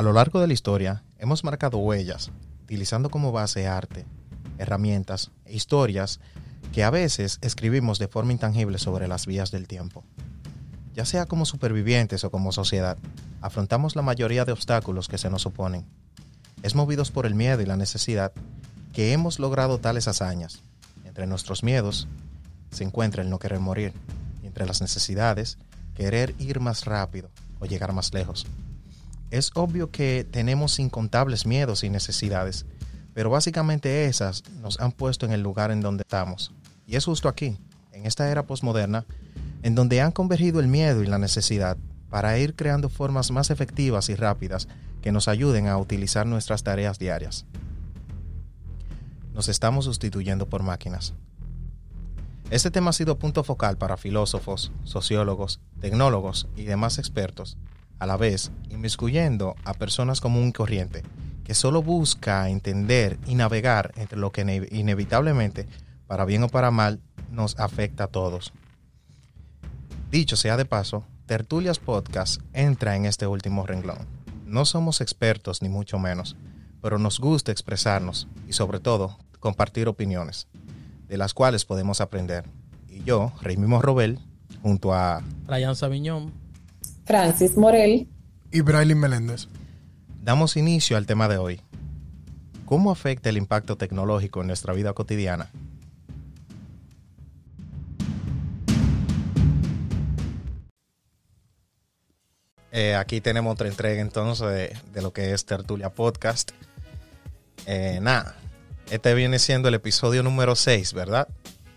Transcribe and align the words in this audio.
A 0.00 0.02
lo 0.02 0.14
largo 0.14 0.40
de 0.40 0.46
la 0.46 0.54
historia, 0.54 1.04
hemos 1.18 1.44
marcado 1.44 1.76
huellas, 1.76 2.30
utilizando 2.62 3.10
como 3.10 3.32
base 3.32 3.66
arte, 3.66 4.06
herramientas 4.56 5.30
e 5.44 5.54
historias 5.54 6.20
que 6.72 6.84
a 6.84 6.88
veces 6.88 7.36
escribimos 7.42 7.98
de 7.98 8.08
forma 8.08 8.32
intangible 8.32 8.78
sobre 8.78 9.08
las 9.08 9.26
vías 9.26 9.50
del 9.50 9.68
tiempo. 9.68 10.02
Ya 10.94 11.04
sea 11.04 11.26
como 11.26 11.44
supervivientes 11.44 12.24
o 12.24 12.30
como 12.30 12.50
sociedad, 12.50 12.96
afrontamos 13.42 13.94
la 13.94 14.00
mayoría 14.00 14.46
de 14.46 14.52
obstáculos 14.52 15.06
que 15.06 15.18
se 15.18 15.28
nos 15.28 15.44
oponen. 15.44 15.84
Es 16.62 16.74
movidos 16.74 17.10
por 17.10 17.26
el 17.26 17.34
miedo 17.34 17.60
y 17.60 17.66
la 17.66 17.76
necesidad 17.76 18.32
que 18.94 19.12
hemos 19.12 19.38
logrado 19.38 19.80
tales 19.80 20.08
hazañas. 20.08 20.62
Entre 21.04 21.26
nuestros 21.26 21.62
miedos 21.62 22.08
se 22.70 22.84
encuentra 22.84 23.22
el 23.22 23.28
no 23.28 23.38
querer 23.38 23.60
morir, 23.60 23.92
y 24.42 24.46
entre 24.46 24.64
las 24.64 24.80
necesidades, 24.80 25.58
querer 25.94 26.34
ir 26.38 26.58
más 26.58 26.86
rápido 26.86 27.28
o 27.58 27.66
llegar 27.66 27.92
más 27.92 28.14
lejos. 28.14 28.46
Es 29.30 29.52
obvio 29.54 29.90
que 29.90 30.26
tenemos 30.28 30.78
incontables 30.78 31.46
miedos 31.46 31.84
y 31.84 31.90
necesidades, 31.90 32.66
pero 33.14 33.30
básicamente 33.30 34.06
esas 34.06 34.42
nos 34.60 34.80
han 34.80 34.92
puesto 34.92 35.26
en 35.26 35.32
el 35.32 35.42
lugar 35.42 35.70
en 35.70 35.80
donde 35.80 36.02
estamos. 36.02 36.52
Y 36.86 36.96
es 36.96 37.04
justo 37.04 37.28
aquí, 37.28 37.56
en 37.92 38.06
esta 38.06 38.30
era 38.30 38.46
posmoderna, 38.46 39.06
en 39.62 39.74
donde 39.74 40.00
han 40.00 40.10
convergido 40.10 40.58
el 40.58 40.66
miedo 40.66 41.02
y 41.02 41.06
la 41.06 41.18
necesidad 41.18 41.76
para 42.08 42.36
ir 42.38 42.56
creando 42.56 42.88
formas 42.88 43.30
más 43.30 43.50
efectivas 43.50 44.08
y 44.08 44.16
rápidas 44.16 44.66
que 45.00 45.12
nos 45.12 45.28
ayuden 45.28 45.68
a 45.68 45.78
utilizar 45.78 46.26
nuestras 46.26 46.64
tareas 46.64 46.98
diarias. 46.98 47.46
Nos 49.32 49.48
estamos 49.48 49.84
sustituyendo 49.84 50.48
por 50.48 50.64
máquinas. 50.64 51.14
Este 52.50 52.72
tema 52.72 52.90
ha 52.90 52.92
sido 52.92 53.16
punto 53.16 53.44
focal 53.44 53.78
para 53.78 53.96
filósofos, 53.96 54.72
sociólogos, 54.82 55.60
tecnólogos 55.80 56.48
y 56.56 56.64
demás 56.64 56.98
expertos, 56.98 57.56
a 58.00 58.06
la 58.06 58.16
vez 58.16 58.50
inmiscuyendo 58.70 59.54
a 59.64 59.74
personas 59.74 60.20
común 60.20 60.48
y 60.48 60.52
corriente, 60.52 61.04
que 61.44 61.54
solo 61.54 61.82
busca 61.82 62.48
entender 62.48 63.18
y 63.26 63.34
navegar 63.34 63.92
entre 63.96 64.18
lo 64.18 64.32
que 64.32 64.66
inevitablemente, 64.72 65.68
para 66.06 66.24
bien 66.24 66.42
o 66.42 66.48
para 66.48 66.70
mal, 66.70 67.00
nos 67.30 67.58
afecta 67.60 68.04
a 68.04 68.08
todos. 68.08 68.52
Dicho 70.10 70.36
sea 70.36 70.56
de 70.56 70.64
paso, 70.64 71.04
Tertulias 71.26 71.78
Podcast 71.78 72.40
entra 72.52 72.96
en 72.96 73.04
este 73.04 73.26
último 73.28 73.64
renglón. 73.64 73.98
No 74.44 74.64
somos 74.64 75.00
expertos 75.00 75.62
ni 75.62 75.68
mucho 75.68 75.98
menos, 75.98 76.36
pero 76.82 76.98
nos 76.98 77.20
gusta 77.20 77.52
expresarnos 77.52 78.26
y 78.48 78.54
sobre 78.54 78.80
todo 78.80 79.18
compartir 79.38 79.88
opiniones, 79.88 80.48
de 81.06 81.16
las 81.16 81.34
cuales 81.34 81.64
podemos 81.64 82.00
aprender. 82.00 82.44
Y 82.88 83.04
yo, 83.04 83.32
Mismo 83.44 83.80
Robel, 83.80 84.18
junto 84.62 84.92
a 84.92 85.22
Ryan 85.46 85.76
Sabiñón, 85.76 86.32
Francis 87.10 87.56
Morel 87.56 88.06
y 88.52 88.60
Braylin 88.60 89.00
Meléndez. 89.00 89.48
Damos 90.22 90.56
inicio 90.56 90.96
al 90.96 91.06
tema 91.06 91.26
de 91.26 91.38
hoy. 91.38 91.60
¿Cómo 92.66 92.92
afecta 92.92 93.30
el 93.30 93.36
impacto 93.36 93.76
tecnológico 93.76 94.42
en 94.42 94.46
nuestra 94.46 94.72
vida 94.74 94.92
cotidiana? 94.92 95.50
Eh, 102.70 102.94
aquí 102.94 103.20
tenemos 103.20 103.54
otra 103.54 103.66
entrega 103.66 104.00
entonces 104.00 104.78
de, 104.92 105.02
lo 105.02 105.12
que 105.12 105.32
es 105.32 105.44
Tertulia 105.44 105.90
Podcast. 105.90 106.52
Eh, 107.66 107.98
nada, 108.00 108.36
este 108.88 109.14
viene 109.14 109.40
siendo 109.40 109.66
el 109.66 109.74
episodio 109.74 110.22
número 110.22 110.54
6, 110.54 110.92
¿verdad? 110.92 111.26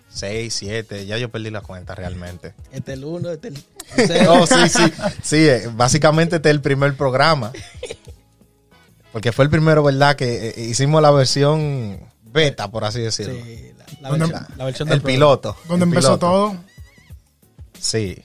6, 0.09 0.53
7, 0.53 1.07
ya 1.07 1.17
yo 1.17 1.29
perdí 1.29 1.49
la 1.49 1.61
cuenta 1.61 1.95
realmente. 1.95 2.53
Este 2.71 2.93
es 2.93 2.99
el 2.99 3.05
1, 3.05 3.31
este 3.31 3.47
es 3.47 3.55
el... 3.55 3.72
sí, 3.95 4.69
sí, 4.69 4.93
sí, 5.21 5.47
eh, 5.47 5.69
básicamente 5.73 6.37
este 6.37 6.49
es 6.49 6.55
el 6.55 6.61
primer 6.61 6.95
programa. 6.95 7.51
Porque 9.11 9.31
fue 9.31 9.45
el 9.45 9.51
primero, 9.51 9.83
¿verdad? 9.83 10.15
Que 10.15 10.53
hicimos 10.57 11.01
la 11.01 11.11
versión 11.11 11.99
beta, 12.23 12.71
por 12.71 12.83
así 12.83 13.01
decirlo. 13.01 13.35
Sí, 13.35 13.71
la, 14.01 14.09
versión, 14.65 14.89
del 14.89 14.97
El 14.97 15.03
piloto. 15.03 15.55
Donde 15.67 15.85
empezó 15.85 16.17
todo. 16.17 16.55
Sí. 17.79 18.17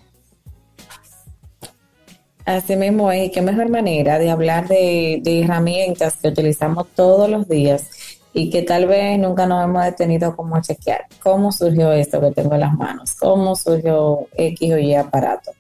Así 2.47 2.76
mismo 2.76 3.12
es, 3.12 3.28
y 3.28 3.30
qué 3.30 3.42
mejor 3.42 3.68
manera 3.68 4.18
de 4.18 4.30
hablar 4.30 4.68
de, 4.68 5.20
herramientas 5.26 6.14
que 6.22 6.28
utilizamos 6.28 6.86
todos 6.94 7.28
los 7.28 7.47
días 7.47 7.84
y 8.33 8.50
que 8.50 8.62
tal 8.62 8.87
vez 8.87 9.19
nunca 9.19 9.47
nos 9.47 9.65
hemos 9.65 9.84
detenido 9.84 10.37
como 10.37 10.56
a 10.56 10.62
chequear 10.62 11.06
cómo 11.22 11.53
surgió 11.53 11.93
esto 11.93 12.21
que 12.21 12.31
tengo 12.33 12.55
en 12.55 12.61
las 12.61 12.75
manos, 12.75 13.15
cómo 13.15 13.56
surgió 13.56 14.28
X 14.37 14.72
o 14.72 14.78
Y 14.78 14.94
aparato. 14.94 15.53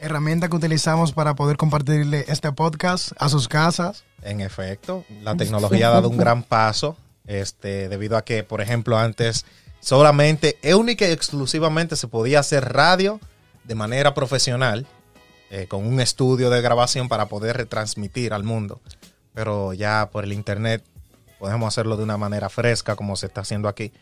Herramienta 0.00 0.48
que 0.48 0.56
utilizamos 0.56 1.12
para 1.12 1.34
poder 1.34 1.56
compartirle 1.56 2.24
este 2.28 2.52
podcast 2.52 3.12
a 3.18 3.28
sus 3.28 3.48
casas. 3.48 4.04
En 4.22 4.40
efecto, 4.40 5.04
la 5.22 5.36
tecnología 5.36 5.88
ha 5.88 5.92
dado 5.92 6.08
un 6.08 6.16
gran 6.16 6.44
paso, 6.44 6.96
este, 7.26 7.88
debido 7.88 8.16
a 8.16 8.24
que, 8.24 8.44
por 8.44 8.60
ejemplo, 8.60 8.96
antes 8.96 9.44
solamente, 9.80 10.56
única 10.74 11.06
y 11.06 11.10
exclusivamente 11.10 11.96
se 11.96 12.06
podía 12.08 12.40
hacer 12.40 12.72
radio 12.72 13.20
de 13.64 13.74
manera 13.74 14.14
profesional 14.14 14.86
eh, 15.50 15.66
con 15.66 15.86
un 15.86 16.00
estudio 16.00 16.48
de 16.50 16.62
grabación 16.62 17.08
para 17.08 17.26
poder 17.26 17.56
retransmitir 17.56 18.32
al 18.32 18.44
mundo. 18.44 18.80
Pero 19.34 19.72
ya 19.72 20.10
por 20.12 20.24
el 20.24 20.32
internet 20.32 20.84
podemos 21.38 21.68
hacerlo 21.68 21.96
de 21.96 22.04
una 22.04 22.16
manera 22.16 22.48
fresca 22.48 22.96
como 22.96 23.16
se 23.16 23.26
está 23.26 23.42
haciendo 23.42 23.68
aquí. 23.68 23.92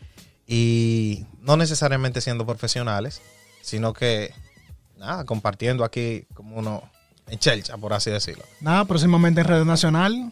Y 0.47 1.25
no 1.41 1.57
necesariamente 1.57 2.21
siendo 2.21 2.45
profesionales, 2.45 3.21
sino 3.61 3.93
que 3.93 4.33
nada, 4.97 5.25
compartiendo 5.25 5.83
aquí 5.83 6.25
como 6.33 6.57
uno 6.57 6.83
en 7.27 7.39
chelcha, 7.39 7.77
por 7.77 7.93
así 7.93 8.09
decirlo. 8.09 8.43
Nada, 8.61 8.85
próximamente 8.85 9.41
en 9.41 9.47
Radio 9.47 9.65
Nacional. 9.65 10.31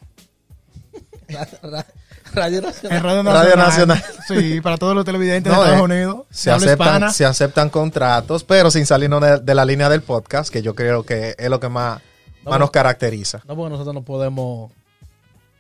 Radio 2.34 2.62
Nacional. 2.62 3.02
Radio 3.02 3.56
Nacional. 3.56 4.04
Sí, 4.28 4.60
para 4.62 4.78
todos 4.78 4.96
los 4.96 5.06
televidentes 5.06 5.52
de 5.52 5.58
Estados 5.58 5.80
eh, 5.80 5.82
Unidos. 5.82 6.26
Se 6.30 6.52
aceptan, 6.52 7.14
se 7.14 7.26
aceptan 7.26 7.70
contratos, 7.70 8.44
pero 8.44 8.72
sin 8.72 8.86
salirnos 8.86 9.44
de, 9.44 9.56
la 9.56 9.64
línea 9.64 9.90
del 9.90 10.02
podcast, 10.02 10.52
que 10.52 10.62
yo 10.62 10.76
creo 10.76 11.04
que 11.04 11.36
es 11.38 11.50
lo 11.50 11.60
que 11.60 11.70
más, 11.70 12.02
nos 12.44 12.72
caracteriza. 12.72 13.42
No, 13.48 13.56
porque 13.56 13.72
nosotros 13.72 13.94
no 13.94 14.04
podemos. 14.04 14.72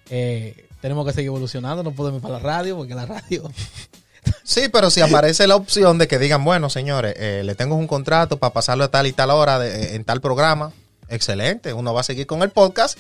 Eh, 0.09 0.64
tenemos 0.85 1.03
que 1.03 1.13
seguir 1.13 1.29
evolucionando, 1.29 1.81
no 1.81 1.94
podemos 1.94 2.19
ir 2.19 2.22
para 2.22 2.35
la 2.35 2.40
radio, 2.41 2.78
porque 2.78 2.94
la 2.94 3.07
radio. 3.07 3.51
Sí, 4.44 4.69
pero 4.73 4.90
si 4.90 5.01
aparece 5.01 5.46
la 5.46 5.56
opción 5.56 6.00
de 6.00 6.07
que 6.07 6.18
digan, 6.18 6.44
bueno, 6.44 6.68
señores, 6.72 7.13
eh, 7.18 7.44
le 7.46 7.53
tengo 7.53 7.75
un 7.75 7.85
contrato 7.85 8.38
para 8.38 8.53
pasarlo 8.53 8.84
a 8.84 8.88
tal 8.88 9.06
y 9.06 9.13
tal 9.13 9.29
hora 9.29 9.63
en 9.68 10.03
tal 10.03 10.19
programa, 10.19 10.72
excelente, 11.09 11.74
uno 11.74 11.94
va 11.94 12.01
a 12.01 12.03
seguir 12.03 12.25
con 12.25 12.41
el 12.41 12.50
podcast 12.50 12.97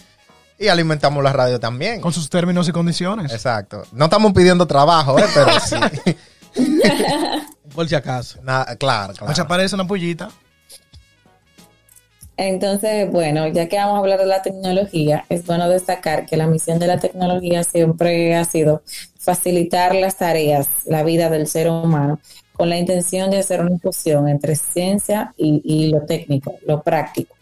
y 0.59 0.67
alimentamos 0.67 1.23
la 1.23 1.33
radio 1.33 1.59
también. 1.59 1.99
Con 1.99 2.13
sus 2.13 2.29
términos 2.29 2.67
y 2.67 2.71
condiciones. 2.71 3.31
Exacto. 3.31 3.87
No 3.91 4.05
estamos 4.05 4.33
pidiendo 4.33 4.67
trabajo, 4.67 5.17
¿eh? 5.17 5.25
pero 5.33 5.51
sí. 5.59 6.15
Por 7.73 7.89
si 7.89 7.95
acaso. 7.95 8.39
claro, 8.41 8.77
claro. 8.77 9.13
Pues 9.25 9.39
aparece 9.39 9.73
una 9.73 9.87
pollita. 9.87 10.29
Entonces, 12.37 13.09
bueno, 13.11 13.47
ya 13.47 13.69
que 13.69 13.77
vamos 13.77 13.95
a 13.95 13.99
hablar 13.99 14.19
de 14.19 14.25
la 14.25 14.41
tecnología, 14.41 15.25
es 15.29 15.45
bueno 15.45 15.69
destacar 15.69 16.25
que 16.25 16.35
la 16.35 16.47
misión 16.47 16.79
de 16.79 16.87
la 16.87 16.99
tecnología 16.99 17.63
siempre 17.63 18.35
ha 18.35 18.43
sido 18.43 18.83
facilitar 19.17 19.95
las 19.95 20.17
tareas, 20.17 20.67
la 20.85 21.03
vida 21.03 21.29
del 21.29 21.47
ser 21.47 21.69
humano, 21.69 22.19
con 22.53 22.69
la 22.69 22.77
intención 22.77 23.31
de 23.31 23.39
hacer 23.39 23.61
una 23.61 23.77
fusión 23.79 24.27
entre 24.27 24.55
ciencia 24.55 25.33
y, 25.37 25.89
lo 25.89 26.01
técnico, 26.01 26.55
lo 26.65 26.83
práctico. 26.83 27.35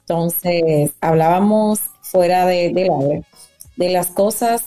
Entonces, 0.00 0.90
hablábamos 1.00 1.80
fuera 2.00 2.44
de, 2.44 2.72
del 2.72 2.90
aire, 2.90 3.24
de 3.76 3.90
las 3.90 4.08
cosas 4.08 4.64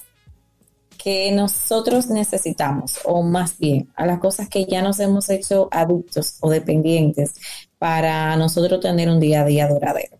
que 0.98 1.32
nosotros 1.32 2.08
necesitamos, 2.08 3.00
o 3.04 3.22
más 3.22 3.60
bien 3.60 3.90
a 3.96 4.08
las 4.08 4.20
cosas 4.20 4.50
que 4.50 4.66
ya 4.66 4.82
nos 4.82 5.00
hemos 5.00 5.30
hecho 5.30 5.68
adictos 5.72 6.38
o 6.42 6.50
dependientes 6.50 7.36
para 7.78 8.36
nosotros 8.38 8.80
tener 8.80 9.10
un 9.10 9.20
día 9.20 9.42
a 9.42 9.46
día 9.46 9.68
duradero, 9.68 10.18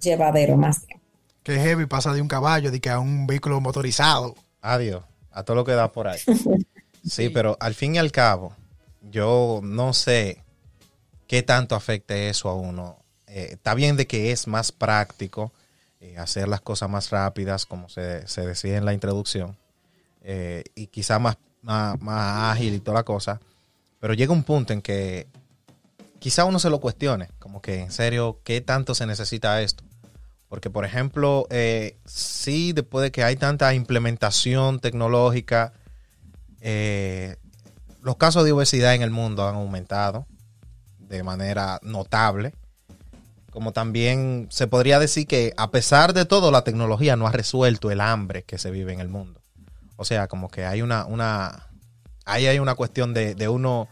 llevadero 0.00 0.56
más 0.56 0.86
bien. 0.86 1.00
Que 1.42 1.58
heavy 1.58 1.86
pasa 1.86 2.12
de 2.12 2.20
un 2.20 2.28
caballo 2.28 2.70
de 2.70 2.80
que 2.80 2.90
a 2.90 2.98
un 2.98 3.26
vehículo 3.26 3.60
motorizado. 3.60 4.34
Adiós, 4.60 5.02
a 5.30 5.42
todo 5.42 5.56
lo 5.56 5.64
que 5.64 5.72
da 5.72 5.90
por 5.90 6.06
ahí. 6.06 6.20
sí, 7.04 7.30
pero 7.30 7.56
al 7.60 7.74
fin 7.74 7.94
y 7.94 7.98
al 7.98 8.12
cabo, 8.12 8.54
yo 9.02 9.60
no 9.62 9.92
sé 9.94 10.42
qué 11.26 11.42
tanto 11.42 11.74
afecte 11.74 12.28
eso 12.28 12.48
a 12.48 12.54
uno. 12.54 12.98
Eh, 13.26 13.50
está 13.52 13.74
bien 13.74 13.96
de 13.96 14.06
que 14.06 14.32
es 14.32 14.46
más 14.46 14.72
práctico, 14.72 15.52
eh, 16.00 16.18
hacer 16.18 16.48
las 16.48 16.60
cosas 16.60 16.90
más 16.90 17.10
rápidas, 17.10 17.66
como 17.66 17.88
se, 17.88 18.24
decía 18.24 18.76
en 18.76 18.84
la 18.84 18.92
introducción, 18.92 19.56
eh, 20.22 20.64
y 20.74 20.88
quizá 20.88 21.18
más, 21.18 21.36
más, 21.62 21.96
ágil 22.52 22.74
y 22.74 22.80
toda 22.80 22.96
la 22.96 23.04
cosa, 23.04 23.40
pero 24.00 24.14
llega 24.14 24.32
un 24.32 24.42
punto 24.42 24.72
en 24.72 24.82
que 24.82 25.28
quizá 26.20 26.44
uno 26.44 26.60
se 26.60 26.70
lo 26.70 26.78
cuestione, 26.78 27.28
como 27.40 27.60
que 27.60 27.80
en 27.80 27.90
serio, 27.90 28.40
¿qué 28.44 28.60
tanto 28.60 28.94
se 28.94 29.06
necesita 29.06 29.60
esto? 29.62 29.82
Porque, 30.48 30.70
por 30.70 30.84
ejemplo, 30.84 31.46
eh, 31.50 31.96
sí, 32.04 32.72
después 32.72 33.02
de 33.02 33.10
que 33.10 33.24
hay 33.24 33.36
tanta 33.36 33.74
implementación 33.74 34.78
tecnológica, 34.80 35.72
los 38.02 38.16
casos 38.16 38.44
de 38.44 38.52
obesidad 38.52 38.94
en 38.94 39.02
el 39.02 39.10
mundo 39.10 39.48
han 39.48 39.54
aumentado 39.54 40.26
de 40.98 41.22
manera 41.22 41.80
notable. 41.82 42.54
como 43.50 43.72
también 43.72 44.46
se 44.50 44.68
podría 44.68 45.00
decir 45.00 45.26
que 45.26 45.52
a 45.56 45.72
pesar 45.72 46.12
de 46.12 46.24
todo, 46.24 46.52
la 46.52 46.62
tecnología 46.62 47.16
no 47.16 47.26
ha 47.26 47.32
resuelto 47.32 47.90
el 47.90 48.00
hambre 48.00 48.44
que 48.44 48.58
se 48.58 48.70
vive 48.70 48.92
en 48.92 49.00
el 49.00 49.08
mundo. 49.08 49.40
O 49.96 50.04
sea, 50.04 50.28
como 50.28 50.48
que 50.48 50.64
hay 50.64 50.82
una, 50.82 51.06
ahí 52.24 52.46
hay 52.46 52.60
una 52.60 52.76
cuestión 52.76 53.12
de 53.12 53.48
uno 53.48 53.88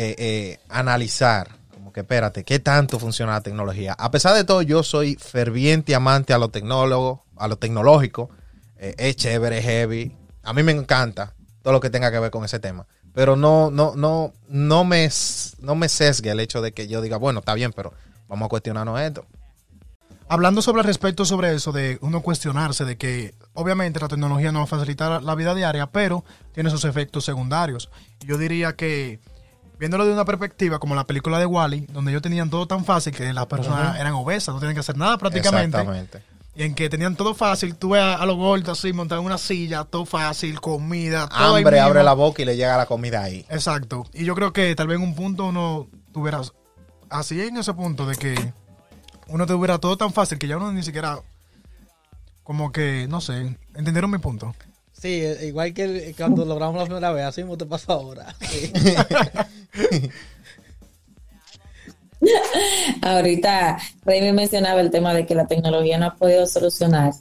eh, 0.00 0.14
eh, 0.16 0.60
analizar, 0.68 1.48
como 1.74 1.92
que 1.92 2.02
espérate, 2.02 2.44
¿qué 2.44 2.60
tanto 2.60 3.00
funciona 3.00 3.32
la 3.32 3.40
tecnología? 3.40 3.94
A 3.94 4.12
pesar 4.12 4.32
de 4.36 4.44
todo, 4.44 4.62
yo 4.62 4.84
soy 4.84 5.16
ferviente 5.16 5.92
amante 5.92 6.32
a 6.32 6.38
lo 6.38 6.50
tecnólogo, 6.50 7.24
a 7.36 7.48
lo 7.48 7.56
tecnológico, 7.56 8.30
eh, 8.76 8.94
es 8.96 9.16
chévere, 9.16 9.60
heavy, 9.60 10.16
a 10.44 10.52
mí 10.52 10.62
me 10.62 10.70
encanta 10.70 11.34
todo 11.62 11.72
lo 11.72 11.80
que 11.80 11.90
tenga 11.90 12.12
que 12.12 12.20
ver 12.20 12.30
con 12.30 12.44
ese 12.44 12.60
tema. 12.60 12.86
Pero 13.12 13.34
no, 13.34 13.72
no, 13.72 13.96
no, 13.96 14.32
no 14.46 14.84
me, 14.84 15.10
no 15.58 15.74
me 15.74 15.88
sesgue 15.88 16.30
el 16.30 16.38
hecho 16.38 16.62
de 16.62 16.70
que 16.70 16.86
yo 16.86 17.00
diga, 17.00 17.16
bueno, 17.16 17.40
está 17.40 17.54
bien, 17.54 17.72
pero 17.72 17.92
vamos 18.28 18.46
a 18.46 18.48
cuestionarnos 18.50 19.00
esto. 19.00 19.26
Hablando 20.28 20.62
sobre 20.62 20.82
el 20.82 20.86
respecto 20.86 21.24
sobre 21.24 21.52
eso, 21.56 21.72
de 21.72 21.98
uno 22.02 22.20
cuestionarse 22.20 22.84
de 22.84 22.96
que 22.96 23.34
obviamente 23.52 23.98
la 23.98 24.06
tecnología 24.06 24.52
no 24.52 24.60
va 24.60 24.64
a 24.66 24.68
facilitar 24.68 25.24
la 25.24 25.34
vida 25.34 25.56
diaria, 25.56 25.88
pero 25.90 26.24
tiene 26.52 26.70
sus 26.70 26.84
efectos 26.84 27.24
secundarios. 27.24 27.90
Yo 28.20 28.38
diría 28.38 28.76
que, 28.76 29.18
viéndolo 29.78 30.06
de 30.06 30.12
una 30.12 30.24
perspectiva 30.24 30.78
como 30.78 30.94
la 30.94 31.04
película 31.04 31.38
de 31.38 31.46
Wally, 31.46 31.86
donde 31.92 32.10
ellos 32.10 32.22
tenían 32.22 32.50
todo 32.50 32.66
tan 32.66 32.84
fácil 32.84 33.14
que 33.14 33.32
las 33.32 33.46
personas 33.46 33.98
eran 33.98 34.14
obesas, 34.14 34.54
no 34.54 34.60
tenían 34.60 34.74
que 34.74 34.80
hacer 34.80 34.96
nada 34.96 35.18
prácticamente. 35.18 35.76
Exactamente. 35.76 36.22
Y 36.54 36.64
en 36.64 36.74
que 36.74 36.88
tenían 36.88 37.14
todo 37.14 37.34
fácil, 37.34 37.76
tú 37.76 37.90
ves 37.90 38.02
a, 38.02 38.14
a 38.14 38.26
los 38.26 38.36
gordos 38.36 38.76
así 38.76 38.92
montados 38.92 39.22
en 39.22 39.26
una 39.26 39.38
silla, 39.38 39.84
todo 39.84 40.04
fácil, 40.04 40.60
comida, 40.60 41.28
todo 41.28 41.54
Hambre 41.54 41.78
abre 41.78 42.02
la 42.02 42.14
boca 42.14 42.42
y 42.42 42.44
le 42.44 42.56
llega 42.56 42.76
la 42.76 42.86
comida 42.86 43.22
ahí. 43.22 43.46
Exacto. 43.48 44.04
Y 44.12 44.24
yo 44.24 44.34
creo 44.34 44.52
que 44.52 44.74
tal 44.74 44.88
vez 44.88 44.96
en 44.96 45.02
un 45.02 45.14
punto 45.14 45.46
uno 45.46 45.88
tuviera 46.12 46.40
así 47.10 47.40
en 47.40 47.58
ese 47.58 47.74
punto 47.74 48.06
de 48.06 48.16
que 48.16 48.52
uno 49.28 49.46
tuviera 49.46 49.78
todo 49.78 49.96
tan 49.96 50.12
fácil 50.12 50.38
que 50.38 50.48
ya 50.48 50.56
uno 50.56 50.72
ni 50.72 50.82
siquiera 50.82 51.20
como 52.42 52.72
que, 52.72 53.06
no 53.08 53.20
sé, 53.20 53.56
¿entendieron 53.76 54.10
mi 54.10 54.18
punto? 54.18 54.54
Sí, 54.92 55.20
eh, 55.20 55.46
igual 55.46 55.72
que 55.74 56.12
cuando 56.16 56.44
logramos 56.44 56.76
la 56.76 56.84
primera 56.86 57.12
vez, 57.12 57.24
así 57.24 57.42
mismo 57.42 57.56
te 57.56 57.66
pasa 57.66 57.92
ahora. 57.92 58.34
Sí. 58.40 58.72
Ahorita 63.02 63.78
Raimi 64.04 64.32
mencionaba 64.32 64.80
el 64.80 64.90
tema 64.90 65.14
de 65.14 65.24
que 65.24 65.36
la 65.36 65.46
tecnología 65.46 65.98
no 65.98 66.06
ha 66.06 66.16
podido 66.16 66.46
solucionar, 66.46 67.12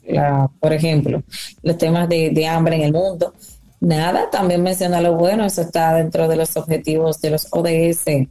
por 0.59 0.73
ejemplo, 0.73 1.21
los 1.61 1.77
temas 1.77 2.09
de, 2.09 2.31
de 2.31 2.47
hambre 2.47 2.77
en 2.77 2.81
el 2.83 2.93
mundo. 2.93 3.33
Nada, 3.79 4.31
también 4.31 4.63
menciona 4.63 5.01
lo 5.01 5.13
bueno, 5.15 5.45
eso 5.45 5.61
está 5.61 5.93
dentro 5.93 6.27
de 6.27 6.35
los 6.35 6.57
objetivos 6.57 7.21
de 7.21 7.29
los 7.29 7.47
ODS 7.51 8.27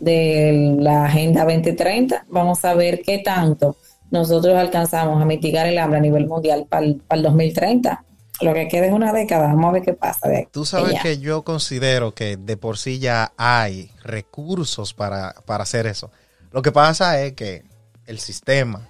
de 0.00 0.76
la 0.80 1.04
Agenda 1.04 1.44
2030. 1.44 2.24
Vamos 2.28 2.64
a 2.64 2.74
ver 2.74 3.02
qué 3.02 3.18
tanto 3.18 3.76
nosotros 4.10 4.56
alcanzamos 4.56 5.22
a 5.22 5.24
mitigar 5.24 5.66
el 5.66 5.78
hambre 5.78 5.98
a 5.98 6.02
nivel 6.02 6.26
mundial 6.26 6.66
para 6.68 6.86
el, 6.86 7.22
2030. 7.22 8.04
Lo 8.40 8.54
que 8.54 8.68
queda 8.68 8.86
es 8.86 8.92
una 8.92 9.12
década, 9.12 9.48
vamos 9.48 9.66
a 9.66 9.72
ver 9.72 9.82
qué 9.82 9.92
pasa. 9.92 10.28
De 10.28 10.48
Tú 10.50 10.64
sabes 10.64 11.00
que 11.02 11.18
yo 11.18 11.42
considero 11.42 12.14
que 12.14 12.36
de 12.36 12.56
por 12.56 12.78
sí 12.78 12.98
ya 12.98 13.32
hay 13.36 13.90
recursos 14.02 14.94
para, 14.94 15.34
para 15.44 15.64
hacer 15.64 15.86
eso. 15.86 16.10
Lo 16.52 16.62
que 16.62 16.72
pasa 16.72 17.20
es 17.20 17.34
que 17.34 17.64
el 18.06 18.18
sistema 18.18 18.88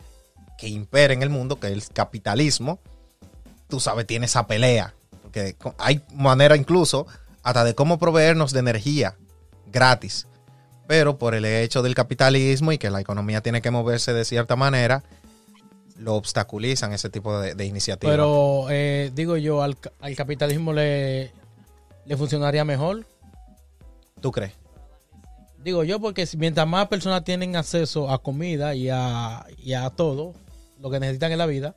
que 0.56 0.68
impera 0.68 1.12
en 1.12 1.22
el 1.22 1.30
mundo, 1.30 1.58
que 1.58 1.66
es 1.66 1.72
el 1.72 1.82
capitalismo, 1.92 2.78
tú 3.68 3.80
sabes, 3.80 4.06
tiene 4.06 4.26
esa 4.26 4.46
pelea. 4.46 4.94
Porque 5.22 5.56
hay 5.78 6.02
manera 6.14 6.56
incluso 6.56 7.06
hasta 7.42 7.64
de 7.64 7.74
cómo 7.74 7.98
proveernos 7.98 8.52
de 8.52 8.60
energía 8.60 9.16
gratis. 9.72 10.26
Pero 10.86 11.18
por 11.18 11.34
el 11.34 11.44
hecho 11.44 11.82
del 11.82 11.94
capitalismo 11.94 12.72
y 12.72 12.78
que 12.78 12.90
la 12.90 13.00
economía 13.00 13.40
tiene 13.40 13.62
que 13.62 13.70
moverse 13.70 14.12
de 14.12 14.24
cierta 14.24 14.56
manera, 14.56 15.02
lo 16.00 16.14
obstaculizan 16.14 16.92
ese 16.92 17.10
tipo 17.10 17.38
de, 17.38 17.54
de 17.54 17.64
iniciativas. 17.66 18.12
Pero 18.12 18.66
eh, 18.70 19.10
digo 19.14 19.36
yo, 19.36 19.62
al, 19.62 19.76
al 20.00 20.16
capitalismo 20.16 20.72
le, 20.72 21.32
le 22.06 22.16
funcionaría 22.16 22.64
mejor. 22.64 23.06
¿Tú 24.20 24.32
crees? 24.32 24.52
Digo 25.62 25.84
yo, 25.84 26.00
porque 26.00 26.26
mientras 26.38 26.66
más 26.66 26.88
personas 26.88 27.22
tienen 27.22 27.54
acceso 27.54 28.10
a 28.10 28.22
comida 28.22 28.74
y 28.74 28.88
a, 28.88 29.44
y 29.58 29.74
a 29.74 29.90
todo 29.90 30.34
lo 30.80 30.90
que 30.90 31.00
necesitan 31.00 31.32
en 31.32 31.38
la 31.38 31.46
vida, 31.46 31.76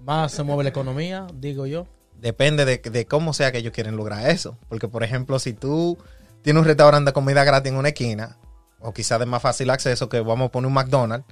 más 0.00 0.32
se 0.32 0.42
mueve 0.42 0.64
la 0.64 0.68
economía, 0.70 1.26
digo 1.34 1.66
yo. 1.66 1.86
Depende 2.20 2.64
de, 2.66 2.78
de 2.78 3.06
cómo 3.06 3.32
sea 3.32 3.50
que 3.50 3.58
ellos 3.58 3.72
quieren 3.72 3.96
lograr 3.96 4.28
eso. 4.28 4.58
Porque, 4.68 4.88
por 4.88 5.04
ejemplo, 5.04 5.38
si 5.38 5.54
tú 5.54 5.96
tienes 6.42 6.60
un 6.60 6.66
restaurante 6.66 7.10
de 7.10 7.12
comida 7.14 7.44
gratis 7.44 7.72
en 7.72 7.78
una 7.78 7.88
esquina, 7.88 8.36
o 8.80 8.92
quizás 8.92 9.18
de 9.18 9.26
más 9.26 9.40
fácil 9.40 9.70
acceso 9.70 10.08
que 10.08 10.20
vamos 10.20 10.48
a 10.48 10.52
poner 10.52 10.66
un 10.66 10.74
McDonald's, 10.74 11.26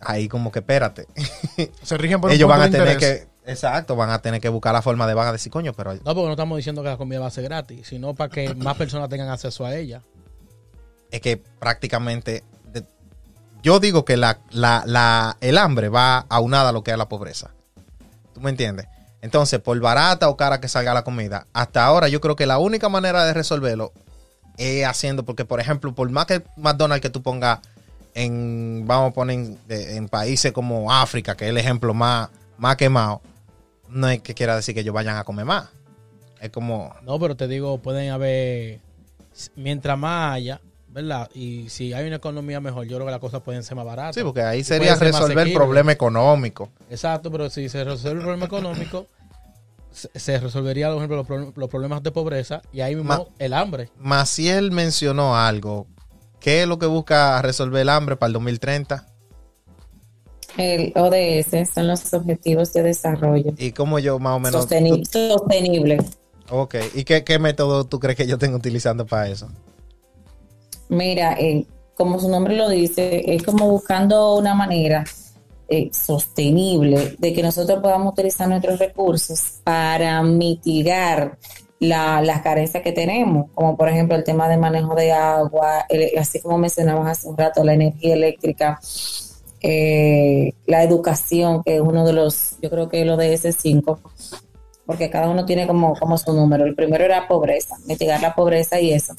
ahí 0.00 0.28
como 0.28 0.50
que 0.52 0.60
espérate. 0.60 1.06
Se 1.82 1.96
rigen 1.98 2.20
por 2.20 2.30
ellos 2.30 2.48
van 2.48 2.62
a 2.62 2.70
tener 2.70 2.92
interés. 2.92 3.26
que, 3.44 3.50
exacto, 3.52 3.96
van 3.96 4.10
a 4.10 4.20
tener 4.20 4.40
que 4.40 4.48
buscar 4.48 4.72
la 4.72 4.82
forma 4.82 5.06
de, 5.06 5.14
van 5.14 5.28
a 5.28 5.32
decir, 5.32 5.50
coño, 5.52 5.72
pero 5.72 5.94
No, 5.94 6.00
porque 6.02 6.22
no 6.26 6.30
estamos 6.32 6.56
diciendo 6.56 6.82
que 6.82 6.88
la 6.88 6.96
comida 6.96 7.20
va 7.20 7.26
a 7.26 7.30
ser 7.30 7.44
gratis, 7.44 7.86
sino 7.88 8.14
para 8.14 8.30
que 8.30 8.54
más 8.54 8.76
personas 8.76 9.08
tengan 9.08 9.28
acceso 9.28 9.64
a 9.64 9.74
ella. 9.76 10.02
es 11.10 11.20
que 11.20 11.36
prácticamente, 11.38 12.44
de- 12.72 12.84
yo 13.62 13.80
digo 13.80 14.04
que 14.04 14.16
la, 14.16 14.38
la- 14.50 14.84
la- 14.86 15.36
el 15.40 15.58
hambre 15.58 15.88
va 15.88 16.26
aunada 16.28 16.68
a 16.68 16.72
lo 16.72 16.82
que 16.84 16.90
es 16.92 16.98
la 16.98 17.08
pobreza. 17.08 17.50
¿Tú 18.34 18.40
me 18.40 18.50
entiendes? 18.50 18.86
Entonces, 19.22 19.60
por 19.60 19.78
barata 19.80 20.28
o 20.28 20.36
cara 20.36 20.60
que 20.60 20.68
salga 20.68 20.94
la 20.94 21.02
comida, 21.04 21.46
hasta 21.52 21.84
ahora 21.84 22.08
yo 22.08 22.20
creo 22.20 22.36
que 22.36 22.46
la 22.46 22.58
única 22.58 22.88
manera 22.88 23.24
de 23.26 23.34
resolverlo 23.34 23.92
es 24.56 24.84
haciendo, 24.86 25.24
porque 25.24 25.44
por 25.44 25.60
ejemplo, 25.60 25.94
por 25.94 26.08
más 26.10 26.26
que 26.26 26.42
McDonald's 26.56 27.02
que 27.02 27.10
tú 27.10 27.22
pongas 27.22 27.58
en, 28.14 28.84
vamos 28.86 29.10
a 29.10 29.14
poner 29.14 29.36
en, 29.36 29.58
de- 29.66 29.96
en 29.96 30.08
países 30.08 30.52
como 30.52 30.92
África, 30.92 31.36
que 31.36 31.44
es 31.44 31.50
el 31.50 31.58
ejemplo 31.58 31.94
más, 31.94 32.28
más 32.58 32.76
quemado, 32.76 33.20
no 33.88 34.08
es 34.08 34.20
que 34.22 34.34
quiera 34.34 34.56
decir 34.56 34.74
que 34.74 34.80
ellos 34.80 34.94
vayan 34.94 35.16
a 35.16 35.24
comer 35.24 35.44
más. 35.44 35.68
Es 36.40 36.50
como, 36.50 36.94
No, 37.02 37.18
pero 37.18 37.36
te 37.36 37.46
digo, 37.48 37.78
pueden 37.78 38.10
haber, 38.10 38.80
mientras 39.56 39.98
más 39.98 40.34
haya, 40.34 40.60
¿verdad? 40.88 41.28
Y 41.34 41.68
si 41.68 41.92
hay 41.92 42.06
una 42.06 42.16
economía 42.16 42.60
mejor, 42.60 42.86
yo 42.86 42.96
creo 42.96 43.06
que 43.06 43.12
las 43.12 43.20
cosas 43.20 43.42
pueden 43.42 43.62
ser 43.62 43.76
más 43.76 43.84
baratas. 43.84 44.14
sí, 44.16 44.22
porque 44.22 44.42
ahí 44.42 44.64
sería 44.64 44.94
resolver 44.96 45.46
el 45.46 45.52
problema 45.54 45.92
económico. 45.92 46.70
Exacto, 46.88 47.30
pero 47.30 47.50
si 47.50 47.68
se 47.68 47.84
resuelve 47.84 48.18
el 48.20 48.24
problema 48.24 48.46
económico, 48.46 49.06
se, 49.92 50.38
resolvería, 50.38 50.88
por 50.88 50.96
ejemplo, 50.98 51.16
los, 51.16 51.26
pro- 51.26 51.52
los 51.54 51.68
problemas 51.68 52.02
de 52.02 52.10
pobreza 52.12 52.62
y 52.72 52.80
ahí 52.80 52.94
mismo 52.94 53.08
Ma- 53.10 53.24
el 53.38 53.52
hambre. 53.52 53.90
Maciel 53.98 54.70
mencionó 54.70 55.36
algo. 55.36 55.86
¿Qué 56.40 56.62
es 56.62 56.68
lo 56.68 56.78
que 56.78 56.86
busca 56.86 57.40
resolver 57.42 57.82
el 57.82 57.88
hambre 57.90 58.16
para 58.16 58.28
el 58.28 58.32
2030? 58.34 59.06
El 60.56 60.92
ODS 60.96 61.68
son 61.72 61.86
los 61.86 62.12
Objetivos 62.12 62.72
de 62.72 62.82
Desarrollo 62.82 63.52
Y 63.56 63.72
cómo 63.72 63.98
yo 63.98 64.18
más 64.18 64.36
o 64.36 64.40
menos... 64.40 64.66
Sosteni- 64.68 65.04
Sostenible. 65.06 65.98
tú- 65.98 66.56
ok. 66.56 66.74
¿Y 66.94 67.04
qué, 67.04 67.22
qué 67.24 67.38
método 67.38 67.84
tú 67.84 68.00
crees 68.00 68.16
que 68.16 68.26
yo 68.26 68.36
tengo 68.38 68.56
utilizando 68.56 69.06
para 69.06 69.28
eso? 69.28 69.48
Mira, 70.88 71.34
eh, 71.38 71.66
como 71.94 72.18
su 72.18 72.28
nombre 72.28 72.56
lo 72.56 72.68
dice, 72.68 73.22
es 73.32 73.42
como 73.44 73.68
buscando 73.70 74.34
una 74.36 74.54
manera 74.54 75.04
eh, 75.68 75.88
sostenible 75.92 77.14
de 77.18 77.32
que 77.32 77.42
nosotros 77.44 77.78
podamos 77.80 78.12
utilizar 78.14 78.48
nuestros 78.48 78.78
recursos 78.80 79.60
para 79.62 80.20
mitigar 80.22 81.38
la- 81.80 82.20
las 82.20 82.42
carencias 82.42 82.82
que 82.82 82.92
tenemos, 82.92 83.50
como 83.54 83.76
por 83.76 83.88
ejemplo 83.88 84.14
el 84.16 84.22
tema 84.22 84.48
de 84.48 84.58
manejo 84.58 84.94
de 84.94 85.12
agua, 85.12 85.86
el- 85.88 86.16
así 86.18 86.38
como 86.40 86.58
mencionamos 86.58 87.08
hace 87.08 87.26
un 87.26 87.36
rato, 87.36 87.64
la 87.64 87.72
energía 87.74 88.14
eléctrica, 88.14 88.78
eh, 89.62 90.52
la 90.66 90.82
educación, 90.82 91.62
que 91.64 91.76
es 91.76 91.80
uno 91.80 92.04
de 92.06 92.12
los, 92.12 92.56
yo 92.62 92.70
creo 92.70 92.88
que 92.88 93.04
lo 93.04 93.16
de 93.16 93.32
ese 93.34 93.52
5, 93.52 93.98
porque 94.86 95.10
cada 95.10 95.28
uno 95.28 95.44
tiene 95.46 95.66
como, 95.66 95.94
como 95.94 96.18
su 96.18 96.32
número. 96.32 96.64
El 96.64 96.74
primero 96.74 97.04
era 97.04 97.28
pobreza, 97.28 97.76
mitigar 97.86 98.20
la 98.20 98.34
pobreza 98.34 98.80
y 98.80 98.92
eso. 98.92 99.14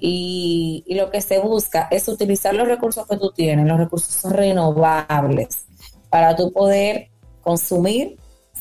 Y, 0.00 0.82
y 0.86 0.94
lo 0.94 1.10
que 1.10 1.20
se 1.20 1.38
busca 1.40 1.88
es 1.90 2.08
utilizar 2.08 2.54
los 2.54 2.66
recursos 2.66 3.06
que 3.06 3.18
tú 3.18 3.30
tienes, 3.32 3.66
los 3.66 3.78
recursos 3.78 4.32
renovables, 4.32 5.66
para 6.08 6.34
tú 6.36 6.52
poder 6.52 7.08
consumir 7.42 8.16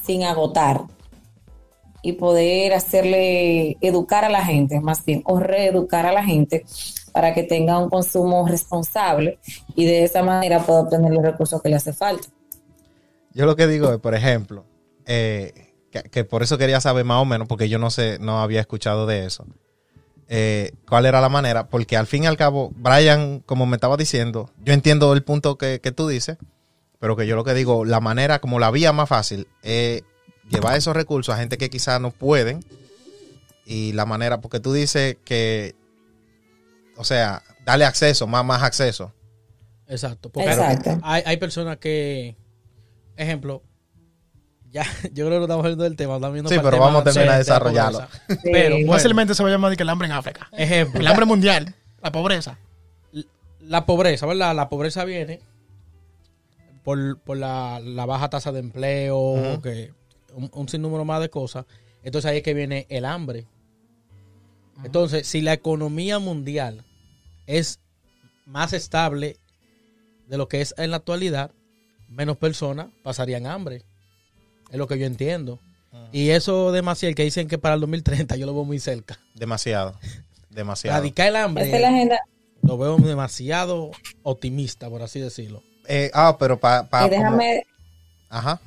sin 0.05 0.23
agotar 0.23 0.81
y 2.01 2.13
poder 2.13 2.73
hacerle 2.73 3.77
educar 3.81 4.25
a 4.25 4.29
la 4.29 4.43
gente, 4.43 4.79
más 4.79 5.03
bien, 5.05 5.21
o 5.25 5.39
reeducar 5.39 6.05
a 6.05 6.11
la 6.11 6.23
gente 6.23 6.65
para 7.11 7.33
que 7.33 7.43
tenga 7.43 7.77
un 7.77 7.89
consumo 7.89 8.47
responsable 8.47 9.39
y 9.75 9.85
de 9.85 10.03
esa 10.03 10.23
manera 10.23 10.63
pueda 10.63 10.81
obtener 10.81 11.11
los 11.11 11.23
recursos 11.23 11.61
que 11.61 11.69
le 11.69 11.75
hace 11.75 11.93
falta. 11.93 12.27
Yo 13.33 13.45
lo 13.45 13.55
que 13.55 13.67
digo 13.67 13.91
es, 13.93 13.99
por 13.99 14.15
ejemplo, 14.15 14.65
eh, 15.05 15.73
que, 16.11 16.23
por 16.23 16.43
eso 16.43 16.57
quería 16.57 16.81
saber 16.81 17.05
más 17.05 17.21
o 17.21 17.25
menos, 17.25 17.47
porque 17.47 17.69
yo 17.69 17.79
no 17.79 17.89
sé, 17.89 18.17
no 18.19 18.41
había 18.41 18.61
escuchado 18.61 19.05
de 19.05 19.25
eso. 19.25 19.45
eh, 20.31 20.73
cuál 20.87 21.07
era 21.07 21.21
la 21.21 21.29
manera, 21.29 21.69
porque 21.69 21.97
al 21.97 22.05
fin 22.05 22.23
y 22.23 22.27
al 22.27 22.37
cabo, 22.37 22.71
Brian, 22.75 23.39
como 23.45 23.65
me 23.65 23.77
estaba 23.77 23.97
diciendo, 23.97 24.51
yo 24.63 24.73
entiendo 24.73 25.11
el 25.13 25.23
punto 25.23 25.57
que, 25.57 25.79
que 25.81 25.91
tú 25.91 26.07
dices, 26.07 26.37
pero 26.99 27.15
que 27.15 27.25
yo 27.25 27.35
lo 27.35 27.43
que 27.43 27.55
digo, 27.55 27.83
la 27.85 27.99
manera, 27.99 28.39
como 28.39 28.59
la 28.59 28.69
vía 28.69 28.93
más 28.93 29.09
fácil, 29.09 29.47
es 29.63 30.03
llevar 30.49 30.75
esos 30.77 30.95
recursos 30.95 31.33
a 31.33 31.37
gente 31.37 31.57
que 31.57 31.69
quizás 31.69 31.99
no 32.01 32.11
pueden, 32.11 32.63
y 33.65 33.93
la 33.93 34.05
manera, 34.05 34.41
porque 34.41 34.59
tú 34.59 34.73
dices 34.73 35.17
que, 35.23 35.75
o 36.97 37.03
sea, 37.03 37.43
darle 37.65 37.85
acceso, 37.85 38.25
más, 38.27 38.43
más 38.43 38.63
acceso. 38.63 39.13
Exacto. 39.87 40.29
Porque 40.29 40.49
Exacto. 40.49 40.99
Hay, 41.03 41.23
hay 41.25 41.37
personas 41.37 41.77
que, 41.77 42.35
ejemplo, 43.15 43.63
ya, 44.71 44.83
yo 45.13 45.25
creo 45.25 45.29
que 45.31 45.37
no 45.37 45.43
estamos 45.43 45.63
hablando 45.65 45.83
del 45.83 45.95
tema. 45.95 46.15
estamos 46.15 46.33
viendo 46.33 46.49
Sí, 46.49 46.57
pero 46.57 46.71
tema 46.71 46.85
vamos 46.85 47.01
a 47.01 47.03
terminar 47.05 47.25
de 47.25 47.31
la 47.31 47.37
desarrollarlo. 47.39 47.99
pobreza. 47.99 48.23
Sí. 48.43 48.49
Pero, 48.51 48.75
bueno, 48.75 48.91
Fácilmente 48.93 49.33
se 49.35 49.43
va 49.43 49.49
a 49.49 49.51
llamar 49.51 49.71
de 49.71 49.77
que 49.77 49.83
el 49.83 49.89
hambre 49.89 50.07
en 50.07 50.11
África. 50.13 50.47
ejemplo, 50.51 50.99
El 50.99 51.07
hambre 51.07 51.25
mundial, 51.25 51.73
la 52.01 52.11
pobreza. 52.11 52.57
la 53.61 53.85
pobreza, 53.85 54.25
¿verdad? 54.25 54.55
La 54.55 54.67
pobreza 54.69 55.05
viene 55.05 55.41
por, 56.83 57.19
por 57.19 57.37
la, 57.37 57.79
la 57.83 58.05
baja 58.05 58.29
tasa 58.29 58.51
de 58.51 58.59
empleo, 58.59 59.17
Ujú. 59.19 59.61
que 59.61 59.91
un, 60.33 60.49
un 60.53 60.69
sinnúmero 60.69 61.05
más 61.05 61.21
de 61.21 61.29
cosas. 61.29 61.65
Entonces 62.03 62.29
ahí 62.29 62.37
es 62.37 62.43
que 62.43 62.53
viene 62.53 62.85
el 62.89 63.05
hambre. 63.05 63.45
Entonces, 64.83 65.27
si 65.27 65.41
la 65.41 65.53
economía 65.53 66.19
mundial 66.19 66.85
es 67.47 67.79
más 68.45 68.73
estable 68.73 69.37
de 70.27 70.37
lo 70.37 70.47
que 70.47 70.61
es 70.61 70.73
en 70.77 70.91
la 70.91 70.97
actualidad, 70.97 71.51
menos 72.07 72.37
personas 72.37 72.87
pasarían 73.03 73.45
hambre. 73.45 73.83
Es 74.71 74.77
lo 74.77 74.87
que 74.87 74.97
yo 74.97 75.05
entiendo. 75.05 75.59
Y 76.11 76.29
eso 76.29 76.71
de 76.71 76.81
Maciel, 76.81 77.15
que 77.15 77.23
dicen 77.23 77.47
que 77.47 77.57
para 77.57 77.75
el 77.75 77.81
2030 77.81 78.35
yo 78.35 78.45
lo 78.45 78.53
veo 78.53 78.63
muy 78.63 78.79
cerca. 78.79 79.19
Demasiado. 79.33 79.99
Demasiado. 80.49 80.97
Radicar 80.97 81.27
el 81.27 81.35
hambre. 81.35 81.67
Esa 81.67 81.75
es 81.75 81.81
la 81.81 81.89
agenda. 81.89 82.19
Lo 82.61 82.77
veo 82.77 82.97
demasiado 82.97 83.91
optimista, 84.23 84.89
por 84.89 85.01
así 85.01 85.19
decirlo. 85.19 85.63
Eh, 85.87 86.11
ah, 86.13 86.37
pero 86.39 86.59
para... 86.59 86.87
déjame, 87.09 87.65
Ajá. 88.29 88.61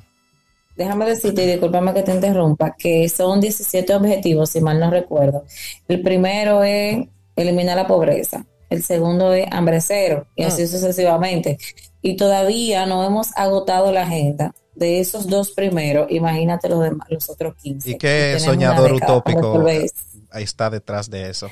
Déjame 0.75 1.05
decirte, 1.05 1.43
y 1.43 1.47
discúlpame 1.47 1.93
que 1.93 2.03
te 2.03 2.13
interrumpa, 2.13 2.75
que 2.77 3.07
son 3.09 3.39
17 3.39 3.93
objetivos, 3.95 4.49
si 4.49 4.61
mal 4.61 4.79
no 4.79 4.89
recuerdo. 4.89 5.45
El 5.87 6.01
primero 6.01 6.63
es 6.63 7.07
eliminar 7.35 7.77
la 7.77 7.87
pobreza. 7.87 8.45
El 8.69 8.83
segundo 8.83 9.33
es 9.33 9.45
hambre 9.51 9.81
cero, 9.81 10.27
y 10.35 10.43
así 10.43 10.65
sucesivamente. 10.67 11.57
Y 12.01 12.15
todavía 12.15 12.85
no 12.85 13.03
hemos 13.03 13.29
agotado 13.37 13.91
la 13.91 14.03
agenda 14.03 14.53
de 14.75 14.99
esos 14.99 15.27
dos 15.27 15.51
primeros. 15.51 16.09
Imagínate 16.09 16.69
los 16.69 16.81
demás, 16.81 17.07
los 17.09 17.29
otros 17.29 17.55
15. 17.55 17.91
¿Y 17.91 17.97
qué 17.97 18.39
soñador 18.39 18.93
utópico 18.93 19.63
ahí 20.31 20.43
está 20.43 20.69
detrás 20.69 21.09
de 21.09 21.29
eso? 21.29 21.49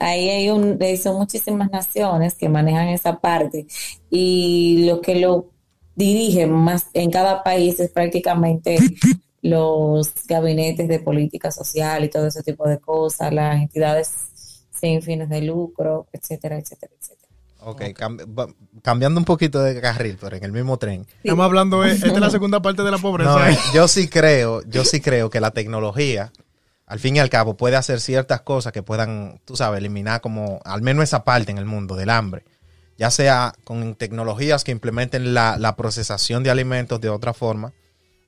Ahí 0.00 0.28
hay 0.28 0.50
un, 0.50 0.78
son 1.02 1.16
muchísimas 1.16 1.70
naciones 1.70 2.34
que 2.34 2.48
manejan 2.48 2.88
esa 2.88 3.18
parte 3.18 3.66
y 4.10 4.84
lo 4.86 5.00
que 5.00 5.14
lo 5.14 5.50
dirigen 5.98 6.52
más 6.52 6.86
en 6.94 7.10
cada 7.10 7.42
país 7.42 7.78
es 7.80 7.90
prácticamente 7.90 8.78
los 9.42 10.12
gabinetes 10.26 10.88
de 10.88 11.00
política 11.00 11.50
social 11.50 12.04
y 12.04 12.08
todo 12.08 12.26
ese 12.28 12.42
tipo 12.42 12.66
de 12.68 12.78
cosas, 12.78 13.32
las 13.32 13.56
entidades 13.60 14.10
sin 14.80 15.02
fines 15.02 15.28
de 15.28 15.42
lucro, 15.42 16.06
etcétera, 16.12 16.56
etcétera, 16.58 16.92
etcétera. 16.98 17.28
Ok, 17.60 17.80
cambi- 17.96 18.54
cambiando 18.82 19.18
un 19.18 19.24
poquito 19.24 19.60
de 19.60 19.80
carril, 19.80 20.16
pero 20.20 20.36
en 20.36 20.44
el 20.44 20.52
mismo 20.52 20.76
tren. 20.78 21.04
Estamos 21.24 21.44
hablando, 21.44 21.82
de, 21.82 21.90
esta 21.92 22.06
es 22.06 22.20
la 22.20 22.30
segunda 22.38 22.62
parte 22.62 22.82
de 22.82 22.90
la 22.92 22.98
pobreza. 22.98 23.30
No, 23.36 23.46
¿eh? 23.46 23.58
yo 23.74 23.88
sí 23.88 24.08
creo, 24.08 24.62
yo 24.62 24.84
sí 24.84 25.00
creo 25.00 25.28
que 25.28 25.40
la 25.40 25.50
tecnología, 25.50 26.32
al 26.86 27.00
fin 27.00 27.16
y 27.16 27.18
al 27.18 27.28
cabo, 27.30 27.56
puede 27.56 27.74
hacer 27.74 28.00
ciertas 28.00 28.42
cosas 28.42 28.72
que 28.72 28.84
puedan, 28.84 29.40
tú 29.44 29.56
sabes, 29.56 29.78
eliminar 29.78 30.20
como, 30.20 30.60
al 30.64 30.82
menos 30.82 31.02
esa 31.02 31.24
parte 31.24 31.50
en 31.50 31.58
el 31.58 31.64
mundo 31.64 31.96
del 31.96 32.10
hambre. 32.10 32.44
Ya 32.98 33.10
sea 33.10 33.54
con 33.64 33.94
tecnologías 33.94 34.64
que 34.64 34.72
implementen 34.72 35.32
la, 35.32 35.56
la 35.56 35.76
procesación 35.76 36.42
de 36.42 36.50
alimentos 36.50 37.00
de 37.00 37.08
otra 37.08 37.32
forma, 37.32 37.72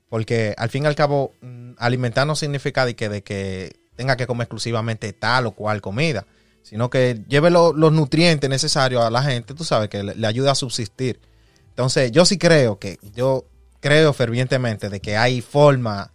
porque 0.09 0.55
al 0.57 0.69
fin 0.69 0.83
y 0.83 0.87
al 0.87 0.95
cabo, 0.95 1.33
mm, 1.41 1.73
alimentar 1.77 2.25
no 2.25 2.35
significa 2.35 2.85
de 2.85 2.95
que, 2.95 3.75
tenga 3.97 4.15
que 4.15 4.25
comer 4.25 4.45
exclusivamente 4.45 5.13
tal 5.13 5.45
o 5.45 5.51
cual 5.51 5.81
comida, 5.81 6.25
sino 6.63 6.89
que 6.89 7.21
lleve 7.27 7.49
lo- 7.51 7.73
los 7.73 7.91
nutrientes 7.91 8.49
necesarios 8.49 9.03
a 9.03 9.09
la 9.11 9.21
gente, 9.21 9.53
tú 9.53 9.63
sabes, 9.63 9.89
que 9.89 10.01
le, 10.03 10.15
le 10.15 10.25
ayuda 10.27 10.51
a 10.53 10.55
subsistir. 10.55 11.19
Entonces, 11.69 12.11
yo 12.11 12.25
sí 12.25 12.37
creo 12.37 12.79
que, 12.79 12.97
yo 13.13 13.45
creo 13.81 14.13
fervientemente 14.13 14.89
de 14.89 15.01
que 15.01 15.17
hay 15.17 15.41
forma 15.41 16.13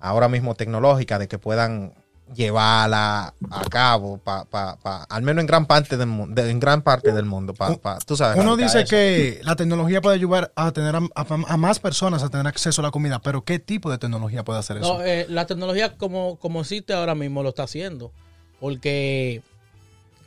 ahora 0.00 0.28
mismo 0.28 0.54
tecnológica 0.54 1.18
de 1.18 1.28
que 1.28 1.38
puedan 1.38 1.94
llevarla 2.34 3.34
a 3.50 3.64
cabo, 3.70 4.18
pa, 4.18 4.44
pa- 4.44 4.76
pa- 4.76 5.04
al 5.04 5.22
menos 5.22 5.40
en 5.42 5.46
gran 5.46 5.66
parte 5.66 5.96
del 5.96 6.08
mundo, 6.08 6.42
en 6.42 6.60
gran 6.60 6.82
parte 6.82 7.12
del 7.12 7.24
mundo, 7.24 7.54
pa- 7.54 7.76
pa- 7.76 7.98
tú 7.98 8.16
sabes. 8.16 8.38
Uno 8.40 8.56
dice 8.56 8.80
eso. 8.80 8.90
que 8.90 9.40
la 9.42 9.56
tecnología 9.56 10.00
puede 10.00 10.16
ayudar 10.16 10.52
a 10.56 10.70
tener 10.72 10.94
a, 10.96 11.00
a- 11.14 11.26
a 11.48 11.56
más 11.56 11.78
personas 11.78 12.22
a 12.22 12.28
tener 12.28 12.46
acceso 12.46 12.80
a 12.80 12.84
la 12.84 12.90
comida, 12.90 13.18
pero 13.20 13.44
¿qué 13.44 13.58
tipo 13.58 13.90
de 13.90 13.98
tecnología 13.98 14.44
puede 14.44 14.58
hacer 14.58 14.78
eso? 14.78 14.98
No, 14.98 15.04
eh, 15.04 15.26
la 15.28 15.46
tecnología 15.46 15.96
como, 15.96 16.36
como 16.36 16.60
existe 16.60 16.92
ahora 16.92 17.14
mismo 17.14 17.42
lo 17.42 17.50
está 17.50 17.64
haciendo. 17.64 18.12
Porque, 18.60 19.42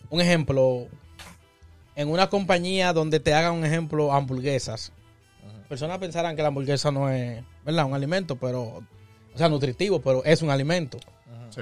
un 0.09 0.21
ejemplo, 0.21 0.87
en 1.95 2.09
una 2.09 2.29
compañía 2.29 2.93
donde 2.93 3.19
te 3.19 3.33
hagan 3.33 3.53
un 3.53 3.65
ejemplo 3.65 4.13
hamburguesas, 4.13 4.91
personas 5.67 5.97
pensarán 5.99 6.35
que 6.35 6.41
la 6.41 6.47
hamburguesa 6.47 6.91
no 6.91 7.09
es, 7.09 7.43
¿verdad? 7.65 7.85
Un 7.85 7.93
alimento, 7.93 8.37
pero, 8.37 8.61
o 8.63 9.37
sea, 9.37 9.49
nutritivo, 9.49 10.01
pero 10.01 10.23
es 10.23 10.41
un 10.41 10.49
alimento. 10.49 10.97
Sí. 11.49 11.61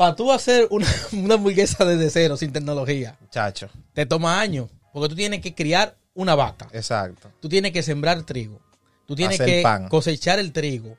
Para 0.00 0.16
tú 0.16 0.32
hacer 0.32 0.66
una, 0.70 0.86
una 1.12 1.34
hamburguesa 1.34 1.84
desde 1.84 2.08
cero, 2.08 2.34
sin 2.38 2.54
tecnología, 2.54 3.18
Chacho, 3.30 3.68
te 3.92 4.06
toma 4.06 4.40
años. 4.40 4.70
Porque 4.94 5.10
tú 5.10 5.14
tienes 5.14 5.42
que 5.42 5.54
criar 5.54 5.94
una 6.14 6.34
vaca. 6.34 6.68
exacto. 6.72 7.30
Tú 7.38 7.50
tienes 7.50 7.72
que 7.72 7.82
sembrar 7.82 8.22
trigo. 8.22 8.62
Tú 9.06 9.14
tienes 9.14 9.38
Hacer 9.38 9.56
que 9.56 9.62
pan. 9.62 9.88
cosechar 9.90 10.38
el 10.38 10.52
trigo. 10.54 10.96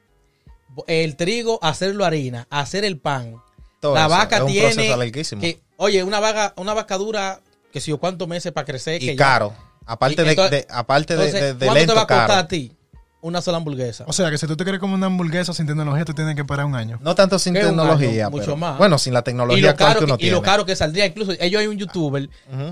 El 0.85 1.15
trigo, 1.15 1.57
hacerlo 1.63 2.05
harina, 2.05 2.45
hacer 2.51 2.85
el 2.85 2.99
pan. 2.99 3.37
Todo 3.79 3.95
la 3.95 4.01
eso, 4.01 4.09
vaca 4.09 4.35
es 4.35 4.41
un 4.43 4.47
tiene 4.51 5.11
que, 5.41 5.61
oye, 5.77 6.03
una 6.03 6.19
vaca, 6.19 6.53
una 6.57 6.75
vaca 6.75 6.99
dura, 6.99 7.41
que 7.73 7.81
si 7.81 7.89
yo 7.89 7.97
cuántos 7.97 8.27
meses 8.27 8.51
para 8.51 8.65
crecer. 8.65 8.99
que 8.99 9.13
y 9.13 9.15
ya- 9.15 9.23
caro. 9.25 9.55
Aparte, 9.87 10.21
Y 10.23 10.29
entonces- 10.29 10.51
de, 10.51 10.57
de- 10.57 10.67
aparte 10.69 11.15
de- 11.17 11.31
de, 11.31 11.53
de 11.55 11.65
¿cuánto 11.65 11.73
lento 11.73 11.93
te 11.93 11.97
va 11.97 12.03
a 12.03 12.07
costar 12.07 12.27
caro. 12.27 12.39
a 12.41 12.47
ti 12.47 12.71
una 13.21 13.41
sola 13.41 13.57
hamburguesa? 13.57 14.03
O 14.07 14.13
sea, 14.13 14.29
que 14.31 14.37
si 14.37 14.47
tú 14.47 14.57
te 14.57 14.63
quieres 14.63 14.79
comer 14.79 14.95
una 14.95 15.05
hamburguesa 15.07 15.53
sin 15.53 15.67
tecnología, 15.67 16.03
te 16.05 16.13
tienes 16.13 16.35
que 16.35 16.41
esperar 16.41 16.65
un 16.65 16.75
año. 16.75 16.99
No 17.01 17.15
tanto 17.15 17.37
sin 17.39 17.53
tecnología, 17.53 18.25
año, 18.25 18.31
mucho 18.31 18.45
pero- 18.45 18.57
más. 18.57 18.77
bueno, 18.77 18.97
sin 18.97 19.13
la 19.13 19.19
y 19.19 19.23
tecnología 19.23 19.61
lo, 19.63 19.69
actual 19.69 19.93
caro 19.93 20.05
que 20.07 20.13
y 20.13 20.17
tiene. 20.17 20.31
lo 20.35 20.41
caro 20.41 20.65
que 20.65 20.75
saldría, 20.75 21.05
incluso 21.05 21.31
ellos 21.39 21.61
hay 21.61 21.67
un 21.67 21.77
youtuber, 21.77 22.29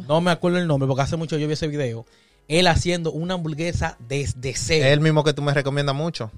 no 0.07 0.21
me 0.21 0.31
acuerdo 0.31 0.57
el 0.57 0.67
nombre, 0.67 0.87
porque 0.87 1.03
hace 1.03 1.15
mucho 1.17 1.37
yo 1.37 1.47
vi 1.47 1.53
ese 1.53 1.67
video, 1.67 2.05
él 2.47 2.67
haciendo 2.67 3.11
una 3.11 3.35
hamburguesa 3.35 3.97
desde 4.07 4.49
Es 4.49 4.59
cero. 4.65 4.87
el 4.87 4.99
mismo 5.01 5.23
que 5.23 5.33
tú 5.33 5.41
me 5.41 5.53
recomiendas 5.53 5.95
mucho. 5.95 6.31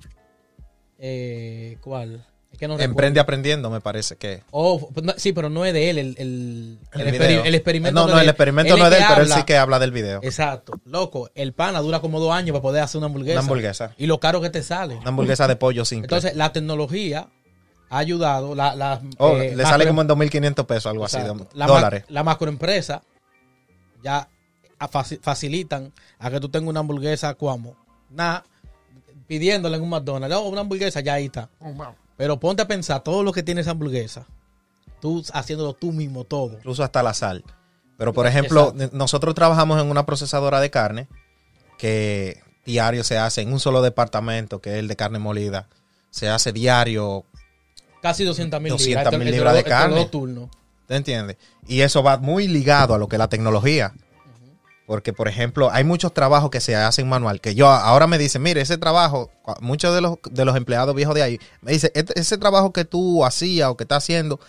Eh, 0.99 1.77
¿Cuál? 1.81 2.25
Es 2.51 2.57
que 2.57 2.67
no 2.67 2.73
Emprende 2.73 2.97
recuerdo. 2.97 3.21
aprendiendo, 3.21 3.69
me 3.69 3.79
parece 3.81 4.17
que. 4.17 4.43
Oh, 4.51 4.89
no- 5.01 5.13
sí, 5.17 5.31
pero 5.33 5.49
no 5.49 5.63
es 5.65 5.73
de 5.73 5.89
él, 5.89 5.97
el, 5.97 6.15
el, 6.17 6.79
el, 6.93 7.55
experimento. 7.55 7.99
No, 8.07 8.13
no 8.13 8.19
el 8.19 8.27
experimento 8.27 8.73
Él 8.73 8.79
no 8.79 8.85
es 8.87 8.91
de 8.91 8.97
él, 8.97 9.03
pero 9.07 9.21
él 9.21 9.29
sí 9.31 9.43
que 9.43 9.55
habla 9.57 9.79
del 9.79 9.91
video. 9.91 10.19
Exacto. 10.21 10.73
Loco, 10.85 11.29
el 11.33 11.53
pana 11.53 11.79
dura 11.79 11.99
como 12.01 12.19
dos 12.19 12.33
años 12.33 12.51
para 12.53 12.61
poder 12.61 12.83
hacer 12.83 12.97
una 12.99 13.07
hamburguesa. 13.07 13.39
Una 13.39 13.45
hamburguesa. 13.45 13.93
Y 13.97 14.05
lo 14.05 14.19
caro 14.19 14.41
que 14.41 14.49
te 14.49 14.61
sale. 14.63 14.95
Una 14.97 15.09
hamburguesa 15.09 15.47
de 15.47 15.55
pollo 15.55 15.85
simple. 15.85 16.05
Entonces, 16.05 16.35
la 16.35 16.51
tecnología 16.51 17.29
ha 17.89 17.97
ayudado. 17.97 18.53
La, 18.53 18.75
la, 18.75 19.01
Oh, 19.17 19.37
eh, 19.37 19.55
le 19.55 19.63
sale 19.63 19.87
como 19.87 20.01
en 20.01 20.09
2.500 20.09 20.65
pesos, 20.65 20.85
algo 20.87 21.05
así, 21.05 21.19
de 21.19 21.27
La, 21.53 21.67
ma- 21.67 21.73
dólares. 21.73 22.03
la 22.09 22.23
macroempresa 22.23 23.01
ya 24.03 24.27
facilitan 25.21 25.93
a 26.19 26.29
que 26.31 26.39
tú 26.39 26.49
tengas 26.49 26.69
una 26.69 26.79
hamburguesa 26.81 27.33
como 27.35 27.75
nada 28.09 28.43
pidiéndole 29.27 29.77
en 29.77 29.83
un 29.83 29.89
McDonald's 29.89 30.35
oh, 30.35 30.49
una 30.49 30.61
hamburguesa 30.61 30.99
ya 31.01 31.13
ahí 31.13 31.25
está 31.25 31.49
pero 32.21 32.39
ponte 32.39 32.61
a 32.61 32.67
pensar 32.67 33.01
todo 33.01 33.23
lo 33.23 33.33
que 33.33 33.41
tiene 33.41 33.61
esa 33.61 33.71
hamburguesa 33.71 34.27
tú 34.99 35.25
haciéndolo 35.33 35.73
tú 35.73 35.91
mismo 35.91 36.23
todo 36.23 36.53
incluso 36.53 36.83
hasta 36.83 37.01
la 37.01 37.15
sal. 37.15 37.43
Pero, 37.97 38.13
por 38.13 38.27
ejemplo, 38.27 38.73
Exacto. 38.75 38.95
nosotros 38.95 39.33
trabajamos 39.33 39.81
en 39.81 39.89
una 39.89 40.05
procesadora 40.05 40.59
de 40.59 40.69
carne 40.69 41.07
que 41.79 42.39
diario 42.63 43.03
se 43.03 43.17
hace 43.17 43.41
en 43.41 43.51
un 43.51 43.59
solo 43.59 43.81
departamento, 43.81 44.61
que 44.61 44.73
es 44.73 44.75
el 44.77 44.87
de 44.87 44.95
carne 44.95 45.17
molida. 45.17 45.67
Se 46.11 46.29
hace 46.29 46.51
diario, 46.51 47.25
casi 48.03 48.23
200 48.23 48.61
mil 48.61 48.73
200.000 48.73 48.85
libras, 48.85 49.31
libras 49.31 49.55
de 49.55 49.63
carne. 49.63 49.95
los 49.95 50.03
dos 50.03 50.11
turnos. 50.11 50.49
¿te 50.87 50.97
entiendes? 50.97 51.37
Y 51.67 51.81
eso 51.81 52.03
va 52.03 52.19
muy 52.19 52.47
ligado 52.47 52.93
a 52.93 52.99
lo 52.99 53.07
que 53.07 53.15
es 53.15 53.19
la 53.19 53.29
tecnología. 53.29 53.95
Porque, 54.91 55.13
por 55.13 55.29
ejemplo, 55.29 55.71
hay 55.71 55.85
muchos 55.85 56.13
trabajos 56.13 56.49
que 56.49 56.59
se 56.59 56.75
hacen 56.75 57.07
manual, 57.07 57.39
que 57.39 57.55
yo 57.55 57.69
ahora 57.69 58.07
me 58.07 58.17
dicen, 58.17 58.41
mire, 58.43 58.59
ese 58.59 58.77
trabajo, 58.77 59.31
muchos 59.61 59.95
de 59.95 60.01
los, 60.01 60.17
de 60.29 60.43
los 60.43 60.53
empleados 60.57 60.93
viejos 60.93 61.15
de 61.15 61.21
ahí, 61.23 61.39
me 61.61 61.71
dicen, 61.71 61.91
"Este- 61.93 62.19
ese 62.19 62.37
trabajo 62.37 62.73
que 62.73 62.83
tú 62.83 63.23
hacías 63.23 63.69
o 63.69 63.77
que 63.77 63.85
estás 63.85 63.99
haciendo, 64.03 64.41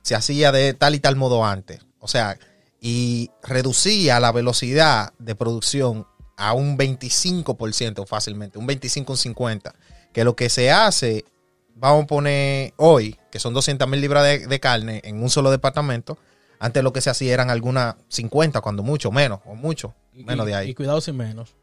se 0.00 0.14
hacía 0.14 0.52
de 0.52 0.72
tal 0.72 0.94
y 0.94 1.00
tal 1.00 1.16
modo 1.16 1.44
antes. 1.44 1.80
O 1.98 2.08
sea, 2.08 2.38
y 2.80 3.28
reducía 3.42 4.20
la 4.20 4.32
velocidad 4.32 5.12
de 5.18 5.34
producción 5.34 6.06
a 6.38 6.54
un 6.54 6.78
25% 6.78 8.06
fácilmente, 8.06 8.58
un 8.58 8.66
25, 8.66 9.12
un 9.12 9.18
50. 9.18 9.74
Que 10.14 10.24
lo 10.24 10.34
que 10.34 10.48
se 10.48 10.70
hace, 10.70 11.26
vamos 11.74 12.04
a 12.04 12.06
poner 12.06 12.72
hoy, 12.78 13.18
que 13.30 13.38
son 13.38 13.52
200 13.52 13.86
mil 13.86 14.00
libras 14.00 14.24
de, 14.24 14.46
de 14.46 14.60
carne 14.60 15.02
en 15.04 15.22
un 15.22 15.28
solo 15.28 15.50
departamento, 15.50 16.16
antes 16.60 16.84
lo 16.84 16.92
que 16.92 17.00
se 17.00 17.10
hacía 17.10 17.34
eran 17.34 17.50
algunas 17.50 17.96
50, 18.08 18.60
cuando 18.60 18.84
mucho, 18.84 19.10
menos, 19.10 19.40
o 19.44 19.56
mucho, 19.56 19.94
Y- 20.14 20.22
menos 20.22 20.46
de 20.46 20.52
y 20.52 20.54
ahí. 20.54 20.74
cuidado 20.74 21.00
sin 21.00 21.16
menos. 21.16 21.56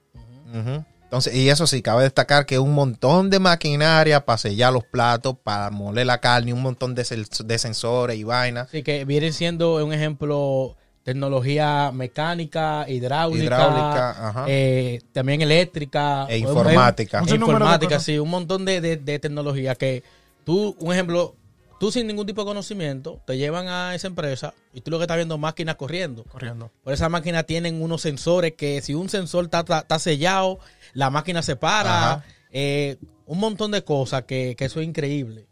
Entonces, 1.04 1.34
y 1.36 1.50
eso 1.50 1.68
sí, 1.68 1.82
cabe 1.82 2.04
destacar 2.04 2.46
que 2.46 2.60
un 2.60 2.74
montón 2.74 3.30
de 3.30 3.40
maquinaria 3.40 4.26
para 4.26 4.38
sellar 4.38 4.74
los 4.74 4.84
platos, 4.84 5.36
para 5.42 5.70
moler 5.70 6.06
la 6.06 6.20
carne, 6.20 6.52
un 6.54 6.62
montón 6.62 6.96
de, 6.96 7.06
sensores 7.06 8.18
y 8.18 8.24
vainas. 8.26 8.68
Así 8.68 8.84
que 8.84 9.06
vienen 9.06 9.32
siendo 9.32 9.86
un 9.86 9.94
ejemplo 9.94 10.76
tecnología 11.04 11.92
mecánica, 11.94 12.86
hidráulica, 12.90 13.46
Hidráulica, 13.46 14.10
ajá. 14.30 14.46
eh, 14.50 15.00
también 15.14 15.42
eléctrica. 15.42 16.26
E 16.28 16.40
informática. 16.40 17.22
Un 17.22 17.30
informática, 17.30 18.00
sí, 18.02 18.20
un 18.20 18.30
montón 18.30 18.66
de, 18.66 18.82
de- 18.82 18.98
de 18.98 19.18
tecnología 19.20 19.76
que 19.76 20.04
tú, 20.44 20.76
un 20.80 20.92
ejemplo, 20.92 21.37
tú 21.80 21.92
sin 21.92 22.08
ningún 22.08 22.26
tipo 22.26 22.42
de 22.42 22.46
conocimiento, 22.48 23.22
te 23.26 23.38
llevan 23.38 23.68
a 23.68 23.94
esa 23.96 24.08
empresa 24.08 24.54
y 24.74 24.82
tú 24.82 24.92
lo 24.92 24.98
que 24.98 25.04
estás 25.04 25.18
viendo 25.18 25.36
es 25.36 25.42
máquinas 25.42 25.76
corriendo. 25.76 26.24
Corriendo. 26.26 26.72
Por 26.84 26.94
esa 26.94 27.10
máquina 27.10 27.44
tienen 27.44 27.82
unos 27.82 28.02
sensores 28.02 28.54
que 28.54 28.82
si 28.82 28.94
un 28.96 29.10
sensor 29.10 29.46
está, 29.46 29.60
está- 29.60 29.80
está 29.80 30.00
sellado, 30.00 30.60
la 30.94 31.10
máquina 31.10 31.42
se 31.42 31.56
para. 31.56 32.24
Eh, 32.52 32.98
un 33.26 33.40
montón 33.40 33.72
de 33.72 33.84
cosas 33.84 34.24
que, 34.24 34.56
que 34.58 34.66
eso 34.66 34.80
es 34.82 34.88
increíble. 34.88 35.48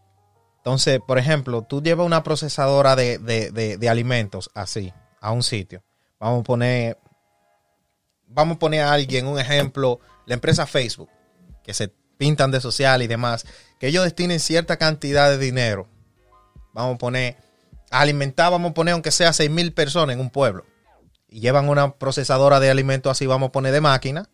Entonces, 0.57 0.99
por 1.05 1.19
ejemplo, 1.19 1.61
tú 1.61 1.81
llevas 1.83 2.05
una 2.07 2.23
procesadora 2.23 2.95
de, 2.95 3.17
de- 3.19 3.51
de- 3.51 3.77
de 3.77 3.89
alimentos 3.89 4.49
así 4.55 4.91
a 5.21 5.31
un 5.31 5.43
sitio. 5.43 5.83
Vamos 6.19 6.39
a 6.39 6.43
poner, 6.43 6.97
vamos 8.27 8.55
a 8.55 8.59
poner 8.59 8.81
a 8.81 8.93
alguien, 8.93 9.27
un 9.27 9.39
ejemplo, 9.39 9.99
la 10.25 10.33
empresa 10.33 10.65
Facebook, 10.65 11.09
que 11.63 11.73
se 11.73 11.89
pintan 12.17 12.49
de 12.51 12.61
social 12.61 13.01
y 13.01 13.07
demás, 13.07 13.45
que 13.79 13.87
ellos 13.87 14.03
destinen 14.05 14.39
cierta 14.39 14.77
cantidad 14.77 15.29
de 15.29 15.37
dinero. 15.37 15.87
Vamos 16.75 16.95
a 16.95 16.97
poner, 16.97 17.37
a 17.89 18.01
alimentar, 18.01 18.51
vamos 18.51 18.71
a 18.71 18.73
poner 18.73 18.91
aunque 18.93 19.11
sea 19.11 19.31
6 19.31 19.49
mil 19.49 19.71
personas 19.73 20.13
en 20.13 20.19
un 20.19 20.29
pueblo. 20.29 20.65
Y 21.29 21.39
llevan 21.39 21.69
una 21.69 21.93
procesadora 21.95 22.59
de 22.59 22.69
alimentos 22.69 23.09
así, 23.11 23.25
vamos 23.25 23.47
a 23.49 23.51
poner 23.53 23.71
de 23.73 23.79
máquina, 23.81 24.27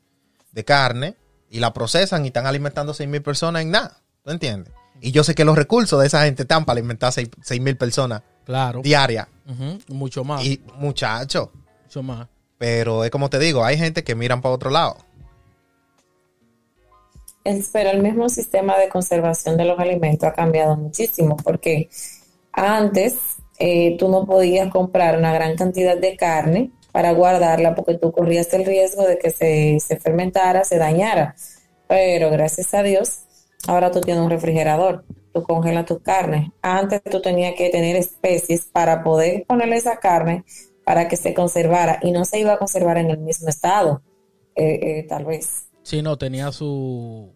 de 0.51 0.65
carne, 0.65 1.15
y 1.49 1.59
la 1.59 1.71
procesan 1.71 2.25
y 2.25 2.29
están 2.29 2.47
alimentando 2.47 2.93
6 2.95 3.07
mil 3.07 3.21
personas 3.21 3.61
en 3.61 3.69
nada. 3.71 4.01
¿Tú 4.23 4.31
entiendes? 4.31 4.73
Y 5.01 5.11
yo 5.11 5.23
sé 5.23 5.35
que 5.35 5.45
los 5.45 5.55
recursos 5.55 5.99
de 6.01 6.07
esa 6.07 6.23
gente 6.25 6.41
están 6.41 6.65
para 6.65 6.79
alimentar 6.79 7.13
6 7.13 7.29
mil 7.61 7.77
personas 7.77 8.23
Claro. 8.43 8.81
diarias. 8.81 9.27
Mucho 9.87 10.23
más. 10.23 10.43
Y 10.43 10.63
muchachos, 10.77 11.49
mucho 11.83 12.01
más. 12.03 12.27
pero 12.57 13.03
es 13.05 13.11
como 13.11 13.29
te 13.29 13.37
digo, 13.37 13.63
hay 13.63 13.77
gente 13.77 14.03
que 14.03 14.15
miran 14.15 14.41
para 14.41 14.55
otro 14.55 14.71
lado. 14.71 14.97
Pero 17.73 17.89
el 17.89 18.01
mismo 18.03 18.29
sistema 18.29 18.77
de 18.77 18.87
conservación 18.89 19.57
de 19.57 19.65
los 19.65 19.79
alimentos 19.79 20.29
ha 20.29 20.33
cambiado 20.33 20.75
muchísimo 20.75 21.35
porque 21.37 21.89
antes 22.53 23.15
eh, 23.59 23.95
tú 23.97 24.09
no 24.09 24.25
podías 24.25 24.69
comprar 24.69 25.17
una 25.17 25.33
gran 25.33 25.55
cantidad 25.55 25.97
de 25.97 26.15
carne 26.15 26.71
para 26.91 27.13
guardarla 27.13 27.75
porque 27.75 27.95
tú 27.95 28.11
corrías 28.11 28.53
el 28.53 28.65
riesgo 28.65 29.03
de 29.03 29.17
que 29.17 29.29
se, 29.29 29.79
se 29.79 29.99
fermentara, 29.99 30.63
se 30.63 30.77
dañara. 30.77 31.35
Pero 31.87 32.29
gracias 32.29 32.73
a 32.73 32.83
Dios, 32.83 33.21
ahora 33.67 33.91
tú 33.91 34.01
tienes 34.01 34.23
un 34.23 34.29
refrigerador, 34.29 35.05
tú 35.33 35.43
congelas 35.43 35.85
tus 35.85 36.01
carnes. 36.01 36.49
Antes 36.61 37.01
tú 37.03 37.21
tenías 37.21 37.55
que 37.55 37.69
tener 37.69 37.95
especies 37.95 38.65
para 38.65 39.03
poder 39.03 39.45
ponerle 39.45 39.77
esa 39.77 39.97
carne 39.97 40.43
para 40.83 41.07
que 41.07 41.15
se 41.15 41.33
conservara 41.33 41.99
y 42.01 42.11
no 42.11 42.25
se 42.25 42.39
iba 42.39 42.53
a 42.53 42.57
conservar 42.57 42.97
en 42.97 43.11
el 43.11 43.19
mismo 43.19 43.47
estado, 43.47 44.01
eh, 44.55 44.79
eh, 44.81 45.05
tal 45.07 45.25
vez. 45.25 45.67
Sí, 45.83 46.01
no, 46.01 46.17
tenía 46.17 46.51
su, 46.51 47.31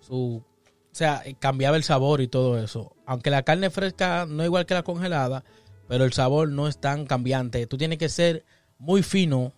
su, 0.00 0.42
o 0.42 0.94
sea, 0.94 1.22
cambiaba 1.38 1.76
el 1.76 1.82
sabor 1.82 2.20
y 2.20 2.28
todo 2.28 2.58
eso. 2.58 2.95
Aunque 3.06 3.30
la 3.30 3.42
carne 3.42 3.70
fresca 3.70 4.26
no 4.28 4.42
es 4.42 4.46
igual 4.46 4.66
que 4.66 4.74
la 4.74 4.82
congelada, 4.82 5.44
pero 5.88 6.04
el 6.04 6.12
sabor 6.12 6.48
no 6.50 6.68
es 6.68 6.78
tan 6.80 7.06
cambiante. 7.06 7.66
Tú 7.66 7.76
tienes 7.78 7.98
que 7.98 8.08
ser 8.08 8.44
muy 8.78 9.02
fino 9.02 9.52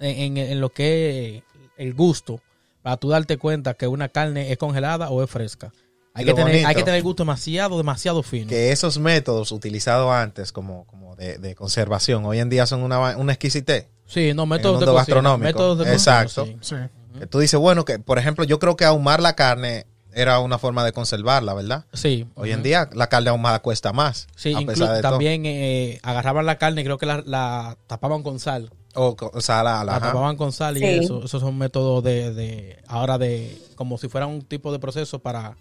en, 0.00 0.36
en- 0.38 0.50
en 0.52 0.60
lo 0.60 0.70
que 0.70 1.36
es 1.38 1.42
el 1.76 1.94
gusto 1.94 2.40
para 2.82 2.96
tú 2.96 3.08
darte 3.10 3.36
cuenta 3.38 3.74
que 3.74 3.86
una 3.86 4.08
carne 4.08 4.50
es 4.52 4.58
congelada 4.58 5.10
o 5.10 5.22
es 5.22 5.30
fresca. 5.30 5.72
Hay, 6.16 6.24
que 6.24 6.32
tener, 6.34 6.64
hay 6.64 6.74
que 6.74 6.82
tener 6.84 6.98
el 6.98 7.02
gusto 7.02 7.24
demasiado, 7.24 7.76
demasiado 7.76 8.22
fino. 8.22 8.48
Que 8.48 8.70
esos 8.72 8.98
métodos 8.98 9.50
utilizados 9.52 10.12
antes 10.12 10.52
como, 10.52 10.84
como 10.86 11.16
de, 11.16 11.38
de 11.38 11.54
conservación, 11.56 12.24
hoy 12.24 12.38
en 12.38 12.48
día 12.50 12.66
son 12.66 12.82
una, 12.82 13.16
una 13.16 13.32
exquisitez. 13.32 13.88
Sí, 14.06 14.32
no, 14.34 14.46
métodos 14.46 14.80
de 14.80 14.86
mundo 14.86 14.98
cocina, 15.00 15.16
gastronómico. 15.16 15.44
métodos 15.44 15.78
de 15.78 15.84
cocina, 15.92 15.94
Exacto. 16.22 16.46
sí. 16.46 16.56
Sí. 16.60 16.76
Que 17.18 17.26
tú 17.26 17.38
dices, 17.40 17.58
bueno, 17.58 17.84
que 17.84 17.98
por 17.98 18.18
ejemplo, 18.18 18.44
yo 18.44 18.58
creo 18.60 18.76
que 18.76 18.84
ahumar 18.84 19.20
la 19.20 19.34
carne 19.34 19.86
era 20.14 20.38
una 20.40 20.58
forma 20.58 20.84
de 20.84 20.92
conservarla, 20.92 21.54
¿verdad? 21.54 21.84
Sí. 21.92 22.26
Hoy 22.34 22.52
en 22.52 22.62
día 22.62 22.88
la 22.92 23.08
carne 23.08 23.30
ahumada 23.30 23.60
cuesta 23.60 23.92
más. 23.92 24.26
Sí, 24.36 24.54
a 24.54 24.60
inclu- 24.60 24.66
pesar 24.66 24.92
de 24.96 25.02
todo. 25.02 25.12
también 25.12 25.44
eh, 25.46 25.98
agarraban 26.02 26.46
la 26.46 26.58
carne 26.58 26.80
y 26.80 26.84
creo 26.84 26.98
que 26.98 27.06
la, 27.06 27.22
la 27.26 27.76
tapaban 27.86 28.22
con 28.22 28.38
sal. 28.38 28.70
O, 28.94 29.16
o 29.32 29.40
sea, 29.40 29.62
la, 29.64 29.82
la- 29.84 30.00
tapaban 30.00 30.36
con 30.36 30.52
sal 30.52 30.76
y 30.76 30.80
Sí. 30.80 30.86
eso. 30.86 31.24
Esos 31.24 31.40
son 31.40 31.58
métodos 31.58 32.02
de, 32.04 32.32
de 32.32 32.78
ahora 32.86 33.18
de 33.18 33.56
como 33.76 33.98
si 33.98 34.08
fuera 34.08 34.26
un 34.26 34.42
tipo 34.42 34.70
de 34.72 34.78
proceso 34.78 35.18
para, 35.18 35.56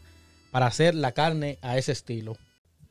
para 0.51 0.67
hacer 0.67 0.93
la 0.95 1.11
carne 1.13 1.57
a 1.61 1.77
ese 1.77 1.91
estilo. 1.91 2.37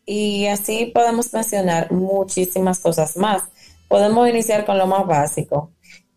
Y 0.05 0.46
así 0.46 0.87
podemos 0.92 1.33
mencionar 1.33 1.92
muchísimas 1.92 2.81
cosas 2.81 3.16
más. 3.16 3.44
Podemos 3.88 4.29
iniciar 4.29 4.64
con 4.64 4.79
lo 4.79 4.87
más 4.88 5.07
básico, 5.07 5.70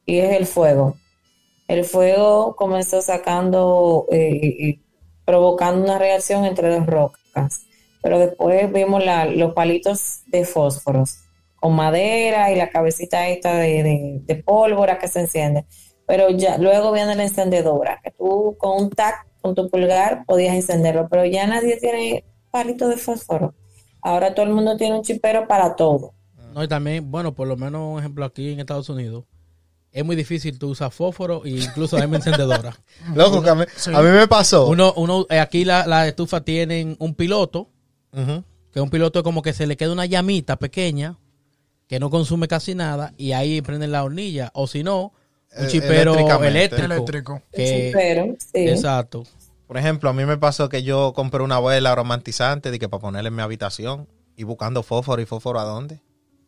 y 0.07 0.17
es 0.19 0.33
el 0.37 0.47
fuego. 0.47 0.97
El 1.67 1.83
fuego 1.83 2.55
comenzó 2.55 3.01
sacando, 3.01 4.05
eh, 4.11 4.29
y 4.59 4.81
provocando 5.25 5.83
una 5.83 5.97
reacción 5.99 6.45
entre 6.45 6.69
dos 6.69 6.85
rocas, 6.85 7.65
pero 8.01 8.19
después 8.19 8.71
vimos 8.71 9.03
los 9.35 9.53
palitos 9.53 10.21
de 10.27 10.45
fósforos 10.45 11.19
con 11.55 11.75
madera 11.75 12.51
y 12.51 12.55
la 12.55 12.69
cabecita 12.69 13.27
esta 13.27 13.55
de, 13.57 13.83
de- 13.83 14.19
de 14.23 14.35
pólvora 14.43 14.99
que 14.99 15.07
se 15.07 15.21
enciende. 15.21 15.65
Pero 16.07 16.29
ya 16.29 16.57
luego 16.59 16.91
viene 16.91 17.15
la 17.15 17.23
encendedora, 17.23 17.99
que 18.03 18.11
tú 18.11 18.55
con 18.59 18.83
un 18.83 18.89
tac, 18.91 19.25
con 19.41 19.55
tu 19.55 19.69
pulgar 19.69 20.23
podías 20.27 20.53
encenderlo, 20.55 21.07
pero 21.09 21.25
ya 21.25 21.47
nadie 21.47 21.77
tiene 21.77 22.23
palito 22.51 22.87
de 22.87 22.97
fósforo. 22.97 23.55
Ahora 24.01 24.35
todo 24.35 24.45
el 24.45 24.51
mundo 24.53 24.77
tiene 24.77 24.95
un 24.95 25.01
chipero 25.01 25.47
para 25.47 25.75
todo. 25.75 26.13
No, 26.53 26.63
y 26.63 26.67
también, 26.67 27.09
bueno, 27.09 27.33
por 27.33 27.47
lo 27.47 27.57
menos 27.57 27.81
un 27.93 27.99
ejemplo 27.99 28.23
aquí 28.23 28.53
en 28.53 28.59
Estados 28.59 28.87
Unidos, 28.89 29.25
es 29.95 30.03
muy 30.05 30.15
difícil 30.15 30.59
tú 30.59 30.69
usar 30.71 30.91
fósforo 30.91 31.43
e 31.45 31.51
incluso 31.51 31.95
hay 31.97 32.03
encendedora. 32.03 32.75
Loco, 33.15 33.41
que 33.41 33.49
a, 33.49 33.55
mí, 33.55 33.63
a 33.93 34.01
mí 34.01 34.09
me 34.09 34.27
pasó. 34.27 34.67
Uno, 34.67 34.93
uno, 34.97 35.25
eh, 35.29 35.39
aquí 35.39 35.63
la, 35.63 35.87
la 35.87 36.07
estufa 36.07 36.41
tienen 36.41 36.97
un 36.99 37.15
piloto, 37.15 37.69
Ujú. 38.11 38.43
que 38.71 38.81
un 38.81 38.89
piloto 38.89 39.19
es 39.19 39.23
como 39.23 39.41
que 39.41 39.53
se 39.53 39.65
le 39.67 39.77
queda 39.77 39.93
una 39.93 40.05
llamita 40.05 40.57
pequeña 40.57 41.17
que 41.87 41.99
no 41.99 42.09
consume 42.09 42.47
casi 42.47 42.75
nada 42.75 43.13
y 43.17 43.31
ahí 43.31 43.61
prenden 43.61 43.91
la 43.93 44.03
hornilla. 44.03 44.51
O 44.53 44.67
si 44.67 44.83
no, 44.83 45.13
un 45.57 45.65
Eh, 45.65 45.67
chipero 45.69 46.13
eléctrico. 46.43 46.83
Eléctrico. 46.83 47.41
Que- 47.53 47.87
chipero, 47.91 48.35
sí. 48.39 48.67
Exacto. 48.67 49.23
Por 49.67 49.77
ejemplo, 49.77 50.09
a 50.09 50.13
mí 50.13 50.25
me 50.25 50.37
pasó 50.37 50.67
que 50.67 50.83
yo 50.83 51.13
compré 51.13 51.41
una 51.41 51.59
vela 51.61 51.95
romantizante 51.95 52.69
de 52.69 52.79
que 52.79 52.89
para 52.89 52.99
ponerla 53.01 53.29
en 53.29 53.35
mi 53.35 53.41
habitación 53.41 54.07
y 54.35 54.43
buscando 54.43 54.83
fósforo 54.83 55.21
y 55.21 55.25
fósforo 55.25 55.59
a 55.59 55.63
dónde. 55.63 56.01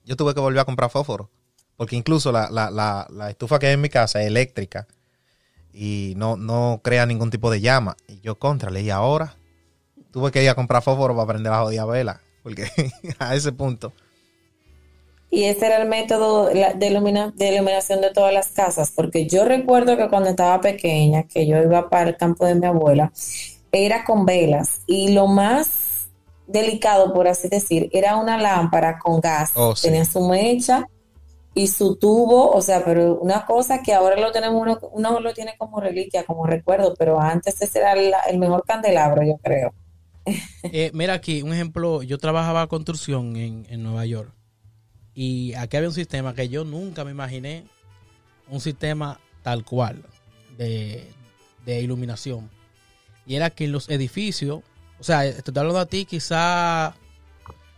Yo 0.04 0.16
tuve 0.18 0.34
que 0.34 0.40
volver 0.42 0.60
a 0.60 0.66
comprar 0.66 0.90
fósforo. 0.90 1.30
Porque 1.78 1.96
incluso 1.96 2.32
la, 2.32 2.50
la, 2.52 2.72
la, 2.72 3.08
la 3.12 3.30
estufa 3.30 3.60
que 3.60 3.68
hay 3.68 3.74
en 3.76 3.82
mi 3.82 3.90
casa 3.90 4.22
es 4.22 4.28
eléctrica 4.28 4.88
y 5.74 6.14
no, 6.18 6.38
no 6.38 6.82
crea 6.84 7.06
ningún 7.06 7.32
tipo 7.32 7.52
de 7.52 7.62
llama. 7.62 7.98
Y 8.08 8.22
yo 8.22 8.38
contra, 8.40 8.78
y 8.80 8.90
ahora 8.90 9.36
tuve 10.12 10.32
que 10.32 10.44
ir 10.44 10.50
a 10.50 10.56
comprar 10.56 10.84
fósforo 10.84 11.16
para 11.16 11.28
prender 11.28 11.52
la 11.54 11.60
jodida 11.62 11.86
vela. 11.86 12.22
Porque 12.44 12.68
a 13.20 13.36
ese 13.36 13.52
punto. 13.54 13.94
Y 15.30 15.44
ese 15.44 15.66
era 15.66 15.78
el 15.82 15.90
método 15.90 16.46
de, 16.46 16.88
ilumina- 16.88 17.34
de 17.36 17.50
iluminación 17.54 18.00
de 18.02 18.12
todas 18.12 18.34
las 18.34 18.48
casas, 18.52 18.92
porque 18.96 19.28
yo 19.28 19.44
recuerdo 19.44 19.98
que 19.98 20.08
cuando 20.08 20.30
estaba 20.30 20.62
pequeña, 20.62 21.24
que 21.24 21.46
yo 21.46 21.62
iba 21.62 21.90
para 21.90 22.10
el 22.12 22.18
campo 22.18 22.46
de 22.46 22.56
mi 22.56 22.66
abuela, 22.66 23.12
era 23.72 24.06
con 24.06 24.26
velas 24.26 24.82
y 24.88 25.12
lo 25.14 25.28
más 25.28 26.10
delicado, 26.48 27.14
por 27.14 27.28
así 27.28 27.50
decir, 27.50 27.90
era 27.92 28.16
una 28.16 28.38
lámpara 28.38 29.00
con 29.00 29.20
gas. 29.20 29.52
Oh, 29.56 29.76
sí. 29.76 29.90
Tenía 29.90 30.06
su 30.06 30.22
mecha 30.28 30.86
y 31.58 31.68
su 31.68 31.96
tubo, 31.96 32.52
o 32.52 32.62
sea, 32.62 32.86
pero 32.86 33.20
una 33.20 33.46
cosa 33.46 33.82
que 33.82 33.94
ahora 33.94 34.16
lo 34.20 34.32
tenemos, 34.32 34.62
uno, 34.62 34.80
uno 34.94 35.20
lo 35.20 35.34
tiene 35.34 35.56
como 35.58 35.80
reliquia, 35.80 36.24
como 36.24 36.46
recuerdo, 36.46 36.94
pero 36.98 37.20
antes 37.20 37.60
ese 37.62 37.80
era 37.80 37.94
el 38.30 38.38
mejor 38.38 38.64
candelabro, 38.66 39.24
yo 39.24 39.38
creo. 39.38 39.74
Eh, 40.64 40.92
mira 40.94 41.14
aquí, 41.14 41.42
un 41.42 41.54
ejemplo, 41.54 42.04
yo 42.04 42.18
trabajaba 42.18 42.68
construcción 42.68 43.38
en, 43.38 43.66
en 43.70 43.82
Nueva 43.82 44.06
York 44.06 44.30
y 45.14 45.54
aquí 45.56 45.78
había 45.78 45.90
un 45.90 45.96
sistema 45.96 46.36
que 46.36 46.50
yo 46.50 46.64
nunca 46.64 47.04
me 47.04 47.12
imaginé, 47.12 47.64
un 48.50 48.60
sistema 48.60 49.20
tal 49.42 49.64
cual 49.66 50.04
de, 50.58 51.08
de 51.66 51.82
iluminación. 51.82 52.52
Y 53.26 53.36
era 53.36 53.50
que 53.50 53.68
los 53.68 53.90
edificios, 53.90 54.62
o 55.00 55.04
sea, 55.04 55.22
te 55.22 55.30
estoy 55.30 55.58
hablando 55.58 55.80
a 55.80 55.86
ti 55.88 56.06
quizá, 56.06 56.94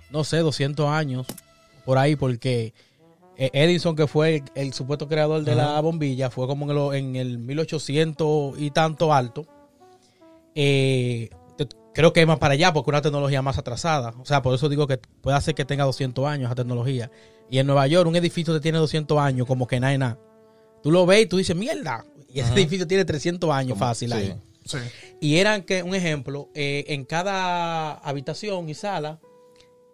no 0.10 0.24
sé, 0.24 0.38
200 0.40 0.90
años, 0.90 1.28
por 1.86 1.98
ahí, 1.98 2.16
porque 2.16 2.66
eh, 2.68 2.74
Edison, 3.54 3.96
que 3.96 4.08
fue 4.08 4.36
el, 4.36 4.44
el 4.56 4.74
supuesto 4.74 5.08
creador 5.08 5.44
de 5.44 5.56
la 5.56 5.80
bombilla, 5.80 6.30
fue 6.30 6.46
como 6.48 6.70
en 6.70 6.78
el, 6.78 6.96
en 6.96 7.16
el 7.16 7.38
1800 7.38 8.60
y 8.60 8.72
tanto 8.72 9.14
alto. 9.14 9.46
Eh, 10.56 11.30
creo 11.94 12.14
que 12.14 12.22
es 12.22 12.28
más 12.28 12.40
para 12.40 12.54
allá 12.54 12.74
porque 12.74 12.90
una 12.90 13.02
tecnología 13.02 13.42
más 13.42 13.58
atrasada. 13.58 14.14
O 14.20 14.26
sea, 14.26 14.42
por 14.42 14.54
eso 14.56 14.70
digo 14.70 14.88
que 14.88 14.98
puede 14.98 15.40
ser 15.42 15.56
que 15.56 15.66
tenga 15.66 15.84
200 15.86 16.26
años 16.26 16.46
esa 16.46 16.56
tecnología. 16.56 17.12
Y 17.50 17.58
en 17.58 17.68
Nueva 17.68 17.88
York, 17.88 18.08
un 18.08 18.16
edificio 18.16 18.54
que 18.54 18.60
tiene 18.60 18.78
200 18.78 19.18
años, 19.18 19.48
como 19.48 19.68
que 19.68 19.80
nada 19.80 19.98
nada. 19.98 20.20
Tú 20.84 20.92
lo 20.92 21.06
ves 21.06 21.24
y 21.24 21.26
tú 21.26 21.38
dices, 21.38 21.56
mierda. 21.56 22.06
Y 22.34 22.40
ese 22.40 22.54
edificio 22.54 22.88
tiene 22.88 23.06
300 23.06 23.50
años 23.50 23.78
fácil 23.78 24.12
sí. 24.12 24.16
ahí. 24.16 24.36
Sí. 24.66 24.78
Y 25.20 25.38
eran 25.38 25.64
que, 25.64 25.82
un 25.84 25.96
ejemplo, 25.96 26.50
eh, 26.54 26.86
en 26.88 27.06
cada 27.06 27.94
habitación 27.94 28.70
y 28.70 28.76
sala 28.76 29.20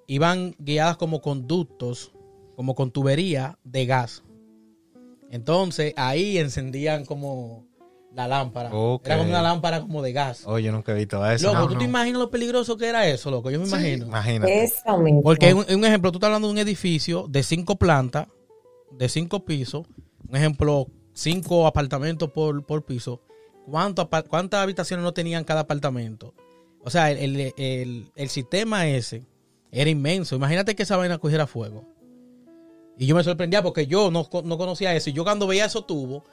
iban 0.05 0.55
guiadas 0.59 0.97
como 0.97 1.21
conductos, 1.21 2.11
como 2.55 2.75
con 2.75 2.91
tubería 2.91 3.57
de 3.63 3.85
gas. 3.85 4.23
Entonces 5.31 5.93
ahí 5.97 6.37
encendían 6.37 7.05
como 7.05 7.65
la 8.13 8.27
lámpara. 8.27 8.69
Era 8.69 9.17
como 9.17 9.29
una 9.29 9.41
lámpara 9.41 9.81
como 9.81 10.01
de 10.01 10.13
gas. 10.13 10.43
Oye, 10.45 10.65
yo 10.67 10.71
nunca 10.71 10.93
he 10.93 10.95
visto 10.95 11.25
eso. 11.29 11.47
Loco, 11.47 11.59
no, 11.59 11.67
¿tú 11.67 11.73
no. 11.73 11.79
te 11.79 11.85
imaginas 11.85 12.19
lo 12.19 12.29
peligroso 12.31 12.77
que 12.77 12.87
era 12.87 13.07
eso, 13.07 13.29
loco? 13.31 13.51
Yo 13.51 13.59
me 13.59 13.67
imagino. 13.67 14.05
Imagínate. 14.05 14.63
Eso 14.63 14.97
mismo. 14.97 15.21
Porque 15.23 15.53
un, 15.53 15.65
un 15.69 15.85
ejemplo, 15.85 16.11
tú 16.11 16.17
estás 16.17 16.27
hablando 16.27 16.47
de 16.47 16.53
un 16.53 16.59
edificio 16.59 17.25
de 17.27 17.43
cinco 17.43 17.75
plantas, 17.75 18.27
de 18.91 19.09
cinco 19.09 19.43
pisos, 19.43 19.85
un 20.29 20.35
ejemplo, 20.37 20.87
cinco 21.13 21.67
apartamentos 21.67 22.29
por, 22.31 22.65
por 22.65 22.85
piso. 22.85 23.21
¿Cuánto 23.69 24.03
apa- 24.03 24.23
¿Cuántas 24.23 24.61
habitaciones 24.61 25.03
no 25.03 25.13
tenían 25.13 25.43
cada 25.43 25.61
apartamento? 25.61 26.33
O 26.83 26.89
sea, 26.91 27.11
el, 27.11 27.17
el- 27.39 27.53
el- 27.57 28.11
el 28.15 28.29
sistema 28.29 28.87
ese 28.87 29.25
era 29.71 29.89
inmenso. 29.89 30.35
Imagínate 30.35 30.75
que 30.75 30.83
esa 30.83 30.95
vaina 30.95 31.17
cogiera 31.17 31.47
fuego. 31.47 31.83
Y 32.97 33.05
yo 33.07 33.15
me 33.15 33.23
sorprendía 33.23 33.61
porque 33.61 33.87
yo 33.87 34.09
no, 34.11 34.27
no 34.43 34.57
conocía 34.57 34.95
eso. 34.95 35.09
Y 35.09 35.13
yo 35.13 35.23
cuando 35.23 35.47
veía 35.47 35.65
esos 35.65 35.85
tubos, 35.85 36.23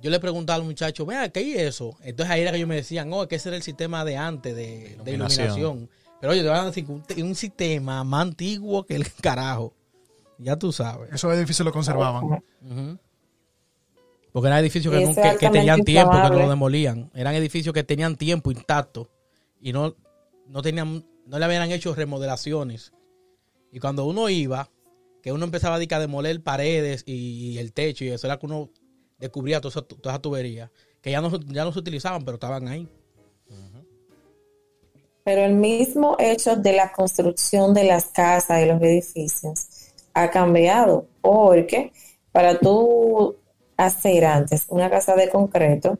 yo 0.00 0.10
le 0.10 0.18
preguntaba 0.18 0.56
al 0.56 0.64
muchacho, 0.64 1.04
vea, 1.04 1.28
¿qué 1.30 1.52
es 1.54 1.74
eso? 1.74 1.96
Entonces 2.02 2.32
ahí 2.32 2.40
era 2.42 2.50
que 2.52 2.56
ellos 2.56 2.68
me 2.68 2.76
decían, 2.76 3.12
oh, 3.12 3.28
que 3.28 3.36
ese 3.36 3.50
era 3.50 3.56
el 3.56 3.62
sistema 3.62 4.04
de 4.04 4.16
antes 4.16 4.54
de, 4.56 4.62
de 4.64 5.12
Iluminación. 5.12 5.46
iluminación. 5.58 5.90
Pero 6.20 6.32
oye, 6.32 6.42
te 6.42 6.48
van 6.48 6.60
a 6.60 6.66
decir 6.66 6.86
que 6.86 6.92
un, 6.92 7.04
un 7.28 7.34
sistema 7.34 8.02
más 8.04 8.22
antiguo 8.22 8.84
que 8.86 8.96
el 8.96 9.06
carajo. 9.20 9.74
Ya 10.38 10.56
tú 10.56 10.72
sabes. 10.72 11.12
Esos 11.12 11.32
edificios 11.34 11.66
lo 11.66 11.72
conservaban. 11.72 12.42
Porque 14.32 14.46
eran 14.46 14.60
edificios 14.60 14.94
que, 14.94 15.36
que- 15.38 15.50
tenían 15.50 15.82
tiempo, 15.82 16.12
que 16.12 16.18
no 16.30 16.38
lo 16.44 16.48
demolían. 16.48 17.10
Eran 17.14 17.34
edificios 17.34 17.74
que 17.74 17.82
tenían 17.84 18.16
tiempo 18.16 18.50
intacto 18.50 19.10
y 19.60 19.72
no, 19.72 19.96
no 20.46 20.62
tenían, 20.62 21.04
no 21.26 21.38
le 21.38 21.44
habían 21.44 21.70
hecho 21.72 21.94
remodelaciones. 21.94 22.92
Y 23.72 23.80
cuando 23.80 24.04
uno 24.06 24.28
iba, 24.28 24.70
que 25.22 25.32
uno 25.32 25.44
empezaba 25.44 25.76
a 25.76 25.78
demoler 25.78 26.42
paredes 26.42 27.02
y, 27.06 27.58
el 27.58 27.72
techo 27.72 28.04
y 28.04 28.08
eso 28.08 28.26
era 28.26 28.38
que 28.38 28.46
uno 28.46 28.70
descubría 29.18 29.60
toda 29.60 29.70
esa, 29.70 29.82
toda 29.82 30.14
esa 30.14 30.22
tubería, 30.22 30.70
que 31.00 31.10
ya 31.10 31.20
no, 31.20 31.30
ya 31.40 31.64
no 31.64 31.72
se 31.72 31.78
utilizaban, 31.78 32.24
pero 32.24 32.36
estaban 32.36 32.68
ahí. 32.68 32.88
Pero 35.22 35.44
el 35.44 35.54
mismo 35.54 36.16
hecho 36.18 36.56
de 36.56 36.72
la 36.72 36.92
construcción 36.92 37.74
de 37.74 37.84
las 37.84 38.06
casas 38.06 38.62
y 38.62 38.66
los 38.66 38.80
edificios 38.80 39.66
ha 40.14 40.30
cambiado, 40.30 41.06
porque 41.20 41.92
para 42.32 42.58
tú 42.58 43.36
hacer 43.76 44.24
antes 44.24 44.66
una 44.68 44.90
casa 44.90 45.14
de 45.16 45.28
concreto, 45.28 45.98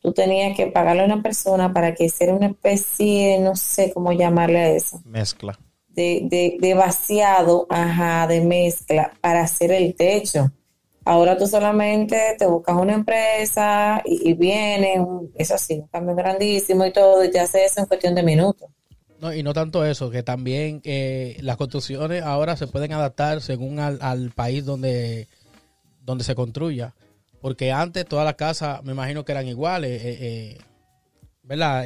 tú 0.00 0.12
tenías 0.12 0.56
que 0.56 0.68
pagarle 0.68 1.02
a 1.02 1.06
una 1.06 1.22
persona 1.22 1.72
para 1.72 1.94
que 1.94 2.04
hiciera 2.04 2.34
una 2.34 2.46
especie, 2.46 3.38
no 3.40 3.56
sé 3.56 3.92
cómo 3.92 4.12
llamarle 4.12 4.58
a 4.58 4.70
eso, 4.70 5.00
Mezcla. 5.04 5.58
De, 5.94 6.22
de, 6.24 6.56
de 6.60 6.74
vaciado, 6.74 7.66
ajá, 7.68 8.26
de 8.26 8.40
mezcla 8.40 9.12
para 9.20 9.42
hacer 9.42 9.72
el 9.72 9.94
techo. 9.94 10.50
Ahora 11.04 11.36
tú 11.36 11.46
solamente 11.46 12.36
te 12.38 12.46
buscas 12.46 12.76
una 12.76 12.94
empresa 12.94 14.02
y, 14.04 14.30
y 14.30 14.34
viene, 14.34 15.04
eso 15.34 15.58
sí, 15.58 15.80
un 15.80 15.88
cambio 15.88 16.14
grandísimo 16.14 16.86
y 16.86 16.92
todo, 16.92 17.24
y 17.24 17.30
te 17.30 17.40
hace 17.40 17.64
eso 17.64 17.80
en 17.80 17.86
cuestión 17.86 18.14
de 18.14 18.22
minutos. 18.22 18.68
No, 19.22 19.32
y 19.32 19.44
no 19.44 19.52
tanto 19.52 19.86
eso, 19.86 20.10
que 20.10 20.24
también 20.24 20.80
eh, 20.82 21.36
las 21.42 21.56
construcciones 21.56 22.24
ahora 22.24 22.56
se 22.56 22.66
pueden 22.66 22.92
adaptar 22.92 23.40
según 23.40 23.78
al, 23.78 24.32
país 24.32 24.64
donde, 24.64 25.28
donde 26.00 26.24
se 26.24 26.34
construya. 26.34 26.92
Porque 27.40 27.70
antes 27.70 28.04
todas 28.04 28.24
las 28.24 28.34
casas, 28.34 28.82
me 28.82 28.90
imagino 28.90 29.24
que 29.24 29.30
eran 29.30 29.46
iguales, 29.46 30.02
eh, 30.02 30.18
eh, 30.20 30.58
¿verdad? 31.44 31.84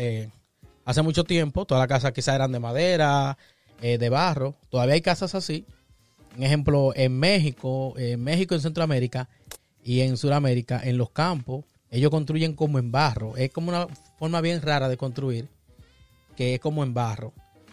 Hace 0.87 1.03
mucho 1.03 1.25
tiempo 1.25 1.67
todas 1.67 1.83
las 1.83 1.89
casas 1.89 2.13
quizás 2.13 2.37
eran 2.37 2.53
de 2.53 2.59
madera, 2.59 3.37
eh, 3.83 3.99
de 3.99 4.09
barro. 4.09 4.55
Todavía 4.71 4.95
hay 4.95 5.01
casas 5.03 5.35
así. 5.35 5.65
Un 6.37 6.43
ejemplo, 6.43 6.93
en 6.95 7.19
México, 7.19 7.95
en 7.97 8.23
México, 8.23 8.55
en 8.55 8.61
Centroamérica 8.61 9.29
y 9.83 10.01
en 10.01 10.17
Sudamérica, 10.17 10.81
en 10.85 10.99
los 10.99 11.11
campos, 11.11 11.65
ellos 11.91 12.11
construyen 12.11 12.55
como 12.55 12.79
en 12.79 12.93
barro. 12.93 13.37
Es 13.37 13.51
como 13.53 13.69
una 13.71 13.87
forma 14.19 14.41
bien 14.41 14.61
rara 14.61 14.89
de 14.89 14.97
construir 14.97 15.49
que 16.37 16.55
es 16.55 16.61
como 16.61 16.83
en 16.83 16.93
barro. 16.93 17.33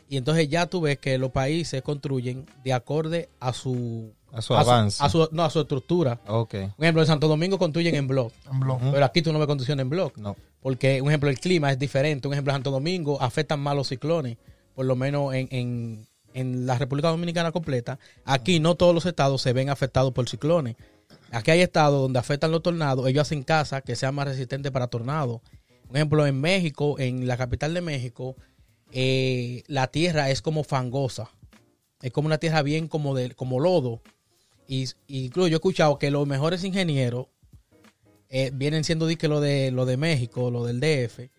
Y 0.10 0.18
entonces 0.18 0.48
ya 0.48 0.68
tú 0.68 0.80
ves 0.82 1.00
que 1.00 1.18
los 1.18 1.32
países 1.32 1.82
construyen 1.82 2.46
de 2.64 2.72
acorde 2.72 3.30
a 3.40 3.52
su, 3.52 4.14
A 4.32 4.42
su 4.42 4.54
avance. 4.54 5.04
a 5.04 5.10
su- 5.10 5.28
no, 5.32 5.44
a 5.44 5.50
su 5.50 5.62
estructura. 5.62 6.20
Ok. 6.28 6.52
Por 6.76 6.86
ejemplo, 6.86 7.02
en 7.02 7.08
Santo 7.08 7.28
Domingo 7.28 7.58
construyen 7.58 7.96
en 7.96 8.08
block, 8.08 8.32
En 8.52 8.60
blog. 8.60 8.80
pero 8.92 9.04
aquí 9.06 9.22
tú 9.22 9.34
no 9.34 9.40
ves 9.40 9.48
construcción 9.48 9.80
en 9.80 9.90
block. 9.90 10.16
No. 10.18 10.36
Porque, 10.62 11.02
un 11.02 11.10
ejemplo, 11.10 11.30
el 11.30 11.40
clima 11.40 11.72
es 11.72 11.80
diferente. 11.80 12.28
Un 12.28 12.34
ejemplo, 12.36 12.52
en 12.52 12.56
Santo 12.58 12.72
Domingo 12.72 13.20
afectan 13.22 13.60
más 13.60 13.76
los 13.76 13.88
ciclones, 13.88 14.38
por 14.76 14.86
lo 14.86 14.96
menos 14.96 15.34
en, 15.34 15.48
en- 15.52 16.08
en 16.34 16.66
la 16.66 16.78
República 16.80 17.10
Dominicana 17.10 17.52
completa. 17.52 18.00
Aquí 18.26 18.60
no 18.60 18.74
todos 18.76 18.96
los 18.96 19.06
estados 19.06 19.42
se 19.42 19.54
ven 19.54 19.70
afectados 19.70 20.14
por 20.14 20.28
ciclones. 20.28 20.76
Aquí 21.32 21.52
hay 21.52 21.62
estados 21.62 22.02
donde 22.02 22.18
afectan 22.20 22.52
los 22.52 22.64
tornados, 22.64 23.08
ellos 23.08 23.22
hacen 23.22 23.44
casas 23.44 23.84
que 23.84 23.96
sean 23.96 24.16
más 24.16 24.28
resistentes 24.28 24.72
para 24.72 24.88
tornados. 24.88 25.42
Un 25.90 25.96
ejemplo, 25.98 26.26
en 26.26 26.42
México, 26.42 26.98
en 26.98 27.28
la 27.28 27.38
capital 27.38 27.74
de 27.76 27.82
México, 27.82 28.36
eh, 28.92 29.64
la 29.68 29.88
tierra 29.88 30.32
es 30.32 30.42
como 30.42 30.64
fangosa. 30.64 31.30
Es 32.02 32.12
como 32.12 32.26
una 32.26 32.40
tierra 32.40 32.64
bien 32.64 32.88
como, 32.88 33.14
de, 33.16 33.32
como 33.36 33.60
lodo. 33.60 34.02
Y, 34.68 34.88
incluso 35.08 35.48
yo 35.50 35.56
he 35.56 35.58
escuchado 35.58 36.00
que 36.00 36.10
los 36.10 36.26
mejores 36.28 36.64
ingenieros 36.64 37.28
eh, 38.30 38.50
vienen 38.54 38.84
siendo 38.84 39.06
disque 39.06 39.28
lo 39.28 39.40
de 39.40 39.70
lo 39.72 39.86
de 39.86 39.98
México, 39.98 40.50
lo 40.50 40.66
del 40.66 40.80
DF, 40.80 41.30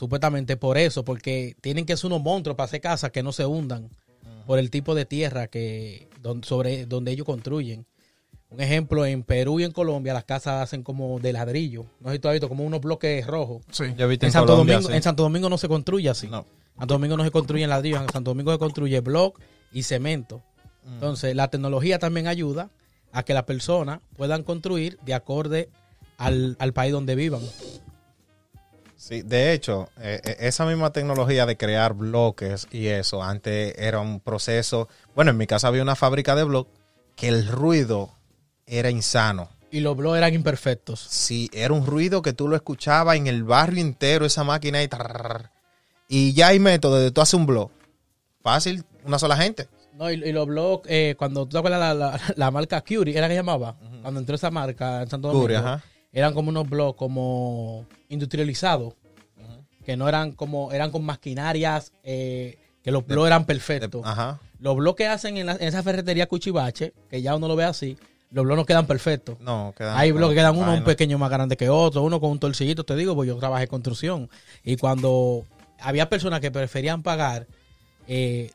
supuestamente 0.00 0.56
por 0.56 0.78
eso, 0.78 1.04
porque 1.04 1.54
tienen 1.60 1.84
que 1.84 1.94
ser 1.94 2.06
unos 2.06 2.22
monstruos 2.22 2.56
para 2.56 2.64
hacer 2.64 2.80
casas 2.80 3.10
que 3.10 3.22
no 3.22 3.32
se 3.32 3.44
hundan 3.44 3.90
por 4.46 4.58
el 4.58 4.70
tipo 4.70 4.94
de 4.94 5.04
tierra 5.04 5.46
que 5.48 6.08
don- 6.22 6.42
sobre 6.42 6.86
donde 6.86 7.12
ellos 7.12 7.26
construyen. 7.26 7.84
Un 8.48 8.60
ejemplo, 8.62 9.04
en 9.04 9.22
Perú 9.22 9.60
y 9.60 9.64
en 9.64 9.72
Colombia 9.72 10.14
las 10.14 10.24
casas 10.24 10.62
hacen 10.62 10.82
como 10.82 11.20
de 11.20 11.34
ladrillo. 11.34 11.84
No 12.00 12.08
sé 12.08 12.14
si 12.14 12.18
tú 12.18 12.28
has 12.28 12.32
visto 12.34 12.48
como 12.48 12.64
unos 12.64 12.80
bloques 12.80 13.24
rojos. 13.26 13.62
Sí. 13.70 13.84
Yo 13.96 14.06
he 14.06 14.08
visto 14.08 14.24
En 14.24 14.28
en, 14.28 14.32
Santo, 14.32 14.52
Colombia, 14.54 14.74
Domingo, 14.76 14.90
sí. 14.90 14.96
en 14.96 15.02
Santo 15.02 15.22
Domingo 15.22 15.48
no 15.50 15.58
se 15.58 15.68
construye 15.68 16.08
así. 16.08 16.26
No. 16.28 16.46
En 16.74 16.78
Santo 16.80 16.94
Domingo 16.94 17.16
no 17.18 17.24
se 17.24 17.30
construye 17.30 17.62
en 17.64 17.70
ladrillo, 17.70 18.00
en 18.02 18.08
Santo 18.08 18.30
Domingo 18.30 18.50
se 18.52 18.58
construye 18.58 18.98
block 19.00 19.38
y 19.70 19.82
cemento. 19.82 20.42
Entonces, 20.94 21.36
la 21.36 21.48
tecnología 21.48 21.98
también 21.98 22.26
ayuda 22.26 22.70
a 23.12 23.22
que 23.22 23.34
las 23.34 23.44
personas 23.44 24.00
puedan 24.16 24.42
construir 24.44 24.98
de 25.04 25.12
acorde 25.14 25.68
al, 26.16 26.56
al 26.58 26.72
país 26.72 26.90
donde 26.90 27.14
vivan. 27.14 27.42
Sí, 29.10 29.22
de 29.22 29.52
hecho, 29.52 29.88
eh, 30.00 30.20
eh, 30.22 30.36
esa 30.38 30.64
misma 30.64 30.92
tecnología 30.92 31.44
de 31.44 31.56
crear 31.56 31.94
bloques 31.94 32.68
y 32.70 32.86
eso, 32.86 33.24
antes 33.24 33.74
era 33.76 33.98
un 33.98 34.20
proceso. 34.20 34.88
Bueno, 35.16 35.32
en 35.32 35.36
mi 35.36 35.48
casa 35.48 35.66
había 35.66 35.82
una 35.82 35.96
fábrica 35.96 36.36
de 36.36 36.44
bloques 36.44 36.72
que 37.16 37.26
el 37.26 37.48
ruido 37.48 38.14
era 38.66 38.88
insano. 38.88 39.48
Y 39.72 39.80
los 39.80 39.96
blogs 39.96 40.18
eran 40.18 40.32
imperfectos. 40.32 41.00
Sí, 41.00 41.50
era 41.52 41.74
un 41.74 41.86
ruido 41.86 42.22
que 42.22 42.32
tú 42.32 42.46
lo 42.46 42.54
escuchabas 42.54 43.16
en 43.16 43.26
el 43.26 43.42
barrio 43.42 43.80
entero, 43.82 44.24
esa 44.24 44.44
máquina 44.44 44.80
y. 44.80 44.88
Y 46.08 46.32
ya 46.32 46.48
hay 46.48 46.60
métodos 46.60 47.00
de 47.00 47.10
tú 47.10 47.20
hacer 47.20 47.40
un 47.40 47.46
blog. 47.46 47.70
Fácil, 48.42 48.84
una 49.04 49.18
sola 49.18 49.36
gente. 49.36 49.66
No, 49.94 50.08
y, 50.08 50.22
y 50.22 50.30
los 50.32 50.46
blogs, 50.46 50.88
eh, 50.88 51.16
cuando 51.18 51.46
tú 51.46 51.50
te 51.50 51.58
acuerdas 51.58 51.80
la, 51.80 51.94
la, 51.94 52.20
la 52.36 52.50
marca 52.52 52.80
Curie, 52.80 53.18
¿era 53.18 53.26
que 53.26 53.34
llamaba? 53.34 53.76
Cuando 54.02 54.20
entró 54.20 54.36
esa 54.36 54.52
marca 54.52 55.02
en 55.02 55.10
Santo 55.10 55.26
Domingo, 55.26 55.42
Curie, 55.46 55.56
ajá. 55.56 55.82
eran 56.12 56.32
como 56.32 56.50
unos 56.50 56.70
blogs 56.70 56.96
como 56.96 57.86
industrializados, 58.08 58.94
que 59.84 59.96
no 59.96 60.08
eran 60.08 60.32
como, 60.32 60.72
eran 60.72 60.90
con 60.90 61.04
maquinarias, 61.04 61.92
eh, 62.04 62.58
que 62.82 62.90
los 62.90 63.06
blogs 63.06 63.26
eran 63.26 63.44
perfectos. 63.44 64.02
Ajá. 64.04 64.40
Los 64.58 64.76
blogs 64.76 64.96
que 64.96 65.06
hacen 65.06 65.36
en, 65.36 65.46
la- 65.46 65.52
en 65.56 65.62
esa 65.68 65.82
ferretería 65.82 66.26
Cuchibache, 66.28 66.92
que 67.08 67.22
ya 67.22 67.34
uno 67.36 67.48
lo 67.48 67.56
ve 67.56 67.64
así, 67.64 67.96
los 68.30 68.44
blogs 68.44 68.58
no 68.58 68.66
quedan 68.66 68.86
perfectos. 68.86 69.38
No, 69.40 69.74
quedan. 69.76 69.96
Hay 69.98 70.12
bloques 70.12 70.34
que 70.34 70.40
quedan 70.40 70.56
uno 70.56 70.72
un 70.72 70.84
pequeño 70.84 71.18
más 71.18 71.30
grande 71.30 71.56
que 71.56 71.68
otro, 71.68 72.02
uno 72.02 72.20
con 72.20 72.30
un 72.30 72.38
torcillito, 72.38 72.84
te 72.84 72.94
digo, 72.96 73.14
pues 73.14 73.26
yo 73.28 73.36
trabajé 73.36 73.64
en 73.64 73.70
construcción. 73.70 74.30
Y 74.64 74.76
cuando 74.76 75.44
había 75.80 76.08
personas 76.08 76.40
que 76.40 76.50
preferían 76.50 77.02
pagar, 77.02 77.46
eh, 78.06 78.50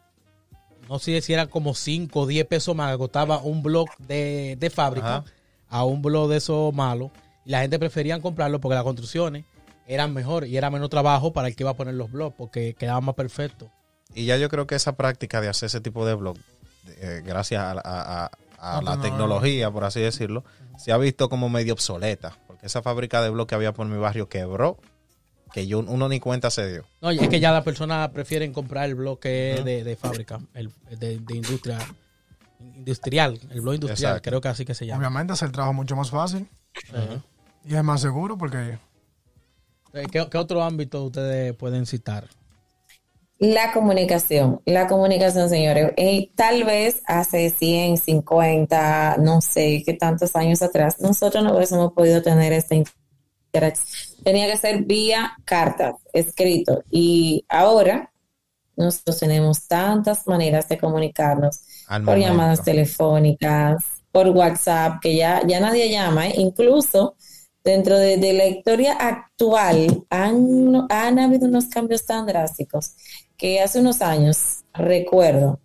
no 0.88 1.00
sé 1.00 1.20
si 1.22 1.34
era 1.34 1.48
como 1.48 1.74
5 1.74 2.20
o 2.22 2.28
10 2.28 2.46
pesos 2.46 2.76
más 2.76 2.92
que 2.92 2.98
costaba 3.00 3.40
un 3.40 3.64
blog 3.64 3.88
de, 3.98 4.56
de 4.60 4.70
fábrica 4.70 5.18
Ajá. 5.18 5.26
a 5.70 5.84
un 5.84 6.02
blog 6.02 6.30
de 6.30 6.38
esos 6.38 6.74
malos. 6.74 7.10
Y 7.46 7.50
la 7.50 7.62
gente 7.62 7.80
prefería 7.80 8.20
comprarlo 8.22 8.60
porque 8.62 8.76
las 8.76 8.84
construcciones 8.84 9.44
eran 9.88 10.14
mejor 10.14 10.46
y 10.48 10.58
era 10.58 10.70
menos 10.70 10.90
trabajo 10.90 11.34
para 11.34 11.48
el 11.48 11.56
que 11.56 11.64
iba 11.64 11.72
a 11.72 11.76
poner 11.76 11.94
los 11.96 12.12
blogs 12.12 12.36
porque 12.38 12.74
quedaban 12.74 13.04
más 13.06 13.16
perfectos. 13.16 13.70
Y 14.14 14.26
ya 14.26 14.38
yo 14.38 14.50
creo 14.50 14.66
que 14.68 14.76
esa 14.76 14.96
práctica 14.96 15.42
de 15.42 15.50
hacer 15.50 15.68
ese 15.68 15.82
tipo 15.82 16.06
de 16.06 16.14
blog, 16.16 16.38
eh, 16.98 17.22
gracias 17.26 17.62
a, 17.62 17.72
a- 17.72 18.26
a- 18.26 18.32
a 18.78 18.82
la 18.82 18.96
no, 18.96 19.02
tecnología, 19.02 19.70
por 19.70 19.84
así 19.84 20.00
decirlo, 20.00 20.44
se 20.78 20.92
ha 20.92 20.98
visto 20.98 21.30
como 21.30 21.50
medio 21.50 21.74
obsoleta. 21.74 22.38
Porque 22.48 22.66
esa 22.68 22.82
fábrica 22.82 23.22
de 23.22 23.30
blog 23.30 23.48
que 23.48 23.56
había 23.56 23.74
por 23.74 23.86
mi 23.86 23.98
barrio 23.98 24.28
quebró, 24.30 24.78
que 25.54 25.68
yo 25.68 25.80
uno 25.80 26.10
ni 26.10 26.20
cuenta 26.20 26.50
se 26.50 26.68
dio. 26.72 26.86
No, 27.02 27.12
y 27.12 27.20
es 27.20 27.30
que 27.30 27.40
ya 27.40 27.52
las 27.52 27.64
personas 27.64 28.10
prefieren 28.10 28.54
comprar 28.54 28.86
el 28.86 28.96
blog 28.96 29.20
que 29.20 29.56
es 29.56 29.66
de, 29.66 29.84
de 29.84 29.96
fábrica, 29.96 30.40
el 30.54 30.72
de, 30.98 31.20
de 31.20 31.36
industria 31.36 31.78
industrial, 32.60 33.40
el 33.52 33.62
blog 33.62 33.76
industrial, 33.76 34.12
Exacto. 34.14 34.30
creo 34.30 34.42
que 34.42 34.48
así 34.48 34.66
que 34.66 34.74
se 34.74 34.86
llama. 34.86 35.00
Obviamente 35.00 35.34
hace 35.34 35.46
el 35.46 35.52
trabajo 35.52 35.74
mucho 35.74 35.96
más 35.96 36.10
fácil 36.10 36.48
y 37.66 37.76
es 37.76 37.84
más 37.84 38.02
seguro 38.02 38.38
porque 38.38 38.78
¿Qué, 40.12 40.28
qué 40.30 40.38
otro 40.38 40.62
ámbito 40.62 41.06
ustedes 41.06 41.54
pueden 41.56 41.86
citar? 41.86 42.28
La 43.38 43.74
comunicación, 43.74 44.62
la 44.66 44.88
comunicación, 44.88 45.50
señores. 45.50 45.92
Eh, 45.98 46.32
tal 46.36 46.64
vez 46.64 47.02
hace 47.06 47.50
100, 47.50 47.98
50, 47.98 49.18
no 49.20 49.42
sé 49.42 49.84
qué 49.86 49.94
tantos 49.94 50.36
años 50.36 50.62
atrás, 50.62 51.02
nosotros 51.02 51.44
no 51.44 51.56
hubiésemos 51.56 51.92
podido 51.94 52.22
tener 52.22 52.54
esta 52.54 52.76
interacción. 52.76 54.24
Tenía 54.24 54.50
que 54.50 54.58
ser 54.58 54.84
vía 54.84 55.34
carta, 55.44 55.98
escrito. 56.14 56.84
Y 56.90 57.46
ahora 57.50 58.12
nosotros 58.78 59.20
tenemos 59.20 59.68
tantas 59.68 60.28
maneras 60.28 60.68
de 60.70 60.78
comunicarnos 60.78 61.62
por 62.06 62.18
llamadas 62.18 62.64
telefónicas, 62.64 63.84
por 64.14 64.30
WhatsApp, 64.30 65.02
que 65.02 65.16
ya, 65.16 65.42
ya 65.46 65.60
nadie 65.60 65.92
llama, 65.92 66.28
¿eh? 66.28 66.36
incluso 66.38 67.16
dentro 67.66 67.98
de, 67.98 68.34
la 68.34 68.46
historia 68.46 68.94
actual 68.94 70.06
han, 70.12 71.20
habido 71.20 71.48
unos 71.48 71.66
cambios 71.66 72.06
tan 72.06 72.28
drásticos 72.28 72.96
que 73.36 73.60
hace 73.60 73.80
unos 73.80 74.02
años, 74.02 74.64
recuerdo, 74.74 75.60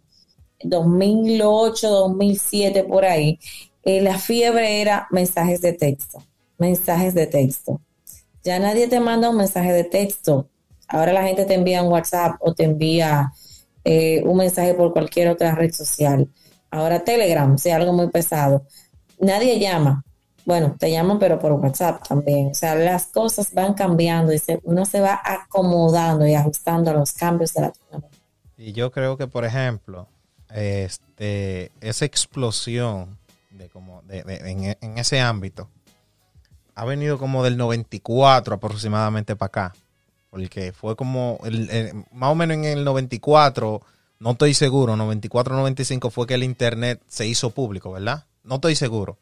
2008, 0.64 1.88
2007, 1.88 2.84
por 2.84 3.04
ahí, 3.04 3.38
eh, 3.84 4.00
la 4.00 4.18
fiebre 4.18 4.80
era 4.80 5.06
mensajes 5.10 5.60
de 5.60 5.74
texto, 5.74 6.24
mensajes 6.58 7.14
de 7.14 7.26
texto. 7.26 7.80
Ya 8.42 8.58
nadie 8.58 8.88
te 8.88 8.98
manda 8.98 9.28
un 9.28 9.36
mensaje 9.36 9.72
de 9.72 9.84
texto. 9.84 10.48
Ahora 10.88 11.12
la 11.12 11.22
gente 11.22 11.44
te 11.44 11.54
envía 11.54 11.82
un 11.82 11.92
WhatsApp 11.92 12.36
o 12.40 12.54
te 12.54 12.64
envía 12.64 13.30
eh, 13.84 14.22
un 14.24 14.38
mensaje 14.38 14.74
por 14.74 14.92
cualquier 14.92 15.28
otra 15.28 15.54
red 15.54 15.72
social. 15.72 16.28
Ahora 16.70 17.04
Telegram, 17.04 17.56
sea 17.58 17.76
algo 17.76 17.92
muy 17.92 18.08
pesado. 18.08 18.64
Nadie 19.18 19.58
llama. 19.58 20.02
Bueno, 20.50 20.74
te 20.76 20.90
llaman, 20.90 21.20
pero 21.20 21.38
por 21.38 21.52
WhatsApp 21.52 22.08
también. 22.08 22.48
O 22.48 22.54
sea, 22.54 22.74
las 22.74 23.06
cosas 23.06 23.54
van 23.54 23.72
cambiando 23.72 24.34
y 24.34 24.42
uno 24.64 24.84
se 24.84 25.00
va 25.00 25.20
acomodando 25.24 26.26
y 26.26 26.34
ajustando 26.34 26.90
a 26.90 26.94
los 26.94 27.12
cambios 27.12 27.54
de 27.54 27.60
la 27.60 27.70
tecnología. 27.70 28.18
Y 28.56 28.72
yo 28.72 28.90
creo 28.90 29.16
que, 29.16 29.28
por 29.28 29.44
ejemplo, 29.44 30.08
este, 30.52 31.70
esa 31.80 32.04
explosión 32.04 33.16
de 33.50 33.68
como 33.68 34.02
de, 34.02 34.24
en, 34.26 34.76
en, 34.80 34.98
ese 34.98 35.20
ámbito 35.20 35.68
ha 36.74 36.84
venido 36.84 37.16
como 37.16 37.44
del 37.44 37.56
94 37.56 38.56
aproximadamente 38.56 39.36
para 39.36 39.46
acá. 39.46 39.74
Porque 40.30 40.72
fue 40.72 40.96
como, 40.96 41.38
el, 41.44 41.94
más 42.10 42.32
o 42.32 42.34
menos 42.34 42.56
en 42.56 42.64
el 42.64 42.82
94, 42.82 43.82
no 44.18 44.30
estoy 44.32 44.54
seguro, 44.54 44.96
94-95 44.96 46.10
fue 46.10 46.26
que 46.26 46.34
el 46.34 46.42
Internet 46.42 47.00
se 47.06 47.28
hizo 47.28 47.50
público, 47.50 47.92
¿verdad? 47.92 48.24
No 48.42 48.56
estoy 48.56 48.74
seguro. 48.74 49.16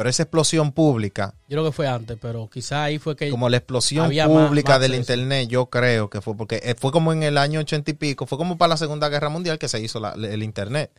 Pero 0.00 0.08
esa 0.08 0.22
explosión 0.22 0.72
pública. 0.72 1.34
Yo 1.46 1.56
creo 1.56 1.64
que 1.66 1.72
fue 1.72 1.86
antes, 1.86 2.16
pero 2.18 2.48
quizá 2.48 2.84
ahí 2.84 2.98
fue 2.98 3.14
que. 3.16 3.28
Como 3.28 3.50
la 3.50 3.58
explosión 3.58 4.10
pública 4.24 4.78
del 4.78 4.94
Internet, 4.94 5.46
yo 5.50 5.66
creo 5.66 6.08
que 6.08 6.22
fue 6.22 6.34
porque 6.34 6.58
eh, 6.64 6.74
fue 6.74 6.90
como 6.90 7.12
en 7.12 7.22
el 7.22 7.36
año 7.36 7.60
ochenta 7.60 7.90
y 7.90 7.92
pico, 7.92 8.24
fue 8.24 8.38
como 8.38 8.56
para 8.56 8.70
la 8.70 8.76
Segunda 8.78 9.10
Guerra 9.10 9.28
Mundial 9.28 9.58
que 9.58 9.68
se 9.68 9.78
hizo 9.78 10.00
el 10.14 10.42
Internet. 10.42 10.90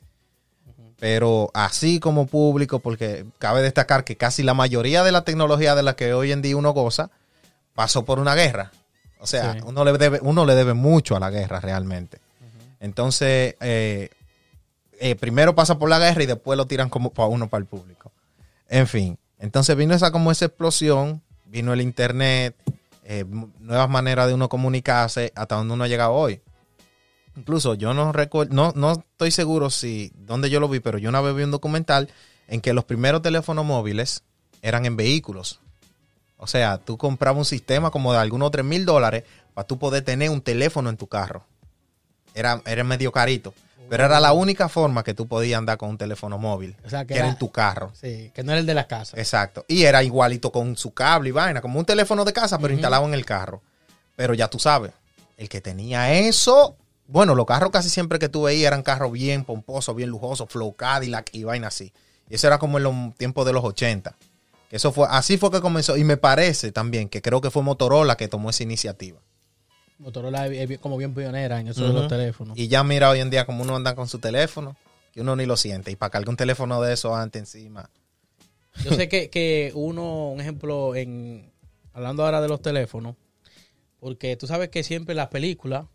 Pero 1.00 1.50
así 1.56 2.00
como 2.00 2.28
público, 2.28 2.78
porque 2.78 3.26
cabe 3.40 3.64
destacar 3.64 4.04
que 4.04 4.18
casi 4.18 4.44
la 4.44 4.54
mayoría 4.54 5.04
de 5.04 5.12
la 5.12 5.24
tecnología 5.24 5.74
de 5.74 5.82
la 5.82 5.96
que 5.96 6.14
hoy 6.14 6.32
en 6.32 6.44
día 6.44 6.56
uno 6.56 6.70
goza 6.70 7.10
pasó 7.74 8.06
por 8.06 8.20
una 8.20 8.36
guerra. 8.36 8.72
O 9.18 9.26
sea, 9.26 9.58
uno, 9.66 9.84
le 9.84 9.94
debe, 9.94 10.20
uno 10.22 10.46
le 10.46 10.54
debe 10.54 10.76
mucho 10.76 11.16
a 11.16 11.20
la 11.20 11.32
guerra 11.32 11.60
realmente. 11.60 12.20
Entonces, 12.80 13.56
eh, 13.62 14.10
eh, 15.00 15.16
primero 15.16 15.56
pasa 15.56 15.80
por 15.80 15.90
la 15.90 15.98
guerra 15.98 16.22
y 16.22 16.28
después 16.28 16.56
lo 16.56 16.68
tiran 16.68 16.92
como 16.92 17.10
para 17.12 17.30
uno 17.30 17.50
para 17.50 17.62
el 17.62 17.66
público. 17.66 18.12
En 18.72 18.88
fin, 18.88 19.20
entonces 19.38 19.76
vino 19.76 19.94
esa 19.94 20.14
como 20.14 20.32
esa 20.32 20.46
explosión, 20.46 21.22
vino 21.44 21.74
el 21.74 21.82
internet, 21.82 22.56
eh, 23.04 23.26
nuevas 23.60 23.90
maneras 23.90 24.28
de 24.28 24.34
uno 24.34 24.48
comunicarse 24.48 25.34
hasta 25.36 25.56
donde 25.56 25.74
uno 25.74 25.84
ha 25.84 25.90
llegado 25.90 26.14
hoy. 26.14 26.40
Incluso 27.36 27.74
yo 27.74 27.94
no 27.94 28.14
recuerdo, 28.14 28.56
no, 28.56 28.72
no 28.74 28.94
estoy 28.94 29.32
seguro 29.32 29.70
si 29.70 30.14
dónde 30.16 30.50
yo 30.50 30.62
lo 30.62 30.70
vi, 30.70 30.80
pero 30.80 30.98
yo 30.98 31.10
una 31.10 31.20
vez 31.20 31.36
vi 31.36 31.44
un 31.44 31.52
documental 31.52 32.08
en 32.48 32.62
que 32.62 32.72
los 32.72 32.86
primeros 32.86 33.22
teléfonos 33.22 33.66
móviles 33.66 34.24
eran 34.62 34.86
en 34.86 34.96
vehículos. 34.96 35.60
O 36.38 36.48
sea, 36.48 36.78
tú 36.78 36.98
comprabas 36.98 37.40
un 37.40 37.46
sistema 37.46 37.92
como 37.92 38.14
de 38.14 38.20
algunos 38.20 38.52
3 38.52 38.64
mil 38.64 38.86
dólares 38.86 39.26
para 39.54 39.68
tú 39.68 39.80
poder 39.80 40.06
tener 40.06 40.30
un 40.30 40.40
teléfono 40.40 40.90
en 40.90 40.96
tu 40.96 41.08
carro. 41.08 41.44
Era, 42.34 42.62
era 42.66 42.86
medio 42.86 43.12
carito. 43.12 43.54
Pero 43.92 44.06
era 44.06 44.22
la 44.22 44.32
única 44.32 44.70
forma 44.70 45.04
que 45.04 45.14
tú 45.14 45.28
podías 45.28 45.58
andar 45.58 45.78
con 45.78 45.90
un 45.90 45.98
teléfono 45.98 46.38
móvil. 46.38 46.78
O 46.86 46.90
sea, 46.90 47.04
que, 47.04 47.14
era, 47.14 47.28
en 47.28 47.38
tu 47.38 47.52
carro. 47.52 47.92
Sí, 47.94 48.32
que 48.34 48.42
no 48.42 48.54
era 48.54 48.62
el 48.62 48.66
de 48.66 48.74
la 48.74 48.88
casa. 48.88 49.18
Exacto. 49.18 49.66
Y 49.68 49.84
era 49.84 50.02
igualito 50.02 50.50
con 50.50 50.78
su 50.78 50.94
cable 50.94 51.28
y 51.28 51.32
vaina, 51.34 51.60
como 51.60 51.78
un 51.78 51.84
teléfono 51.84 52.24
de 52.24 52.32
casa, 52.32 52.58
pero 52.58 52.72
instalado 52.72 53.06
en 53.06 53.14
el 53.14 53.26
carro. 53.26 53.62
Pero 54.16 54.34
ya 54.34 54.48
tú 54.48 54.60
sabes, 54.60 54.94
el 55.36 55.50
que 55.50 55.60
tenía 55.60 56.14
eso, 56.14 56.78
bueno, 57.06 57.36
los 57.36 57.46
carros 57.46 57.70
casi 57.70 57.90
siempre 57.90 58.18
que 58.18 58.30
tú 58.30 58.44
veías 58.44 58.68
eran 58.68 58.82
carros 58.82 59.12
bien 59.12 59.44
pomposos, 59.44 59.94
bien 59.94 60.08
lujosos, 60.08 60.48
Flow 60.48 60.74
Cadillac 60.74 61.30
y 61.34 61.44
vaina 61.44 61.68
así. 61.68 61.92
Y 62.30 62.36
eso 62.36 62.48
era 62.48 62.60
como 62.60 62.78
en 62.78 62.86
los 62.86 62.96
tiempos 63.18 63.46
de 63.46 63.52
los 63.52 63.66
80. 63.66 64.16
Eso 64.70 64.94
fue, 64.94 65.06
así 65.10 65.38
fue 65.38 65.52
que 65.52 65.60
comenzó. 65.60 65.98
Y 65.98 66.06
me 66.06 66.16
parece 66.16 66.72
también 66.72 67.10
que 67.10 67.22
creo 67.22 67.42
que 67.42 67.52
fue 67.52 67.62
Motorola 67.62 68.16
que 68.16 68.30
tomó 68.30 68.52
esa 68.52 68.64
iniciativa. 68.64 69.20
Motorola 70.02 70.48
es 70.48 70.80
como 70.80 70.98
bien 70.98 71.14
pionera 71.14 71.60
en 71.60 71.68
eso 71.68 71.88
de 71.88 71.94
los 71.94 72.08
teléfonos. 72.08 72.58
Y 72.58 72.68
ya 72.68 72.84
mira 72.84 73.10
hoy 73.10 73.20
en 73.20 73.30
día 73.30 73.46
como 73.46 73.64
uno 73.64 73.76
anda 73.76 73.96
con 73.96 74.08
su 74.08 74.20
teléfono, 74.20 74.76
que 75.14 75.22
uno 75.22 75.36
ni 75.36 75.46
lo 75.46 75.56
siente. 75.56 75.92
Y 75.92 75.96
para 75.96 76.10
cargar 76.10 76.30
un 76.30 76.38
teléfono 76.38 76.82
de 76.82 76.94
eso 76.94 77.16
antes 77.16 77.40
encima. 77.40 77.90
Yo 78.84 78.94
sé 78.94 79.08
que, 79.08 79.30
que 79.30 79.72
uno, 79.76 80.30
un 80.30 80.42
ejemplo, 80.42 80.96
en 80.96 81.52
hablando 81.94 82.26
ahora 82.26 82.42
de 82.42 82.48
los 82.48 82.62
teléfonos, 82.62 83.16
porque 84.00 84.36
tú 84.36 84.48
sabes 84.48 84.70
que 84.70 84.84
siempre 84.84 85.14
las 85.14 85.28
películas 85.28 85.86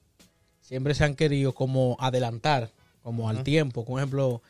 siempre 0.61 0.95
se 0.95 1.05
han 1.05 1.14
querido 1.14 1.53
como 1.53 1.97
adelantar, 1.99 2.71
como 3.03 3.29
al 3.29 3.42
tiempo. 3.42 3.85
Por 3.85 3.99
ejemplo, 3.99 4.42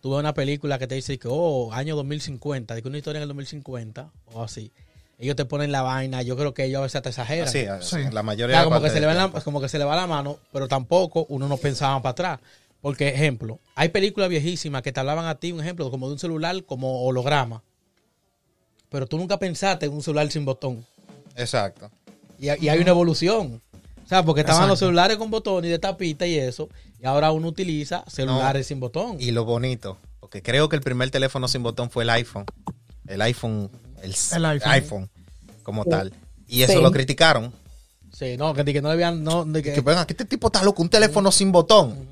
tuve 0.00 0.18
una 0.18 0.34
película 0.34 0.78
que 0.78 0.86
te 0.86 0.96
dice 0.96 1.18
que, 1.18 1.28
oh, 1.30 1.72
año 1.72 1.94
2050, 1.94 2.74
de 2.74 2.82
que 2.82 2.88
una 2.88 2.98
historia 2.98 3.18
en 3.18 3.22
el 3.22 3.28
2050, 3.28 4.10
o 4.26 4.42
así. 4.42 4.72
Ellos 5.18 5.36
te 5.36 5.44
ponen 5.44 5.70
la 5.70 5.82
vaina, 5.82 6.22
yo 6.22 6.36
creo 6.36 6.54
que 6.54 6.64
ellos 6.64 6.80
a 6.80 6.82
veces 6.82 7.02
te 7.02 7.08
exageran. 7.10 7.48
Sí, 7.48 7.66
sí. 7.80 7.98
la 8.10 8.22
mayoría 8.22 8.64
como, 8.64 8.80
que 8.80 8.90
se 8.90 9.00
le 9.00 9.06
va 9.06 9.14
la, 9.14 9.30
como 9.30 9.60
que 9.60 9.68
se 9.68 9.78
le 9.78 9.84
va 9.84 9.94
la 9.94 10.06
mano, 10.06 10.38
pero 10.52 10.66
tampoco 10.66 11.26
uno 11.28 11.48
no 11.48 11.56
pensaba 11.56 12.00
para 12.02 12.10
atrás. 12.10 12.40
Porque, 12.80 13.08
ejemplo, 13.08 13.60
hay 13.76 13.88
películas 13.88 14.28
viejísimas 14.28 14.82
que 14.82 14.92
te 14.92 15.00
hablaban 15.00 15.24
a 15.26 15.36
ti, 15.36 15.52
un 15.52 15.60
ejemplo, 15.60 15.90
como 15.90 16.06
de 16.08 16.14
un 16.14 16.18
celular 16.18 16.64
como 16.64 17.04
holograma. 17.04 17.62
Pero 18.90 19.06
tú 19.06 19.16
nunca 19.16 19.38
pensaste 19.38 19.86
en 19.86 19.92
un 19.92 20.02
celular 20.02 20.30
sin 20.30 20.44
botón. 20.44 20.84
Exacto. 21.34 21.90
Y, 22.38 22.48
hay 22.48 22.78
una 22.78 22.90
evolución. 22.90 23.62
O 24.04 24.06
sea, 24.06 24.22
porque 24.22 24.42
estaban 24.42 24.68
los 24.68 24.78
celulares 24.78 25.16
con 25.16 25.30
botón 25.30 25.64
y 25.64 25.68
de 25.68 25.78
tapita 25.78 26.26
y 26.26 26.36
eso. 26.36 26.68
Y 27.00 27.06
ahora 27.06 27.32
uno 27.32 27.48
utiliza 27.48 28.04
celulares 28.06 28.66
sin 28.66 28.80
botón. 28.80 29.16
Y 29.18 29.30
lo 29.30 29.44
bonito, 29.46 29.96
porque 30.20 30.42
creo 30.42 30.68
que 30.68 30.76
el 30.76 30.82
primer 30.82 31.10
teléfono 31.10 31.48
sin 31.48 31.62
botón 31.62 31.90
fue 31.90 32.04
el 32.04 32.10
iPhone. 32.10 32.44
El 33.06 33.22
iPhone, 33.22 33.70
el, 34.04 34.44
iPhone. 34.64 35.10
como 35.62 35.84
tal. 35.84 36.12
Y 36.46 36.62
eso 36.62 36.80
lo 36.80 36.90
criticaron. 36.90 37.52
Sí, 38.12 38.36
no, 38.36 38.54
que, 38.54 38.80
no 38.80 38.90
debían. 38.90 39.24
No, 39.24 39.44
que, 39.52 39.62
que, 39.62 39.80
venga, 39.80 40.06
que 40.06 40.12
este 40.12 40.24
tipo 40.24 40.46
está 40.46 40.62
loco, 40.62 40.82
un 40.82 40.88
teléfono 40.88 41.32
sin 41.32 41.50
botón. 41.50 42.08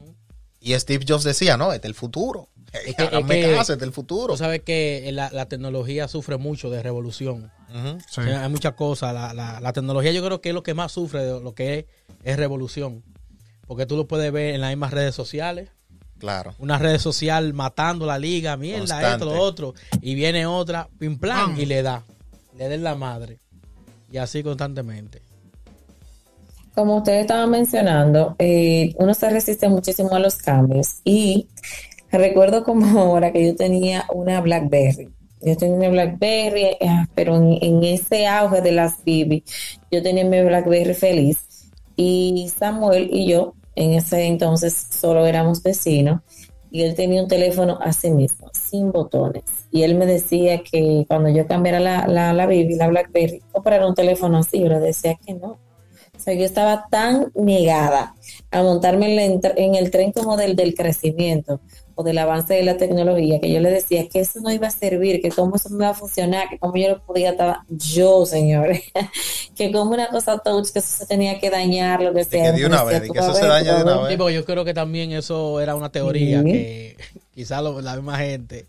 Y 0.60 0.74
Steve 0.78 1.04
Jobs 1.06 1.24
decía, 1.24 1.56
no, 1.56 1.72
este 1.72 1.86
es 1.86 1.90
el 1.90 1.94
futuro. 1.94 2.48
Es 2.72 2.96
que, 2.96 3.04
es 3.04 3.68
este 3.68 3.84
el 3.84 3.92
futuro. 3.92 4.32
Tú 4.32 4.38
sabes 4.38 4.62
que 4.62 5.10
la, 5.12 5.46
tecnología 5.46 6.08
sufre 6.08 6.38
mucho 6.38 6.70
de 6.70 6.82
revolución. 6.82 7.52
hay 8.16 8.48
muchas 8.48 8.72
cosas. 8.74 9.12
La, 9.14 9.60
la, 9.60 9.72
tecnología 9.72 10.10
yo 10.12 10.24
creo 10.24 10.40
que 10.40 10.50
es 10.50 10.54
lo 10.54 10.62
que 10.62 10.74
más 10.74 10.92
sufre 10.92 11.24
de 11.24 11.40
lo 11.40 11.54
que 11.54 11.78
es, 11.78 11.84
es 12.24 12.36
revolución. 12.36 13.04
Porque 13.66 13.86
tú 13.86 13.96
lo 13.96 14.08
puedes 14.08 14.32
ver 14.32 14.54
en 14.54 14.60
las 14.60 14.70
mismas 14.70 14.92
redes 14.92 15.14
sociales. 15.14 15.70
Claro. 16.22 16.54
Una 16.60 16.78
red 16.78 16.98
social 16.98 17.52
matando 17.52 18.06
la 18.06 18.16
liga, 18.16 18.56
mierda, 18.56 19.12
esto, 19.12 19.24
lo 19.24 19.40
otro. 19.40 19.74
Y 20.00 20.14
viene 20.14 20.46
otra, 20.46 20.88
pim 20.96 21.18
plan, 21.18 21.60
y 21.60 21.66
le 21.66 21.82
da. 21.82 22.04
Le 22.56 22.68
da 22.68 22.76
la 22.76 22.94
madre. 22.94 23.38
Y 24.08 24.18
así 24.18 24.40
constantemente. 24.44 25.20
Como 26.76 26.98
ustedes 26.98 27.22
estaban 27.22 27.50
mencionando, 27.50 28.36
eh, 28.38 28.94
uno 28.98 29.14
se 29.14 29.30
resiste 29.30 29.68
muchísimo 29.68 30.14
a 30.14 30.20
los 30.20 30.36
cambios. 30.36 31.00
Y 31.02 31.48
recuerdo 32.12 32.62
como 32.62 33.00
ahora 33.00 33.32
que 33.32 33.44
yo 33.44 33.56
tenía 33.56 34.04
una 34.14 34.40
Blackberry. 34.40 35.08
Yo 35.40 35.56
tenía 35.56 35.74
una 35.74 35.88
Blackberry, 35.88 36.66
eh, 36.78 37.06
pero 37.16 37.34
en, 37.34 37.58
en, 37.60 37.82
ese 37.82 38.28
auge 38.28 38.60
de 38.60 38.70
las 38.70 38.98
BB, 38.98 39.42
yo 39.90 40.00
tenía 40.04 40.24
mi 40.24 40.40
Blackberry 40.40 40.94
feliz. 40.94 41.68
Y 41.96 42.48
Samuel 42.56 43.10
y 43.12 43.26
yo 43.26 43.56
en 43.74 43.92
ese 43.92 44.26
entonces 44.26 44.74
solo 44.74 45.26
éramos 45.26 45.62
vecinos 45.62 46.20
y 46.70 46.82
él 46.82 46.94
tenía 46.94 47.22
un 47.22 47.28
teléfono 47.28 47.78
a 47.82 47.92
sí 47.92 48.10
mismo, 48.10 48.48
sin 48.52 48.92
botones. 48.92 49.44
Y 49.70 49.82
él 49.82 49.94
me 49.94 50.06
decía 50.06 50.62
que 50.62 51.04
cuando 51.06 51.28
yo 51.28 51.46
cambiara 51.46 51.78
la, 51.80 52.06
la, 52.08 52.32
la 52.32 52.46
Bibi, 52.46 52.76
la 52.76 52.88
Blackberry, 52.88 53.42
comprar 53.52 53.84
un 53.84 53.94
teléfono 53.94 54.38
así, 54.38 54.60
yo 54.60 54.68
le 54.68 54.80
decía 54.80 55.18
que 55.24 55.34
no. 55.34 55.58
O 56.22 56.24
sea, 56.24 56.34
yo 56.34 56.44
estaba 56.44 56.86
tan 56.88 57.32
negada 57.34 58.14
a 58.52 58.62
montarme 58.62 59.40
en, 59.56 59.74
el 59.74 59.90
tren 59.90 60.12
como 60.12 60.36
del, 60.36 60.54
del 60.54 60.72
crecimiento, 60.72 61.60
o 61.96 62.04
del 62.04 62.16
avance 62.16 62.54
de 62.54 62.62
la 62.62 62.76
tecnología, 62.76 63.40
que 63.40 63.52
yo 63.52 63.58
le 63.58 63.72
decía 63.72 64.08
que 64.08 64.20
eso 64.20 64.38
no 64.40 64.52
iba 64.52 64.68
a 64.68 64.70
servir, 64.70 65.20
que 65.20 65.30
cómo 65.30 65.56
eso 65.56 65.68
me 65.70 65.78
iba 65.78 65.88
a 65.88 65.94
funcionar, 65.94 66.48
que 66.48 66.60
cómo 66.60 66.76
yo 66.76 66.90
lo 66.90 67.04
podía 67.04 67.30
estar 67.30 67.56
yo, 67.70 68.24
señores, 68.24 68.84
que 69.56 69.72
como 69.72 69.90
una 69.90 70.10
cosa 70.10 70.38
touch, 70.38 70.68
que 70.68 70.78
eso 70.78 70.98
se 70.98 71.06
tenía 71.06 71.40
que 71.40 71.50
dañar, 71.50 72.00
lo 72.00 72.14
que 72.14 72.22
sea. 72.22 72.52
que 72.52 72.60
de 72.60 72.66
una 72.66 72.84
vez, 72.84 73.02
que 73.10 73.18
eso 73.18 73.34
se 73.34 73.44
daña 73.44 73.78
de 73.78 73.82
una 73.82 73.96
vez. 74.02 74.10
Sí, 74.12 74.16
porque 74.16 74.34
yo 74.34 74.44
creo 74.44 74.64
que 74.64 74.74
también 74.74 75.10
eso 75.10 75.60
era 75.60 75.74
una 75.74 75.90
teoría 75.90 76.40
Sí. 76.40 76.52
que 76.52 76.96
quizás 77.34 77.60
la 77.64 77.96
misma 77.96 78.16
gente 78.18 78.68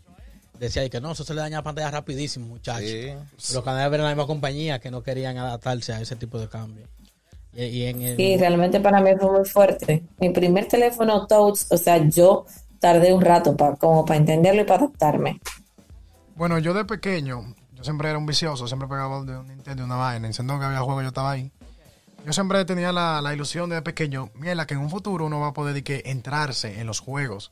decía 0.58 0.90
que 0.90 1.00
no, 1.00 1.12
eso 1.12 1.24
se 1.24 1.36
le 1.36 1.42
daña 1.42 1.58
la 1.58 1.64
pantalla 1.64 1.92
rapidísimo, 1.92 2.48
muchachos. 2.48 2.90
Sí. 2.90 3.14
Pero 3.50 3.64
cada 3.64 3.88
vez 3.88 3.94
era 3.94 4.06
la 4.06 4.10
misma 4.10 4.26
compañía 4.26 4.80
que 4.80 4.90
no 4.90 5.04
querían 5.04 5.38
adaptarse 5.38 5.94
a 5.94 6.02
ese 6.02 6.16
tipo 6.16 6.40
de 6.40 6.50
cambio. 6.50 6.88
Y, 7.56 7.64
y 7.66 7.86
en 7.86 8.02
el, 8.02 8.18
Sí, 8.18 8.38
realmente 8.38 8.80
para 8.80 9.02
mí 9.02 9.12
fue 9.20 9.32
muy 9.32 9.46
fuerte. 9.46 10.04
Mi 10.20 10.30
primer 10.30 10.68
teléfono 10.68 11.28
touch, 11.28 11.62
o 11.70 11.78
sea, 11.78 11.98
yo 11.98 12.46
tardé 12.80 13.14
un 13.14 13.22
rato 13.22 13.56
para 13.56 13.76
como 13.76 14.06
para 14.06 14.18
entenderlo 14.18 14.62
y 14.62 14.66
para 14.66 14.84
adaptarme. 14.84 15.40
Bueno, 16.36 16.58
yo 16.60 16.74
de 16.74 16.84
pequeño, 16.84 17.56
yo 17.74 17.84
siempre 17.84 18.10
era 18.10 18.18
un 18.18 18.26
vicioso, 18.26 18.68
siempre 18.68 18.88
pegaba 18.88 19.24
de 19.24 19.38
un 19.38 19.48
Nintendo 19.48 19.86
una 19.86 19.96
vaina. 19.96 20.28
Encendó 20.28 20.60
que 20.60 20.66
había 20.66 20.80
juego, 20.80 21.02
yo 21.02 21.10
estaba 21.10 21.32
ahí. 21.32 21.52
Yo 22.26 22.34
siempre 22.34 22.64
tenía 22.66 22.92
la, 22.92 23.22
la 23.22 23.34
ilusión 23.34 23.70
de 23.70 23.82
pequeño, 23.82 24.30
mira, 24.36 24.66
que 24.66 24.74
en 24.74 24.80
un 24.80 24.90
futuro 24.90 25.26
uno 25.26 25.40
va 25.40 25.48
a 25.48 25.54
poder 25.54 25.74
de 25.74 25.84
que 25.84 26.04
entrarse 26.06 26.80
en 26.80 26.88
los 26.88 27.00
juegos, 27.02 27.52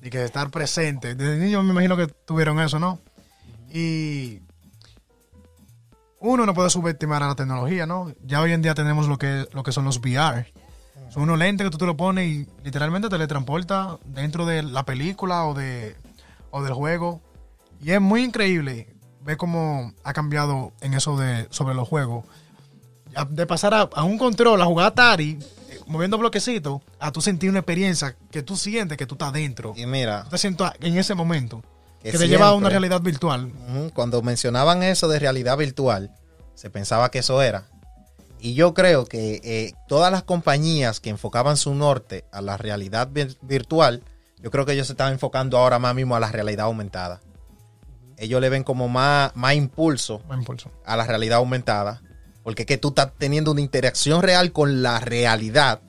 de 0.00 0.10
que 0.10 0.24
estar 0.24 0.50
presente. 0.50 1.14
Desde 1.14 1.36
niño 1.36 1.62
me 1.62 1.72
imagino 1.72 1.96
que 1.96 2.06
tuvieron 2.06 2.58
eso, 2.60 2.78
¿no? 2.78 2.98
Y 3.70 4.40
uno 6.20 6.46
no 6.46 6.54
puede 6.54 6.70
subestimar 6.70 7.22
a 7.22 7.28
la 7.28 7.34
tecnología, 7.34 7.86
¿no? 7.86 8.12
Ya 8.24 8.40
hoy 8.40 8.52
en 8.52 8.62
día 8.62 8.74
tenemos 8.74 9.06
lo 9.08 9.18
que, 9.18 9.46
lo 9.52 9.62
que 9.62 9.72
son 9.72 9.84
los 9.84 9.98
VR. 9.98 10.46
Son 11.10 11.22
unos 11.22 11.38
lentes 11.38 11.64
que 11.64 11.70
tú 11.70 11.78
te 11.78 11.86
lo 11.86 11.96
pones 11.96 12.26
y 12.26 12.46
literalmente 12.64 13.08
te 13.08 13.14
teletransporta 13.14 13.98
dentro 14.04 14.44
de 14.44 14.62
la 14.62 14.84
película 14.84 15.44
o, 15.44 15.54
de, 15.54 15.96
o 16.50 16.62
del 16.62 16.72
juego. 16.72 17.20
Y 17.82 17.92
es 17.92 18.00
muy 18.00 18.24
increíble 18.24 18.88
ver 19.22 19.36
cómo 19.36 19.92
ha 20.04 20.12
cambiado 20.12 20.72
en 20.80 20.94
eso 20.94 21.16
de 21.16 21.46
sobre 21.50 21.74
los 21.74 21.88
juegos. 21.88 22.24
De 23.30 23.46
pasar 23.46 23.72
a, 23.72 23.82
a 23.82 24.04
un 24.04 24.18
control, 24.18 24.60
a 24.60 24.66
jugar 24.66 24.88
Atari, 24.88 25.38
eh, 25.70 25.80
moviendo 25.86 26.18
bloquecitos, 26.18 26.82
a 26.98 27.12
tú 27.12 27.20
sentir 27.20 27.50
una 27.50 27.60
experiencia 27.60 28.16
que 28.30 28.42
tú 28.42 28.56
sientes 28.56 28.98
que 28.98 29.06
tú 29.06 29.14
estás 29.14 29.32
dentro. 29.32 29.74
Y 29.76 29.86
mira, 29.86 30.24
Tú 30.24 30.30
te 30.30 30.38
sientes 30.38 30.68
en 30.80 30.98
ese 30.98 31.14
momento. 31.14 31.62
Que 32.06 32.12
Que, 32.12 32.18
te 32.18 32.28
lleva 32.28 32.48
a 32.48 32.54
una 32.54 32.68
realidad 32.68 33.00
virtual. 33.00 33.52
Cuando 33.94 34.22
mencionaban 34.22 34.82
eso 34.82 35.08
de 35.08 35.18
realidad 35.18 35.56
virtual, 35.56 36.14
se 36.54 36.70
pensaba 36.70 37.10
que 37.10 37.18
eso 37.20 37.42
era. 37.42 37.64
Y 38.38 38.54
yo 38.54 38.74
creo 38.74 39.06
que 39.06 39.40
eh, 39.44 39.72
todas 39.88 40.12
las 40.12 40.22
compañías 40.22 41.00
que 41.00 41.10
enfocaban 41.10 41.56
su 41.56 41.74
norte 41.74 42.24
a 42.32 42.42
la 42.42 42.56
realidad 42.56 43.08
vir- 43.10 43.36
virtual, 43.42 44.02
yo 44.42 44.50
creo 44.50 44.66
que 44.66 44.72
ellos 44.72 44.86
se 44.86 44.92
están 44.92 45.12
enfocando 45.12 45.56
ahora 45.58 45.78
más 45.78 45.94
mismo 45.94 46.14
a 46.16 46.20
la 46.20 46.30
realidad 46.30 46.66
aumentada. 46.66 47.20
Ellos 48.18 48.40
le 48.40 48.48
ven 48.48 48.62
como 48.64 48.88
más, 48.88 49.32
más 49.34 49.54
impulso 49.54 50.22
a 50.84 50.96
la 50.96 51.04
realidad 51.06 51.38
aumentada, 51.38 52.02
porque 52.42 52.62
es 52.62 52.66
que 52.66 52.78
tú 52.78 52.88
estás 52.88 53.12
teniendo 53.18 53.50
una 53.52 53.60
interacción 53.60 54.22
real 54.22 54.52
con 54.52 54.82
la 54.82 55.00
realidad 55.00 55.80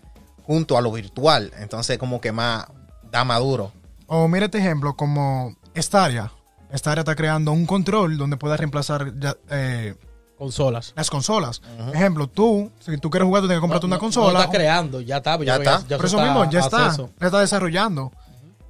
junto 0.43 0.77
a 0.77 0.81
lo 0.81 0.91
virtual. 0.91 1.51
Entonces 1.59 1.97
como 1.97 2.19
que 2.21 2.31
más 2.31 2.65
da 3.11 3.23
maduro. 3.23 3.71
O 4.07 4.27
mira 4.27 4.45
este 4.45 4.57
ejemplo 4.59 4.95
como 4.95 5.55
Stadia. 5.81 6.31
Stadia 6.73 6.99
está 7.01 7.15
creando 7.15 7.51
un 7.51 7.65
control 7.65 8.17
donde 8.17 8.37
puedas 8.37 8.59
reemplazar 8.59 9.13
ya, 9.19 9.35
eh, 9.49 9.95
consolas. 10.37 10.93
las 10.95 11.09
consolas. 11.09 11.61
Ejemplo, 11.93 12.27
tú, 12.27 12.71
si 12.79 12.97
tú 12.97 13.09
quieres 13.09 13.25
jugar, 13.25 13.41
tú 13.41 13.47
tienes 13.47 13.59
que 13.59 13.61
comprarte 13.61 13.87
No, 13.87 13.93
una 13.93 13.99
consola. 13.99 14.33
No 14.33 14.39
está 14.45 14.51
creando, 14.51 15.01
ya 15.01 15.17
está. 15.17 15.37
Ya 15.43 15.55
está. 15.55 15.79
Por 15.97 16.05
eso 16.05 16.21
mismo, 16.21 16.49
ya 16.49 16.59
está. 16.59 16.85
acceso. 16.87 17.09
Ya 17.19 17.27
está 17.27 17.39
desarrollando. 17.39 18.11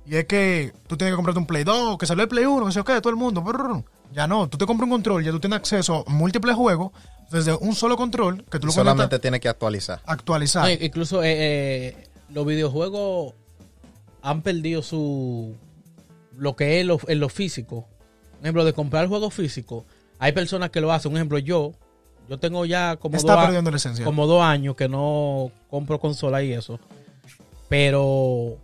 Y 0.06 0.15
es 0.15 0.26
que 0.26 0.74
tú 0.88 0.96
tienes 0.96 1.12
que 1.12 1.15
comprarte 1.17 1.39
un 1.39 1.46
Play 1.46 1.63
2, 1.65 1.98
que 1.98 2.06
salió 2.06 2.24
el 2.24 2.30
Play 2.30 2.46
1, 2.46 2.67
que 2.67 2.72
yo 2.72 2.86
qué, 2.86 3.02
todo 3.02 3.10
el 3.10 3.17
mundo. 3.17 3.41
brr. 3.41 3.84
Ya 4.13 4.26
no, 4.26 4.48
tú 4.48 4.58
te 4.58 4.65
compras 4.65 4.86
un 4.86 4.91
control, 4.91 5.24
ya 5.26 5.32
tú 5.32 5.39
tienes 5.41 5.58
acceso 5.58 6.06
a 6.08 6.10
múltiples 6.10 6.56
juegos 6.56 6.91
desde 7.30 7.54
un 7.56 7.76
solo 7.76 7.98
control 7.98 8.46
que 8.50 8.58
tú 8.58 8.67
Y 8.67 8.67
lo 8.67 8.72
solamente 8.72 9.00
conectas, 9.02 9.22
tiene 9.22 9.39
que 9.41 9.50
actualizar. 9.50 10.00
actualizar. 10.06 10.63
No, 10.63 10.86
incluso 10.86 11.22
eh, 11.24 11.34
eh, 11.38 12.08
los 12.30 12.46
videojuegos 12.46 13.34
han 14.22 14.41
perdido 14.43 14.82
su 14.82 15.56
lo 16.38 16.56
que 16.56 16.80
es 16.80 16.86
lo, 16.86 17.00
en 17.08 17.19
lo 17.19 17.30
físico. 17.30 17.88
Por 18.34 18.41
ejemplo, 18.41 18.63
de 18.65 18.73
comprar 18.73 19.08
juegos 19.08 19.34
físicos. 19.34 19.84
Hay 20.19 20.32
personas 20.32 20.69
que 20.69 20.80
lo 20.82 20.91
hacen. 20.91 21.12
Un 21.12 21.17
ejemplo, 21.17 21.38
yo. 21.39 21.73
Yo 22.30 22.38
tengo 22.39 22.65
ya 22.65 22.97
como, 22.97 23.15
Está 23.15 23.34
dos, 23.34 23.41
a- 23.41 23.45
perdiendo 23.45 23.71
la 23.71 23.78
esencia. 23.78 24.04
como 24.04 24.28
dos 24.28 24.43
años 24.43 24.76
que 24.76 24.89
no 24.89 25.50
compro 25.69 26.00
consola 26.00 26.43
y 26.43 26.52
eso. 26.54 26.80
Pero 27.69 28.58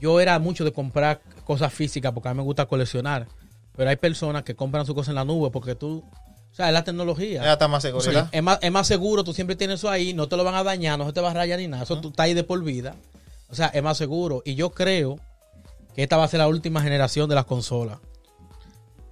yo 0.00 0.20
era 0.20 0.38
mucho 0.38 0.64
de 0.64 0.72
comprar 0.72 1.20
cosas 1.44 1.72
físicas 1.72 2.12
porque 2.12 2.28
a 2.28 2.34
mí 2.34 2.38
me 2.38 2.44
gusta 2.44 2.66
coleccionar. 2.66 3.26
Pero 3.76 3.90
hay 3.90 3.96
personas 3.96 4.42
que 4.42 4.54
compran 4.54 4.86
su 4.86 4.94
cosa 4.94 5.10
en 5.10 5.16
la 5.16 5.24
nube 5.24 5.50
porque 5.50 5.74
tú... 5.74 6.02
O 6.50 6.54
sea, 6.54 6.68
es 6.68 6.72
la 6.72 6.82
tecnología. 6.82 7.42
Ya 7.44 7.52
está 7.52 7.68
más. 7.68 7.84
Es 7.84 8.42
más, 8.42 8.58
es 8.60 8.72
más 8.72 8.86
seguro, 8.86 9.22
tú 9.22 9.32
siempre 9.32 9.54
tienes 9.54 9.78
eso 9.80 9.90
ahí, 9.90 10.12
no 10.14 10.26
te 10.28 10.36
lo 10.36 10.42
van 10.42 10.56
a 10.56 10.64
dañar, 10.64 10.98
no 10.98 11.06
se 11.06 11.12
te 11.12 11.20
va 11.20 11.30
a 11.30 11.34
rayar 11.34 11.58
ni 11.60 11.68
nada, 11.68 11.84
eso 11.84 12.00
tú 12.00 12.08
está 12.08 12.24
ahí 12.24 12.34
de 12.34 12.42
por 12.42 12.62
vida. 12.64 12.96
O 13.48 13.54
sea, 13.54 13.68
es 13.68 13.82
más 13.82 13.96
seguro. 13.96 14.42
Y 14.44 14.56
yo 14.56 14.70
creo 14.70 15.20
que 15.98 16.04
esta 16.04 16.16
va 16.16 16.22
a 16.22 16.28
ser 16.28 16.38
la 16.38 16.46
última 16.46 16.80
generación 16.80 17.28
de 17.28 17.34
las 17.34 17.44
consolas. 17.44 17.98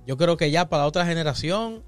Yo 0.06 0.16
creo 0.16 0.36
que 0.36 0.52
ya 0.52 0.68
para 0.68 0.84
la 0.84 0.86
otra 0.88 1.04
generación, 1.04 1.82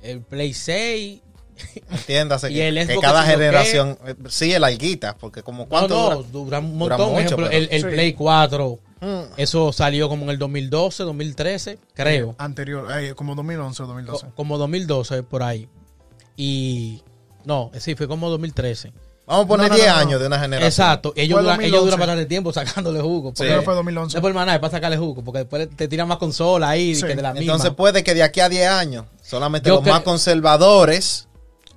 el 0.00 0.20
Play 0.20 0.54
6, 0.54 1.22
Entiéndase 1.90 2.52
Y 2.52 2.54
que, 2.54 2.68
el 2.68 2.86
que 2.86 2.98
cada 3.00 3.24
que 3.24 3.30
generación 3.32 3.98
eh, 4.06 4.14
sigue 4.28 4.60
larguita, 4.60 5.16
porque 5.16 5.42
como 5.42 5.64
no, 5.64 5.68
cuánto 5.68 5.94
no, 5.96 6.16
dura? 6.22 6.28
dura 6.30 6.58
un 6.60 6.78
Dura 6.78 6.96
montón. 6.98 7.10
mucho, 7.14 7.20
ejemplo, 7.24 7.46
pero- 7.48 7.58
el, 7.58 7.68
el 7.72 7.82
Sí. 7.82 7.88
Play 7.88 8.12
4, 8.12 8.78
Mm. 9.00 9.20
eso 9.38 9.72
salió 9.72 10.08
como 10.08 10.22
en 10.24 10.30
el 10.30 10.38
2012, 10.38 11.02
2013, 11.02 11.78
creo. 11.94 12.36
Anterior, 12.38 12.86
eh, 13.02 13.14
como 13.16 13.34
2011 13.34 13.82
o 13.82 13.86
2012. 13.88 14.26
Co- 14.26 14.32
como 14.36 14.56
2012 14.56 15.22
por 15.24 15.42
ahí. 15.42 15.68
Y 16.36 17.02
no, 17.44 17.72
sí, 17.80 17.96
fue 17.96 18.06
como 18.06 18.30
2013. 18.30 18.92
Vamos 19.26 19.44
a 19.44 19.48
poner 19.48 19.68
No, 19.68 19.70
no, 19.70 19.74
10 19.74 19.86
no, 19.88 19.92
no. 19.94 19.98
años 20.00 20.20
de 20.20 20.26
una 20.28 20.38
generación. 20.38 20.68
Exacto, 20.68 21.12
ellos 21.16 21.40
duran, 21.40 21.56
2011. 21.56 21.66
ellos 21.68 21.84
duran 21.84 21.98
bastante 21.98 22.26
tiempo 22.26 22.52
sacándole 22.52 23.00
jugo. 23.00 23.30
Sí. 23.30 23.34
Porque 23.38 23.54
que 23.56 23.62
fue 23.62 23.74
2011. 23.74 24.16
No 24.16 24.22
por 24.22 24.34
maná, 24.34 24.54
es 24.54 24.60
para 24.60 24.70
sacarle 24.70 24.96
jugo, 24.96 25.22
porque 25.24 25.38
después 25.40 25.68
te 25.74 25.88
tiran 25.88 26.06
más 26.06 26.18
consolas 26.18 26.70
ahí 26.70 26.94
Sí. 26.94 27.02
que 27.02 27.16
de 27.16 27.22
la 27.22 27.32
misma. 27.32 27.40
Entonces 27.42 27.70
puede 27.74 28.04
que 28.04 28.14
de 28.14 28.22
aquí 28.22 28.40
a 28.40 28.48
10 28.48 28.68
años 28.68 29.04
solamente 29.22 29.68
Yo 29.68 29.76
los 29.76 29.84
más 29.84 30.02
conservadores 30.02 31.26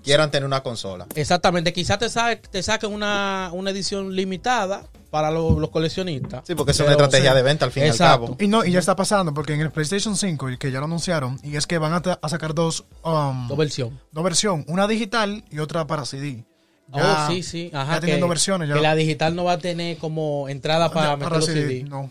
quieran 0.03 0.31
tener 0.31 0.45
una 0.45 0.61
consola. 0.61 1.07
Exactamente, 1.15 1.73
quizás 1.73 1.99
te, 1.99 2.09
sa- 2.09 2.35
te 2.35 2.63
saquen 2.63 2.93
una, 2.93 3.49
una 3.53 3.71
edición 3.71 4.15
limitada 4.15 4.83
para 5.09 5.31
los, 5.31 5.57
los 5.57 5.69
coleccionistas. 5.71 6.43
Sí, 6.45 6.53
porque 6.55 6.71
es 6.71 6.79
una 6.79 6.91
estrategia 6.91 7.31
sí. 7.31 7.35
de 7.37 7.41
venta 7.41 7.65
al 7.65 7.71
fin 7.71 7.83
Exacto. 7.83 8.03
y 8.03 8.05
al 8.05 8.19
cabo. 8.29 8.37
Y 8.39 8.47
no, 8.47 8.63
y 8.63 8.71
ya 8.71 8.79
está 8.79 8.95
pasando, 8.95 9.33
porque 9.33 9.53
en 9.55 9.61
el 9.61 9.71
PlayStation 9.71 10.15
5, 10.15 10.51
y 10.51 10.57
que 10.57 10.71
ya 10.71 10.79
lo 10.79 10.85
anunciaron, 10.85 11.39
y 11.43 11.55
es 11.57 11.65
que 11.65 11.79
van 11.79 11.93
a, 11.93 12.01
a 12.21 12.29
sacar 12.29 12.53
dos, 12.53 12.85
um, 13.03 13.47
Dos 13.47 13.57
versiones. 13.57 13.99
dos 14.11 14.23
versiones, 14.23 14.65
una 14.69 14.87
digital 14.87 15.43
y 15.49 15.59
otra 15.59 15.87
para 15.87 16.05
CD. 16.05 16.45
Oh, 16.91 17.27
sí, 17.29 17.43
sí. 17.43 17.71
Ajá, 17.73 17.95
ya 17.95 17.99
teniendo 18.01 18.25
que, 18.25 18.29
versiones. 18.29 18.69
Ya, 18.69 18.75
que 18.75 18.81
la 18.81 18.95
digital 18.95 19.35
no 19.35 19.43
va 19.43 19.53
a 19.53 19.59
tener 19.59 19.97
como 19.97 20.49
entrada 20.49 20.91
para 20.91 21.09
ya 21.09 21.17
meter 21.17 21.33
los 21.33 21.45
CD, 21.45 21.61
CD. 21.61 21.83
No. 21.83 22.09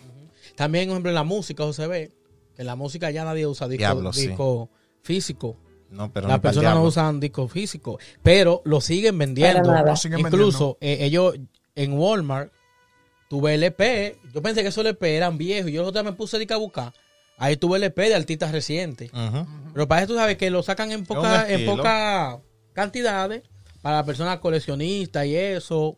También, 0.56 0.86
por 0.86 0.94
ejemplo, 0.94 1.10
en 1.10 1.14
la 1.14 1.24
música, 1.24 1.64
José 1.64 1.86
ve, 1.86 2.12
que 2.54 2.62
en 2.62 2.66
la 2.66 2.76
música 2.76 3.10
ya 3.10 3.24
nadie 3.24 3.46
usa 3.46 3.68
disco, 3.68 3.80
Diablo, 3.80 4.12
sí. 4.12 4.28
disco 4.28 4.70
físico. 5.02 5.56
No, 5.90 6.12
pero 6.12 6.28
Las 6.28 6.40
personas 6.40 6.74
no 6.74 6.82
usan 6.82 7.18
disco 7.18 7.48
físico, 7.48 7.98
pero 8.22 8.60
lo 8.64 8.80
siguen 8.80 9.16
vendiendo. 9.16 9.72
Lo 9.84 9.96
siguen 9.96 10.20
Incluso 10.20 10.76
eh, 10.80 10.98
ellos 11.00 11.34
en 11.74 11.92
Walmart, 11.92 12.52
tuve 13.28 13.54
LP. 13.54 14.18
Yo 14.34 14.42
pensé 14.42 14.62
que 14.62 14.68
esos 14.68 14.84
LP 14.84 15.16
eran 15.16 15.38
viejos. 15.38 15.70
Yo 15.70 15.86
otra 15.86 16.02
me 16.02 16.12
puse 16.12 16.46
a 16.48 16.56
buscar. 16.56 16.92
Ahí 17.38 17.56
tuve 17.56 17.78
LP 17.78 18.08
de 18.08 18.16
artistas 18.16 18.52
recientes. 18.52 19.12
Ujú. 19.12 19.46
Pero 19.72 19.88
para 19.88 20.02
eso 20.02 20.12
tú 20.12 20.18
sabes 20.18 20.36
que 20.36 20.50
lo 20.50 20.62
sacan 20.62 20.90
en 20.90 21.06
poca, 21.06 21.46
en 21.48 21.60
estilo. 21.60 21.76
poca 21.76 22.40
cantidades 22.72 23.42
para 23.82 24.04
personas 24.04 24.38
coleccionistas 24.38 25.26
y 25.26 25.36
eso. 25.36 25.96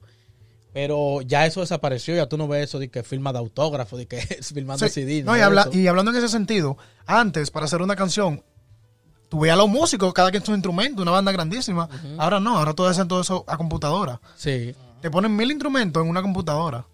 Pero 0.72 1.20
ya 1.22 1.46
eso 1.46 1.60
desapareció. 1.60 2.14
Ya 2.14 2.28
tú 2.28 2.36
no 2.38 2.46
ves 2.46 2.64
eso 2.68 2.78
de 2.78 2.88
que 2.90 3.02
firma 3.02 3.32
de 3.32 3.38
autógrafo, 3.40 3.96
de 3.96 4.06
que 4.06 4.18
firmando 4.42 4.86
Sí. 4.86 4.92
CD. 4.92 5.22
No, 5.24 5.36
y, 5.36 5.40
habla- 5.40 5.68
y 5.72 5.86
hablando 5.88 6.12
en 6.12 6.18
ese 6.18 6.28
sentido, 6.28 6.76
antes, 7.06 7.50
para 7.50 7.66
hacer 7.66 7.82
una 7.82 7.96
canción, 7.96 8.44
tú 9.28 9.40
veías 9.40 9.54
a 9.54 9.58
los 9.58 9.68
músicos, 9.68 10.12
cada 10.14 10.30
quien 10.30 10.44
su 10.44 10.52
instrumento, 10.52 11.02
una 11.02 11.10
banda 11.10 11.32
grandísima. 11.32 11.88
Ahora 12.18 12.38
no, 12.38 12.56
ahora 12.58 12.72
todos 12.74 12.92
hacen 12.92 13.08
todo 13.08 13.20
eso 13.22 13.44
a 13.48 13.56
computadora. 13.56 14.20
Sí. 14.36 14.74
Te 15.00 15.10
ponen 15.10 15.34
mil 15.34 15.50
instrumentos 15.50 16.02
en 16.04 16.08
una 16.08 16.22
computadora. 16.22 16.86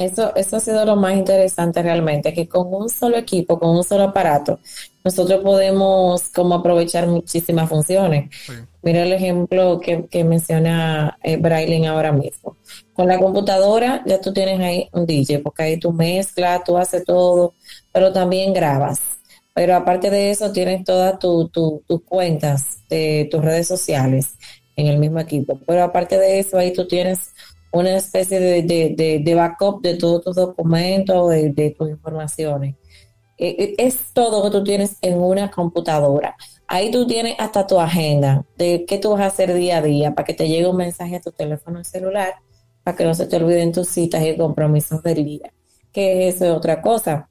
Eso, 0.00 0.34
eso 0.34 0.56
ha 0.56 0.60
sido 0.60 0.86
lo 0.86 0.96
más 0.96 1.14
interesante 1.14 1.82
realmente, 1.82 2.32
que 2.32 2.48
con 2.48 2.72
un 2.72 2.88
solo 2.88 3.18
equipo, 3.18 3.58
con 3.58 3.76
un 3.76 3.84
solo 3.84 4.04
aparato, 4.04 4.58
nosotros 5.04 5.42
podemos 5.42 6.30
como 6.30 6.54
aprovechar 6.54 7.06
muchísimas 7.06 7.68
funciones. 7.68 8.30
Sí. 8.46 8.54
Mira 8.82 9.02
el 9.02 9.12
ejemplo 9.12 9.78
que, 9.78 10.06
que 10.06 10.24
menciona 10.24 11.18
eh, 11.22 11.38
ahora 11.86 12.12
mismo. 12.12 12.56
Con 12.94 13.08
la 13.08 13.18
computadora 13.18 14.02
ya 14.06 14.18
tú 14.22 14.32
tienes 14.32 14.58
ahí 14.60 14.88
un 14.92 15.04
DJ, 15.04 15.40
porque 15.42 15.64
ahí 15.64 15.78
tú 15.78 15.92
mezclas, 15.92 16.64
tú 16.64 16.78
haces 16.78 17.04
todo, 17.04 17.52
pero 17.92 18.10
también 18.10 18.54
grabas. 18.54 19.00
Pero 19.52 19.74
aparte 19.76 20.08
de 20.08 20.30
eso, 20.30 20.50
tienes 20.50 20.82
todas 20.84 21.18
tu- 21.18 21.48
tu- 21.48 21.82
tus 21.86 22.02
cuentas 22.04 22.78
de 22.88 23.28
tus 23.30 23.44
redes 23.44 23.68
sociales 23.68 24.30
en 24.76 24.86
el 24.86 24.98
mismo 24.98 25.20
equipo. 25.20 25.60
Pero 25.66 25.82
aparte 25.82 26.18
de 26.18 26.38
eso, 26.38 26.56
ahí 26.56 26.72
tú 26.72 26.86
tienes 26.88 27.32
una 27.72 27.96
especie 27.96 28.40
de, 28.40 28.62
de, 28.62 28.94
de, 28.96 29.20
de 29.24 29.34
backup 29.34 29.82
de 29.82 29.96
todos 29.96 30.24
tus 30.24 30.36
documentos, 30.36 31.30
de, 31.30 31.50
de 31.52 31.70
tus 31.70 31.90
informaciones. 31.90 32.76
Eh, 33.38 33.56
eh, 33.58 33.74
Es 33.78 34.12
todo 34.12 34.42
que 34.44 34.50
tú 34.50 34.64
tienes 34.64 34.96
en 35.02 35.18
una 35.20 35.50
computadora. 35.50 36.36
Ahí 36.66 36.90
tú 36.90 37.06
tienes 37.06 37.34
hasta 37.38 37.66
tu 37.66 37.80
agenda 37.80 38.44
de 38.56 38.84
qué 38.86 38.98
tú 38.98 39.10
vas 39.10 39.20
a 39.22 39.26
hacer 39.26 39.54
día 39.54 39.78
a 39.78 39.82
día 39.82 40.14
para 40.14 40.26
que 40.26 40.34
te 40.34 40.48
llegue 40.48 40.66
un 40.68 40.76
mensaje 40.76 41.16
a 41.16 41.20
tu 41.20 41.32
teléfono 41.32 41.82
celular, 41.84 42.34
para 42.84 42.96
que 42.96 43.04
no 43.04 43.14
se 43.14 43.26
te 43.26 43.36
olviden 43.36 43.72
tus 43.72 43.88
citas 43.88 44.22
y 44.24 44.36
compromisos 44.36 45.02
del 45.02 45.24
día. 45.24 45.52
Que 45.92 46.28
eso 46.28 46.44
es 46.44 46.50
otra 46.52 46.82
cosa. 46.82 47.28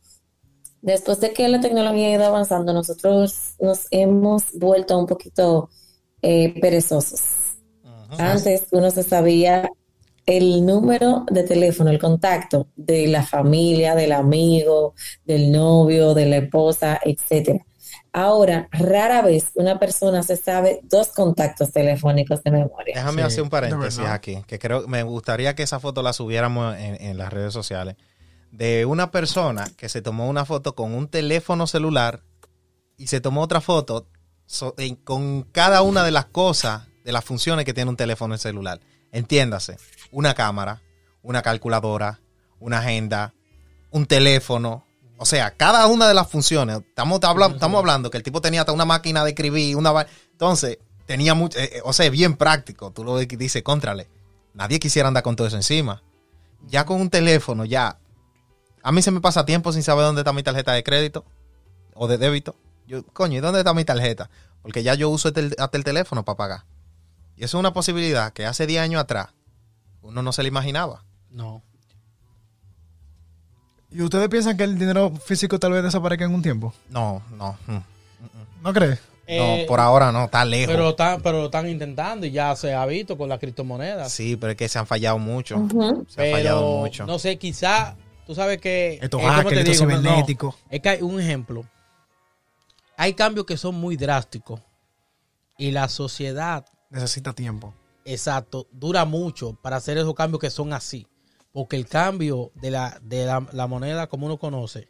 Después 0.82 1.20
de 1.20 1.34
que 1.34 1.48
la 1.48 1.60
tecnología 1.62 2.08
ha 2.08 2.12
ido 2.16 2.26
avanzando, 2.26 2.74
nosotros 2.74 3.56
nos 3.60 3.88
hemos 3.92 4.52
vuelto 4.54 4.98
un 4.98 5.06
poquito 5.08 5.70
eh, 6.22 6.60
perezosos. 6.62 7.22
Antes 8.18 8.68
uno 8.72 8.90
se 8.92 9.04
sabía 9.04 9.70
el 10.38 10.66
número 10.66 11.26
de 11.32 11.44
teléfono, 11.44 11.90
el 11.90 11.98
contacto 12.00 12.68
de 12.76 13.08
la 13.08 13.24
familia, 13.24 13.96
del 13.96 14.12
amigo, 14.12 14.94
del 15.26 15.52
novio, 15.52 16.14
de 16.14 16.26
la 16.28 16.38
esposa, 16.38 17.00
etcétera. 17.04 17.66
Ahora, 18.12 18.68
rara 18.72 19.22
vez 19.22 19.52
una 19.56 19.78
persona 19.80 20.24
se 20.24 20.36
sabe 20.36 20.80
dos 20.84 21.10
contactos 21.10 21.72
telefónicos 21.72 22.44
de 22.44 22.52
memoria. 22.52 22.96
Déjame 22.96 23.22
Sí, 23.24 23.28
hacer 23.28 23.44
un 23.44 23.50
paréntesis 23.50 24.00
aquí, 24.06 24.44
que 24.48 24.58
creo 24.60 24.88
me 24.88 25.04
gustaría 25.04 25.56
que 25.56 25.64
esa 25.64 25.80
foto 25.80 26.02
la 26.02 26.14
subiéramos 26.14 26.76
en, 26.78 27.02
en 27.02 27.18
las 27.18 27.32
redes 27.34 27.54
sociales. 27.54 27.96
De 28.52 28.86
una 28.86 29.12
persona 29.12 29.68
que 29.78 29.90
se 29.90 30.02
tomó 30.02 30.28
una 30.28 30.46
foto 30.46 30.74
con 30.74 30.94
un 30.94 31.08
teléfono 31.08 31.68
celular 31.68 32.22
y 32.98 33.08
se 33.08 33.22
tomó 33.22 33.42
otra 33.42 33.62
foto 33.62 34.08
so- 34.48 34.74
en- 34.78 34.96
con 34.96 35.44
cada 35.52 35.82
una 35.84 36.04
de 36.04 36.12
las 36.12 36.26
cosas, 36.26 36.88
de 37.06 37.12
las 37.12 37.24
funciones 37.24 37.64
que 37.66 37.74
tiene 37.76 37.90
un 37.92 37.98
teléfono 37.98 38.36
celular. 38.38 38.80
Entiéndase, 39.12 39.78
una 40.12 40.34
cámara, 40.34 40.82
una 41.24 41.42
calculadora, 41.42 42.20
una 42.60 42.80
agenda, 42.80 43.34
un 43.92 44.06
teléfono. 44.06 44.86
O 45.18 45.26
sea, 45.26 45.52
cada 45.52 45.88
una 45.88 46.08
de 46.08 46.14
las 46.14 46.30
funciones. 46.30 46.78
Estamos, 46.78 47.20
habla- 47.24 47.48
estamos 47.48 47.80
hablando 47.80 48.10
que 48.10 48.18
el 48.18 48.24
tipo 48.24 48.42
tenía 48.42 48.62
hasta 48.62 48.72
una 48.72 48.86
máquina 48.86 49.24
de 49.24 49.32
escribir, 49.32 49.76
una... 49.76 50.06
Entonces, 50.32 50.78
tenía 51.06 51.34
mucho... 51.34 51.60
eh, 51.60 51.70
eh, 51.74 51.82
o 51.84 51.92
sea, 51.92 52.10
bien 52.10 52.38
práctico. 52.38 52.92
Tú 52.92 53.04
lo 53.04 53.16
ves 53.16 53.28
que 53.28 53.36
dice, 53.36 53.64
contrale. 53.64 54.08
Nadie 54.54 54.80
quisiera 54.80 55.08
andar 55.08 55.24
con 55.24 55.36
todo 55.36 55.48
eso 55.48 55.58
encima. 55.58 56.04
Ya 56.68 56.86
con 56.86 57.02
un 57.02 57.10
teléfono, 57.10 57.66
ya... 57.66 58.00
A 58.82 58.92
mí 58.94 59.02
se 59.02 59.12
me 59.12 59.20
pasa 59.20 59.46
tiempo 59.46 59.74
sin 59.74 59.84
saber 59.84 60.06
dónde 60.06 60.22
está 60.22 60.32
mi 60.32 60.42
tarjeta 60.44 60.72
de 60.72 60.84
crédito 60.84 61.26
o 61.94 62.08
de 62.08 62.18
débito. 62.18 62.56
Yo, 62.88 63.06
coño, 63.06 63.38
¿y 63.38 63.42
dónde 63.42 63.60
está 63.60 63.74
mi 63.74 63.84
tarjeta? 63.84 64.30
Porque 64.62 64.84
ya 64.84 64.94
yo 64.94 65.10
uso 65.10 65.30
el, 65.36 65.54
hasta 65.58 65.78
el 65.78 65.84
teléfono 65.84 66.24
para 66.24 66.38
pagar. 66.38 66.66
Y 67.40 67.46
eso 67.46 67.58
es 67.58 67.60
una 67.60 67.72
posibilidad 67.72 68.34
que 68.34 68.46
hace 68.46 68.68
10 68.68 68.82
años 68.82 69.02
atrás 69.02 69.30
uno 70.02 70.22
no 70.22 70.34
se 70.34 70.44
le 70.44 70.50
imaginaba. 70.50 71.06
No. 71.32 71.64
¿Y 73.92 74.02
ustedes 74.02 74.28
piensan 74.28 74.58
que 74.58 74.66
el 74.66 74.78
dinero 74.78 75.12
físico 75.12 75.58
tal 75.58 75.72
vez 75.72 75.82
desaparezca 75.82 76.26
en 76.26 76.36
un 76.36 76.42
tiempo? 76.42 76.74
No, 76.90 77.24
no. 77.32 77.58
mm. 77.66 77.78
¿No 78.62 78.74
crees? 78.74 79.00
Eh, 79.26 79.62
no, 79.62 79.68
por 79.68 79.80
ahora 79.80 80.12
no, 80.12 80.26
está 80.26 80.44
lejos. 80.44 80.76
Pero, 80.76 80.90
están, 80.90 81.22
pero 81.22 81.38
lo 81.38 81.46
están 81.46 81.70
intentando 81.70 82.26
y 82.26 82.32
ya 82.32 82.54
se 82.58 82.74
ha 82.74 82.86
visto 82.86 83.18
con 83.18 83.30
las 83.30 83.40
criptomonedas. 83.40 84.12
Sí, 84.12 84.36
pero 84.36 84.52
es 84.52 84.58
que 84.58 84.68
se 84.68 84.78
han 84.78 84.86
fallado 84.86 85.18
mucho. 85.18 85.66
Se 86.10 86.28
han 86.28 86.32
fallado 86.34 86.80
mucho. 86.80 87.06
no 87.06 87.20
sé, 87.20 87.38
quizá 87.38 87.96
tú 88.26 88.36
sabes 88.36 88.60
que 88.60 89.00
Esto 89.02 89.18
es 89.18 89.24
como 89.24 89.28
hacker, 89.28 89.64
te 89.64 89.72
esto 89.72 89.86
digo, 89.86 90.02
no, 90.02 90.56
es 90.70 90.80
que 90.82 90.90
hay 90.90 91.02
un 91.02 91.22
ejemplo. 91.22 91.64
Hay 92.98 93.14
cambios 93.14 93.46
que 93.46 93.56
son 93.56 93.76
muy 93.76 93.96
drásticos 93.96 94.60
y 95.58 95.72
la 95.72 95.88
sociedad, 95.88 96.66
Necesita 96.90 97.34
tiempo. 97.34 97.74
exacto, 98.06 98.68
dura 98.72 99.06
mucho 99.06 99.54
para 99.62 99.76
hacer 99.78 99.98
esos 99.98 100.16
cambios 100.16 100.40
que 100.40 100.50
son 100.50 100.74
así. 100.74 101.06
Porque 101.52 101.76
el 101.76 101.88
cambio 101.88 102.52
de 102.56 102.72
la, 102.72 103.00
de 103.02 103.26
la, 103.26 103.46
la 103.54 103.68
moneda 103.68 104.08
como 104.08 104.28
uno 104.28 104.38
conoce 104.38 104.88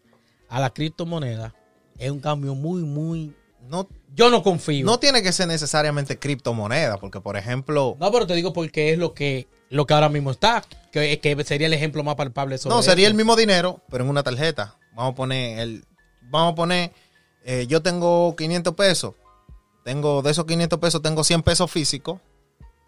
a 0.50 0.60
la 0.60 0.70
criptomoneda 0.72 1.56
es 1.97 2.12
un 2.12 2.20
cambio 2.20 2.54
muy, 2.56 2.84
muy... 2.84 3.36
No, 3.68 3.88
Yo 4.16 4.30
no 4.30 4.41
confío. 4.43 4.86
no 4.86 5.00
tiene 5.00 5.22
que 5.22 5.32
ser 5.32 5.47
necesariamente 5.47 6.18
criptomoneda, 6.20 6.97
porque 6.97 7.20
por 7.22 7.36
ejemplo, 7.38 7.95
No, 8.00 8.12
pero 8.12 8.26
te 8.28 8.34
digo 8.36 8.54
porque 8.54 8.91
es 8.93 8.97
lo 8.97 9.14
que, 9.14 9.47
lo 9.70 9.86
que 9.86 9.93
ahora 9.93 10.10
mismo 10.10 10.32
está. 10.32 10.64
Que, 10.91 11.20
que 11.20 11.43
sería 11.43 11.68
el 11.68 11.74
ejemplo 11.74 12.04
más 12.04 12.16
palpable 12.16 12.58
sobre 12.58 12.76
no, 12.76 12.82
sería 12.82 13.08
el 13.08 13.14
mismo 13.14 13.36
dinero, 13.36 13.82
pero 13.89 14.04
en 14.04 14.10
una 14.10 14.24
tarjeta. 14.24 14.76
Vamos 14.95 15.14
a 15.14 15.16
poner 15.16 15.60
el, 15.60 15.86
vamos 16.22 16.54
a 16.54 16.56
poner, 16.56 16.91
eh, 17.43 17.68
yo 17.68 17.82
tengo 17.82 18.36
500 18.36 18.74
pesos, 18.76 19.14
tengo 19.90 20.22
de 20.22 20.30
esos 20.30 20.46
500 20.46 20.78
pesos 20.80 21.02
tengo 21.02 21.24
100 21.24 21.42
pesos 21.42 21.72
físicos 21.72 22.20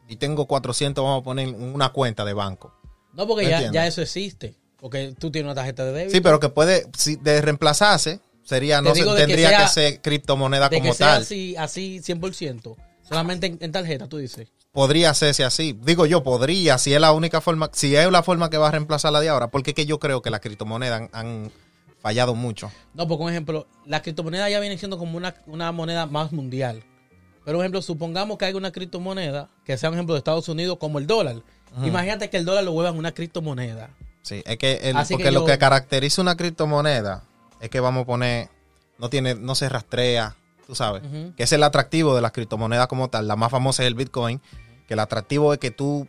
y 0.08 0.18
tengo 0.18 0.45
400, 0.45 1.04
vamos 1.04 1.22
a 1.22 1.24
poner 1.24 1.47
en 1.47 1.64
una 1.74 1.89
cuenta 1.89 2.24
de 2.26 2.34
banco. 2.34 2.72
No, 3.14 3.26
porque 3.28 3.45
¿Me 3.45 3.49
ya, 3.49 3.72
ya 3.72 3.88
eso 3.88 4.02
existe. 4.04 4.56
Porque 4.78 5.16
tú 5.18 5.32
tienes 5.32 5.47
una 5.47 5.56
tarjeta 5.56 5.84
de 5.86 5.93
débito. 5.93 6.12
Sí, 6.16 6.22
pero 6.22 6.39
que 6.39 6.49
puede, 6.49 6.86
si 6.95 7.16
de 7.16 7.41
reemplazarse, 7.41 8.20
sería, 8.43 8.82
no 8.82 8.93
se- 8.93 9.04
que 9.04 9.14
tendría 9.16 9.49
que, 9.49 9.56
sea- 9.58 9.68
ser 9.68 10.02
criptomoneda 10.02 10.70
de 10.70 10.78
como 10.78 10.91
que 10.91 10.97
sea 10.97 11.08
tal. 11.14 11.22
así, 11.24 11.56
así 11.56 12.02
100%. 12.02 12.76
Solamente 13.02 13.47
en, 13.47 13.58
en 13.62 13.72
tarjeta, 13.72 14.08
tú 14.08 14.18
dices. 14.18 14.49
podría 14.72 15.10
hacerse 15.10 15.43
así. 15.43 15.76
Digo 15.82 16.06
yo, 16.06 16.22
podría, 16.24 16.78
si 16.78 16.93
es 16.93 17.02
la 17.02 17.12
única 17.14 17.41
forma, 17.41 17.70
si 17.74 17.95
es 17.95 18.12
la 18.12 18.22
forma 18.22 18.49
que 18.52 18.58
va 18.58 18.68
a 18.68 18.72
reemplazar 18.72 19.12
la 19.12 19.20
de 19.22 19.30
ahora, 19.30 19.49
porque 19.49 19.72
es 19.72 19.76
que 19.76 19.86
yo 19.88 19.97
creo 19.99 20.22
que 20.22 20.30
las 20.30 20.39
criptomonedas 20.39 21.02
han, 21.02 21.10
han 21.14 21.52
fallado 21.99 22.36
mucho. 22.36 22.72
No, 22.93 23.08
por 23.08 23.30
ejemplo, 23.32 23.68
la 23.86 24.02
criptomoneda 24.02 24.49
ya 24.49 24.60
viene 24.60 24.78
siendo 24.78 24.97
como 24.97 25.18
una, 25.18 25.36
una 25.47 25.72
moneda 25.72 26.06
más 26.06 26.32
mundial. 26.32 26.84
Pero, 27.44 27.58
por 27.58 27.64
ejemplo, 27.66 27.82
supongamos 27.82 28.38
que 28.38 28.46
hay 28.46 28.54
una 28.54 28.72
criptomoneda 28.72 29.50
que 29.66 29.78
sea 29.78 29.89
un 29.89 29.96
ejemplo 29.96 30.14
de 30.14 30.20
Estados 30.20 30.48
Unidos 30.50 30.78
como 30.80 31.00
el 31.00 31.08
dólar. 31.08 31.38
Imagínate 31.84 32.30
que 32.30 32.38
el 32.38 32.46
dólar 32.46 32.64
lo 32.64 32.72
vuelvan 32.74 32.98
una 32.98 33.14
criptomoneda. 33.14 33.89
Sí, 34.22 34.44
es 34.46 34.58
que, 34.58 34.74
el- 34.84 34.96
porque 34.96 35.24
que 35.24 35.32
lo 35.32 35.46
que 35.46 35.58
caracteriza 35.58 36.22
una 36.22 36.36
criptomoneda 36.36 37.24
es 37.60 37.70
que 37.70 37.80
vamos 37.80 38.04
a 38.04 38.06
poner, 38.06 38.50
no 39.00 39.10
tiene, 39.10 39.34
no 39.36 39.56
se 39.56 39.70
rastrea, 39.70 40.36
tú 40.68 40.76
sabes, 40.76 41.02
Ujú. 41.04 41.34
que 41.36 41.44
es 41.44 41.52
el 41.54 41.64
atractivo 41.64 42.14
de 42.16 42.22
las 42.22 42.32
criptomonedas 42.32 42.88
como 42.88 43.10
tal. 43.10 43.28
La 43.28 43.36
más 43.36 43.50
famosa 43.50 43.82
es 43.84 43.88
el 43.88 43.96
Bitcoin, 43.96 44.39
que 44.88 44.94
el 44.94 45.00
atractivo 45.00 45.54
es 45.54 45.60
que 45.60 45.72
tú, 45.72 46.08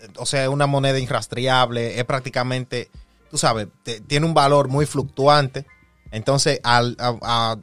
eh, 0.00 0.08
o 0.18 0.26
sea, 0.26 0.42
es 0.42 0.48
una 0.48 0.66
moneda 0.66 0.98
irrastreable, 0.98 1.98
es 1.98 2.04
prácticamente, 2.04 2.90
tú 3.30 3.38
sabes, 3.38 3.68
te- 3.84 4.00
tiene 4.00 4.26
un 4.26 4.34
valor 4.34 4.68
muy 4.68 4.84
fluctuante. 4.84 5.64
Entonces, 6.10 6.60
al, 6.62 6.96
a, 6.98 7.16
a 7.22 7.56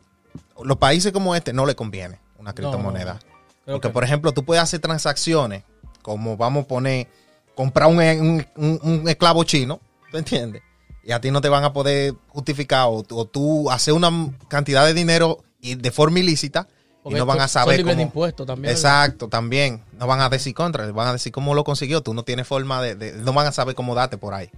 los 0.64 0.78
países 0.78 1.12
como 1.12 1.36
este 1.36 1.54
no 1.54 1.66
le 1.68 1.76
conviene 1.76 2.18
una 2.44 2.54
criptomoneda. 2.54 3.20
Porque, 3.66 3.88
que 3.88 3.94
por 3.94 4.04
ejemplo, 4.04 4.32
tú 4.34 4.44
puedes 4.44 4.62
hacer 4.62 4.80
transacciones 4.80 5.64
como 6.02 6.36
vamos 6.38 6.66
a 6.66 6.68
poner, 6.68 7.08
comprar 7.56 7.88
un, 7.90 7.98
un- 8.00 8.46
un- 8.58 8.80
un 8.84 9.10
esclavo 9.10 9.44
chino, 9.46 9.80
¿tú 10.12 10.18
entiendes? 10.18 10.62
Y 11.04 11.12
a 11.14 11.20
ti 11.22 11.32
no 11.32 11.40
te 11.42 11.50
van 11.50 11.64
a 11.64 11.72
poder 11.74 12.14
justificar 12.30 12.88
o, 12.90 13.04
tú- 13.04 13.18
o 13.20 13.26
tú 13.26 13.70
hacer 13.72 13.94
una 13.94 14.10
cantidad 14.50 14.86
de 14.86 14.94
dinero 14.94 15.44
y 15.62 15.76
de 15.76 15.92
forma 15.92 16.20
ilícita 16.20 16.68
porque 17.02 17.18
y 17.18 17.20
no 17.20 17.26
van 17.26 17.40
a 17.40 17.48
son 17.48 17.64
saber 17.64 17.84
de 17.84 17.92
cómo. 17.92 18.02
impuestos 18.02 18.46
también. 18.48 18.74
Exacto, 18.74 19.28
también. 19.30 19.82
No 19.98 20.08
van 20.08 20.20
a 20.22 20.30
decir 20.30 20.54
contra, 20.54 20.90
van 20.92 21.08
a 21.08 21.14
decir 21.14 21.32
cómo 21.32 21.54
lo 21.56 21.64
consiguió. 21.64 22.02
Tú 22.02 22.14
no 22.14 22.24
tienes 22.24 22.48
forma 22.48 22.82
de, 22.82 22.96
de- 22.96 23.14
no 23.14 23.32
van 23.34 23.48
a 23.48 23.52
saber 23.54 23.76
cómo 23.76 23.96
date 23.96 24.18
por 24.18 24.34
ahí. 24.34 24.50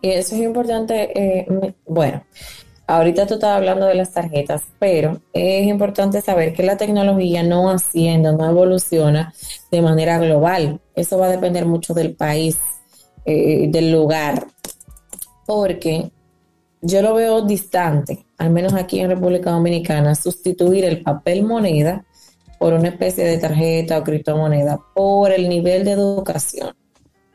Y 0.00 0.10
eso 0.10 0.34
es 0.34 0.40
importante. 0.42 1.10
eh, 1.16 1.74
bueno, 1.86 2.24
ahorita 2.96 3.26
tú 3.26 3.34
estabas 3.34 3.58
hablando 3.58 3.86
de 3.86 3.94
las 3.94 4.12
tarjetas, 4.12 4.62
pero 4.78 5.20
es 5.32 5.66
importante 5.66 6.20
saber 6.20 6.52
que 6.52 6.62
la 6.62 6.76
tecnología 6.76 7.42
no 7.42 7.70
asciende, 7.70 8.32
no 8.32 8.48
evoluciona 8.48 9.32
de 9.70 9.82
manera 9.82 10.18
global. 10.18 10.80
Eso 10.94 11.18
va 11.18 11.26
a 11.26 11.30
depender 11.30 11.66
mucho 11.66 11.94
del 11.94 12.14
país, 12.14 12.58
eh, 13.24 13.66
del 13.68 13.92
lugar, 13.92 14.46
porque 15.46 16.10
yo 16.80 17.02
lo 17.02 17.14
veo 17.14 17.42
distante, 17.42 18.26
al 18.38 18.50
menos 18.50 18.74
aquí 18.74 19.00
en 19.00 19.10
República 19.10 19.50
Dominicana, 19.50 20.14
sustituir 20.14 20.84
el 20.84 21.02
papel 21.02 21.44
moneda 21.44 22.04
por 22.58 22.74
una 22.74 22.88
especie 22.88 23.24
de 23.24 23.38
tarjeta 23.38 23.98
o 23.98 24.04
criptomoneda 24.04 24.80
por 24.94 25.32
el 25.32 25.48
nivel 25.48 25.84
de 25.84 25.92
educación 25.92 26.74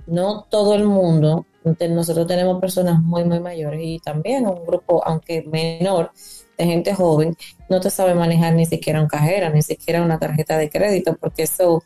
no 0.07 0.47
todo 0.49 0.73
el 0.73 0.85
mundo, 0.85 1.45
nosotros 1.89 2.27
tenemos 2.27 2.59
personas 2.59 2.99
muy, 3.01 3.23
muy 3.25 3.39
mayores 3.39 3.81
y 3.83 3.99
también 3.99 4.47
un 4.47 4.65
grupo, 4.65 5.03
aunque 5.05 5.43
menor, 5.43 6.11
de 6.57 6.65
gente 6.65 6.93
joven, 6.93 7.35
no 7.69 7.79
te 7.79 7.89
sabe 7.89 8.15
manejar 8.15 8.53
ni 8.53 8.65
siquiera 8.65 9.01
un 9.01 9.07
cajera, 9.07 9.49
ni 9.49 9.61
siquiera 9.61 10.01
una 10.01 10.17
tarjeta 10.19 10.57
de 10.57 10.69
crédito, 10.69 11.15
porque 11.19 11.43
eso 11.43 11.83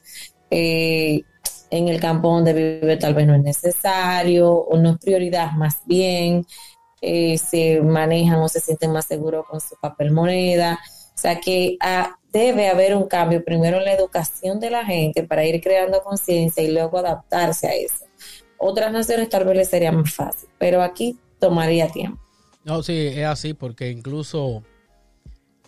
eh, 0.49 1.21
en 1.69 1.87
el 1.87 1.99
campo 1.99 2.29
donde 2.29 2.53
vive 2.53 2.97
tal 2.97 3.13
vez 3.13 3.27
no 3.27 3.35
es 3.35 3.41
necesario 3.41 4.51
o 4.51 4.77
no 4.77 4.91
es 4.91 4.97
prioridad, 4.99 5.51
más 5.53 5.79
bien 5.85 6.45
eh, 7.01 7.37
se 7.37 7.81
manejan 7.81 8.39
o 8.39 8.47
se 8.47 8.59
sienten 8.59 8.91
más 8.91 9.05
seguros 9.05 9.45
con 9.47 9.59
su 9.59 9.75
papel 9.81 10.11
moneda. 10.11 10.79
O 11.15 11.17
sea 11.21 11.39
que 11.39 11.77
ah, 11.81 12.15
debe 12.31 12.69
haber 12.69 12.95
un 12.95 13.07
cambio 13.07 13.43
primero 13.43 13.77
en 13.77 13.85
la 13.85 13.93
educación 13.93 14.59
de 14.59 14.69
la 14.69 14.85
gente 14.85 15.23
para 15.23 15.45
ir 15.45 15.61
creando 15.61 16.01
conciencia 16.03 16.63
y 16.63 16.71
luego 16.71 16.97
adaptarse 16.99 17.67
a 17.67 17.73
eso. 17.73 18.05
Otras 18.63 18.91
naciones 18.91 19.27
tal 19.29 19.45
vez 19.45 19.57
les 19.57 19.69
sería 19.69 19.91
más 19.91 20.13
fácil, 20.13 20.47
pero 20.59 20.83
aquí 20.83 21.17
tomaría 21.39 21.87
tiempo. 21.87 22.21
No, 22.63 22.83
sí, 22.83 23.07
es 23.07 23.25
así, 23.25 23.53
porque 23.55 23.89
incluso, 23.89 24.61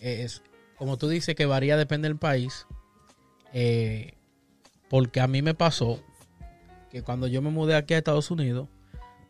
es, 0.00 0.42
como 0.78 0.96
tú 0.96 1.08
dices 1.08 1.34
que 1.34 1.44
varía, 1.44 1.76
depende 1.76 2.06
del 2.08 2.16
país, 2.18 2.66
eh, 3.52 4.14
porque 4.88 5.20
a 5.20 5.26
mí 5.26 5.42
me 5.42 5.54
pasó 5.54 5.98
que 6.90 7.02
cuando 7.02 7.26
yo 7.26 7.42
me 7.42 7.50
mudé 7.50 7.74
aquí 7.74 7.94
a 7.94 7.98
Estados 7.98 8.30
Unidos, 8.30 8.68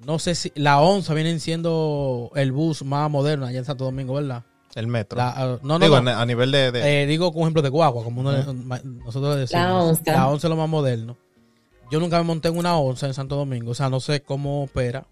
no 0.04 0.18
sé 0.18 0.34
si 0.34 0.52
la 0.54 0.80
onza 0.82 1.14
viene 1.14 1.38
siendo 1.38 2.30
el 2.34 2.52
bus 2.52 2.82
más 2.84 3.10
moderno 3.10 3.46
allá 3.46 3.58
en 3.60 3.64
Santo 3.64 3.84
Domingo, 3.84 4.14
¿verdad? 4.14 4.44
El 4.74 4.88
metro. 4.88 5.16
La, 5.16 5.30
ah, 5.30 5.58
no, 5.62 5.78
no, 5.78 5.84
Digo, 5.84 6.00
no. 6.02 6.10
a 6.10 6.26
nivel 6.26 6.50
de... 6.50 6.72
de- 6.72 7.02
Eh, 7.02 7.06
digo, 7.06 7.32
como 7.32 7.44
ejemplo 7.46 7.62
de 7.62 7.68
guagua, 7.70 8.02
como 8.04 8.20
uno 8.20 8.52
ma- 8.52 8.80
nosotros 8.84 9.36
le 9.36 9.40
decimos. 9.42 9.64
La 9.64 9.74
onza. 9.74 10.12
La 10.12 10.28
onza 10.28 10.46
es 10.48 10.50
lo 10.50 10.56
más 10.56 10.68
moderno. 10.68 11.16
Yo 11.94 12.00
nunca 12.00 12.18
me 12.18 12.24
monté 12.24 12.48
en 12.48 12.58
una 12.58 12.76
onza 12.76 13.06
en 13.06 13.14
Santo 13.14 13.36
Domingo, 13.36 13.70
o 13.70 13.74
sea, 13.76 13.88
no 13.88 14.00
sé 14.00 14.20
cómo 14.20 14.64
opera. 14.64 15.06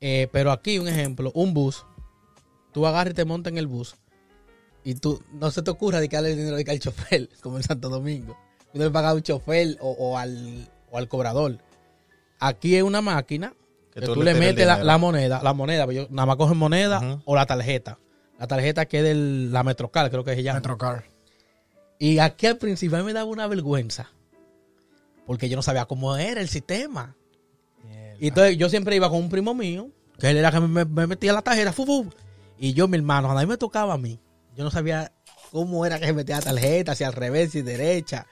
Eh, 0.00 0.28
pero 0.30 0.52
aquí, 0.52 0.78
un 0.78 0.86
ejemplo, 0.86 1.32
un 1.34 1.52
bus, 1.52 1.84
tú 2.70 2.86
agarras 2.86 3.10
y 3.10 3.16
te 3.16 3.24
montas 3.24 3.50
en 3.50 3.58
el 3.58 3.66
bus 3.66 3.96
y 4.84 4.94
tú 4.94 5.20
no 5.32 5.50
se 5.50 5.62
te 5.62 5.72
ocurra 5.72 5.98
dedicarle 5.98 6.30
el 6.30 6.36
dinero 6.36 6.56
de 6.56 6.70
al 6.70 6.78
chofer, 6.78 7.28
como 7.42 7.56
en 7.56 7.64
Santo 7.64 7.88
Domingo. 7.88 8.38
Tú 8.72 8.78
debes 8.78 8.92
pagar 8.92 9.10
a 9.10 9.14
un 9.14 9.22
chofer 9.22 9.76
o, 9.80 9.90
o 9.98 10.16
al, 10.16 10.70
o 10.92 10.98
al 10.98 11.08
cobrador. 11.08 11.58
Aquí 12.38 12.76
es 12.76 12.84
una 12.84 13.00
máquina 13.00 13.52
que, 13.92 14.02
tú, 14.02 14.22
le 14.22 14.34
metes 14.34 14.64
la, 14.64 14.96
moneda, 14.96 15.42
la 15.42 15.54
moneda, 15.54 15.86
pues 15.86 15.96
yo 15.96 16.06
nada 16.08 16.26
más 16.26 16.36
cogen 16.36 16.56
moneda 16.56 17.20
o 17.24 17.34
la 17.34 17.46
tarjeta. 17.46 17.98
La 18.38 18.46
tarjeta 18.46 18.86
que 18.86 18.98
es 18.98 19.02
de 19.02 19.16
la 19.50 19.64
Metrocar, 19.64 20.08
creo 20.08 20.22
que 20.22 20.36
se 20.36 20.44
llama. 20.44 20.60
Metrocar. 20.60 21.06
Y 21.98 22.20
aquí 22.20 22.46
al 22.46 22.58
principio 22.58 22.96
a 22.96 23.00
mí 23.00 23.06
me 23.06 23.12
daba 23.12 23.28
una 23.28 23.48
vergüenza. 23.48 24.12
Porque 25.28 25.50
yo 25.50 25.56
no 25.56 25.62
sabía 25.62 25.84
cómo 25.84 26.16
era 26.16 26.40
el 26.40 26.48
sistema. 26.48 27.14
Y 28.18 28.28
entonces 28.28 28.56
yo 28.56 28.70
siempre 28.70 28.96
iba 28.96 29.10
con 29.10 29.18
un 29.18 29.28
primo 29.28 29.52
mío, 29.54 29.90
que 30.18 30.30
él 30.30 30.38
era 30.38 30.50
que 30.50 30.58
me, 30.58 30.86
me 30.86 31.06
metía 31.06 31.34
la 31.34 31.42
tarjeta, 31.42 31.70
fu, 31.72 31.84
fu. 31.84 32.10
y 32.58 32.72
yo, 32.72 32.88
mi 32.88 32.96
hermano, 32.96 33.28
cuando 33.28 33.40
a 33.40 33.44
mí 33.44 33.48
me 33.48 33.58
tocaba 33.58 33.92
a 33.92 33.98
mí, 33.98 34.18
yo 34.56 34.64
no 34.64 34.70
sabía 34.70 35.12
cómo 35.52 35.84
era 35.84 36.00
que 36.00 36.06
se 36.06 36.12
metía 36.14 36.36
la 36.36 36.42
tarjeta, 36.42 36.94
si 36.94 37.04
al 37.04 37.12
revés, 37.12 37.52
si 37.52 37.60
derecha. 37.60 38.26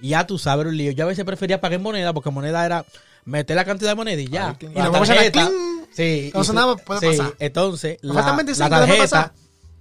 Y 0.00 0.10
ya 0.10 0.26
tú 0.26 0.36
sabes, 0.38 0.66
un 0.66 0.76
lío. 0.76 0.92
Yo 0.92 1.04
a 1.04 1.08
veces 1.08 1.24
prefería 1.24 1.60
pagar 1.62 1.76
en 1.78 1.82
moneda, 1.82 2.12
porque 2.12 2.30
moneda 2.30 2.64
era 2.66 2.84
meter 3.24 3.56
la 3.56 3.64
cantidad 3.64 3.92
de 3.92 3.94
moneda 3.96 4.20
y 4.20 4.28
ya. 4.28 4.50
Ay, 4.60 4.68
Y 4.70 4.78
la 4.78 4.90
tarjeta, 4.92 5.50
sí, 5.92 6.30
No 6.34 6.76
tú- 6.76 6.84
puede 6.84 7.00
sí, 7.00 7.06
pasar. 7.18 7.34
entonces, 7.38 7.96
la, 8.02 8.14
faltan 8.14 8.36
25, 8.36 8.68
la 8.68 8.78
tarjeta, 8.86 9.34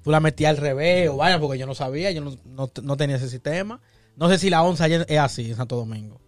tú 0.04 0.12
la 0.12 0.20
metías 0.22 0.50
al 0.52 0.58
revés 0.58 1.10
o 1.10 1.18
vaya, 1.18 1.40
porque 1.40 1.60
yo 1.60 1.66
no 1.68 1.76
sabía, 1.76 2.10
yo 2.12 2.22
no, 2.22 2.36
no, 2.46 2.72
no 2.82 2.96
tenía 2.98 3.18
ese 3.18 3.30
sistema. 3.30 3.82
No 4.16 4.30
sé 4.30 4.38
si 4.40 4.50
la 4.50 4.64
onza 4.64 4.88
es 4.88 5.20
así 5.20 5.50
en 5.52 5.58
Santo 5.58 5.76
Domingo. 5.76 6.23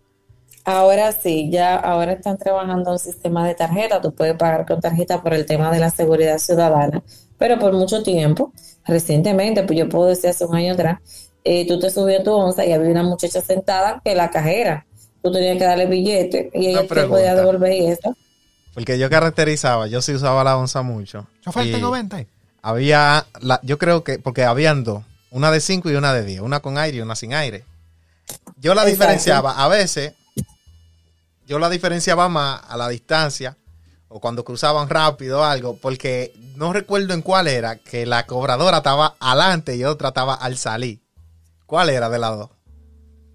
Ahora 0.65 1.11
sí, 1.11 1.49
ya 1.51 1.75
ahora 1.75 2.13
están 2.13 2.37
trabajando 2.39 2.91
un 2.91 2.99
sistema 2.99 3.47
de 3.47 3.53
tarjeta. 3.53 4.01
Tú 4.01 4.13
puedes 4.13 4.35
pagar 4.35 4.65
con 4.65 4.81
tarjeta 4.81 5.21
por 5.21 5.33
el 5.35 5.45
tema 5.45 5.71
de 5.71 5.79
la 5.79 5.91
seguridad 5.91 6.39
ciudadana, 6.39 7.03
pero 7.37 7.59
por 7.59 7.71
mucho 7.73 8.01
tiempo, 8.01 8.51
recientemente, 8.83 9.61
pues 9.63 9.77
yo 9.77 9.87
puedo 9.87 10.07
decir 10.07 10.31
hace 10.31 10.43
un 10.43 10.55
año 10.55 10.73
atrás, 10.73 10.97
eh, 11.43 11.67
tú 11.67 11.79
te 11.79 11.91
subías 11.91 12.21
a 12.21 12.23
tu 12.23 12.31
onza 12.33 12.65
y 12.65 12.71
había 12.73 12.89
una 12.89 13.03
muchacha 13.03 13.41
sentada 13.41 14.01
que 14.03 14.15
la 14.15 14.31
cajera, 14.31 14.87
tú 15.21 15.31
tenías 15.31 15.57
que 15.59 15.65
darle 15.65 15.85
billete 15.85 16.49
y 16.55 16.67
ella 16.67 16.87
te 16.87 17.05
podía 17.05 17.35
devolver 17.35 17.71
y 17.71 17.85
eso. 17.85 18.15
Porque 18.73 18.97
yo 18.97 19.07
caracterizaba, 19.09 19.85
yo 19.85 20.01
sí 20.01 20.13
usaba 20.13 20.43
la 20.43 20.57
onza 20.57 20.81
mucho. 20.81 21.27
Chofer, 21.41 21.67
Y 21.67 21.71
tengo 21.73 21.91
20. 21.91 22.27
Había, 22.63 23.27
la, 23.39 23.59
yo 23.61 23.77
creo 23.77 24.03
que, 24.03 24.17
porque 24.17 24.43
habían 24.43 24.83
dos, 24.83 25.03
una 25.29 25.51
de 25.51 25.59
5 25.61 25.91
y 25.91 25.95
una 25.95 26.11
de 26.11 26.25
10, 26.25 26.41
una 26.41 26.59
con 26.59 26.79
aire 26.79 26.97
y 26.97 27.01
una 27.01 27.15
sin 27.15 27.35
aire. 27.35 27.63
Yo 28.57 28.73
la 28.73 28.81
Exacto. 28.81 28.89
diferenciaba, 28.89 29.63
a 29.63 29.67
veces, 29.67 30.13
yo 31.45 31.59
la 31.59 31.69
diferenciaba 31.69 32.29
más 32.29 32.61
a 32.67 32.77
la 32.77 32.87
distancia 32.89 33.57
o 34.07 34.19
cuando 34.19 34.43
cruzaban 34.45 34.89
rápido 34.89 35.41
o 35.41 35.43
algo, 35.43 35.77
porque 35.77 36.33
no 36.55 36.71
recuerdo 36.73 37.13
en 37.13 37.21
cuál 37.21 37.47
era, 37.47 37.75
que 37.77 38.05
la 38.05 38.25
cobradora 38.25 38.77
estaba 38.77 39.15
adelante 39.19 39.75
y 39.75 39.83
otra 39.83 40.09
estaba 40.09 40.35
al 40.35 40.57
salir. 40.57 41.01
¿Cuál 41.65 41.89
era 41.89 42.09
de 42.09 42.19
las 42.19 42.37
dos? 42.37 42.49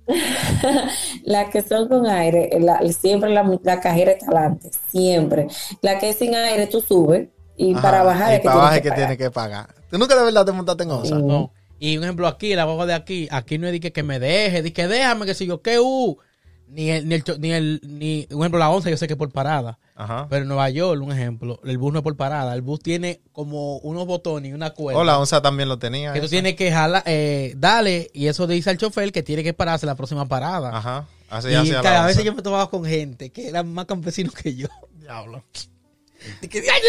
Las 1.24 1.50
que 1.50 1.62
son 1.62 1.88
con 1.88 2.06
aire, 2.06 2.50
la- 2.61 2.80
siempre 2.92 3.30
la, 3.30 3.42
la 3.62 3.80
cajera 3.80 4.12
está 4.12 4.26
adelante, 4.26 4.70
siempre. 4.90 5.46
La 5.82 5.98
que 5.98 6.11
es 6.11 6.16
sin 6.18 6.34
aire, 6.34 6.66
tú 6.66 6.80
subes 6.80 7.28
y 7.56 7.72
Ajá, 7.72 7.82
para 7.82 8.02
bajar 8.02 8.32
y 8.32 8.34
es 8.36 8.40
que 8.40 8.48
para 8.48 8.54
tienes 8.61 8.70
bajar 8.70 8.72
que 8.72 8.78
es 8.78 8.82
que 8.82 8.90
pagar. 8.90 9.06
tiene 9.06 9.16
que 9.18 9.30
pagar. 9.30 9.74
¿Tú 9.90 9.98
nunca 9.98 10.16
de 10.16 10.24
verdad 10.24 10.44
te 10.46 10.52
montaste 10.52 10.82
en 10.84 10.90
onza? 10.90 11.16
Sí. 11.16 11.22
No. 11.22 11.52
Y 11.78 11.96
un 11.96 12.04
ejemplo 12.04 12.26
aquí, 12.26 12.54
la 12.54 12.64
guagua 12.64 12.86
de 12.86 12.94
aquí, 12.94 13.28
aquí 13.30 13.58
no 13.58 13.66
es 13.66 13.72
de 13.72 13.80
que, 13.80 13.92
que 13.92 14.02
me 14.02 14.18
deje, 14.18 14.62
de 14.62 14.72
que 14.72 14.86
déjame, 14.86 15.26
que 15.26 15.34
si 15.34 15.46
yo, 15.46 15.62
que 15.62 15.78
uh. 15.80 16.16
Ni 16.72 16.88
el, 16.90 17.08
ni 17.08 17.14
el, 17.16 17.24
ni 17.40 17.52
el, 17.52 17.80
ni, 17.84 18.28
un 18.30 18.42
ejemplo, 18.42 18.58
la 18.60 18.70
onza 18.70 18.90
yo 18.90 18.96
sé 18.96 19.06
que 19.08 19.14
es 19.14 19.18
por 19.18 19.32
parada. 19.32 19.78
Ajá. 19.96 20.26
Pero 20.30 20.42
en 20.42 20.48
Nueva 20.48 20.70
York, 20.70 21.02
un 21.02 21.10
ejemplo, 21.12 21.60
el 21.64 21.78
bus 21.78 21.92
no 21.92 21.98
es 21.98 22.02
por 22.04 22.16
parada. 22.16 22.54
El 22.54 22.62
bus 22.62 22.80
tiene 22.80 23.20
como 23.32 23.78
unos 23.78 24.06
botones 24.06 24.50
y 24.50 24.54
una 24.54 24.70
cuerda. 24.70 25.00
O 25.00 25.04
la 25.04 25.18
onza 25.18 25.42
también 25.42 25.68
lo 25.68 25.78
tenía. 25.78 26.12
que 26.12 26.20
tú 26.20 26.26
esa. 26.26 26.30
tienes 26.32 26.54
que 26.54 26.70
jalar, 26.70 27.02
eh, 27.06 27.54
dale, 27.56 28.08
y 28.14 28.28
eso 28.28 28.46
dice 28.46 28.70
al 28.70 28.78
chofer 28.78 29.10
que 29.10 29.22
tiene 29.24 29.42
que 29.42 29.52
pararse 29.52 29.84
la 29.84 29.96
próxima 29.96 30.26
parada. 30.26 30.70
Ajá. 30.76 31.06
Así 31.28 31.48
y 31.48 31.70
la 31.72 31.82
cada 31.82 32.06
vez 32.06 32.22
yo 32.22 32.34
me 32.34 32.42
tomaba 32.42 32.70
con 32.70 32.84
gente 32.84 33.30
que 33.30 33.48
eran 33.48 33.72
más 33.72 33.86
campesinos 33.86 34.32
que 34.34 34.54
yo. 34.54 34.68
Diablo. 34.94 35.42
De 36.40 36.48
que, 36.48 36.58
"Ay, 36.58 36.80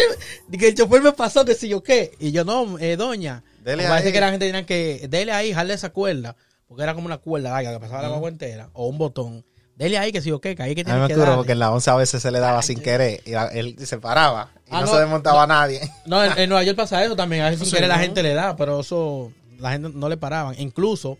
de 0.48 0.58
que 0.58 0.68
el 0.68 0.74
chofer 0.74 1.02
me 1.02 1.12
pasó, 1.12 1.44
que 1.44 1.54
si 1.54 1.68
yo 1.68 1.82
qué. 1.82 2.12
Y 2.20 2.32
yo, 2.32 2.44
no, 2.44 2.78
eh, 2.78 2.96
doña. 2.96 3.42
Dele 3.64 3.86
parece 3.88 4.08
ahí. 4.08 4.12
que 4.12 4.20
la 4.20 4.30
gente 4.30 4.46
tenía 4.46 4.64
que, 4.66 5.06
dele 5.08 5.32
ahí, 5.32 5.52
jale 5.52 5.74
esa 5.74 5.90
cuerda. 5.90 6.36
Porque 6.68 6.82
era 6.84 6.94
como 6.94 7.06
una 7.06 7.18
cuerda 7.18 7.50
larga 7.50 7.72
que 7.72 7.80
pasaba 7.80 8.02
la 8.02 8.08
guagua 8.08 8.28
entera. 8.28 8.70
O 8.74 8.86
un 8.88 8.98
botón. 8.98 9.44
Dele 9.76 9.98
ahí, 9.98 10.12
que 10.12 10.20
yo 10.20 10.40
qué, 10.40 10.54
que 10.54 10.62
ahí 10.62 10.74
que 10.74 10.82
A 10.82 10.84
mí 10.84 10.90
tiene 10.90 11.00
me 11.00 11.08
que 11.08 11.16
darle. 11.16 11.34
porque 11.36 11.52
en 11.52 11.58
la 11.58 11.72
onza 11.72 11.92
a 11.92 11.96
veces 11.96 12.20
se 12.22 12.30
le 12.30 12.38
daba 12.40 12.62
sin 12.62 12.80
querer 12.80 13.22
y 13.24 13.30
la- 13.30 13.48
él 13.48 13.76
se 13.84 13.98
paraba 13.98 14.50
y 14.66 14.70
Ah, 14.70 14.80
no, 14.80 14.86
no, 14.86 14.92
se 14.92 15.00
desmontaba 15.00 15.42
a 15.44 15.46
nadie. 15.46 15.80
No, 16.06 16.22
en, 16.22 16.38
en 16.38 16.48
Nueva 16.48 16.62
York 16.62 16.76
pasa 16.76 17.02
eso 17.04 17.16
también. 17.16 17.42
A 17.42 17.46
veces 17.46 17.60
sin 17.60 17.68
Sí, 17.70 17.74
querer 17.76 17.88
la 17.88 17.96
¿no? 17.96 18.02
gente 18.02 18.22
le 18.22 18.34
da, 18.34 18.54
pero 18.56 18.80
eso 18.80 19.32
la 19.58 19.72
gente 19.72 19.88
no 19.94 20.08
le 20.08 20.16
paraban. 20.18 20.54
Incluso, 20.58 21.18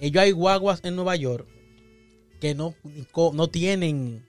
ellos 0.00 0.22
hay 0.22 0.32
guaguas 0.32 0.80
en 0.82 0.96
Nueva 0.96 1.14
York 1.16 1.46
que 2.40 2.54
no, 2.54 2.74
co- 3.12 3.30
no 3.32 3.48
tienen. 3.48 4.26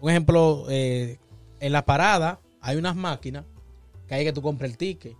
Un 0.00 0.10
ejemplo, 0.10 0.66
eh, 0.68 1.18
en 1.60 1.72
la 1.72 1.84
parada 1.84 2.38
hay 2.60 2.76
unas 2.76 2.94
máquinas 2.96 3.44
que 4.06 4.14
hay 4.14 4.24
que 4.24 4.32
tú 4.32 4.42
compras 4.42 4.70
el 4.70 4.76
ticket 4.76 5.14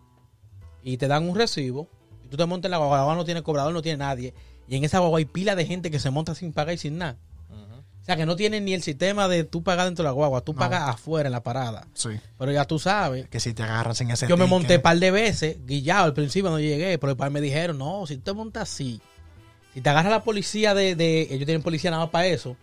y 0.84 0.96
te 0.98 1.08
dan 1.08 1.28
un 1.28 1.34
recibo. 1.36 1.88
Y 2.24 2.28
tú 2.28 2.36
te 2.36 2.46
montas 2.46 2.66
en 2.66 2.72
la 2.72 2.78
guagua, 2.78 2.96
la 2.98 3.02
guagua 3.04 3.18
no 3.18 3.24
tiene 3.24 3.42
cobrador, 3.42 3.72
no 3.72 3.82
tiene 3.82 3.98
nadie. 3.98 4.34
Y 4.68 4.76
en 4.76 4.84
esa 4.84 4.98
guagua 5.00 5.18
hay 5.18 5.24
pila 5.24 5.54
de 5.56 5.64
gente 5.66 5.90
que 5.90 5.98
se 5.98 6.10
monta 6.10 6.34
sin 6.34 6.52
pagar 6.52 6.74
y 6.74 6.78
sin 6.78 6.98
nada. 6.98 7.16
O 8.07 8.09
sea, 8.09 8.16
que 8.16 8.24
no 8.24 8.36
tienen 8.36 8.64
ni 8.64 8.72
el 8.72 8.84
sistema 8.84 9.26
de 9.26 9.42
tú 9.42 9.64
pagar 9.64 9.86
dentro 9.86 10.04
de 10.04 10.09
la 10.09 10.12
guagua, 10.12 10.40
tú 10.40 10.52
No. 10.52 10.61
pagas 10.61 10.88
afuera 10.90 11.26
en 11.26 11.32
la 11.32 11.42
parada. 11.42 11.88
Sí. 11.92 12.11
Pero 12.38 12.52
ya 12.52 12.64
tú 12.64 12.78
sabes. 12.78 13.28
Que 13.28 13.40
si 13.40 13.52
te 13.52 13.64
agarras 13.64 14.00
en 14.00 14.12
ese 14.12 14.28
Yo 14.28 14.36
me 14.36 14.46
monté 14.46 14.76
un 14.76 14.82
par 14.82 14.96
de 14.98 15.11
veces, 15.11 15.57
guillado, 15.66 16.04
al 16.04 16.14
principio 16.14 16.48
no 16.50 16.61
llegué, 16.61 16.98
pero 16.98 17.14
después 17.14 17.32
me 17.32 17.40
dijeron, 17.40 17.78
no, 17.78 18.07
si 18.07 18.14
tú 18.18 18.22
te 18.22 18.32
montas 18.32 18.62
así, 18.62 19.00
si 19.74 19.80
te 19.80 19.90
agarra 19.90 20.09
la 20.09 20.22
policía 20.22 20.72
de, 20.72 20.94
de 20.94 21.22
ellos 21.22 21.46
tienen 21.46 21.62
policía 21.62 21.90
nada 21.90 22.04
más 22.04 22.11
para 22.12 22.26
eso, 22.28 22.57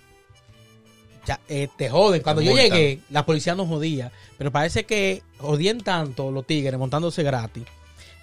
ya, 1.25 1.39
eh, 1.47 1.67
te 1.77 1.89
joden. 1.89 2.21
Cuando 2.21 2.41
yo 2.41 2.51
multan. 2.51 2.69
llegué, 2.69 2.99
la 3.09 3.25
policía 3.25 3.55
no 3.55 3.65
jodía, 3.65 4.11
pero 4.37 4.49
parece 4.51 4.85
que 4.85 5.23
jodían 5.39 5.79
tanto 5.81 6.31
los 6.31 6.45
tigres 6.47 6.77
montándose 6.79 7.21
gratis, 7.23 7.63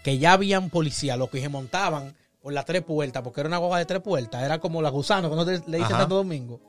que 0.03 0.19
ya 0.19 0.33
habían 0.33 0.71
policía, 0.71 1.17
los 1.17 1.31
que 1.31 1.41
se 1.41 1.49
montaban 1.49 2.15
por 2.43 2.53
las 2.55 2.65
tres 2.65 2.83
puertas, 2.83 3.23
porque 3.23 3.41
era 3.41 3.49
una 3.49 3.59
guagua 3.59 3.79
de 3.79 3.85
tres 3.85 4.01
puertas, 4.01 4.43
era 4.43 4.59
como 4.59 4.81
la 4.81 4.89
gusano, 4.89 5.29
te- 5.45 5.63
le 5.71 5.79
dicen. 5.79 5.97
Santo 5.97 6.15
Domingo, 6.17 6.61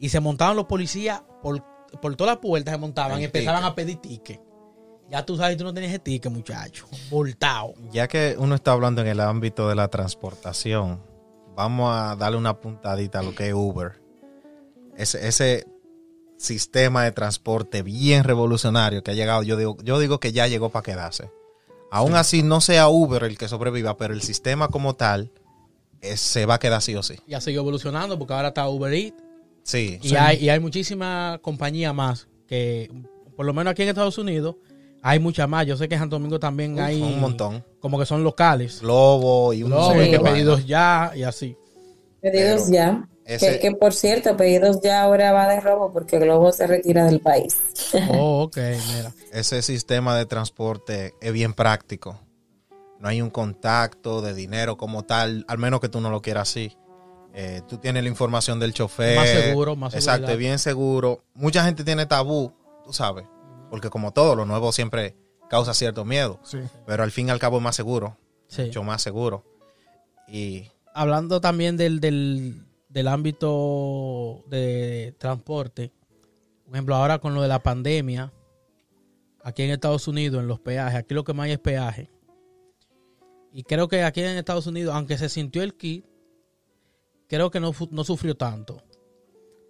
y 0.00 0.08
se 0.08 0.18
montaban 0.18 0.56
los 0.56 0.64
policías 0.64 1.22
por, 1.42 1.62
por 2.00 2.16
todas 2.16 2.34
las 2.34 2.40
puertas, 2.40 2.72
se 2.74 2.78
montaban 2.78 3.12
El 3.18 3.20
y 3.20 3.24
empezaban 3.26 3.60
ticket. 3.60 3.72
a 3.72 3.74
pedir 3.74 3.96
ticket. 3.98 4.40
Ya 5.10 5.26
tú 5.26 5.36
sabes, 5.36 5.56
tú 5.56 5.64
no 5.64 5.74
tenías 5.74 5.92
ese 5.92 5.98
ticket, 6.00 6.32
muchacho. 6.32 6.86
Voltado. 7.10 7.74
Ya 7.92 8.08
que 8.08 8.36
uno 8.38 8.54
está 8.54 8.72
hablando 8.72 9.02
en 9.02 9.08
el 9.08 9.20
ámbito 9.20 9.68
de 9.68 9.74
la 9.74 9.88
transportación, 9.88 11.02
vamos 11.54 11.92
a 11.94 12.16
darle 12.16 12.38
una 12.38 12.58
puntadita 12.60 13.18
a 13.18 13.22
lo 13.22 13.34
que 13.34 13.48
es 13.48 13.54
Uber. 13.54 14.00
Ese, 14.96 15.26
ese 15.28 15.66
sistema 16.38 17.04
de 17.04 17.12
transporte 17.12 17.82
bien 17.82 18.24
revolucionario 18.24 19.02
que 19.02 19.10
ha 19.10 19.14
llegado, 19.14 19.42
yo 19.42 19.56
digo, 19.56 19.76
yo 19.82 19.98
digo 19.98 20.20
que 20.20 20.32
ya 20.32 20.46
llegó 20.46 20.70
para 20.70 20.82
quedarse. 20.82 21.30
Aún 21.90 22.14
así 22.14 22.42
no 22.42 22.60
sea 22.60 22.88
Uber 22.88 23.24
el 23.24 23.36
que 23.36 23.48
sobreviva, 23.48 23.96
pero 23.96 24.14
el 24.14 24.22
sistema 24.22 24.68
como 24.68 24.94
tal 24.94 25.32
eh, 26.00 26.16
se 26.16 26.46
va 26.46 26.54
a 26.54 26.58
quedar 26.60 26.80
sí 26.82 26.94
o 26.94 27.02
sí. 27.02 27.16
Ya 27.26 27.40
siguió 27.40 27.60
evolucionando 27.62 28.16
porque 28.16 28.32
ahora 28.32 28.48
está 28.48 28.68
Uber 28.68 28.92
Eats. 28.92 29.22
Sí. 29.62 29.98
Y, 30.02 30.14
hay, 30.16 30.38
y 30.38 30.48
hay 30.48 30.58
muchísimas 30.60 31.38
compañías 31.40 31.94
más 31.94 32.28
que, 32.46 32.90
por 33.36 33.46
lo 33.46 33.52
menos 33.54 33.70
aquí 33.72 33.82
en 33.82 33.88
Estados 33.90 34.18
Unidos, 34.18 34.56
hay 35.02 35.18
muchas 35.18 35.48
más. 35.48 35.66
Yo 35.66 35.76
sé 35.76 35.88
que 35.88 35.94
en 35.94 36.00
Santo 36.00 36.16
Domingo 36.16 36.38
también 36.38 36.74
Uf, 36.74 36.80
hay 36.80 37.00
un 37.00 37.20
montón. 37.20 37.64
como 37.80 37.98
que 37.98 38.06
son 38.06 38.22
locales. 38.24 38.80
Globo 38.80 39.52
y 39.52 39.62
un 39.62 39.70
Sí. 39.72 39.94
que 40.10 40.18
de 40.18 40.20
pedidos 40.20 40.66
ya 40.66 41.12
y 41.14 41.22
así. 41.22 41.56
Pedidos 42.20 42.62
Pero 42.64 42.72
ya. 42.74 43.08
ese- 43.24 43.52
Que, 43.52 43.58
que 43.60 43.72
por 43.76 43.94
cierto, 43.94 44.36
pedidos 44.36 44.80
ya 44.82 45.02
ahora 45.02 45.32
va 45.32 45.48
de 45.48 45.60
robo 45.60 45.92
porque 45.92 46.18
Globo 46.18 46.52
se 46.52 46.66
retira 46.66 47.06
del 47.06 47.20
país. 47.20 47.56
Oh, 48.10 48.42
ok, 48.42 48.56
mira. 48.94 49.12
ese 49.32 49.62
sistema 49.62 50.16
de 50.18 50.26
transporte 50.26 51.14
es 51.20 51.32
bien 51.32 51.54
práctico. 51.54 52.20
No 52.98 53.08
hay 53.08 53.22
un 53.22 53.30
contacto 53.30 54.20
de 54.20 54.34
dinero 54.34 54.76
como 54.76 55.04
tal, 55.04 55.46
al 55.48 55.56
menos 55.56 55.80
que 55.80 55.88
tú 55.88 56.02
no 56.02 56.10
lo 56.10 56.20
quieras 56.20 56.50
así. 56.50 56.76
Eh, 57.32 57.62
tú 57.68 57.78
tienes 57.78 58.02
la 58.02 58.08
información 58.08 58.58
del 58.58 58.72
chofer. 58.74 59.16
Más 59.16 59.28
seguro, 59.28 59.76
más 59.76 59.94
Exacto, 59.94 60.26
seguridad. 60.26 60.32
es 60.32 60.38
bien 60.38 60.58
seguro. 60.58 61.24
Mucha 61.34 61.64
gente 61.64 61.84
tiene 61.84 62.06
tabú, 62.06 62.52
tú 62.84 62.92
sabes, 62.92 63.26
porque 63.70 63.88
como 63.90 64.12
todo, 64.12 64.34
lo 64.34 64.44
nuevo 64.46 64.72
siempre 64.72 65.16
causa 65.48 65.74
cierto 65.74 66.04
miedo, 66.04 66.40
Sí. 66.42 66.58
pero 66.86 67.02
al 67.02 67.10
fin 67.12 67.28
y 67.28 67.30
al 67.30 67.38
cabo 67.38 67.58
es 67.58 67.62
más 67.62 67.76
seguro, 67.76 68.16
Sí. 68.48 68.62
mucho 68.62 68.82
más 68.82 69.02
seguro. 69.02 69.44
Y 70.28 70.70
Hablando 70.92 71.40
también 71.40 71.76
del, 71.76 72.00
del, 72.00 72.64
del 72.88 73.06
ámbito 73.08 74.42
de 74.48 75.14
transporte, 75.18 75.92
por 76.64 76.74
ejemplo, 76.74 76.96
ahora 76.96 77.18
con 77.20 77.34
lo 77.34 77.42
de 77.42 77.48
la 77.48 77.62
pandemia, 77.62 78.32
aquí 79.44 79.62
en 79.62 79.70
Estados 79.70 80.08
Unidos, 80.08 80.40
en 80.40 80.48
los 80.48 80.58
peajes, 80.60 80.96
aquí 80.96 81.14
lo 81.14 81.22
que 81.24 81.32
más 81.32 81.44
hay 81.46 81.52
es 81.52 81.58
peaje. 81.60 82.10
Y 83.52 83.62
creo 83.64 83.88
que 83.88 84.02
aquí 84.04 84.20
en 84.20 84.36
Estados 84.36 84.66
Unidos, 84.66 84.94
aunque 84.94 85.16
se 85.18 85.28
sintió 85.28 85.62
el 85.62 85.74
kit, 85.74 86.04
creo 87.30 87.50
que 87.50 87.60
no, 87.60 87.72
no 87.90 88.04
sufrió 88.04 88.34
tanto. 88.36 88.82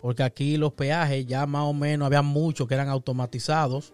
Porque 0.01 0.23
aquí 0.23 0.57
los 0.57 0.73
peajes 0.73 1.27
ya 1.27 1.47
más 1.47 1.65
o 1.65 1.75
menos 1.75 2.07
había 2.07 2.23
muchos 2.23 2.67
que 2.67 2.75
eran 2.75 2.89
automatizados, 2.89 3.93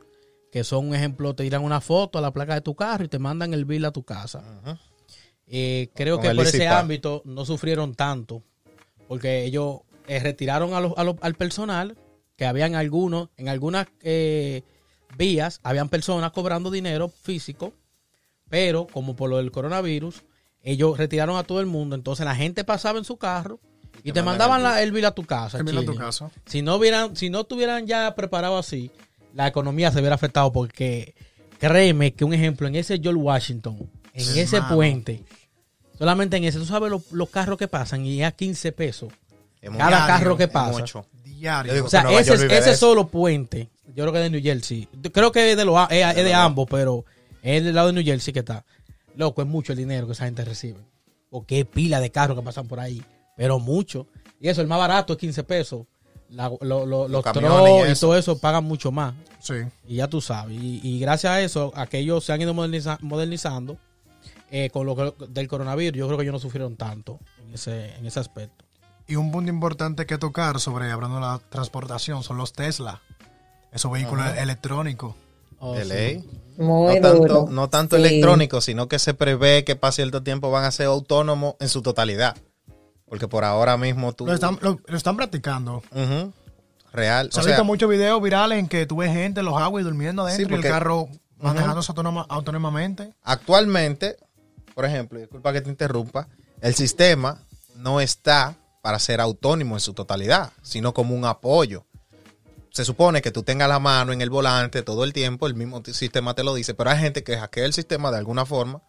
que 0.52 0.62
son 0.64 0.88
un 0.88 0.94
ejemplo, 0.94 1.34
te 1.34 1.42
dirán 1.42 1.64
una 1.64 1.80
foto 1.80 2.16
a 2.18 2.22
la 2.22 2.32
placa 2.32 2.54
de 2.54 2.60
tu 2.60 2.74
carro 2.76 3.04
y 3.04 3.08
te 3.08 3.18
mandan 3.18 3.52
el 3.52 3.64
bill 3.64 3.84
a 3.84 3.90
tu 3.90 4.04
casa. 4.04 4.42
Ujú. 4.62 4.78
Eh, 5.48 5.90
creo 5.94 6.16
Con 6.16 6.22
que 6.30 6.34
por 6.34 6.46
ese 6.46 6.68
ámbito 6.68 7.22
no 7.24 7.44
sufrieron 7.44 7.94
tanto, 7.94 8.42
porque 9.08 9.44
ellos 9.44 9.80
eh, 10.08 10.20
retiraron 10.20 10.72
a 10.72 10.80
los- 10.80 10.92
a 10.96 11.02
los- 11.02 11.16
al 11.20 11.34
personal, 11.34 11.96
que 12.36 12.46
habían 12.46 12.76
algunos, 12.76 13.30
en 13.36 13.48
algunas 13.48 13.88
eh, 14.02 14.62
vías, 15.18 15.58
habían 15.64 15.88
personas 15.88 16.30
cobrando 16.30 16.70
dinero 16.70 17.08
físico, 17.08 17.72
pero 18.48 18.86
como 18.86 19.16
por 19.16 19.28
lo 19.30 19.38
del 19.38 19.50
coronavirus, 19.50 20.22
ellos 20.66 20.98
retiraron 20.98 21.36
a 21.38 21.44
todo 21.44 21.60
el 21.60 21.66
mundo, 21.66 21.94
entonces 21.96 22.26
la 22.26 22.34
gente 22.34 22.64
pasaba 22.64 22.98
en 22.98 23.04
su 23.04 23.16
carro 23.16 23.60
y, 24.02 24.12
te, 24.12 24.22
mandaban 24.22 24.62
la- 24.62 24.82
el 24.82 24.92
bill 24.92 25.04
a 25.06 25.12
tu 25.12 25.24
casa. 25.24 25.56
Termina 25.58 25.80
tu 25.80 25.92
chiño. 25.92 26.04
caso. 26.04 26.30
Si 26.44 26.60
no 26.60 26.76
hubieran, 26.76 27.16
si 27.16 27.30
no 27.30 27.40
estuvieran 27.42 27.86
ya 27.86 28.14
preparado 28.14 28.58
así, 28.58 28.90
la 29.32 29.46
economía 29.46 29.90
se 29.92 30.00
hubiera 30.00 30.16
afectado 30.16 30.52
porque 30.52 31.14
créeme 31.58 32.12
que 32.14 32.24
un 32.24 32.34
ejemplo 32.34 32.66
en 32.68 32.74
ese 32.74 32.98
George 32.98 33.20
Washington, 33.20 33.90
en 34.12 34.38
ese 34.38 34.60
puente, 34.62 35.24
solamente 35.98 36.36
en 36.36 36.44
ese, 36.44 36.58
tú 36.58 36.66
sabes 36.66 36.90
los, 36.90 37.10
los 37.12 37.30
carros 37.30 37.58
que 37.58 37.68
pasan 37.68 38.04
y 38.04 38.20
es 38.22 38.26
a 38.28 38.32
15 38.32 38.72
pesos. 38.72 39.12
Es 39.60 39.70
Cada 39.70 40.06
carro 40.06 40.36
que 40.36 40.44
es 40.44 40.50
pasa. 40.50 40.78
mucho. 40.78 41.06
Diario. 41.24 41.84
O 41.84 41.88
sea, 41.88 42.02
ese, 42.18 42.36
York 42.36 42.50
ese 42.50 42.76
solo 42.76 43.08
puente, 43.08 43.68
yo 43.94 44.04
creo 44.04 44.12
que 44.12 44.18
es 44.18 44.24
de 44.24 44.30
New 44.30 44.42
Jersey. 44.42 44.88
Creo 45.12 45.32
que 45.32 45.50
es 45.52 45.56
de, 45.56 45.64
los, 45.64 45.78
es, 45.90 46.16
es 46.16 46.24
de 46.24 46.34
ambos, 46.34 46.66
pero 46.70 47.04
es 47.42 47.62
del 47.64 47.74
lado 47.74 47.88
de 47.88 47.92
New 47.94 48.04
Jersey 48.04 48.32
que 48.32 48.40
está. 48.40 48.64
Loco, 49.16 49.42
es 49.42 49.48
mucho 49.48 49.72
el 49.72 49.78
dinero 49.78 50.06
que 50.06 50.12
esa 50.12 50.24
gente 50.26 50.44
recibe. 50.44 50.80
Porque 51.30 51.60
es 51.60 51.66
pila 51.66 52.00
de 52.00 52.10
carros 52.10 52.36
que 52.38 52.42
pasan 52.44 52.68
por 52.68 52.78
ahí, 52.80 53.02
pero 53.36 53.58
mucho. 53.58 54.06
Y 54.40 54.48
eso, 54.48 54.60
el 54.60 54.66
más 54.68 54.78
barato 54.78 55.14
es 55.14 55.18
15 55.18 55.42
pesos. 55.44 55.86
La- 56.30 56.50
lo- 56.60 56.86
lo- 56.86 57.06
los 57.08 57.22
trucks 57.40 57.44
y 57.96 58.00
todo 58.00 58.16
eso 58.16 58.38
pagan 58.38 58.64
mucho 58.64 58.90
más. 58.92 59.14
Sí. 59.38 59.54
Y 59.86 59.96
ya 59.96 60.08
tú 60.08 60.20
sabes. 60.20 60.56
Y, 60.60 60.80
y 60.82 60.98
gracias 60.98 61.32
a 61.32 61.40
eso, 61.40 61.72
a 61.76 61.86
que 61.86 61.98
ellos 61.98 62.24
se 62.24 62.32
han 62.32 62.40
ido 62.42 62.52
moderniza- 62.54 62.98
modernizando 63.00 63.78
eh, 64.50 64.70
con 64.70 64.86
lo 64.86 64.94
que- 64.96 65.26
del 65.28 65.48
coronavirus, 65.48 65.98
yo 65.98 66.06
creo 66.06 66.18
que 66.18 66.22
ellos 66.24 66.32
no 66.34 66.38
sufrieron 66.38 66.76
tanto 66.76 67.18
en 67.44 67.54
ese, 67.54 67.94
en 67.96 68.06
ese 68.06 68.20
aspecto. 68.20 68.64
Y 69.08 69.16
un 69.16 69.30
punto 69.30 69.50
importante 69.50 70.04
que 70.06 70.18
tocar 70.18 70.58
sobre, 70.60 70.90
hablando 70.90 71.16
de 71.16 71.22
la 71.22 71.40
transportación, 71.48 72.22
son 72.24 72.38
los 72.38 72.52
Tesla. 72.52 73.00
Esos 73.72 73.90
vehículos 73.92 74.26
electrónicos. 74.36 75.14
Oh, 75.58 75.74
de 75.74 75.82
sí. 75.84 75.88
ley. 75.88 76.30
Muy 76.58 77.00
no 77.00 77.12
duro. 77.14 77.34
tanto, 77.36 77.52
no 77.52 77.68
tanto 77.68 77.96
Sí. 77.96 78.02
electrónico, 78.02 78.60
sino 78.60 78.88
que 78.88 78.98
se 78.98 79.12
prevé 79.14 79.64
que 79.64 79.76
para 79.76 79.92
cierto 79.92 80.22
tiempo 80.22 80.50
van 80.50 80.64
a 80.64 80.70
ser 80.70 80.86
autónomos 80.86 81.54
en 81.60 81.68
su 81.68 81.82
totalidad. 81.82 82.36
Porque 83.08 83.28
por 83.28 83.44
ahora 83.44 83.76
mismo 83.76 84.12
tú... 84.14 84.26
Lo 84.26 84.32
están, 84.34 84.58
lo, 84.62 84.80
lo 84.86 84.96
están 84.96 85.16
practicando. 85.16 85.82
Real. 86.92 87.30
Se 87.30 87.40
o 87.40 87.42
sea, 87.42 87.52
visto 87.52 87.64
muchos 87.64 87.90
videos 87.90 88.20
virales 88.22 88.58
en 88.58 88.68
que 88.68 88.86
tú 88.86 88.96
ves 88.96 89.12
gente 89.12 89.40
en 89.40 89.46
los 89.46 89.56
aguas 89.60 89.84
durmiendo 89.84 90.22
adentro 90.22 90.46
Sí, 90.48 90.52
y 90.62 90.66
el 90.66 90.72
carro 90.72 91.08
manejándose 91.38 91.92
autónoma- 91.92 92.26
autónomamente. 92.28 93.12
actualmente, 93.22 94.16
por 94.74 94.86
ejemplo, 94.86 95.18
disculpa 95.18 95.52
que 95.52 95.60
te 95.60 95.68
interrumpa, 95.68 96.28
el 96.62 96.74
sistema 96.74 97.38
no 97.76 98.00
está 98.00 98.56
para 98.82 98.98
ser 98.98 99.20
autónomo 99.20 99.76
en 99.76 99.80
su 99.80 99.92
totalidad, 99.92 100.52
sino 100.62 100.94
como 100.94 101.14
un 101.14 101.26
apoyo. 101.26 101.84
Se 102.76 102.84
supone 102.84 103.22
que 103.22 103.30
tú 103.30 103.42
tengas 103.42 103.70
la 103.70 103.78
mano 103.78 104.12
en 104.12 104.20
el 104.20 104.28
volante 104.28 104.82
todo 104.82 105.04
el 105.04 105.14
tiempo, 105.14 105.46
el 105.46 105.54
mismo 105.54 105.82
sistema 105.82 106.34
te 106.34 106.44
lo 106.44 106.54
dice, 106.54 106.74
pero 106.74 106.90
hay 106.90 106.98
gente 106.98 107.24
que 107.24 107.38
hackea 107.38 107.64
el 107.64 107.72
sistema 107.72 108.10
de 108.10 108.18
alguna 108.18 108.44
forma. 108.44 108.82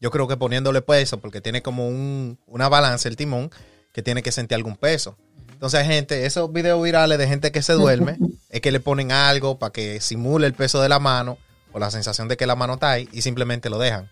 Yo 0.00 0.10
creo 0.10 0.26
que 0.26 0.38
poniéndole 0.38 0.80
peso, 0.80 1.20
porque 1.20 1.42
tiene 1.42 1.60
como 1.60 1.86
un, 1.86 2.38
una 2.46 2.70
balanza 2.70 3.10
el 3.10 3.16
timón 3.16 3.50
que 3.92 4.00
tiene 4.00 4.22
que 4.22 4.32
sentir 4.32 4.54
algún 4.54 4.78
peso. 4.78 5.18
Entonces 5.52 5.80
hay 5.80 5.86
gente, 5.86 6.24
esos 6.24 6.50
videos 6.50 6.82
virales 6.82 7.18
de 7.18 7.28
gente 7.28 7.52
que 7.52 7.60
se 7.60 7.74
duerme, 7.74 8.16
es 8.48 8.62
que 8.62 8.72
le 8.72 8.80
ponen 8.80 9.12
algo 9.12 9.58
para 9.58 9.70
que 9.70 10.00
simule 10.00 10.46
el 10.46 10.54
peso 10.54 10.80
de 10.80 10.88
la 10.88 10.98
mano 10.98 11.36
o 11.74 11.78
la 11.78 11.90
sensación 11.90 12.28
de 12.28 12.38
que 12.38 12.46
la 12.46 12.56
mano 12.56 12.72
está 12.72 12.92
ahí 12.92 13.06
y 13.12 13.20
simplemente 13.20 13.68
lo 13.68 13.78
dejan. 13.78 14.10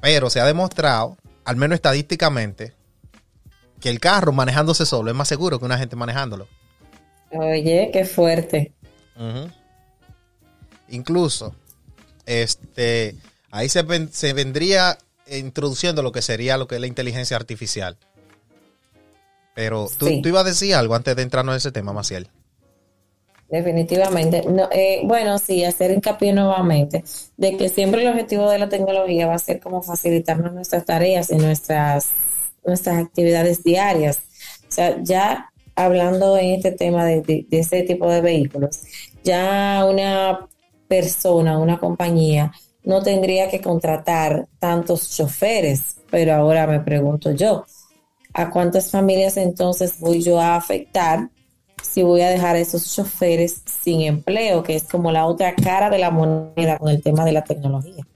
Pero 0.00 0.30
se 0.30 0.38
ha 0.38 0.46
demostrado, 0.46 1.16
al 1.44 1.56
menos 1.56 1.74
estadísticamente, 1.74 2.72
que 3.80 3.90
el 3.90 3.98
carro 3.98 4.30
manejándose 4.30 4.86
solo 4.86 5.10
es 5.10 5.16
más 5.16 5.26
seguro 5.26 5.58
que 5.58 5.64
una 5.64 5.76
gente 5.76 5.96
manejándolo. 5.96 6.46
Oye, 7.32 7.90
qué 7.92 8.04
fuerte. 8.04 8.72
Incluso, 10.88 11.54
este, 12.26 13.14
ahí 13.50 13.68
se, 13.68 13.82
ven- 13.82 14.10
se 14.12 14.32
vendría 14.32 14.96
introduciendo 15.30 16.02
lo 16.02 16.12
que 16.12 16.22
sería 16.22 16.56
lo 16.56 16.66
que 16.66 16.76
es 16.76 16.80
la 16.80 16.86
inteligencia 16.86 17.36
artificial. 17.36 17.96
Pero 19.54 19.88
tú, 19.98 20.06
Sí. 20.06 20.22
tú 20.22 20.28
ibas 20.28 20.42
a 20.44 20.48
decir 20.48 20.74
algo 20.74 20.94
antes 20.94 21.14
de 21.16 21.22
entrarnos 21.22 21.52
en 21.54 21.56
ese 21.58 21.72
tema, 21.72 21.92
Maciel. 21.92 22.28
Definitivamente. 23.50 24.42
No, 24.46 24.68
eh, 24.70 25.00
bueno, 25.04 25.38
sí, 25.38 25.64
hacer 25.64 25.90
hincapié 25.90 26.32
nuevamente 26.32 27.02
de 27.36 27.56
que 27.56 27.68
siempre 27.70 28.02
el 28.02 28.08
objetivo 28.08 28.48
de 28.50 28.58
la 28.58 28.68
tecnología 28.68 29.26
va 29.26 29.34
a 29.34 29.38
ser 29.38 29.58
como 29.60 29.82
facilitarnos 29.82 30.52
nuestras 30.52 30.84
tareas 30.84 31.30
y 31.30 31.36
nuestras, 31.36 32.08
nuestras 32.64 33.04
actividades 33.04 33.64
diarias. 33.64 34.18
O 34.68 34.72
sea, 34.72 34.96
ya 35.02 35.50
hablando 35.84 36.36
en 36.36 36.54
este 36.54 36.72
tema 36.72 37.04
de, 37.04 37.22
de, 37.22 37.46
de 37.48 37.58
ese 37.58 37.82
tipo 37.82 38.10
de 38.10 38.20
vehículos, 38.20 38.82
ya 39.24 39.84
una 39.88 40.46
persona, 40.88 41.58
una 41.58 41.78
compañía, 41.78 42.52
no 42.84 43.02
tendría 43.02 43.50
que 43.50 43.60
contratar 43.60 44.46
tantos 44.58 45.16
choferes, 45.16 45.96
pero 46.10 46.34
ahora 46.34 46.66
me 46.66 46.80
pregunto 46.80 47.32
yo, 47.32 47.66
¿a 48.32 48.50
cuántas 48.50 48.90
familias 48.90 49.36
entonces 49.36 50.00
voy 50.00 50.22
yo 50.22 50.40
a 50.40 50.56
afectar 50.56 51.28
si 51.82 52.02
voy 52.02 52.22
a 52.22 52.30
dejar 52.30 52.56
a 52.56 52.60
esos 52.60 52.94
choferes 52.94 53.62
sin 53.66 54.02
empleo, 54.02 54.62
que 54.62 54.76
es 54.76 54.84
como 54.84 55.12
la 55.12 55.26
otra 55.26 55.54
cara 55.54 55.90
de 55.90 55.98
la 55.98 56.10
moneda 56.10 56.78
con 56.78 56.88
el 56.88 57.02
tema 57.02 57.24
de 57.24 57.32
la 57.32 57.44
tecnología? 57.44 58.06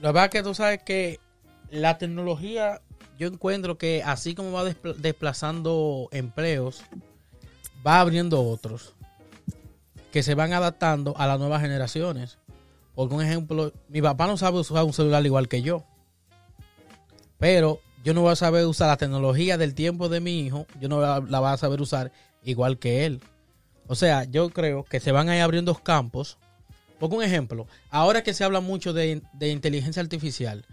La 0.00 0.12
verdad 0.12 0.30
que 0.30 0.42
tú 0.42 0.54
sabes 0.54 0.82
que 0.82 1.18
la 1.70 1.98
tecnología, 1.98 2.80
yo 3.18 3.26
encuentro 3.28 3.76
que 3.76 4.02
así 4.04 4.34
como 4.34 4.52
va 4.52 4.64
despl- 4.64 4.94
desplazando 4.96 6.08
empleos, 6.12 6.82
va 7.86 8.00
abriendo 8.00 8.42
otros 8.42 8.94
que 10.12 10.22
se 10.22 10.34
van 10.34 10.52
adaptando 10.52 11.14
a 11.18 11.26
las 11.26 11.38
nuevas 11.38 11.60
generaciones. 11.60 12.38
Por 12.94 13.12
un 13.12 13.22
ejemplo, 13.22 13.72
mi 13.88 14.00
papá 14.00 14.26
no 14.26 14.36
sabe 14.36 14.58
usar 14.58 14.84
un 14.84 14.92
celular 14.92 15.24
igual 15.26 15.48
que 15.48 15.62
yo. 15.62 15.84
Pero 17.38 17.80
yo 18.02 18.14
no 18.14 18.22
voy 18.22 18.32
a 18.32 18.36
saber 18.36 18.66
usar 18.66 18.88
la 18.88 18.96
tecnología 18.96 19.58
del 19.58 19.74
tiempo 19.74 20.08
de 20.08 20.20
mi 20.20 20.40
hijo, 20.40 20.66
yo 20.80 20.88
no 20.88 21.00
la, 21.00 21.18
voy 21.20 21.50
a 21.50 21.56
saber 21.56 21.80
usar 21.80 22.12
igual 22.42 22.78
que 22.78 23.04
él. 23.04 23.20
O 23.86 23.94
sea, 23.94 24.24
yo 24.24 24.50
creo 24.50 24.84
que 24.84 25.00
se 25.00 25.12
van 25.12 25.28
a 25.28 25.36
ir 25.36 25.42
abriendo 25.42 25.74
campos. 25.74 26.38
Pongo 26.98 27.16
un 27.16 27.22
ejemplo. 27.22 27.66
Ahora 27.90 28.22
que 28.22 28.34
se 28.34 28.44
habla 28.44 28.60
mucho 28.60 28.92
de 28.92 29.22
inteligencia 29.40 30.02
artificial, 30.02 30.64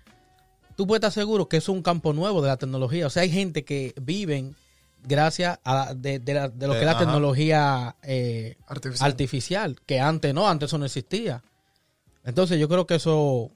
tú 0.76 0.86
puedes 0.88 1.00
estar 1.00 1.12
seguro 1.12 1.48
que 1.50 1.58
eso 1.58 1.72
es 1.72 1.78
un 1.78 1.84
campo 1.84 2.14
nuevo 2.14 2.42
de 2.42 2.48
la 2.50 2.58
tecnología. 2.58 3.08
O 3.08 3.10
sea, 3.10 3.24
hay 3.24 3.30
gente 3.32 3.64
que 3.64 3.94
viven 4.02 4.56
gracias 5.04 5.60
a 5.64 5.74
la- 5.76 5.94
de, 5.94 6.20
de 6.20 6.34
la- 6.34 6.50
de 6.50 6.68
lo 6.68 6.74
que 6.74 6.80
es 6.80 6.86
la 6.86 6.92
ajá. 6.92 7.00
tecnología 7.02 7.96
eh, 8.04 8.58
Artificial. 8.68 9.10
artificial, 9.12 9.76
que 9.86 10.00
antes 10.00 10.34
no, 10.34 10.48
antes 10.48 10.68
eso 10.70 10.78
no 10.78 10.86
existía. 10.86 11.44
Entonces 12.24 12.60
yo 12.60 12.68
creo 12.68 12.86
que 12.88 12.96
eso 12.96 13.52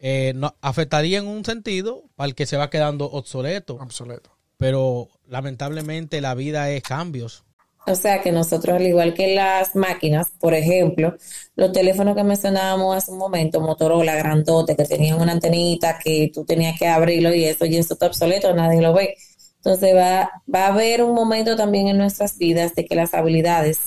eh, 0.00 0.32
no- 0.34 0.54
afectaría 0.60 1.18
en 1.18 1.26
un 1.26 1.44
sentido 1.44 2.04
para 2.16 2.28
el 2.28 2.34
que 2.34 2.46
se 2.46 2.56
va 2.56 2.70
quedando 2.70 3.06
obsoleto, 3.10 3.74
Obsoleto. 3.74 4.30
pero 4.56 5.08
lamentablemente 5.28 6.20
la 6.20 6.34
vida 6.34 6.70
es 6.70 6.82
cambios. 6.82 7.44
O 7.84 7.96
sea 7.96 8.22
que 8.22 8.30
nosotros, 8.30 8.76
al 8.76 8.86
igual 8.86 9.12
que 9.12 9.34
las 9.34 9.74
máquinas, 9.74 10.28
por 10.38 10.54
ejemplo, 10.54 11.16
los 11.56 11.72
teléfonos 11.72 12.14
que 12.14 12.22
mencionábamos 12.22 12.96
hace 12.96 13.10
un 13.10 13.18
momento, 13.18 13.60
Motorola, 13.60 14.14
grandote, 14.14 14.76
que 14.76 14.84
tenían 14.84 15.20
una 15.20 15.32
antenita 15.32 15.98
que 15.98 16.30
tú 16.32 16.44
tenías 16.44 16.78
que 16.78 16.86
abrirlo 16.86 17.34
y 17.34 17.44
eso, 17.44 17.66
y 17.66 17.76
eso 17.76 17.94
está 17.94 18.06
obsoleto, 18.06 18.54
nadie 18.54 18.80
lo 18.80 18.92
ve. 18.94 19.16
Entonces 19.56 19.94
va, 19.96 20.30
va 20.52 20.66
a 20.66 20.68
haber 20.68 21.02
un 21.02 21.12
momento 21.14 21.56
también 21.56 21.88
en 21.88 21.98
nuestras 21.98 22.38
vidas 22.38 22.74
de 22.76 22.84
que 22.86 22.94
las 22.94 23.14
habilidades, 23.14 23.80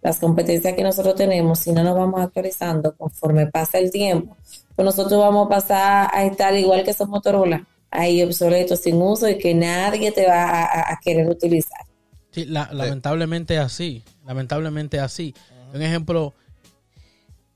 las 0.00 0.18
competencias 0.20 0.74
que 0.74 0.82
nosotros 0.84 1.16
tenemos, 1.16 1.58
si 1.58 1.72
no 1.72 1.82
nos 1.82 1.96
vamos 1.96 2.20
actualizando 2.20 2.94
conforme 2.96 3.48
pasa 3.48 3.78
el 3.78 3.90
tiempo, 3.90 4.36
pues 4.76 4.84
nosotros 4.86 5.20
vamos 5.20 5.46
a 5.46 5.48
pasar 5.50 6.10
a 6.12 6.24
estar 6.24 6.54
igual 6.56 6.84
que 6.84 6.92
esos 6.92 7.08
Motorola, 7.08 7.66
ahí 7.90 8.22
obsoletos, 8.22 8.80
sin 8.80 9.02
uso 9.02 9.28
y 9.28 9.38
que 9.38 9.54
nadie 9.54 10.12
te 10.12 10.26
va 10.26 10.62
a- 10.92 10.98
querer 11.02 11.28
utilizar. 11.28 11.89
Sí, 12.32 12.44
la- 12.46 12.70
lamentablemente 12.72 13.54
es 13.54 13.60
así. 13.60 14.04
Lamentablemente 14.26 14.96
es 14.98 15.02
así. 15.02 15.34
Un 15.74 15.82
ejemplo, 15.82 16.32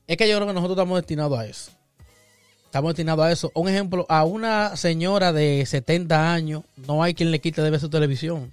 es 0.07 0.17
que 0.17 0.27
yo 0.29 0.35
creo 0.35 0.47
que 0.47 0.53
nosotros 0.53 0.77
estamos 0.77 0.97
destinados 0.99 1.37
a 1.39 1.45
eso. 1.45 1.71
estamos 2.65 2.89
destinados 2.91 3.25
a 3.25 3.31
eso. 3.31 3.51
Un 3.55 3.69
ejemplo, 3.69 4.05
a 4.09 4.25
una 4.25 4.75
señora 4.75 5.31
de 5.31 5.65
70 5.65 6.33
años 6.33 6.63
no 6.87 7.01
hay 7.03 7.13
quien 7.13 7.31
le 7.31 7.39
quite 7.39 7.61
de 7.61 7.69
ver 7.69 7.79
su 7.79 7.89
televisión. 7.89 8.51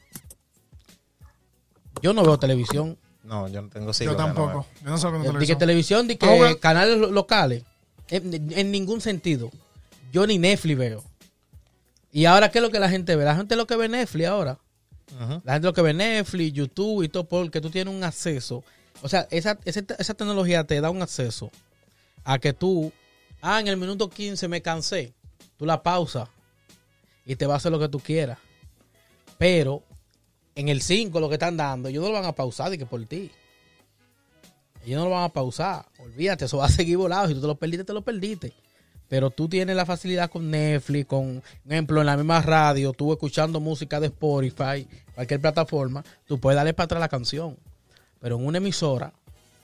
Yo 2.03 2.13
no 2.13 2.23
veo 2.23 2.39
televisión. 2.39 2.97
No, 3.25 3.49
yo 3.49 3.63
no 3.63 3.69
tengo 3.69 3.87
Yo 3.89 3.93
siglo. 3.93 4.17
tampoco. 4.17 4.67
Yo 4.85 4.91
no 4.91 4.99
sé 4.99 5.07
lo 5.07 5.13
que 5.13 5.19
Di 5.29 5.33
no 5.35 5.39
que 5.41 5.57
televisión, 5.57 6.09
di 6.09 6.17
que 6.17 6.27
Ahora- 6.27 6.55
canales 6.57 6.99
lo- 6.99 7.11
locales. 7.11 7.65
En, 8.09 8.53
en 8.53 8.71
ningún 8.71 9.01
sentido. 9.01 9.51
Yo 10.13 10.27
ni 10.27 10.39
Netflix 10.39 10.79
veo. 10.79 11.05
Y 12.13 12.27
ahora, 12.27 12.51
¿qué 12.51 12.59
es 12.59 12.63
lo 12.63 12.71
que 12.71 12.79
la 12.79 12.89
gente 12.91 13.17
ve? 13.17 13.25
La 13.25 13.35
gente 13.37 13.57
lo 13.57 13.67
que 13.67 13.77
ve 13.77 13.89
Netflix 13.89 14.27
ahora. 14.29 14.59
La 15.45 15.55
gente 15.55 15.67
lo 15.67 15.73
que 15.73 15.83
ve 15.83 15.95
Netflix, 15.95 16.53
YouTube 16.53 17.03
y 17.03 17.09
todo, 17.09 17.25
porque 17.25 17.61
tú 17.61 17.71
tienes 17.71 17.95
un 17.95 18.03
acceso. 18.05 18.65
O 19.03 19.09
sea, 19.09 19.27
esa, 19.31 19.59
esa, 19.65 19.85
esa 19.99 20.15
tecnología 20.15 20.65
te 20.65 20.81
da 20.81 20.91
un 20.91 21.03
acceso 21.03 21.51
a 22.25 22.39
que 22.39 22.53
tú, 22.53 22.93
ah, 23.41 23.61
en 23.61 23.69
el 23.69 23.77
minuto 23.77 24.09
15 24.09 24.49
me 24.49 24.63
cansé. 24.63 25.13
Tú 25.57 25.67
la 25.67 25.83
pausas 25.83 26.29
y 27.25 27.37
te 27.37 27.47
va 27.47 27.55
a 27.55 27.57
hacer 27.59 27.73
lo 27.73 27.79
que 27.79 27.89
tú 27.89 28.01
quieras. 28.01 28.39
Pero 29.39 29.83
en 30.55 30.69
el 30.69 30.83
5 30.83 31.19
lo 31.21 31.29
que 31.29 31.35
están 31.35 31.57
dando, 31.57 31.89
ellos 31.89 32.03
no 32.03 32.11
lo 32.11 32.15
van 32.15 32.25
a 32.25 32.33
pausar 32.33 32.71
de 32.71 32.79
que 32.79 32.87
por 32.87 33.05
ti. 33.07 33.31
Ellos 34.85 34.99
no 34.99 35.05
lo 35.05 35.11
van 35.11 35.25
a 35.25 35.29
pausar. 35.29 35.87
Olvídate, 35.99 36.47
eso 36.47 36.59
va 36.59 36.67
a 36.67 36.71
seguir 36.71 36.97
volado. 36.97 37.29
Si 37.29 37.35
tú 37.35 37.41
te 37.41 37.47
lo 37.47 37.55
perdiste, 37.55 37.85
te 37.85 37.93
lo 37.93 38.03
perdiste. 38.03 38.53
Pero 39.13 39.29
tú 39.29 39.47
tienes 39.47 39.77
la 39.77 39.85
facilidad 39.85 40.31
con 40.31 40.51
Netflix, 40.51 41.05
con, 41.05 41.43
ejemplo, 41.69 42.01
en 42.01 42.07
la 42.07 42.17
misma 42.17 42.41
radio, 42.41 42.95
tú 42.95 43.13
escuchando 43.13 43.61
música 43.61 44.01
de 44.01 44.07
Spotify, 44.07 44.89
cualquier 45.15 45.39
plataforma, 45.39 46.03
tú 46.27 46.41
puedes 46.41 46.57
darle 46.57 46.73
para 46.73 46.87
atrás 46.87 47.01
la 47.01 47.11
canción. 47.11 47.59
Pero 48.23 48.37
en 48.37 48.47
una 48.47 48.57
emisora, 48.57 49.13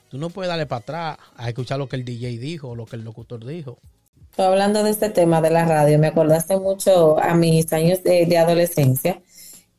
tú 0.07 0.19
no 0.19 0.29
puedes 0.29 0.49
darle 0.49 0.67
para 0.67 0.81
atrás 0.81 1.17
a 1.35 1.49
escuchar 1.49 1.79
lo 1.79 1.89
que 1.89 1.95
el 1.95 2.05
DJ 2.05 2.37
dijo 2.37 2.69
o 2.69 2.75
lo 2.75 2.85
que 2.85 2.97
el 2.97 3.03
locutor 3.03 3.43
dijo. 3.43 3.79
Tú 4.35 4.43
hablando 4.43 4.83
de 4.83 4.91
este 4.91 5.09
tema 5.09 5.41
de 5.41 5.49
la 5.49 5.65
radio, 5.65 5.97
me 5.97 6.05
acordaste 6.05 6.55
mucho 6.55 7.19
a 7.19 7.33
mis 7.33 7.73
años 7.73 8.03
de, 8.03 8.27
de 8.27 8.37
adolescencia, 8.37 9.19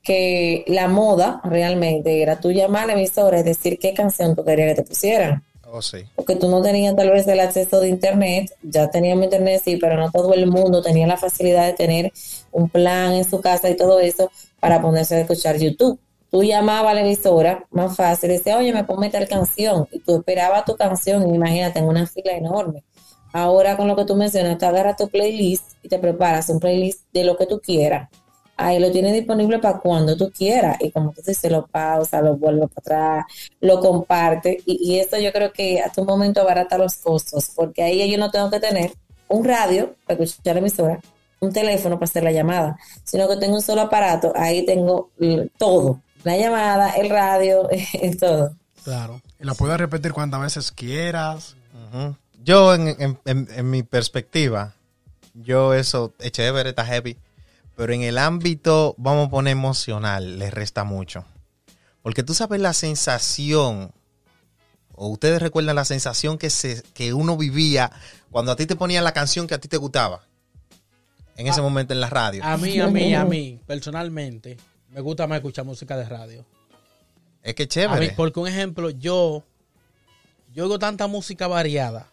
que 0.03 0.65
la 0.67 0.89
moda 0.89 1.41
realmente 1.45 2.21
era 2.21 2.41
tú 2.41 2.51
llamar 2.51 2.83
a 2.83 2.87
la 2.89 2.93
emisora 2.95 3.39
y 3.39 3.45
decir 3.45 3.79
qué 3.79 3.95
canción 3.95 4.35
tú 4.35 4.45
querías 4.45 4.71
que 4.71 4.83
te 4.83 4.89
pusieran. 4.89 5.45
Oh, 5.73 5.83
sí. 5.83 5.99
Porque 6.17 6.37
tú 6.37 6.49
no 6.49 6.61
tenías 6.63 6.97
tal 6.97 7.11
vez 7.11 7.29
el 7.29 7.39
acceso 7.39 7.81
de 7.81 7.89
internet, 7.89 8.53
ya 8.63 8.91
teníamos 8.91 9.25
internet, 9.25 9.63
sí, 9.65 9.77
pero 9.77 9.97
no 9.97 10.11
todo 10.11 10.35
el 10.35 10.47
mundo 10.47 10.83
tenía 10.83 11.07
la 11.07 11.17
facilidad 11.17 11.67
de 11.67 11.75
tener 11.75 12.13
un 12.51 12.69
plan 12.69 13.13
en 13.13 13.29
su 13.29 13.41
casa 13.41 13.71
y 13.71 13.77
todo 13.77 14.01
eso 14.01 14.31
para 14.59 14.83
ponerse 14.83 15.15
a 15.15 15.21
escuchar 15.21 15.59
YouTube. 15.59 15.99
Tú 16.31 16.43
llamabas 16.43 16.93
a 16.93 16.95
la 16.95 17.01
emisora, 17.03 17.67
más 17.71 17.97
fácil, 17.97 18.31
decías, 18.31 18.57
oye, 18.57 18.73
me 18.73 18.85
ponme 18.85 19.11
tal 19.11 19.27
canción, 19.29 19.89
y 19.91 19.99
tú 20.01 20.17
esperabas 20.19 20.65
tu 20.65 20.77
canción, 20.77 21.29
y 21.29 21.35
imagínate, 21.35 21.81
en 21.81 21.87
una 21.87 22.07
fila 22.07 22.33
enorme. 22.33 22.85
Ahora 23.33 23.77
con 23.77 23.87
lo 23.87 23.95
que 23.95 24.05
tú 24.05 24.17
mencionas, 24.17 24.59
tú 24.59 24.67
agarras 24.67 24.97
tu 24.97 25.09
playlist 25.09 25.73
y 25.83 25.89
te 25.89 25.99
preparas 25.99 26.49
un 26.49 26.59
playlist 26.59 27.05
de 27.13 27.25
lo 27.25 27.37
que 27.37 27.47
tú 27.47 27.61
quieras. 27.61 28.09
Ahí 28.63 28.79
lo 28.79 28.91
tienes 28.93 29.13
disponible 29.15 29.59
para 29.59 29.79
cuando 29.79 30.17
tú 30.17 30.31
quieras. 30.31 30.77
Y 30.81 30.91
como 30.91 31.13
tú 31.13 31.23
dices, 31.27 31.51
lo 31.51 31.67
pausa, 31.67 32.21
lo 32.21 32.37
vuelve 32.37 32.69
para 32.69 33.17
atrás, 33.23 33.25
lo 33.61 33.81
comparte. 33.81 34.59
Y, 34.67 34.93
y 34.95 35.01
esto 35.01 35.19
yo 35.19 35.33
creo 35.33 35.53
que 35.53 35.81
hasta 35.81 36.01
un 36.01 36.07
momento 36.07 36.41
abarata 36.41 36.77
los 36.79 36.97
costos, 36.97 37.51
porque 37.57 37.83
ahí 37.83 38.11
yo 38.11 38.19
no 38.19 38.31
tengo 38.31 38.51
que 38.51 38.61
tener 38.61 38.93
un 39.29 39.45
radio 39.45 39.95
para 40.07 40.23
escuchar 40.23 40.55
la 40.57 40.61
emisora, 40.61 41.01
un 41.41 41.53
teléfono 41.53 41.97
para 41.97 42.05
hacer 42.05 42.23
la 42.23 42.33
llamada, 42.33 42.77
sino 43.05 43.29
que 43.29 43.37
tengo 43.37 43.55
un 43.57 43.63
solo 43.63 43.81
aparato. 43.83 44.33
Ahí 44.37 44.65
tengo 44.67 45.11
l- 45.19 45.49
todo: 45.57 46.01
la 46.25 46.37
llamada, 46.37 46.91
el 46.91 47.09
radio, 47.09 47.69
todo. 48.21 48.53
Claro. 48.85 49.21
Y 49.41 49.45
la 49.45 49.55
puedes 49.55 49.79
repetir 49.79 50.13
cuantas 50.13 50.41
veces 50.41 50.71
quieras. 50.73 51.57
Yo, 52.45 52.75
en, 52.75 52.89
en- 52.89 53.19
en- 53.25 53.49
en 53.55 53.71
mi 53.71 53.83
perspectiva, 53.83 54.75
yo 55.35 55.75
eso, 55.75 56.13
es 56.19 56.33
chévere, 56.33 56.71
está 56.71 56.85
heavy, 56.85 57.17
pero 57.81 57.95
en 57.95 58.03
el 58.03 58.19
ámbito, 58.19 58.95
vamos 58.99 59.29
a 59.29 59.31
poner 59.31 59.53
emocional, 59.53 60.39
le 60.39 60.51
resta 60.51 60.85
mucho. 60.85 61.25
Porque 62.03 62.23
tú 62.23 62.35
sabes 62.35 62.61
la 62.61 62.75
sensación, 62.75 63.91
o 64.93 65.09
ustedes 65.09 65.41
recuerdan 65.41 65.77
la 65.77 65.87
sensación 65.87 66.37
que, 66.37 66.51
se, 66.51 66.83
que 66.93 67.15
uno 67.15 67.39
vivía 67.39 67.91
cuando 68.31 68.53
a 68.53 68.57
ti 68.57 68.67
te 68.67 68.77
ponían 68.77 69.03
la 69.03 69.13
canción 69.15 69.47
que 69.47 69.55
a 69.55 69.59
ti 69.59 69.67
te 69.67 69.79
gustaba, 69.79 70.21
en 71.39 71.47
ese 71.47 71.61
Ah. 71.61 71.63
momento 71.63 71.95
en 71.95 72.03
la 72.03 72.11
radio. 72.11 72.45
A 72.45 72.59
mí, 72.59 72.79
a 72.81 72.89
mí, 72.89 73.15
a 73.15 73.25
mí, 73.25 73.59
personalmente, 73.67 74.59
me 74.91 75.01
gusta 75.01 75.27
más 75.27 75.37
escuchar 75.37 75.65
música 75.65 75.97
de 75.97 76.05
radio. 76.05 76.45
es 77.43 77.55
que 77.55 77.63
A 77.63 77.65
mí, 77.65 77.69
chévere. 77.69 78.13
porque 78.15 78.41
un 78.41 78.49
ejemplo, 78.49 78.91
yo, 78.91 79.43
yo 80.53 80.65
oigo 80.65 80.79
tanta 80.79 81.07
música 81.07 81.47
variada. 81.49 82.09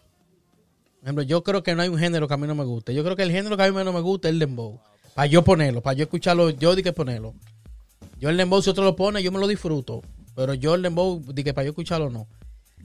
Por 1.00 1.02
ejemplo, 1.04 1.22
yo 1.24 1.44
creo 1.44 1.62
que 1.62 1.74
no 1.74 1.82
hay 1.82 1.90
un 1.90 1.98
género 1.98 2.26
que 2.26 2.32
a 2.32 2.38
mí 2.38 2.46
no 2.46 2.54
me 2.54 2.64
guste. 2.64 2.94
Yo 2.94 3.04
creo 3.04 3.16
que 3.16 3.22
el 3.22 3.32
género 3.32 3.54
que 3.58 3.64
a 3.64 3.70
mí 3.70 3.84
no 3.84 3.92
me 3.92 4.00
gusta 4.00 4.28
es 4.28 4.32
el 4.32 4.38
dembow. 4.38 4.80
Para 5.18 5.26
yo 5.26 5.42
ponerlo, 5.42 5.80
para 5.82 5.94
yo 5.94 6.04
escucharlo, 6.04 6.50
yo 6.50 6.76
di 6.76 6.84
que 6.84 6.92
ponerlo. 6.92 7.34
Yo 8.20 8.28
el 8.28 8.36
dembow, 8.36 8.62
si 8.62 8.70
otro 8.70 8.84
lo 8.84 8.94
pone, 8.94 9.20
yo 9.20 9.32
me 9.32 9.40
lo 9.40 9.48
disfruto. 9.48 10.00
Pero 10.36 10.54
yo 10.54 10.76
el 10.76 10.82
dembow, 10.82 11.20
di 11.34 11.42
que 11.42 11.52
para 11.52 11.64
yo 11.64 11.70
escucharlo, 11.70 12.08
no. 12.08 12.28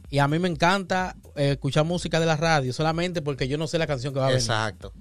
Y 0.09 0.17
a 0.17 0.27
mí 0.27 0.39
me 0.39 0.47
encanta 0.47 1.15
eh, 1.35 1.51
escuchar 1.51 1.85
música 1.85 2.19
de 2.19 2.25
la 2.25 2.35
radio, 2.35 2.73
solamente 2.73 3.21
porque 3.21 3.47
yo 3.47 3.59
no 3.59 3.67
sé 3.67 3.77
la 3.77 3.85
canción 3.85 4.15
que 4.15 4.19
va 4.19 4.25
a 4.25 4.29
venir. 4.29 4.41
Exacto. 4.41 4.93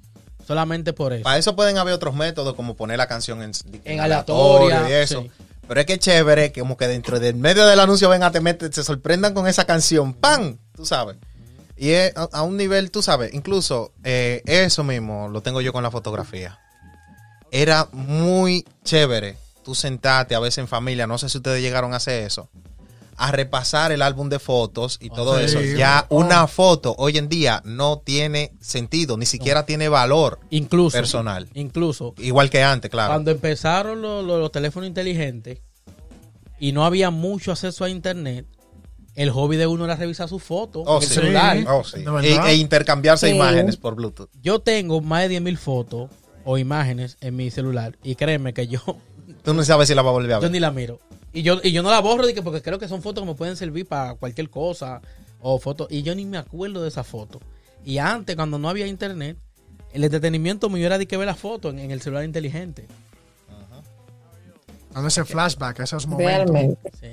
Solamente 0.46 0.92
por 0.92 1.14
eso. 1.14 1.22
Para 1.22 1.38
eso 1.38 1.56
pueden 1.56 1.78
haber 1.78 1.94
otros 1.94 2.14
métodos, 2.14 2.54
como 2.54 2.76
poner 2.76 2.98
la 2.98 3.06
canción 3.06 3.40
en, 3.40 3.52
En 3.84 4.00
aleatoria, 4.00 4.90
y 4.90 4.92
eso. 4.92 5.22
sí. 5.22 5.30
Pero 5.66 5.80
es 5.80 5.86
que 5.86 5.94
es 5.94 6.00
chévere, 6.00 6.52
como 6.52 6.76
que 6.76 6.86
dentro 6.86 7.18
del 7.18 7.36
medio 7.36 7.64
del 7.64 7.80
anuncio 7.80 8.10
venga, 8.10 8.30
te 8.30 8.42
meten, 8.42 8.70
se 8.74 8.84
sorprendan 8.84 9.32
con 9.32 9.48
esa 9.48 9.64
canción. 9.64 10.12
¡Pam! 10.12 10.58
Tú 10.76 10.84
sabes. 10.84 11.16
Y 11.78 11.92
es 11.92 12.14
a, 12.14 12.28
a 12.30 12.42
un 12.42 12.58
nivel, 12.58 12.90
tú 12.90 13.00
sabes, 13.00 13.32
incluso 13.32 13.94
eh, 14.04 14.42
eso 14.44 14.84
mismo 14.84 15.30
lo 15.30 15.40
tengo 15.40 15.62
yo 15.62 15.72
con 15.72 15.82
la 15.82 15.90
fotografía. 15.90 16.58
Era 17.52 17.86
muy 17.92 18.64
chévere 18.82 19.36
tú 19.62 19.74
sentarte 19.76 20.34
a 20.34 20.40
veces 20.40 20.58
en 20.58 20.68
familia, 20.68 21.06
no 21.06 21.18
sé 21.18 21.28
si 21.28 21.38
ustedes 21.38 21.62
llegaron 21.62 21.92
a 21.92 21.98
hacer 21.98 22.24
eso, 22.24 22.48
a 23.16 23.30
repasar 23.30 23.92
el 23.92 24.02
álbum 24.02 24.28
de 24.28 24.38
fotos 24.40 24.98
y 25.00 25.10
todo 25.10 25.38
sí. 25.38 25.44
eso. 25.44 25.60
Ya 25.76 26.06
una 26.08 26.48
foto 26.48 26.94
hoy 26.98 27.18
en 27.18 27.28
día 27.28 27.60
no 27.64 27.98
tiene 27.98 28.52
sentido, 28.60 29.16
ni 29.18 29.26
siquiera 29.26 29.64
tiene 29.66 29.88
valor 29.88 30.40
Incluso. 30.50 30.96
personal. 30.96 31.48
Incluso. 31.54 32.14
Igual 32.18 32.50
que 32.50 32.62
antes, 32.62 32.90
claro. 32.90 33.12
Cuando 33.12 33.30
empezaron 33.30 34.02
los, 34.02 34.24
los- 34.24 34.40
los 34.40 34.50
teléfonos 34.50 34.88
inteligentes 34.88 35.58
y 36.58 36.72
no 36.72 36.84
había 36.84 37.10
mucho 37.10 37.52
acceso 37.52 37.84
a 37.84 37.90
internet, 37.90 38.46
el 39.14 39.30
hobby 39.30 39.58
de 39.58 39.66
uno 39.66 39.84
era 39.84 39.94
revisar 39.94 40.28
sus 40.28 40.42
fotos 40.42 40.84
Oh, 40.86 40.96
en 40.96 41.02
el 41.02 41.08
sí. 41.08 41.14
celular. 41.14 41.58
Oh, 41.68 41.84
sí. 41.84 41.98
E, 42.22 42.36
e 42.50 42.54
intercambiarse 42.56 43.28
Sí. 43.28 43.34
imágenes 43.34 43.76
por 43.76 43.94
Bluetooth. 43.94 44.30
Yo 44.40 44.60
tengo 44.60 45.02
más 45.02 45.28
de 45.28 45.38
10.000 45.40 45.58
fotos 45.58 46.10
o 46.44 46.58
imágenes 46.58 47.16
en 47.20 47.36
mi 47.36 47.50
celular 47.50 47.96
y 48.02 48.14
créeme 48.14 48.52
que 48.52 48.66
yo, 48.66 48.80
Tú 49.42 49.54
no 49.54 49.64
sabes 49.64 49.88
si 49.88 49.94
la 49.94 50.02
va 50.02 50.10
a 50.10 50.12
volver 50.12 50.32
a 50.32 50.36
yo 50.36 50.42
ver. 50.42 50.50
ni 50.50 50.60
la 50.60 50.70
miro. 50.70 50.98
Y 51.32 51.42
yo, 51.42 51.58
y 51.62 51.72
yo 51.72 51.82
no 51.82 51.90
la 51.90 52.00
borro 52.00 52.24
porque 52.44 52.60
creo 52.62 52.78
que 52.78 52.88
son 52.88 53.00
fotos 53.02 53.24
que 53.24 53.28
me 53.30 53.34
pueden 53.34 53.56
servir 53.56 53.86
para 53.86 54.14
cualquier 54.14 54.50
cosa 54.50 55.00
o 55.40 55.58
fotos. 55.58 55.88
Y 55.90 56.02
yo 56.02 56.14
ni 56.14 56.26
me 56.26 56.36
acuerdo 56.38 56.82
de 56.82 56.88
esa 56.88 57.02
foto. 57.04 57.40
Y 57.84 57.98
antes, 57.98 58.36
cuando 58.36 58.58
no 58.58 58.68
había 58.68 58.86
internet, 58.86 59.36
el 59.92 60.04
entretenimiento 60.04 60.68
mío 60.68 60.86
era 60.86 60.98
de 60.98 61.06
que 61.06 61.16
ver 61.16 61.26
la 61.26 61.34
foto 61.34 61.70
en, 61.70 61.78
en 61.78 61.90
el 61.90 62.00
celular 62.02 62.24
inteligente. 62.24 62.86
Dando 64.92 65.08
ese 65.08 65.24
flashback, 65.24 65.80
esos 65.80 66.06
momentos. 66.06 66.50
Realmente. 66.50 66.90
Sí. 67.00 67.08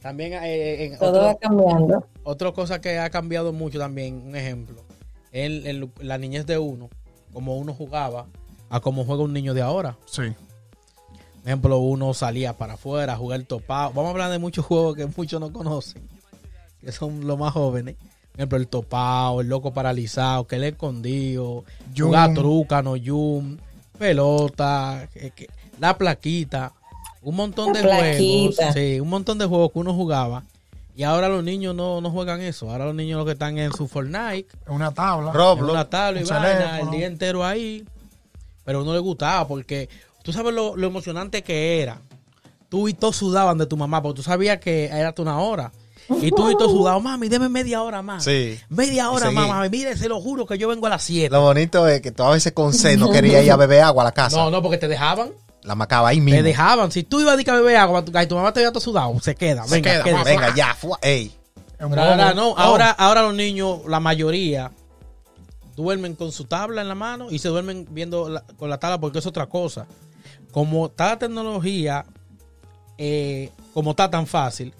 También 0.00 0.32
eh, 0.34 0.86
en 0.86 0.98
Todo 0.98 1.10
otro- 1.10 1.22
va 1.24 1.34
cambiando. 1.38 2.06
Otra 2.24 2.52
cosa 2.52 2.80
que 2.80 2.98
ha 2.98 3.10
cambiado 3.10 3.52
mucho 3.52 3.78
también, 3.78 4.22
un 4.26 4.34
ejemplo, 4.36 4.82
el, 5.32 5.66
el- 5.66 5.90
la 6.00 6.16
niñez 6.18 6.46
de 6.46 6.56
uno, 6.56 6.88
como 7.32 7.56
uno 7.58 7.74
jugaba, 7.74 8.26
a 8.70 8.80
cómo 8.80 9.04
juega 9.04 9.22
un 9.22 9.32
niño 9.32 9.54
de 9.54 9.62
ahora. 9.62 9.96
Sí. 10.06 10.22
Por 10.22 11.46
ejemplo, 11.52 11.78
uno 11.78 12.12
salía 12.14 12.52
para 12.52 12.74
afuera 12.74 13.14
a 13.14 13.16
jugar 13.16 13.42
topado. 13.44 13.90
Vamos 13.90 14.06
a 14.08 14.10
hablar 14.10 14.30
de 14.30 14.38
muchos 14.38 14.66
juegos 14.66 14.96
que 14.96 15.06
muchos 15.06 15.40
no 15.40 15.52
conocen, 15.52 16.02
que 16.80 16.92
son 16.92 17.26
los 17.26 17.38
más 17.38 17.52
jóvenes. 17.54 17.96
Por 18.32 18.40
ejemplo, 18.40 18.58
el 18.58 18.68
topado, 18.68 19.40
el 19.40 19.48
loco 19.48 19.72
paralizado, 19.72 20.46
que 20.46 20.56
el 20.56 20.64
escondido, 20.64 21.64
Yum. 21.94 22.08
jugar 22.08 22.34
trucano, 22.34 22.96
yum, 22.96 23.56
pelota, 23.98 25.08
que- 25.12 25.30
que- 25.30 25.48
la 25.80 25.96
plaquita, 25.96 26.72
un 27.22 27.36
montón 27.36 27.72
La 27.72 27.80
de 27.80 27.84
plaquita. 27.84 28.56
juegos. 28.64 28.74
Sí, 28.74 29.00
un 29.00 29.08
montón 29.08 29.38
de 29.38 29.46
juegos 29.46 29.72
que 29.72 29.78
uno 29.78 29.94
jugaba. 29.94 30.44
Y 30.96 31.04
ahora 31.04 31.28
los 31.28 31.44
niños 31.44 31.74
no, 31.76 32.00
no 32.00 32.10
juegan 32.10 32.40
eso. 32.40 32.70
Ahora 32.70 32.86
los 32.86 32.94
niños 32.94 33.18
lo 33.18 33.24
que 33.24 33.32
están 33.32 33.56
en 33.58 33.72
su 33.72 33.86
Fortnite, 33.86 34.48
En 34.66 34.72
una 34.74 34.90
tabla. 34.92 35.28
en 35.30 35.34
Roblox. 35.34 35.70
una 35.72 35.88
tabla 35.88 36.20
y 36.20 36.24
vaina, 36.24 36.80
el 36.80 36.90
día 36.90 37.06
entero 37.06 37.44
ahí. 37.44 37.84
Pero 38.68 38.80
a 38.80 38.82
uno 38.82 38.92
le 38.92 38.98
gustaba 38.98 39.48
porque 39.48 39.88
tú 40.22 40.30
sabes 40.30 40.52
lo, 40.52 40.76
lo 40.76 40.86
emocionante 40.88 41.42
que 41.42 41.80
era. 41.80 42.02
Tú 42.68 42.86
y 42.86 42.92
todos 42.92 43.16
sudaban 43.16 43.56
de 43.56 43.64
tu 43.64 43.78
mamá 43.78 44.02
porque 44.02 44.16
tú 44.16 44.22
sabías 44.22 44.58
que 44.58 44.90
era 44.92 45.14
una 45.16 45.38
hora. 45.38 45.72
Y 46.20 46.30
tú 46.32 46.50
y 46.50 46.54
todos 46.54 46.72
sudaban, 46.72 47.02
mami, 47.02 47.30
deme 47.30 47.48
media 47.48 47.82
hora 47.82 48.02
más. 48.02 48.24
Sí. 48.24 48.60
Media 48.68 49.08
hora 49.10 49.30
más, 49.30 49.48
mami. 49.48 49.70
Mire, 49.70 49.96
se 49.96 50.06
lo 50.06 50.20
juro 50.20 50.44
que 50.44 50.58
yo 50.58 50.68
vengo 50.68 50.86
a 50.86 50.90
las 50.90 51.02
7. 51.02 51.30
Lo 51.34 51.40
bonito 51.40 51.88
es 51.88 52.02
que 52.02 52.12
tú 52.12 52.24
a 52.24 52.30
veces 52.32 52.52
con 52.52 52.74
sed 52.74 52.98
no 52.98 53.10
querías 53.10 53.42
ir 53.42 53.52
a 53.52 53.56
beber 53.56 53.80
agua 53.80 54.02
a 54.02 54.04
la 54.04 54.12
casa. 54.12 54.36
No, 54.36 54.50
no, 54.50 54.60
porque 54.60 54.76
te 54.76 54.86
dejaban. 54.86 55.30
La 55.62 55.74
macaba 55.74 56.08
ahí 56.08 56.20
mismo. 56.20 56.36
Te 56.36 56.42
dejaban. 56.42 56.92
Si 56.92 57.04
tú 57.04 57.20
ibas 57.20 57.32
a 57.32 57.36
decir 57.38 57.46
que 57.50 57.52
beber 57.58 57.78
agua, 57.78 58.04
y 58.22 58.26
tu 58.26 58.34
mamá 58.34 58.52
te 58.52 58.60
había 58.60 58.70
todo 58.70 58.82
sudado, 58.82 59.18
se 59.22 59.34
queda. 59.34 59.64
Se 59.64 59.76
venga, 59.76 60.02
queda, 60.04 60.24
venga, 60.24 60.54
ya. 60.54 60.74
fua, 60.74 60.98
ey. 61.00 61.32
Ahora 61.80 62.34
no, 62.34 62.50
Oh, 62.50 62.58
ahora, 62.58 62.90
ahora 62.90 63.22
los 63.22 63.32
niños, 63.32 63.78
la 63.86 63.98
mayoría, 63.98 64.72
duermen 65.82 66.14
con 66.14 66.32
su 66.32 66.44
tabla 66.44 66.82
en 66.82 66.88
la 66.88 66.94
mano 66.94 67.28
y 67.30 67.38
se 67.38 67.48
duermen 67.48 67.86
viendo 67.90 68.28
la- 68.28 68.42
con 68.56 68.68
la 68.70 68.78
tabla 68.78 68.98
porque 69.00 69.18
es 69.18 69.26
otra 69.26 69.46
cosa. 69.46 69.86
Como 70.52 70.86
está 70.86 71.08
la 71.10 71.18
tecnología, 71.18 72.04
eh, 72.96 73.50
como 73.74 73.90
está 73.90 74.10
tan 74.10 74.26
fácil, 74.26 74.74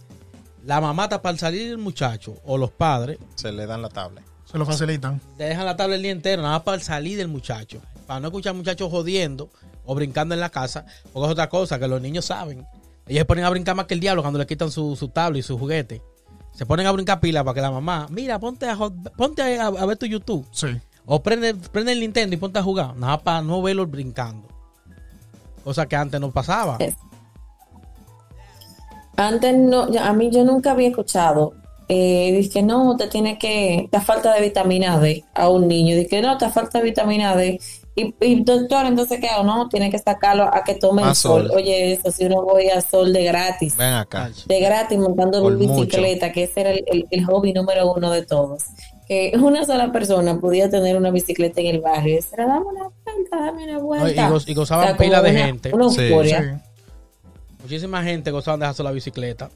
la 0.64 0.80
mamá 0.80 1.04
está 1.04 1.22
para 1.22 1.36
salir 1.38 1.68
el 1.70 1.78
muchacho 1.78 2.34
o 2.44 2.58
los 2.58 2.70
padres 2.70 3.18
Se 3.36 3.52
le 3.52 3.66
dan 3.66 3.82
la 3.82 3.88
tablet. 3.88 4.24
Se 4.44 4.56
lo 4.58 4.64
facilitan. 4.64 5.20
te 5.36 5.44
dejan 5.44 5.66
la 5.66 5.76
tabla 5.76 5.96
el 5.96 6.02
día 6.02 6.10
entero, 6.12 6.40
nada 6.42 6.54
más 6.54 6.62
para 6.62 6.80
salir 6.80 7.18
del 7.18 7.28
muchacho. 7.28 7.80
Para 8.06 8.20
no 8.20 8.28
escuchar 8.28 8.54
muchachos 8.54 8.90
jodiendo 8.90 9.50
o 9.84 9.94
brincando 9.94 10.34
en 10.34 10.40
la 10.40 10.48
casa, 10.50 10.86
porque 11.12 11.26
es 11.26 11.32
otra 11.32 11.48
cosa 11.48 11.78
que 11.78 11.86
los 11.86 12.00
niños 12.00 12.24
saben. 12.24 12.66
Ellos 13.06 13.20
se 13.20 13.24
ponen 13.26 13.44
a 13.44 13.50
brincar 13.50 13.74
más 13.76 13.86
que 13.86 13.94
el 13.94 14.00
diablo 14.00 14.22
cuando 14.22 14.38
le 14.38 14.46
quitan 14.46 14.70
su, 14.70 14.96
su 14.96 15.08
tabla 15.08 15.38
y 15.38 15.42
su 15.42 15.58
juguete. 15.58 16.02
Se 16.54 16.66
ponen 16.66 16.86
a 16.86 16.92
brincar 16.92 17.20
pila 17.20 17.44
para 17.44 17.54
que 17.54 17.60
la 17.60 17.70
mamá, 17.70 18.06
mira, 18.10 18.38
ponte 18.40 18.68
a, 18.68 18.76
ponte 19.16 19.58
a, 19.60 19.66
a 19.66 19.86
ver 19.86 19.96
tu 19.98 20.06
YouTube. 20.06 20.46
Sí. 20.50 20.68
O 21.10 21.22
prende, 21.22 21.54
prende 21.54 21.92
el 21.92 22.00
Nintendo 22.00 22.34
y 22.34 22.38
ponte 22.38 22.58
a 22.58 22.62
jugar. 22.62 22.94
Nada 22.96 23.18
para 23.18 23.40
no 23.42 23.62
verlos 23.62 23.90
brincando. 23.90 24.46
Cosa 25.64 25.86
que 25.86 25.96
antes 25.96 26.20
no 26.20 26.30
pasaba. 26.30 26.76
Es- 26.78 26.94
Antes 29.16 29.56
no, 29.56 29.88
a 30.00 30.12
mí 30.12 30.30
yo 30.30 30.44
nunca 30.44 30.72
había 30.72 30.88
escuchado. 30.88 31.54
Eh, 31.88 32.32
dice 32.36 32.62
no, 32.62 32.96
te 32.96 33.08
tiene 33.08 33.38
que, 33.38 33.88
te 33.90 34.00
falta 34.00 34.34
de 34.34 34.42
vitamina 34.42 34.98
D 35.00 35.24
a 35.34 35.48
un 35.48 35.66
niño. 35.66 35.96
Dice 35.96 36.20
no, 36.22 36.36
te 36.38 36.48
falta 36.50 36.78
de 36.78 36.84
vitamina 36.84 37.34
D. 37.34 37.58
Y, 37.96 38.14
y 38.20 38.44
doctor, 38.44 38.86
entonces 38.86 39.18
¿qué 39.18 39.28
hago? 39.28 39.42
No, 39.42 39.68
tiene 39.68 39.90
que 39.90 39.98
sacarlo 39.98 40.44
a 40.44 40.62
que 40.62 40.74
tome 40.74 41.02
el 41.02 41.16
sol. 41.16 41.48
sol. 41.48 41.56
Oye, 41.56 41.94
eso, 41.94 42.12
si 42.12 42.26
uno 42.26 42.42
voy 42.42 42.68
a 42.68 42.80
sol 42.80 43.12
de 43.12 43.24
gratis. 43.24 43.76
Ven 43.76 43.94
acá. 43.94 44.30
de 44.46 44.60
gratis 44.60 44.98
montando 44.98 45.40
Por 45.42 45.56
bicicleta, 45.56 46.30
que 46.30 46.44
ese 46.44 46.60
era 46.60 46.70
el, 46.70 46.84
el- 46.86 47.06
el 47.10 47.24
hobby 47.26 47.52
número 47.52 47.92
uno 47.92 48.10
de 48.12 48.24
todos. 48.24 48.64
Que 49.08 49.32
una 49.40 49.64
sola 49.64 49.90
persona 49.90 50.38
podía 50.38 50.68
tener 50.68 50.96
una 50.96 51.10
bicicleta 51.10 51.60
en 51.62 51.66
el 51.68 51.80
barrio. 51.80 52.12
Y 52.12 52.16
decía, 52.16 52.46
dame 52.46 52.66
una 52.66 52.82
vuelta, 53.04 53.36
dame 53.40 53.64
una 53.64 53.72
No, 53.72 53.78
y, 53.78 53.82
vuelta. 53.82 54.30
goz- 54.30 54.48
y 54.48 54.54
gozaban 54.54 54.84
O 54.84 54.88
sea, 54.88 54.96
pila 54.98 55.22
de 55.22 55.30
una- 55.30 55.44
gente. 55.46 55.72
Una 55.74 55.88
Sí. 55.90 56.08
Muchísima 57.62 58.02
gente 58.02 58.30
gozaban 58.30 58.60
de 58.60 58.64
dejarse 58.64 58.82
la 58.82 58.92
bicicleta. 58.92 59.50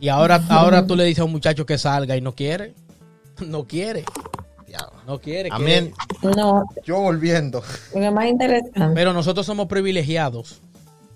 Y 0.00 0.08
ahora, 0.08 0.42
ahora 0.48 0.86
tú 0.86 0.96
le 0.96 1.04
dices 1.04 1.20
a 1.20 1.24
un 1.24 1.32
muchacho 1.32 1.64
que 1.66 1.78
salga 1.78 2.16
y 2.16 2.20
no 2.20 2.32
quiere. 2.34 2.74
No 3.46 3.64
quiere. 3.64 4.04
No 5.06 5.18
quiere. 5.20 5.48
A 5.52 5.56
quiere- 5.56 5.82
mí, 5.82 5.92
No, 6.36 6.64
yo 6.84 7.00
volviendo. 7.00 7.62
lo 7.94 8.12
más 8.12 8.26
interesante. 8.26 8.94
Pero 8.94 9.12
nosotros 9.12 9.44
somos 9.44 9.66
privilegiados 9.66 10.60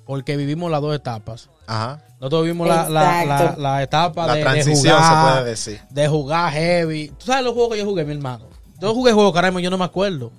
porque 0.05 0.37
vivimos 0.37 0.71
las 0.71 0.81
dos 0.83 0.95
etapas. 0.95 1.49
Ajá. 1.67 2.03
Nosotros 2.21 2.43
vivimos 2.43 2.67
la, 2.69 2.89
la, 2.89 3.25
la, 3.25 3.55
la 3.57 3.83
etapa 3.83 4.27
La 4.27 4.33
de, 4.35 4.39
de 4.41 4.45
transición 4.45 4.97
jugar, 4.97 5.27
se 5.27 5.33
puede 5.39 5.51
decir. 5.51 5.81
de 5.91 6.09
jugar 6.09 6.53
heavy. 6.53 7.09
¿Tú 7.17 7.27
sabes 7.27 7.45
los 7.45 7.55
juegos 7.55 7.73
que 7.75 7.79
yo 7.79 7.85
jugué, 7.85 8.05
mi 8.05 8.13
hermano? 8.13 8.47
Yo 8.81 8.93
jugué 8.95 9.13
juegos, 9.13 9.33
caramba, 9.33 9.61
yo 9.61 9.71
no 9.71 9.79
me 9.79 9.85
acuerdo. 9.85 10.33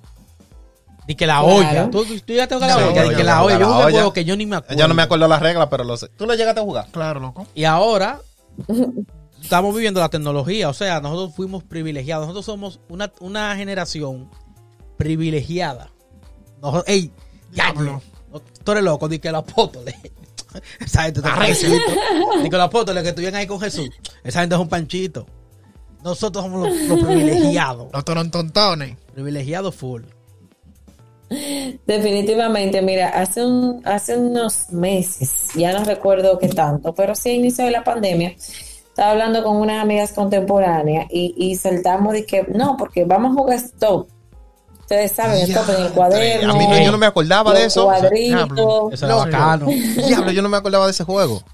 Di 1.06 1.14
que 1.14 1.26
la 1.26 1.40
Claro. 1.40 1.54
olla. 1.56 1.90
¿Tú, 1.90 2.04
tú 2.04 2.32
llegaste 2.32 2.54
a 2.54 2.58
jugar 2.58 2.70
Sí, 2.72 2.78
la 2.80 2.86
olla? 2.88 3.04
Yo 3.10 3.16
que 3.16 3.24
la 3.24 3.38
jugué 3.40 3.54
olla. 3.54 3.58
la 3.58 3.60
Yo 3.66 3.72
jugué 3.80 3.92
juegos 3.92 4.12
que 4.12 4.24
yo 4.24 4.36
ni 4.36 4.46
me 4.46 4.56
acuerdo. 4.56 4.78
Ya 4.78 4.86
no 4.88 4.94
me 4.94 5.02
acuerdo 5.02 5.26
las 5.26 5.40
reglas, 5.40 5.68
pero 5.70 5.84
lo 5.84 5.96
sé. 5.96 6.08
¿Tú 6.08 6.26
lo 6.26 6.34
llegaste 6.34 6.60
a 6.60 6.64
jugar? 6.64 6.86
Claro, 6.92 7.18
loco. 7.20 7.46
Y 7.54 7.64
ahora 7.64 8.20
estamos 9.42 9.74
viviendo 9.74 10.00
la 10.00 10.08
tecnología. 10.10 10.68
O 10.68 10.74
sea, 10.74 11.00
nosotros 11.00 11.34
fuimos 11.34 11.64
privilegiados. 11.64 12.26
Nosotros 12.26 12.44
somos 12.44 12.80
una, 12.90 13.10
una 13.20 13.56
generación 13.56 14.30
privilegiada. 14.98 15.90
Nosotros, 16.60 16.84
ey, 16.86 17.10
ya, 17.52 17.72
Diablo. 17.72 18.02
no, 18.32 18.40
tú 18.64 18.72
eres 18.72 18.84
loco, 18.84 19.08
di 19.08 19.18
que 19.18 19.32
los 19.32 19.40
apóstoles. 19.40 19.94
Esa 20.80 21.02
gente 21.04 21.20
está 21.20 21.36
fresquito. 21.36 21.92
Di 22.42 22.50
que 22.50 22.56
los 22.56 22.66
apóstoles 22.66 23.02
que 23.02 23.10
estuvieron 23.10 23.38
ahí 23.38 23.46
con 23.46 23.60
Jesús. 23.60 23.88
Esa 24.24 24.40
gente 24.40 24.54
es 24.54 24.60
un 24.60 24.68
panchito. 24.68 25.26
Nosotros 26.02 26.44
somos 26.44 26.68
los, 26.68 26.88
los 26.88 27.04
privilegiados. 27.04 27.88
Los 27.92 28.04
torontontones. 28.04 28.96
Privilegiados 29.12 29.74
full. 29.74 30.02
Definitivamente, 31.86 32.82
mira, 32.82 33.08
hace 33.10 33.44
un, 33.44 33.82
hace 33.84 34.16
unos 34.16 34.70
meses, 34.72 35.46
ya 35.54 35.72
no 35.72 35.84
recuerdo 35.84 36.40
qué 36.40 36.48
tanto, 36.48 36.92
pero 36.92 37.14
sí 37.14 37.30
inicio 37.30 37.64
de 37.64 37.70
la 37.70 37.84
pandemia, 37.84 38.30
estaba 38.30 39.12
hablando 39.12 39.44
con 39.44 39.56
unas 39.56 39.80
amigas 39.80 40.12
contemporáneas 40.12 41.06
y, 41.08 41.34
y 41.36 41.54
saltamos 41.54 42.14
de 42.14 42.26
que 42.26 42.42
no, 42.52 42.76
porque 42.76 43.04
vamos 43.04 43.30
a 43.30 43.40
jugar 43.40 43.58
stop. 43.58 44.08
Ustedes 44.90 45.12
saben, 45.12 45.48
stop 45.48 45.68
en 45.68 45.82
el 45.84 45.92
cuaderno. 45.92 46.52
A 46.52 46.56
mí 46.56 46.66
no, 46.66 46.82
yo 46.82 46.90
no 46.90 46.98
me 46.98 47.06
acordaba 47.06 47.54
de 47.54 47.66
eso. 47.66 47.84
cuadritos. 47.84 48.92
Eso 48.92 49.06
bacano. 49.06 49.66
Diablo, 49.66 50.32
yo 50.32 50.42
no 50.42 50.48
me 50.48 50.56
acordaba 50.56 50.86
de 50.86 50.90
ese 50.90 51.04
juego. 51.04 51.44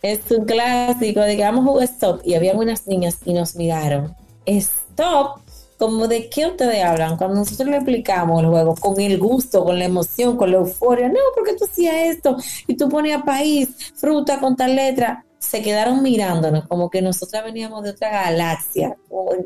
Es 0.00 0.20
un 0.30 0.46
clásico 0.46 1.20
de 1.20 1.36
que 1.36 1.42
vamos 1.42 1.66
a 1.66 1.68
jugar 1.68 1.84
stop 1.84 2.22
y 2.24 2.32
había 2.32 2.54
unas 2.54 2.86
niñas 2.86 3.18
y 3.26 3.34
nos 3.34 3.56
miraron. 3.56 4.16
Stop, 4.46 5.42
como 5.76 6.08
de 6.08 6.30
qué 6.30 6.46
ustedes 6.46 6.82
hablan 6.82 7.18
cuando 7.18 7.40
nosotros 7.40 7.68
le 7.68 7.76
explicamos 7.76 8.42
el 8.42 8.48
juego 8.48 8.74
con 8.74 8.98
el 8.98 9.18
gusto, 9.18 9.66
con 9.66 9.78
la 9.78 9.84
emoción, 9.84 10.38
con 10.38 10.50
la 10.50 10.56
euforia. 10.56 11.10
No, 11.10 11.20
porque 11.34 11.54
tú 11.54 11.66
hacías 11.66 11.94
esto 11.94 12.38
y 12.66 12.74
tú 12.74 12.88
ponías 12.88 13.22
país, 13.22 13.68
fruta 13.96 14.40
con 14.40 14.56
tal 14.56 14.74
letra. 14.74 15.26
Se 15.38 15.60
quedaron 15.60 16.02
mirándonos 16.02 16.66
como 16.68 16.88
que 16.88 17.02
nosotras 17.02 17.44
veníamos 17.44 17.82
de 17.82 17.90
otra 17.90 18.08
galaxia. 18.10 18.96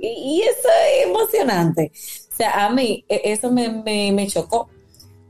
Y 0.01 0.43
eso 0.43 0.69
es 0.69 1.09
emocionante. 1.09 1.91
O 2.37 2.39
sea, 2.39 2.67
a 2.67 2.71
mí 2.71 3.03
e- 3.09 3.23
eso 3.33 3.51
me, 3.51 3.69
me, 3.71 4.13
me 4.13 4.27
chocó. 4.27 4.69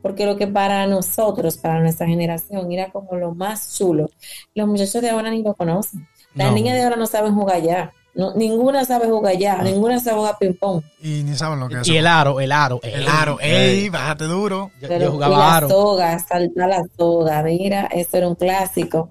Porque 0.02 0.26
lo 0.26 0.36
que 0.36 0.46
para 0.48 0.86
nosotros, 0.88 1.57
para 1.57 1.78
nuestra 1.80 2.07
generación, 2.07 2.70
era 2.72 2.90
como 2.90 3.14
lo 3.16 3.32
más 3.34 3.76
chulo. 3.78 4.11
Los 4.54 4.66
muchachos 4.66 5.00
de 5.02 5.11
ahora 5.11 5.30
ni 5.30 5.42
lo 5.42 5.54
conocen. 5.54 6.09
Las 6.34 6.48
No. 6.48 6.54
niñas 6.54 6.74
de 6.76 6.82
ahora 6.82 6.96
no 6.96 7.07
saben 7.07 7.34
jugar 7.34 7.62
ya. 7.62 7.92
No, 8.14 8.34
ninguna 8.34 8.84
sabe 8.84 9.07
jugar 9.07 9.36
ya. 9.36 9.62
Ninguna 9.62 10.00
sabe 10.00 10.16
jugar 10.18 10.36
ping-pong. 10.40 10.82
Y 11.02 11.22
ni 11.22 11.34
saben 11.36 11.61
lo 11.61 11.68
que 11.68 11.80
es. 11.80 11.88
Y 11.88 11.96
el 11.96 12.07
aro, 12.07 12.40
el 12.40 12.50
aro. 12.50 12.80
El 12.82 13.07
aro. 13.09 13.38
Ey, 13.40 13.88
bájate 13.88 14.24
duro. 14.24 14.70
Yo, 14.80 14.88
Pero 14.88 15.04
yo 15.04 15.09
y 15.11 15.12
jugaba 15.12 15.38
la 15.38 15.57
aro. 15.59 15.68
soga, 15.68 16.18
saltar 16.18 16.68
la 16.68 16.82
soga. 16.96 17.42
Mira, 17.42 17.86
eso 17.92 18.16
era 18.16 18.28
un 18.28 18.34
clásico. 18.36 19.11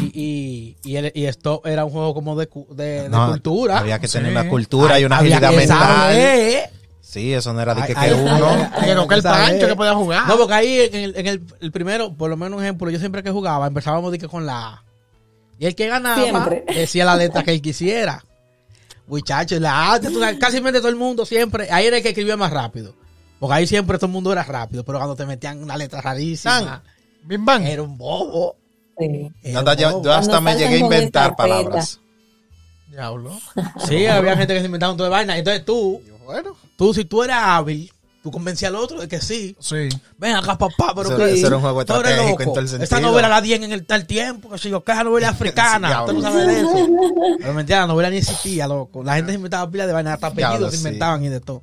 Y, 0.00 0.06
y, 0.14 0.76
y, 0.84 0.96
el- 0.96 1.12
y 1.14 1.24
esto 1.26 1.60
era 1.64 1.84
un 1.84 1.90
juego 1.92 2.14
como 2.14 2.34
de, 2.36 2.46
cu- 2.48 2.66
de, 2.74 3.08
de 3.08 3.16
cultura. 3.28 3.78
Había 3.78 3.98
que 3.98 4.08
Sí. 4.08 4.18
tener 4.18 4.30
una 4.32 4.48
cultura 4.48 4.98
y 4.98 5.04
una 5.04 5.18
Había 5.18 5.36
agilidad 5.38 5.56
mental. 5.58 5.78
saber. 5.78 6.70
Sí, 7.10 7.32
eso 7.32 7.54
no 7.54 7.60
era 7.62 7.74
de 7.74 7.80
que, 7.86 7.94
Ay, 7.96 8.10
que 8.10 8.14
ay, 8.14 8.20
uno. 8.20 8.48
ay, 8.50 8.68
ay, 8.70 8.88
Que 8.88 8.94
no, 8.94 9.08
que 9.08 9.14
el 9.14 9.22
pancho 9.22 9.66
que 9.66 9.76
podía 9.76 9.94
jugar. 9.94 10.28
No, 10.28 10.36
porque 10.36 10.52
ahí 10.52 10.78
en 10.92 10.94
el, 11.04 11.16
en 11.16 11.26
el, 11.26 11.42
el 11.60 11.72
primero, 11.72 12.12
por 12.12 12.28
lo 12.28 12.36
menos 12.36 12.58
un 12.58 12.62
ejemplo, 12.64 12.90
yo 12.90 12.98
siempre 12.98 13.22
que 13.22 13.30
jugaba 13.30 13.66
empezábamos 13.66 14.12
de 14.12 14.18
que 14.18 14.28
con 14.28 14.44
la 14.44 14.68
A. 14.68 14.84
Y 15.58 15.64
el 15.64 15.74
que 15.74 15.86
ganaba 15.88 16.22
Siempre. 16.22 16.64
decía 16.72 17.06
la 17.06 17.16
letra 17.16 17.42
que 17.42 17.52
él 17.52 17.62
quisiera. 17.62 18.22
Muchachos, 19.06 19.58
la 19.58 19.94
A, 19.94 20.00
casi 20.38 20.60
todo 20.60 20.88
el 20.88 20.96
mundo 20.96 21.24
siempre, 21.24 21.68
ahí 21.70 21.86
era 21.86 21.96
el 21.96 22.02
que 22.02 22.10
escribía 22.10 22.36
más 22.36 22.52
rápido. 22.52 22.94
Porque 23.40 23.54
ahí 23.54 23.66
siempre 23.66 23.96
todo 23.96 24.06
el 24.06 24.12
mundo 24.12 24.30
era 24.30 24.42
rápido, 24.42 24.84
pero 24.84 24.98
cuando 24.98 25.16
te 25.16 25.24
metían 25.24 25.62
una 25.62 25.78
letra 25.78 26.02
rarísima. 26.02 26.82
Bim 27.22 27.42
bang. 27.42 27.64
era 27.66 27.82
un 27.82 27.96
bobo. 27.96 28.54
Sí. 28.98 29.30
Era 29.42 29.60
Anda, 29.60 29.72
un 29.72 29.78
yo, 29.78 29.90
bobo. 29.92 30.04
yo 30.04 30.12
hasta 30.12 30.32
Cuando 30.32 30.50
me 30.50 30.56
llegué 30.58 30.74
a 30.74 30.78
inventar 30.78 31.34
palabras. 31.36 32.00
Diablo. 32.90 33.32
Sí, 33.86 34.06
había 34.06 34.36
gente 34.36 34.52
que 34.54 34.60
se 34.60 34.66
inventaba 34.66 34.92
un 34.92 34.96
montón 34.98 35.06
de 35.06 35.10
vainas. 35.10 35.38
Entonces 35.38 35.64
tú, 35.64 36.02
Bueno, 36.26 36.54
tú, 36.78 36.94
si 36.94 37.04
tú 37.04 37.22
eras 37.24 37.40
hábil, 37.42 37.92
tú 38.22 38.30
convencías 38.30 38.68
al 38.70 38.76
otro 38.76 39.00
de 39.00 39.08
que 39.08 39.20
sí. 39.20 39.56
Sí. 39.60 39.88
Ven 40.16 40.34
acá, 40.36 40.56
papá, 40.56 40.92
pero 40.94 41.16
que 41.16 41.32
eso 41.32 41.46
era 41.48 41.56
un 41.56 41.62
juego 41.62 41.80
estratégico 41.80 42.28
loco. 42.30 42.42
en 42.42 42.48
todo 42.50 42.58
el 42.60 42.64
Esta 42.66 42.78
sentido. 42.86 43.00
novela 43.10 43.28
la 43.28 43.40
di 43.40 43.52
en 43.54 43.70
el 43.72 43.84
tal 43.84 44.06
tiempo, 44.06 44.48
que 44.50 44.58
si 44.58 44.70
yo, 44.70 44.82
que 44.84 44.92
esa 44.92 45.04
novela 45.04 45.26
es 45.28 45.32
africana. 45.34 45.88
Sí, 45.88 45.94
Usted 46.00 46.12
no 46.14 46.22
sabe 46.22 46.46
de 46.46 46.60
eso. 46.60 46.88
Pero 47.38 47.52
mentira, 47.54 47.80
la 47.80 47.86
novela 47.88 48.10
ni 48.10 48.16
existía, 48.18 48.66
loco. 48.68 49.02
La 49.02 49.16
gente 49.16 49.32
se 49.32 49.36
inventaba 49.36 49.70
pila 49.70 49.86
de 49.86 49.92
vainas, 49.92 50.14
hasta 50.14 50.28
apellidos 50.28 50.50
Diablo, 50.52 50.70
se 50.70 50.76
sí. 50.76 50.82
inventaban 50.86 51.24
y 51.24 51.28
de 51.28 51.40
todo. 51.40 51.62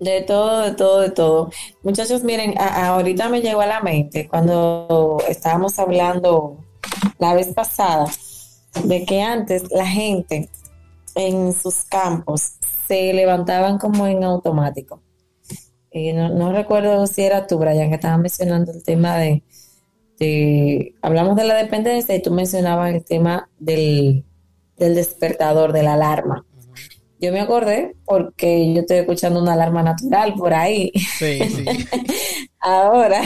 De 0.00 0.20
todo, 0.22 0.60
de 0.62 0.70
todo, 0.72 1.00
de 1.00 1.10
todo. 1.10 1.50
Muchachos, 1.82 2.22
miren, 2.22 2.56
a- 2.58 2.86
ahorita 2.88 3.28
me 3.28 3.40
llegó 3.40 3.62
a 3.62 3.66
la 3.66 3.80
mente 3.80 4.28
cuando 4.28 5.18
estábamos 5.28 5.76
hablando 5.80 6.56
la 7.18 7.34
vez 7.34 7.48
pasada 7.48 8.06
de 8.84 9.04
que 9.04 9.22
antes 9.22 9.64
la 9.72 9.86
gente 9.86 10.48
en 11.16 11.52
sus 11.52 11.82
campos 11.90 12.52
se 12.88 13.12
levantaban 13.12 13.78
como 13.78 14.06
en 14.08 14.24
automático. 14.24 15.02
Eh, 15.90 16.12
no, 16.14 16.30
no 16.30 16.52
recuerdo 16.52 17.06
si 17.06 17.22
era 17.22 17.46
tú, 17.46 17.58
Brian, 17.58 17.88
que 17.90 17.96
estabas 17.96 18.18
mencionando 18.18 18.72
el 18.72 18.82
tema 18.82 19.16
de, 19.18 19.42
de- 20.18 20.94
hablamos 21.02 21.36
de 21.36 21.44
la 21.44 21.54
dependencia 21.54 22.14
y 22.16 22.22
tú 22.22 22.30
mencionabas 22.32 22.94
el 22.94 23.04
tema 23.04 23.48
del, 23.58 24.24
del 24.76 24.94
despertador, 24.94 25.72
de 25.72 25.82
la 25.82 25.94
alarma. 25.94 26.44
Yo 27.20 27.32
me 27.32 27.40
acordé 27.40 27.96
porque 28.04 28.72
yo 28.72 28.80
estoy 28.82 28.98
escuchando 28.98 29.42
una 29.42 29.54
alarma 29.54 29.82
natural 29.82 30.34
por 30.36 30.54
ahí. 30.54 30.92
Sí, 31.18 31.40
sí. 31.50 31.64
Ahora, 32.60 33.20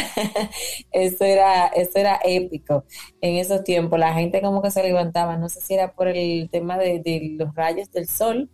eso 0.93 1.25
era, 1.25 1.67
eso 1.69 1.91
era 1.99 2.19
épico. 2.25 2.85
En 3.21 3.37
esos 3.37 3.65
tiempos, 3.65 3.99
la 3.99 4.15
gente 4.15 4.41
como 4.41 4.63
que 4.63 4.71
se 4.71 4.83
levantaba, 4.83 5.37
no 5.37 5.49
sé 5.49 5.61
si 5.61 5.75
era 5.75 5.93
por 5.93 6.09
el 6.09 6.49
tema 6.51 6.79
de, 6.79 7.01
de 7.01 7.35
los 7.39 7.55
rayos 7.55 7.91
del 7.93 8.09
sol, 8.09 8.51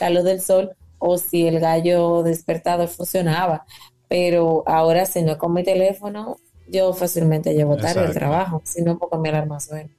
la 0.00 0.10
luz 0.10 0.24
del 0.24 0.40
sol, 0.40 0.72
o 0.98 1.18
si 1.18 1.46
el 1.46 1.60
gallo 1.60 2.22
despertador 2.22 2.88
funcionaba. 2.88 3.64
Pero 4.08 4.62
ahora, 4.66 5.06
si 5.06 5.22
no 5.22 5.32
es 5.32 5.38
con 5.38 5.52
mi 5.52 5.64
teléfono, 5.64 6.36
yo 6.68 6.92
fácilmente 6.92 7.54
llevo 7.54 7.76
tarde 7.76 8.00
al 8.00 8.06
Exacto. 8.06 8.18
trabajo, 8.18 8.62
si 8.64 8.82
no 8.82 8.98
porque 8.98 9.18
mi 9.18 9.28
alarma 9.28 9.60
suena. 9.60 9.90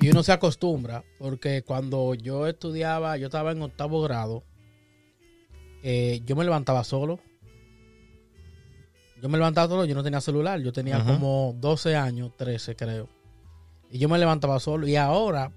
Y 0.00 0.10
uno 0.10 0.22
se 0.22 0.32
acostumbra, 0.32 1.04
porque 1.18 1.62
cuando 1.62 2.14
yo 2.14 2.46
estudiaba, 2.48 3.16
yo 3.18 3.26
estaba 3.26 3.52
en 3.52 3.62
octavo 3.62 4.02
grado, 4.02 4.42
eh, 5.84 6.20
yo 6.24 6.34
me 6.34 6.44
levantaba 6.44 6.82
solo. 6.82 7.20
Yo 9.20 9.28
me 9.28 9.38
levantaba 9.38 9.68
solo, 9.68 9.84
yo 9.84 9.94
no 9.94 10.02
tenía 10.02 10.20
celular, 10.20 10.58
yo 10.60 10.72
tenía 10.72 11.04
como 11.04 11.54
12 11.60 11.94
años, 11.94 12.32
13 12.36 12.74
creo. 12.74 13.08
Y 13.88 13.98
yo 13.98 14.08
me 14.08 14.18
levantaba 14.18 14.58
solo. 14.58 14.88
Y 14.88 14.96
ahora, 14.96 15.52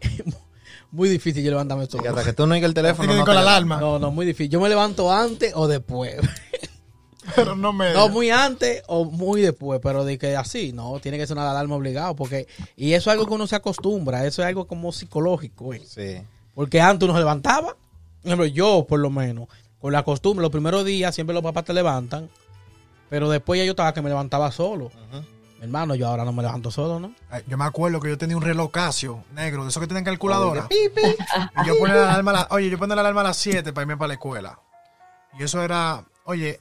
muy 0.90 1.08
difícil 1.08 1.42
yo 1.44 1.50
levantarme 1.50 1.86
solo. 1.86 2.02
que 2.02 2.08
hasta 2.08 2.24
que 2.24 2.32
tú 2.32 2.46
no 2.46 2.54
oigas 2.54 2.68
el 2.68 2.74
teléfono. 2.74 3.12
No 3.12 3.18
con 3.24 3.26
te 3.26 3.34
la 3.34 3.40
alarma. 3.40 3.78
No, 3.78 3.98
no, 3.98 4.10
muy 4.10 4.26
difícil. 4.26 4.50
Yo 4.50 4.60
me 4.60 4.68
levanto 4.68 5.12
antes 5.12 5.52
o 5.54 5.68
después. 5.68 6.16
Pero 7.36 7.56
no 7.56 7.72
me. 7.72 7.92
No, 7.92 8.08
muy 8.08 8.30
antes 8.30 8.82
o 8.86 9.04
muy 9.04 9.42
después, 9.42 9.80
pero 9.82 10.04
de 10.04 10.18
que 10.18 10.36
así, 10.36 10.72
no, 10.72 10.98
tiene 11.00 11.18
que 11.18 11.26
ser 11.26 11.36
una 11.36 11.50
alarma 11.50 11.76
obligado, 11.76 12.16
porque, 12.16 12.46
y 12.76 12.92
eso 12.92 13.10
es 13.10 13.12
algo 13.12 13.26
que 13.26 13.34
uno 13.34 13.46
se 13.46 13.56
acostumbra, 13.56 14.24
eso 14.24 14.42
es 14.42 14.48
algo 14.48 14.66
como 14.66 14.92
psicológico, 14.92 15.74
eh. 15.74 15.82
Sí. 15.86 16.22
porque 16.54 16.80
antes 16.80 17.04
uno 17.04 17.12
se 17.14 17.20
levantaba, 17.20 17.76
ejemplo, 18.24 18.46
yo 18.46 18.86
por 18.88 19.00
lo 19.00 19.10
menos, 19.10 19.48
con 19.78 19.92
la 19.92 20.04
costumbre, 20.04 20.42
los 20.42 20.50
primeros 20.50 20.84
días 20.84 21.14
siempre 21.14 21.34
los 21.34 21.42
papás 21.42 21.64
te 21.64 21.74
levantan, 21.74 22.30
pero 23.10 23.28
después 23.28 23.58
ya 23.58 23.64
yo 23.64 23.72
estaba 23.72 23.92
que 23.92 24.02
me 24.02 24.08
levantaba 24.08 24.50
solo, 24.50 24.86
Ujú. 24.86 25.24
Hermano, 25.60 25.94
yo 25.94 26.08
ahora 26.08 26.24
no 26.24 26.32
me 26.32 26.42
levanto 26.42 26.70
solo, 26.70 27.00
¿no? 27.00 27.12
Ay, 27.30 27.42
Yo 27.46 27.56
me 27.58 27.64
acuerdo 27.64 28.00
que 28.00 28.08
yo 28.08 28.18
tenía 28.18 28.36
un 28.36 28.42
reloj 28.42 28.70
Casio 28.70 29.24
negro, 29.32 29.62
de 29.64 29.70
esos 29.70 29.80
que 29.80 29.86
tienen 29.86 30.04
calculadora. 30.04 30.66
Y 30.70 31.66
yo 31.66 31.78
ponía 31.78 31.94
la 31.96 32.10
alarma 32.10 32.30
a 32.30 32.34
la- 32.34 32.48
oye, 32.50 32.70
yo 32.70 32.78
ponía 32.78 32.94
la 32.94 33.00
alarma 33.02 33.20
a 33.22 33.24
las 33.24 33.36
7 33.36 33.72
para 33.72 33.82
irme 33.82 33.96
para 33.96 34.08
la 34.08 34.14
escuela. 34.14 34.58
Y 35.38 35.42
eso 35.42 35.62
era, 35.62 36.04
oye, 36.24 36.60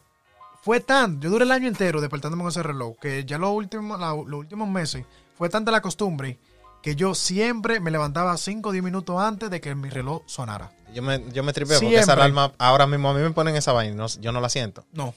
fue 0.63 0.79
tan, 0.81 1.19
yo 1.21 1.29
duré 1.29 1.45
el 1.45 1.51
año 1.51 1.67
entero 1.67 2.01
despertándome 2.01 2.43
con 2.43 2.49
ese 2.49 2.63
reloj, 2.63 2.97
que 2.99 3.23
ya 3.25 3.37
los 3.37 3.51
últimos, 3.51 3.99
la- 3.99 4.09
los 4.13 4.39
últimos 4.39 4.67
meses 4.69 5.05
fue 5.37 5.49
tanta 5.49 5.71
la 5.71 5.81
costumbre 5.81 6.39
que 6.81 6.95
yo 6.95 7.15
siempre 7.15 7.79
me 7.79 7.91
levantaba 7.91 8.35
5 8.37 8.69
o 8.69 8.71
10 8.71 8.83
minutos 8.83 9.19
antes 9.19 9.49
de 9.49 9.59
que 9.61 9.73
mi 9.75 9.89
reloj 9.89 10.21
sonara. 10.25 10.71
Yo 10.93 11.01
me, 11.03 11.23
yo 11.31 11.43
me 11.43 11.51
tripeo 11.53 11.79
porque 11.79 11.95
esa 11.99 12.13
alarma, 12.13 12.53
ahora 12.57 12.87
mismo 12.87 13.09
a 13.09 13.13
mí 13.13 13.21
me 13.21 13.31
ponen 13.31 13.55
esa 13.55 13.71
vaina, 13.73 13.95
no- 13.95 14.07
yo 14.07 14.31
no 14.31 14.39
la 14.41 14.49
siento. 14.49 14.85
No. 14.93 15.13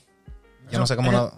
Yo 0.70 0.78
no 0.78 0.86
sé 0.86 0.96
cómo 0.96 1.10
no. 1.12 1.32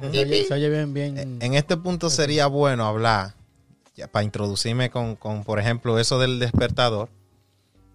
Se 0.00 0.06
oye, 0.08 0.44
se 0.46 0.54
oye 0.54 0.68
bien, 0.70 0.94
bien. 0.94 1.18
En 1.42 1.54
este 1.54 1.76
punto 1.76 2.08
sería 2.08 2.46
bueno 2.46 2.86
hablar, 2.86 3.34
ya, 3.96 4.06
para 4.06 4.24
introducirme 4.24 4.90
con, 4.90 5.16
con, 5.16 5.42
por 5.44 5.58
ejemplo, 5.58 5.98
eso 5.98 6.18
del 6.18 6.38
despertador, 6.38 7.08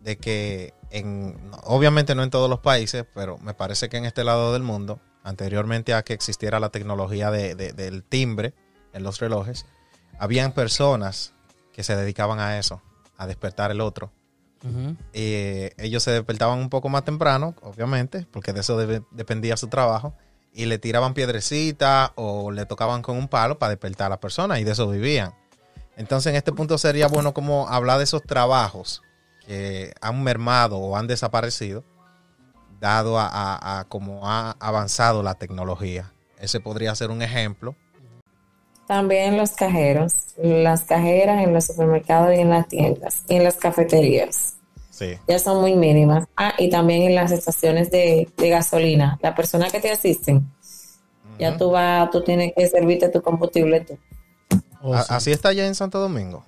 de 0.04 0.18
que 0.18 0.74
en, 0.92 1.38
obviamente 1.64 2.14
no 2.16 2.24
en 2.24 2.30
todos 2.30 2.50
los 2.50 2.60
países, 2.60 3.06
pero 3.14 3.38
me 3.38 3.54
parece 3.54 3.88
que 3.90 3.98
en 3.98 4.06
este 4.06 4.24
lado 4.24 4.52
del 4.54 4.64
mundo, 4.64 5.00
anteriormente 5.24 5.94
a 5.94 6.04
que 6.04 6.14
existiera 6.14 6.60
la 6.60 6.70
tecnología 6.70 7.32
de- 7.32 7.56
de- 7.56 7.74
del 7.74 8.04
timbre 8.04 8.54
en 8.94 9.04
los 9.04 9.20
relojes, 9.20 9.66
habían 10.18 10.52
personas 10.52 11.34
que 11.74 11.84
se 11.84 11.96
dedicaban 11.96 12.40
a 12.40 12.58
eso, 12.60 12.82
a 13.18 13.28
despertar 13.28 13.72
el 13.72 13.80
otro. 13.82 14.12
Eh, 15.14 15.72
ellos 15.78 16.04
se 16.04 16.12
despertaban 16.12 16.60
un 16.60 16.70
poco 16.70 16.90
más 16.90 17.06
temprano, 17.06 17.56
obviamente, 17.62 18.28
porque 18.32 18.52
de 18.52 18.60
eso 18.60 18.78
debe- 18.78 19.06
dependía 19.12 19.56
su 19.56 19.68
trabajo, 19.68 20.14
y 20.54 20.66
le 20.66 20.78
tiraban 20.80 21.14
piedrecitas 21.14 22.12
o 22.16 22.52
le 22.52 22.66
tocaban 22.66 23.02
con 23.02 23.18
un 23.18 23.28
palo 23.28 23.60
para 23.60 23.70
despertar 23.72 24.08
a 24.08 24.10
la 24.10 24.20
persona 24.20 24.60
y 24.60 24.64
de 24.64 24.72
eso 24.72 24.88
vivían. 24.90 25.34
Entonces 25.96 26.32
en 26.32 26.36
este 26.38 26.52
punto 26.54 26.78
sería 26.78 27.08
bueno 27.08 27.34
como 27.34 27.68
hablar 27.70 27.98
de 27.98 28.06
esos 28.06 28.24
trabajos 28.24 29.02
que 29.46 29.94
han 30.02 30.24
mermado 30.24 30.78
o 30.78 30.96
han 30.96 31.08
desaparecido, 31.08 31.84
dado 32.80 33.20
a, 33.20 33.28
a- 33.28 33.80
a 33.80 33.84
cómo 33.86 34.28
ha 34.30 34.52
avanzado 34.60 35.24
la 35.24 35.36
tecnología. 35.36 36.12
Ese 36.40 36.60
podría 36.62 36.96
ser 36.96 37.10
un 37.12 37.22
ejemplo. 37.22 37.76
También 38.88 39.38
los 39.38 39.52
cajeros, 39.52 40.14
las 40.38 40.84
cajeras 40.84 41.44
en 41.44 41.54
los 41.54 41.66
supermercados 41.66 42.34
y 42.36 42.40
en 42.40 42.50
las 42.50 42.68
tiendas, 42.68 43.24
y 43.28 43.36
en 43.36 43.44
las 43.44 43.56
cafeterías. 43.56 44.56
Sí. 45.00 45.18
Ya 45.30 45.40
son 45.40 45.62
muy 45.62 45.76
mínimas. 45.76 46.28
Ah, 46.36 46.54
y 46.58 46.70
también 46.70 47.04
en 47.04 47.16
las 47.16 47.32
estaciones 47.32 47.90
de, 47.90 48.30
de 48.36 48.50
gasolina. 48.50 49.18
La 49.22 49.34
persona 49.34 49.70
que 49.70 49.80
te 49.80 49.90
asisten, 49.90 50.52
ya 51.40 51.56
tú 51.58 51.72
vas, 51.72 52.12
tú 52.12 52.22
tienes 52.22 52.52
que 52.54 52.68
servirte 52.68 53.08
tu 53.08 53.22
combustible 53.22 53.80
tú. 53.80 53.98
Oh, 54.82 54.94
A- 54.94 55.04
sí. 55.04 55.14
Así 55.14 55.32
está 55.32 55.54
ya 55.54 55.66
en 55.66 55.74
Santo 55.76 56.00
Domingo. 56.00 56.44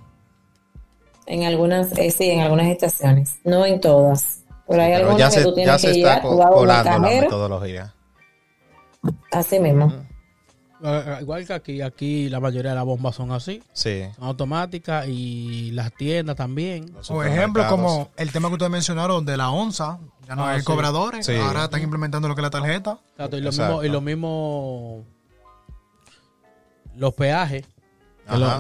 En 1.28 1.44
algunas, 1.44 1.98
eh, 1.98 2.12
sí, 2.12 2.30
en 2.30 2.42
algunas 2.42 2.68
estaciones, 2.68 3.36
no 3.46 3.66
en 3.66 3.80
todas. 3.80 4.40
Pero 4.68 4.82
hay 4.84 4.92
Pero 4.94 5.10
algunas 5.12 5.20
ya 5.20 5.30
que 5.30 5.34
se, 5.36 5.44
tú 5.44 5.50
ya 5.52 5.56
tienes 5.56 5.82
se 5.82 5.88
que 5.88 5.92
está 5.94 5.98
llegar, 6.16 6.22
colando 6.22 6.66
la 6.66 7.00
metodología. 7.00 7.94
así 9.32 9.60
mismo. 9.60 9.94
Igual 11.22 11.46
que 11.46 11.54
aquí, 11.54 11.82
aquí 11.82 12.30
la 12.30 12.40
mayoría 12.40 12.72
de 12.72 12.76
las 12.76 12.86
bombas 12.86 13.16
son 13.16 13.32
así, 13.32 13.62
Sí. 13.74 14.04
son 14.16 14.26
automáticas 14.26 15.08
y 15.08 15.72
las 15.72 15.94
tiendas 15.94 16.36
también. 16.36 16.94
Por 17.08 17.28
ejemplo, 17.28 17.68
como 17.70 18.10
el 18.18 18.32
tema 18.32 18.48
que 18.48 18.54
ustedes 18.54 18.72
mencionaron 18.72 19.26
de 19.26 19.38
la 19.38 19.52
onza, 19.52 20.00
ya 20.28 20.36
no 20.36 20.46
Ah, 20.46 20.52
hay 20.54 20.60
sí. 20.60 20.66
cobradores, 20.66 21.26
Sí. 21.26 21.36
ahora 21.36 21.66
están 21.66 21.82
implementando 21.84 22.28
lo 22.28 22.36
que 22.36 22.42
es 22.42 22.44
la 22.44 22.50
tarjeta. 22.50 22.98
Exacto, 23.12 23.38
y 23.38 23.42
lo 23.42 23.50
Exacto. 23.50 23.74
mismo, 23.74 23.84
y 23.86 23.90
lo 23.90 24.02
mismo 24.02 25.06
los 26.96 27.14
peajes. 27.14 27.66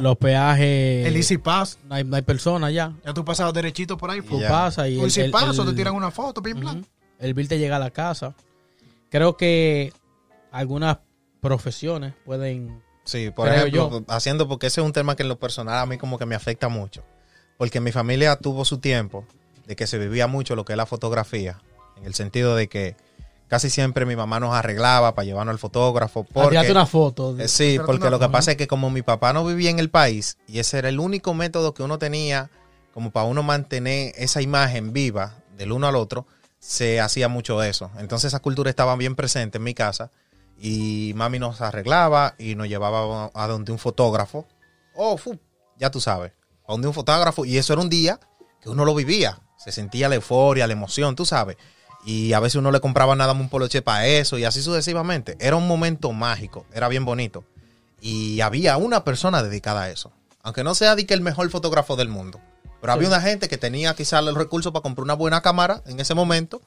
los 0.02 0.18
peajes 0.18 1.08
El 1.08 1.16
Easy 1.16 1.38
Pass, 1.38 1.80
no 1.88 1.96
hay, 1.96 2.04
no 2.04 2.16
hay 2.18 2.22
personas 2.24 2.74
ya. 2.74 2.94
ya 3.06 3.14
tú 3.14 3.24
pasas 3.24 3.54
derechito 3.54 3.96
por 3.98 4.12
ahí. 4.12 4.22
Tú 4.22 4.40
pasas 4.48 4.90
y 4.90 4.98
el, 5.00 5.06
Easy 5.06 5.22
el- 5.22 5.32
Pass 5.32 5.58
o 5.60 5.66
te 5.66 5.74
tiran 5.74 5.96
una 5.96 6.12
foto, 6.12 6.42
pim. 6.42 6.58
Ujú. 6.64 6.82
el 7.20 7.34
bill 7.36 7.48
te 7.48 7.58
llega 7.60 7.76
a 7.76 7.80
la 7.80 7.92
casa. 7.92 8.34
Creo 9.10 9.38
que 9.38 9.94
algunas 10.52 10.98
profesiones 11.42 12.14
pueden 12.26 12.82
Sí, 13.04 13.32
por 13.32 13.48
ejemplo, 13.48 14.04
haciendo, 14.08 14.48
porque 14.48 14.68
ese 14.68 14.80
es 14.80 14.86
un 14.86 14.94
tema 14.94 15.16
que 15.16 15.24
en 15.24 15.30
lo 15.30 15.39
personal 15.39 15.80
a 15.80 15.86
mí 15.88 15.98
como 15.98 16.20
que 16.20 16.26
me 16.28 16.36
afecta 16.36 16.70
mucho. 16.70 17.04
Porque 17.58 17.80
mi 17.82 17.92
familia 17.92 18.36
tuvo 18.36 18.64
su 18.64 18.78
tiempo 18.78 19.26
de 19.66 19.76
que 19.76 19.88
se 19.88 19.98
vivía 19.98 20.28
mucho 20.28 20.56
lo 20.56 20.66
que 20.66 20.74
es 20.74 20.78
la 20.78 20.86
fotografía. 20.86 21.60
En 21.98 22.06
el 22.06 22.14
sentido 22.14 22.56
de 22.56 22.68
que 22.70 22.96
casi 23.48 23.70
siempre 23.72 24.06
mi 24.06 24.16
mamá 24.16 24.39
nos 24.39 24.54
arreglaba 24.54 25.14
para 25.16 25.26
llevarnos 25.26 25.54
al 25.54 25.60
fotógrafo. 25.60 26.22
a 26.22 26.24
tirarte 26.26 26.56
Porque, 26.58 26.72
una 26.72 26.86
foto. 26.86 27.34
de- 27.34 27.46
eh, 27.46 27.48
sí, 27.48 27.80
porque 27.86 28.10
lo 28.12 28.20
que 28.20 28.30
pasa 28.30 28.52
es 28.52 28.58
que 28.58 28.68
como 28.68 28.89
mi 28.92 29.02
papá 29.02 29.34
no 29.34 29.44
vivía 29.46 29.72
en 29.72 29.80
el 29.80 29.89
país 29.89 30.38
y 30.48 30.60
ese 30.60 30.78
era 30.78 30.89
el 30.89 31.00
único 31.00 31.34
método 31.34 31.74
que 31.74 31.82
uno 31.84 31.98
tenía 31.98 32.50
como 32.94 33.10
para 33.12 33.26
uno 33.26 33.42
mantener 33.42 34.14
esa 34.16 34.42
imagen 34.42 34.94
viva 34.94 35.36
del 35.58 35.72
uno 35.72 35.88
al 35.88 35.96
otro, 35.96 36.26
se 36.60 37.02
hacía 37.02 37.28
mucho 37.30 37.64
eso. 37.64 37.89
Entonces 37.98 38.28
esa 38.30 38.39
cultura 38.42 38.70
estaba 38.70 38.96
bien 38.96 39.16
presente 39.16 39.58
en 39.58 39.64
mi 39.64 39.74
casa 39.74 40.12
y 40.62 41.14
mami 41.16 41.39
nos 41.39 41.59
arreglaba 41.62 42.36
y 42.38 42.55
nos 42.55 42.68
llevaba 42.68 43.32
a 43.34 43.47
donde 43.47 43.72
un 43.72 43.80
fotógrafo. 43.80 44.47
Oh, 44.95 45.18
fu, 45.18 45.39
ya 45.80 45.89
tú 45.89 45.99
sabes, 45.99 46.34
a 46.68 46.72
donde 46.74 46.88
un 46.88 46.93
fotógrafo 46.93 47.45
y 47.45 47.57
eso 47.57 47.74
era 47.74 47.82
un 47.82 47.89
día 47.89 48.20
que 48.62 48.70
uno 48.70 48.86
lo 48.86 48.93
vivía. 48.93 49.39
Se 49.57 49.72
sentía 49.72 50.07
la 50.09 50.16
euforia, 50.16 50.68
la 50.68 50.74
emoción, 50.74 51.16
tú 51.16 51.26
sabes. 51.26 51.57
Y 52.05 52.34
a 52.34 52.39
veces 52.39 52.55
uno 52.55 52.72
le 52.72 52.80
compraba 52.80 53.16
nada 53.16 53.34
más 53.34 53.41
un 53.41 53.49
poloche 53.49 53.82
para 53.82 54.05
eso 54.07 54.38
y 54.38 54.43
así 54.43 54.62
sucesivamente. 54.62 55.36
Era 55.39 55.55
un 55.55 55.68
momento 55.68 56.12
mágico, 56.12 56.66
era 56.74 56.88
bien 56.88 57.05
bonito. 57.05 57.43
Y 57.99 58.41
había 58.41 58.78
una 58.78 59.03
persona 59.03 59.43
dedicada 59.43 59.84
a 59.84 59.89
eso. 59.91 60.12
Aunque 60.43 60.64
no 60.64 60.74
sea 60.74 60.95
de 60.95 61.05
que 61.05 61.14
el 61.14 61.22
mejor 61.22 61.49
fotógrafo 61.51 61.95
del 61.95 62.07
mundo. 62.07 62.39
Pero 62.82 62.93
había 62.93 63.07
una 63.07 63.22
gente 63.22 63.47
que 63.47 63.57
tenía 63.59 63.93
quizás 63.95 64.24
los 64.24 64.34
recursos 64.36 64.72
para 64.72 64.82
comprar 64.82 65.03
una 65.03 65.14
buena 65.14 65.41
cámara 65.41 65.84
en 65.86 65.99
ese 65.99 66.16
momento. 66.16 66.62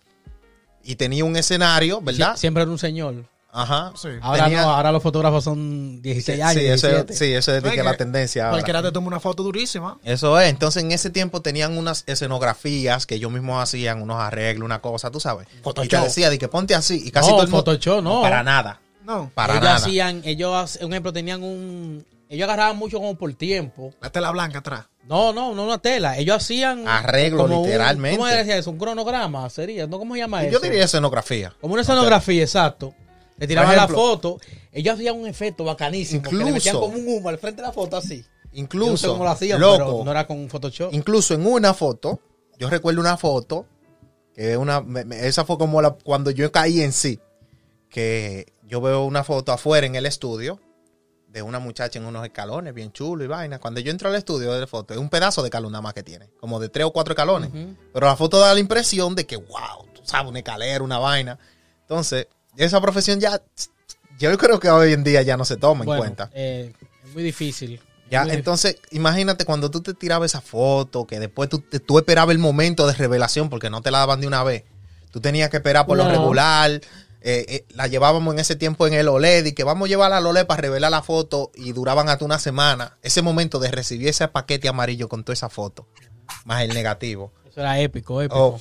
Y 0.84 0.95
tenía 0.97 1.24
un 1.24 1.34
escenario, 1.36 2.01
¿verdad? 2.01 2.34
Sie- 2.34 2.38
siempre 2.38 2.62
era 2.62 2.70
un 2.70 2.78
señor. 2.78 3.24
Ajá. 3.57 3.93
Sí. 3.97 4.09
Ahora 4.21 4.45
Tenía- 4.45 4.63
no, 4.63 4.71
ahora 4.71 4.91
los 4.91 5.03
fotógrafos 5.03 5.45
son 5.45 6.03
16 6.03 6.43
años. 6.43 6.61
Sí, 6.61 6.67
eso, 6.69 6.89
17. 6.89 7.15
sí, 7.15 7.33
eso 7.33 7.55
es 7.55 7.63
de 7.63 7.69
Ay, 7.71 7.77
que 7.77 7.83
que 7.83 7.89
la 7.89 7.97
tendencia. 7.97 8.43
ahora. 8.47 8.55
Cualquiera 8.57 8.83
te 8.83 8.91
toma 8.91 9.07
una 9.07 9.21
foto 9.21 9.43
durísima. 9.45 9.97
Eso 10.03 10.39
es. 10.41 10.51
Entonces, 10.51 10.83
en 10.83 10.91
ese 10.93 11.09
tiempo 11.11 11.41
tenían 11.41 11.79
unas 11.79 12.03
escenografías 12.07 13.07
que 13.07 13.15
ellos 13.15 13.31
mismos 13.31 13.63
hacían, 13.63 14.03
unos 14.03 14.21
arreglos, 14.21 14.67
una 14.67 14.81
cosa, 14.81 15.11
tú 15.11 15.21
sabes. 15.21 15.47
Photoshop. 15.63 15.85
Y 15.87 15.89
te 15.89 16.01
decía 16.01 16.31
de 16.31 16.39
que 16.39 16.49
ponte 16.49 16.75
así. 16.75 17.01
Y 17.07 17.11
casi 17.11 17.29
No, 17.31 17.37
todo 17.37 17.45
el 17.45 17.51
mundo. 17.51 17.65
Photoshop, 17.73 18.03
no. 18.03 18.23
Para 18.23 18.43
nada. 18.43 18.81
No, 19.05 19.31
Para 19.35 19.53
ellos 19.55 19.65
nada. 19.65 19.77
hacían, 19.77 20.23
ellos, 20.25 20.79
un 20.83 20.93
ejemplo, 20.93 21.13
tenían 21.13 21.43
un, 21.43 22.05
ellos 22.29 22.45
agarraban 22.45 22.77
mucho 22.77 22.97
como 22.99 23.15
por 23.17 23.33
tiempo. 23.35 23.93
la 24.01 24.11
tela 24.11 24.31
blanca 24.31 24.59
atrás. 24.61 24.87
No, 25.07 25.33
no, 25.35 25.55
no 25.55 25.65
una 25.65 25.77
tela. 25.79 26.17
Ellos 26.17 26.37
hacían 26.39 26.89
Arreglo, 26.89 27.43
como 27.43 27.61
un- 27.61 27.67
literalmente. 27.67 28.17
¿Cómo 28.17 28.27
decía 28.29 28.57
eso? 28.57 28.71
Un 28.71 28.79
cronograma 28.79 29.49
sería, 29.51 29.87
¿no? 29.87 29.99
¿Cómo 29.99 30.15
se 30.15 30.21
llama 30.21 30.43
eso? 30.43 30.53
Yo 30.55 30.59
diría 30.61 30.85
escenografía. 30.85 31.53
Como 31.61 31.75
una 31.75 31.83
escenografía, 31.83 32.43
exacto. 32.43 32.95
Le 33.37 33.47
tiraban 33.47 33.74
ejemplo, 33.74 33.97
la 33.97 34.03
foto. 34.03 34.41
Ellos 34.72 34.95
hacían 34.95 35.16
un 35.18 35.26
efecto 35.26 35.64
bacanísimo. 35.64 36.22
que 36.22 36.28
le 36.30 36.37
Incluso- 36.37 36.55
metían 36.55 36.76
como 36.76 36.97
un 36.97 37.09
humo 37.09 37.28
al 37.28 37.39
frente 37.39 37.62
de 37.62 37.66
la 37.68 37.72
foto 37.72 37.97
así. 37.97 38.18
Yo 38.18 38.22
no 38.22 38.26
sé 38.53 38.61
Incluso, 38.61 39.09
cómo 39.12 39.24
lo 39.24 39.30
hacían, 39.30 39.61
loco, 39.61 39.76
pero 39.78 40.05
no 40.05 40.11
era 40.12 40.26
con 40.26 40.49
Photoshop. 40.49 40.95
incluso 40.95 41.35
en 41.35 41.45
una 41.45 41.74
foto, 41.74 42.20
yo 42.59 42.70
recuerdo 42.70 43.01
una 43.01 43.16
foto, 43.16 43.66
que 44.32 44.57
una, 44.57 44.80
me- 44.80 45.05
me- 45.05 45.26
esa 45.26 45.45
fue 45.45 45.59
como 45.59 45.82
la, 45.82 45.91
cuando 45.91 46.30
yo 46.30 46.51
caí 46.53 46.80
en 46.80 46.93
sí, 46.93 47.18
que 47.89 48.53
yo 48.62 48.80
veo 48.80 49.05
una 49.05 49.24
foto 49.24 49.53
afuera 49.53 49.87
en 49.87 49.95
el 49.95 50.07
estudio 50.07 50.61
de 51.28 51.43
una 51.43 51.59
muchacha 51.59 51.99
en 51.99 52.07
unos 52.07 52.24
escalones, 52.24 52.72
bien 52.74 52.93
chulo 52.93 53.24
y 53.24 53.26
vaina. 53.26 53.59
Cuando 53.59 53.80
yo 53.80 53.91
entro 53.91 54.09
al 54.09 54.14
estudio 54.14 54.53
de 54.53 54.61
la 54.61 54.66
foto, 54.68 54.95
es 54.95 55.01
un 55.01 55.09
pedazo 55.11 55.43
de 55.43 55.49
escalón 55.49 55.72
nada 55.72 55.82
más 55.82 55.95
que 55.95 56.05
tiene, 56.05 56.30
como 56.39 56.61
de 56.61 56.68
tres 56.68 56.87
o 56.87 56.93
cuatro 56.93 57.12
escalones. 57.12 57.51
Pero 57.93 58.07
la 58.07 58.14
foto 58.16 58.39
da 58.39 58.55
la 58.55 58.61
impresión 58.61 59.16
de 59.16 59.26
que, 59.26 59.37
wow, 59.37 59.85
tú 59.93 60.03
sabes, 60.05 60.28
una 60.30 60.39
escalera, 60.39 60.85
una 60.85 60.99
vaina. 60.99 61.37
Entonces, 61.80 62.28
esa 62.57 62.81
profesión 62.81 63.21
ya, 63.21 63.41
yo 64.19 64.37
creo 64.39 64.61
que 64.61 64.71
hoy 64.71 64.93
en 64.93 65.05
día 65.05 65.23
ya 65.23 65.37
no 65.37 65.45
se 65.45 65.57
toma 65.57 65.85
en 65.85 65.99
cuenta. 65.99 66.31
eh, 66.35 66.73
es 67.05 67.13
muy 67.15 67.23
difícil. 67.23 67.81
Ya, 68.11 68.25
muy 68.25 68.33
entonces, 68.35 68.77
imagínate 68.91 69.45
cuando 69.45 69.71
tú 69.71 69.81
te 69.81 69.95
tirabas 69.95 70.31
esa 70.31 70.41
foto, 70.41 71.07
que 71.07 71.19
después 71.19 71.49
tú, 71.49 71.61
tú 71.61 71.99
esperabas 71.99 72.33
el 72.33 72.39
momento 72.39 72.87
de 72.87 72.93
revelación 72.93 73.49
porque 73.49 73.71
no 73.71 73.83
te 73.83 73.91
la 73.91 73.99
daban 73.99 74.21
de 74.21 74.27
una 74.27 74.45
vez. 74.45 74.65
Tú 75.11 75.21
tenías 75.21 75.49
que 75.51 75.57
esperar 75.59 75.87
por 75.87 75.97
lo 75.97 76.09
regular. 76.09 76.71
eh, 77.27 77.47
eh, 77.49 77.65
la 77.71 77.87
llevábamos 77.87 78.35
en 78.35 78.41
ese 78.41 78.55
tiempo 78.57 78.87
en 78.87 78.93
el 78.93 79.09
OLED 79.09 79.47
y 79.47 79.53
que 79.53 79.65
vamos 79.65 79.87
a 79.87 79.89
llevarla 79.89 80.19
al 80.19 80.27
OLED 80.27 80.47
para 80.47 80.61
revelar 80.61 80.91
la 80.91 81.03
foto 81.03 81.51
y 81.55 81.73
duraban 81.73 82.09
hasta 82.11 82.25
una 82.25 82.39
semana. 82.39 82.99
Ese 83.03 83.23
momento 83.23 83.59
de 83.59 83.71
recibir 83.71 84.09
ese 84.09 84.29
paquete 84.29 84.69
amarillo 84.69 85.09
con 85.09 85.25
toda 85.25 85.33
esa 85.33 85.49
foto, 85.49 85.87
más 86.45 86.63
el 86.63 86.75
negativo. 86.75 87.33
Eso 87.49 87.61
era 87.61 87.81
épico, 87.81 88.21
épico. 88.21 88.39
Oh, 88.39 88.61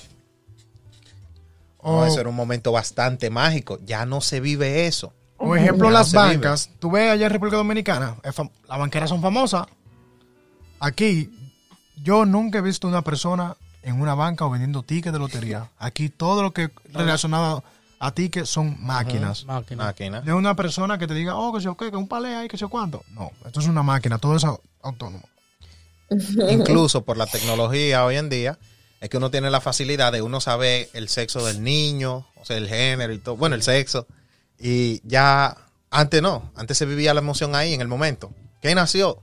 no, 1.84 1.90
O, 2.00 2.06
eso 2.06 2.20
era 2.20 2.30
un 2.30 2.36
momento 2.36 2.72
bastante 2.72 3.30
mágico. 3.30 3.80
Ya 3.86 4.06
no 4.06 4.22
se 4.22 4.40
vive 4.40 4.88
eso. 4.88 5.14
o 5.38 5.56
ejemplo, 5.56 5.88
Ya 5.90 5.94
las 5.94 6.10
se 6.10 6.18
vive. 6.18 6.30
bancas. 6.38 6.70
Tú 6.80 6.92
ves 6.92 7.10
allá 7.12 7.26
en 7.26 7.32
República 7.32 7.58
Dominicana, 7.58 8.16
las 8.24 8.36
banqueras 8.80 9.10
son 9.10 9.22
famosas. 9.22 9.66
Aquí, 10.80 11.30
yo 12.02 12.26
nunca 12.26 12.60
he 12.60 12.62
visto 12.62 12.88
una 12.88 13.02
persona 13.02 13.56
en 13.84 14.00
una 14.02 14.16
banca 14.16 14.46
o 14.46 14.50
vendiendo 14.50 14.84
tickets 14.84 15.14
de 15.14 15.20
lotería. 15.20 15.70
Aquí 15.78 16.10
todo 16.10 16.42
lo 16.44 16.52
que 16.54 16.72
relacionado 16.94 17.64
a 18.00 18.12
tickets 18.12 18.50
son 18.50 18.76
máquinas. 18.80 19.46
Máquina. 19.46 19.84
Máquina. 19.86 20.22
De 20.22 20.34
una 20.34 20.56
persona 20.56 20.98
que 20.98 21.08
te 21.08 21.14
diga, 21.14 21.36
oh, 21.36 21.54
que 21.54 21.62
sé 21.62 21.70
qué, 21.78 21.90
que 21.92 21.98
un 21.98 22.08
palé 22.08 22.36
ahí, 22.36 22.48
que 22.48 22.58
sé 22.58 22.68
cuánto. 22.68 23.04
No, 23.12 23.32
esto 23.46 23.60
es 23.60 23.68
una 23.68 23.84
máquina, 23.84 24.18
todo 24.18 24.36
es 24.36 24.44
au- 24.44 24.60
autónomo. 24.82 25.24
Incluso 26.50 27.04
por 27.04 27.18
la 27.18 27.26
tecnología 27.26 28.06
hoy 28.06 28.18
en 28.18 28.30
día, 28.30 28.58
es 29.04 29.10
que 29.10 29.18
uno 29.18 29.30
tiene 29.30 29.50
la 29.52 29.62
facilidad 29.62 30.12
de 30.12 30.22
uno 30.22 30.40
saber 30.42 30.90
el 30.94 31.10
sexo 31.10 31.46
del 31.46 31.62
niño, 31.64 32.26
o 32.36 32.46
sea, 32.46 32.58
el 32.58 32.68
género 32.70 33.14
y 33.14 33.20
todo. 33.20 33.36
Bueno, 33.38 33.56
el 33.56 33.62
sexo. 33.64 34.08
Y 34.60 35.02
ya, 35.08 35.58
antes 35.92 36.22
no, 36.22 36.52
antes 36.56 36.78
se 36.78 36.86
vivía 36.86 37.14
la 37.14 37.20
emoción 37.20 37.54
ahí 37.56 37.74
en 37.74 37.82
el 37.82 37.88
momento. 37.88 38.32
¿Qué 38.62 38.74
nació? 38.76 39.20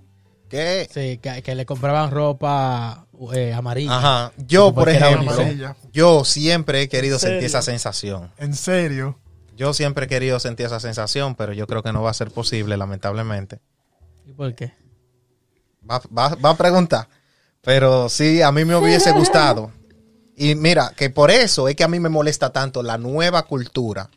¿Qué? 0.49 0.89
Sí, 0.93 1.19
que, 1.19 1.43
que 1.43 1.55
le 1.55 1.65
compraban 1.65 2.11
ropa 2.11 3.07
eh, 3.33 3.53
amarilla. 3.53 3.97
Ajá. 3.97 4.33
Yo, 4.37 4.75
por 4.75 4.89
ejemplo, 4.89 5.31
amarilla. 5.33 5.77
yo 5.93 6.25
siempre 6.25 6.83
he 6.83 6.89
querido 6.89 7.19
sentir 7.19 7.45
esa 7.45 7.63
sensación. 7.63 8.31
En 8.37 8.55
serio. 8.55 9.19
Yo 9.57 9.73
siempre 9.75 10.07
he 10.07 10.09
querido 10.09 10.41
sentir 10.41 10.67
esa 10.67 10.81
sensación, 10.81 11.35
pero 11.37 11.53
yo 11.53 11.67
creo 11.67 11.83
que 11.83 11.93
no 11.93 12.03
va 12.03 12.11
a 12.11 12.15
ser 12.15 12.31
posible, 12.31 12.77
lamentablemente. 12.77 13.61
¿Y 14.27 14.33
por 14.33 14.55
qué? 14.55 14.73
Va, 15.89 16.01
va- 16.17 16.35
va 16.35 16.51
a 16.51 16.57
preguntar. 16.57 17.09
Pero 17.63 18.09
sí, 18.09 18.43
a 18.43 18.53
mí 18.53 18.65
me 18.65 18.77
hubiese 18.77 19.13
gustado. 19.17 19.73
Y 20.37 20.55
mira, 20.55 20.93
que 20.97 21.11
por 21.11 21.31
eso 21.31 21.69
es 21.69 21.77
que 21.77 21.85
a 21.85 21.89
mí 21.89 22.01
me 22.01 22.09
molesta 22.09 22.51
tanto 22.53 22.83
la 22.83 22.97
nueva 22.99 23.43
cultura 23.45 24.11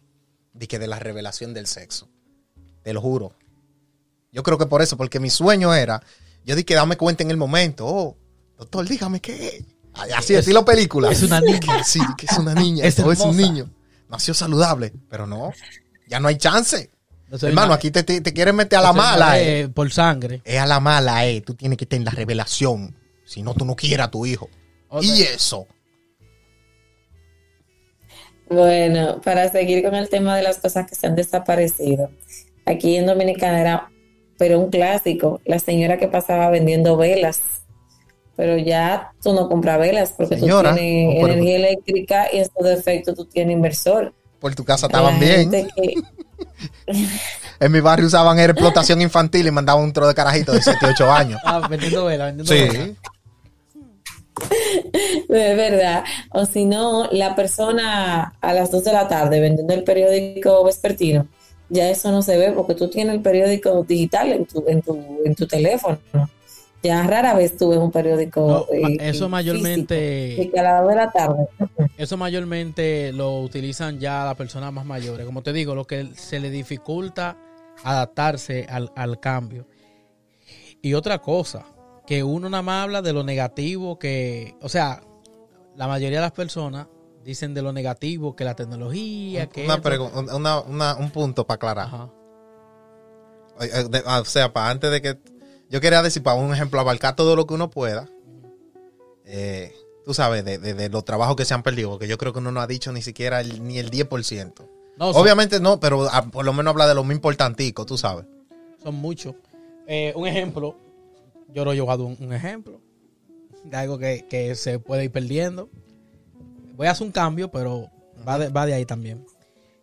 de 0.54 0.68
que 0.68 0.80
de 0.80 0.88
la 0.88 1.00
revelación 1.00 1.54
del 1.54 1.68
sexo. 1.68 2.08
Te 2.84 2.94
lo 2.94 3.02
juro. 3.02 3.34
Yo 4.32 4.44
creo 4.44 4.58
que 4.58 4.66
por 4.66 4.82
eso, 4.82 4.96
porque 4.98 5.20
mi 5.20 5.30
sueño 5.30 5.74
era, 5.74 6.02
yo 6.46 6.56
di 6.56 6.64
que 6.64 6.76
dame 6.76 6.96
cuenta 6.98 7.24
en 7.24 7.32
el 7.32 7.38
momento. 7.38 7.86
Oh, 7.86 8.18
doctor, 8.58 8.88
dígame 8.88 9.20
qué 9.22 9.66
Así, 10.16 10.34
Es- 10.34 10.40
estilo 10.40 10.66
película. 10.66 11.12
es 11.12 11.22
una 11.24 11.40
niña. 11.40 11.84
Sí, 11.86 12.00
que 12.18 12.26
es 12.26 12.38
una 12.38 12.54
niña. 12.56 12.86
Es 12.86 12.98
es 12.98 13.20
un 13.20 13.38
niño. 13.38 13.70
Nació 14.10 14.34
saludable. 14.34 14.94
Pero 15.10 15.28
no, 15.28 15.52
ya 16.08 16.20
no 16.20 16.30
hay 16.30 16.38
chance. 16.38 16.90
Entonces, 17.26 17.50
Hermano, 17.50 17.74
aquí 17.74 17.92
te, 17.92 18.04
te, 18.04 18.22
te 18.22 18.34
quieren 18.34 18.56
meter 18.56 18.80
a 18.80 18.82
la 18.84 18.94
mala, 18.94 19.40
eh. 19.40 19.62
eh, 19.62 19.70
Por 19.70 19.92
sangre. 19.92 20.42
Es 20.46 20.60
a 20.60 20.66
la 20.66 20.80
mala, 20.80 21.26
eh. 21.28 21.42
Tú 21.42 21.54
tienes 21.56 21.78
que 21.78 21.86
tener 21.86 22.06
la 22.06 22.12
revelación. 22.12 22.96
Si 23.34 23.42
no, 23.42 23.56
tú 23.56 23.66
no 23.66 23.76
quieres 23.76 24.06
a 24.06 24.12
tu 24.12 24.28
hijo. 24.28 24.48
Y 25.02 25.24
eso. 25.24 25.66
Bueno, 28.48 29.20
para 29.22 29.50
seguir 29.52 29.84
con 29.84 29.96
el 29.96 30.08
tema 30.10 30.36
de 30.38 30.44
las 30.44 30.58
cosas 30.58 30.88
que 30.88 30.94
se 30.96 31.08
han 31.08 31.16
desaparecido, 31.16 32.12
aquí 32.66 32.98
en 32.98 33.08
Dominicana 33.08 33.60
era, 33.60 33.90
pero 34.38 34.60
un 34.60 34.70
clásico, 34.70 35.42
la 35.46 35.58
señora 35.58 35.98
que 35.98 36.08
pasaba 36.08 36.50
vendiendo 36.52 36.96
velas, 36.96 37.42
pero 38.36 38.58
ya 38.58 39.12
tú 39.24 39.34
no 39.34 39.50
compras 39.50 39.80
velas 39.80 40.14
porque 40.16 40.38
Señora, 40.38 40.72
tú 40.72 40.76
tienes 40.78 41.22
por- 41.22 41.30
energía 41.32 41.56
eléctrica 41.56 42.28
y 42.32 42.38
en 42.40 42.46
su 42.46 42.64
defecto 42.64 43.16
tú 43.16 43.26
tienes 43.26 43.56
inversor. 43.56 44.14
Por 44.40 44.54
tu 44.54 44.64
casa 44.64 44.86
estaban 44.88 45.20
bien. 45.20 45.50
que- 45.50 45.68
En 47.60 47.72
mi 47.72 47.80
barrio 47.80 48.06
usaban 48.06 48.38
explotación 48.40 49.02
infantil 49.02 49.48
y 49.48 49.52
mandaban 49.52 49.84
un 49.84 49.94
tro 49.94 50.08
de 50.08 50.14
carajito 50.14 50.52
de 50.52 50.62
7, 50.62 50.78
8 50.86 51.12
años. 51.12 51.40
Ah, 51.46 51.66
vendiendo 51.68 52.06
vela, 52.06 52.26
vendiendo 52.26 52.54
Sí. 52.54 52.78
vela. 52.78 52.94
De 55.30 55.56
verdad. 55.56 56.04
O 56.32 56.46
si 56.46 56.66
no, 56.66 57.10
la 57.12 57.36
persona 57.36 58.36
a 58.42 58.54
las 58.54 58.72
2 58.72 58.84
de 58.84 58.94
la 58.94 59.08
tarde 59.08 59.40
vendiendo 59.40 59.74
el 59.74 59.84
periódico 59.84 60.64
vespertino, 60.64 61.28
ya 61.70 61.90
eso 61.90 62.12
no 62.12 62.22
se 62.22 62.38
ve 62.38 62.52
porque 62.52 62.76
tú 62.76 62.90
tienes 62.90 63.16
el 63.16 63.22
periódico 63.22 63.84
digital 63.84 64.32
en 64.32 64.46
tu, 64.46 64.64
en 64.68 64.82
tu, 64.82 65.00
en 65.26 65.36
tu 65.36 65.48
teléfono. 65.48 66.00
Ya 66.84 67.02
rara 67.08 67.34
vez 67.34 67.56
tú 67.56 67.70
ves 67.70 67.80
un 67.80 67.92
periódico. 67.92 68.68
No, 68.70 68.76
eh, 68.76 68.98
eso 69.00 69.12
físico. 69.12 69.30
mayormente, 69.30 70.36
Y 70.38 70.50
que 70.50 70.60
a 70.60 70.64
las 70.64 70.82
2 70.82 70.90
de 70.90 70.96
la 70.96 71.12
tarde. 71.12 71.48
eso 71.98 72.18
mayormente 72.18 73.14
lo 73.14 73.40
utilizan 73.40 74.00
ya 74.00 74.26
las 74.26 74.36
personas 74.36 74.74
más 74.74 74.86
mayores. 74.86 75.26
Como 75.26 75.42
te 75.42 75.54
digo, 75.54 75.76
lo 75.76 75.86
que 75.86 76.10
se 76.16 76.40
le 76.42 76.50
dificulta 76.50 77.38
adaptarse 77.84 78.68
al, 78.70 78.92
al 78.96 79.20
cambio. 79.20 79.66
Y 80.82 80.94
otra 80.96 81.20
cosa, 81.20 81.66
que 82.06 82.24
uno 82.24 82.50
nada 82.50 82.62
más 82.64 82.84
habla 82.84 83.02
de 83.02 83.14
lo 83.14 83.24
negativo 83.24 83.98
que, 84.00 84.56
o 84.62 84.70
sea, 84.70 85.04
la 85.76 85.88
mayoría 85.88 86.20
de 86.20 86.24
las 86.24 86.32
personas 86.34 86.88
dicen 87.24 87.54
de 87.54 87.62
lo 87.62 87.72
negativo 87.72 88.36
que 88.36 88.44
la 88.44 88.56
tecnología, 88.56 89.48
que 89.48 89.64
Una 89.66 89.76
esto. 89.76 89.90
pregu- 89.90 90.36
una- 90.36 90.60
una- 90.62 90.96
un 90.96 91.10
punto 91.12 91.48
para 91.48 91.56
aclarar. 91.56 91.86
Ajá. 91.88 92.10
Eh, 93.62 93.86
de- 93.90 94.00
O 94.06 94.26
sea, 94.26 94.52
para 94.52 94.70
antes 94.70 94.92
de 94.92 95.02
que. 95.02 95.18
Yo 95.70 95.80
quería 95.82 96.02
decir, 96.04 96.22
para 96.22 96.38
un 96.40 96.54
ejemplo, 96.54 96.80
abarcar 96.80 97.16
todo 97.16 97.36
lo 97.36 97.48
que 97.48 97.54
uno 97.54 97.70
pueda. 97.70 98.08
Eh, 99.26 99.74
tú 100.06 100.14
sabes, 100.14 100.44
de, 100.44 100.58
de- 100.58 100.74
de 100.74 100.90
los 100.90 101.06
trabajos 101.06 101.36
que 101.36 101.46
se 101.46 101.54
han 101.54 101.64
perdido, 101.64 101.98
que 101.98 102.08
yo 102.08 102.18
creo 102.18 102.34
que 102.34 102.40
uno 102.40 102.52
no 102.52 102.60
ha 102.62 102.68
dicho 102.68 102.92
ni 102.92 103.02
siquiera 103.02 103.40
el- 103.42 103.64
ni 103.66 103.80
el 103.80 103.90
10%. 103.90 104.68
No, 104.98 105.14
son- 105.14 105.22
Obviamente 105.22 105.60
no, 105.60 105.80
pero 105.80 106.08
ah, 106.12 106.24
por 106.30 106.46
lo 106.46 106.54
menos 106.54 106.72
habla 106.72 106.88
de 106.88 106.94
lo 106.96 107.04
más 107.04 107.16
importantico, 107.16 107.86
tú 107.86 107.98
sabes. 107.98 108.26
Son 108.84 108.94
muchos. 108.96 109.34
Eh, 109.88 110.14
un 110.16 110.28
ejemplo, 110.28 110.76
yo 111.50 111.66
lo 111.66 111.72
he 111.72 111.76
llevado 111.76 112.06
un, 112.06 112.18
un 112.20 112.34
ejemplo 112.34 112.82
de 113.64 113.78
algo 113.78 113.98
que, 113.98 114.26
que 114.30 114.56
se 114.56 114.80
puede 114.80 115.06
ir 115.06 115.12
perdiendo. 115.12 115.70
Voy 116.76 116.88
a 116.88 116.92
hacer 116.92 117.06
un 117.08 117.12
cambio, 117.14 117.50
pero 117.52 117.90
va 118.28 118.38
de, 118.40 118.50
va 118.50 118.66
de 118.66 118.74
ahí 118.74 118.86
también. 118.86 119.26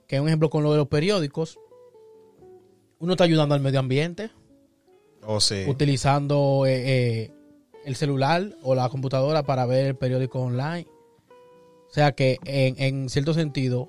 Que 0.06 0.20
un 0.20 0.26
ejemplo 0.28 0.50
con 0.50 0.62
lo 0.62 0.72
de 0.72 0.78
los 0.78 0.88
periódicos. 0.88 1.58
Uno 2.98 3.12
está 3.12 3.24
ayudando 3.24 3.54
al 3.54 3.61
medio 3.62 3.80
ambiente, 3.80 4.30
Oh, 5.24 5.40
sí. 5.40 5.64
utilizando 5.68 6.64
eh, 6.66 6.82
eh, 7.24 7.30
el 7.84 7.96
celular 7.96 8.56
o 8.62 8.74
la 8.74 8.88
computadora 8.90 9.42
para 9.42 9.64
ver 9.66 9.86
el 9.86 9.96
periódico 9.96 10.40
online. 10.40 10.86
O 11.88 11.92
sea 11.92 12.12
que 12.12 12.38
en, 12.44 12.74
en 12.82 13.08
cierto 13.08 13.32
sentido 13.34 13.88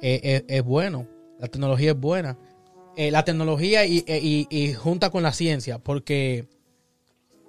eh, 0.00 0.44
es 0.48 0.62
bueno. 0.62 1.06
La 1.40 1.48
tecnología 1.48 1.90
es 1.92 1.98
buena. 1.98 2.38
La 2.96 3.24
tecnología 3.24 3.84
y, 3.86 4.04
y- 4.06 4.46
y 4.50 4.74
junta 4.74 5.10
con 5.10 5.22
la 5.22 5.32
ciencia, 5.32 5.78
porque 5.78 6.46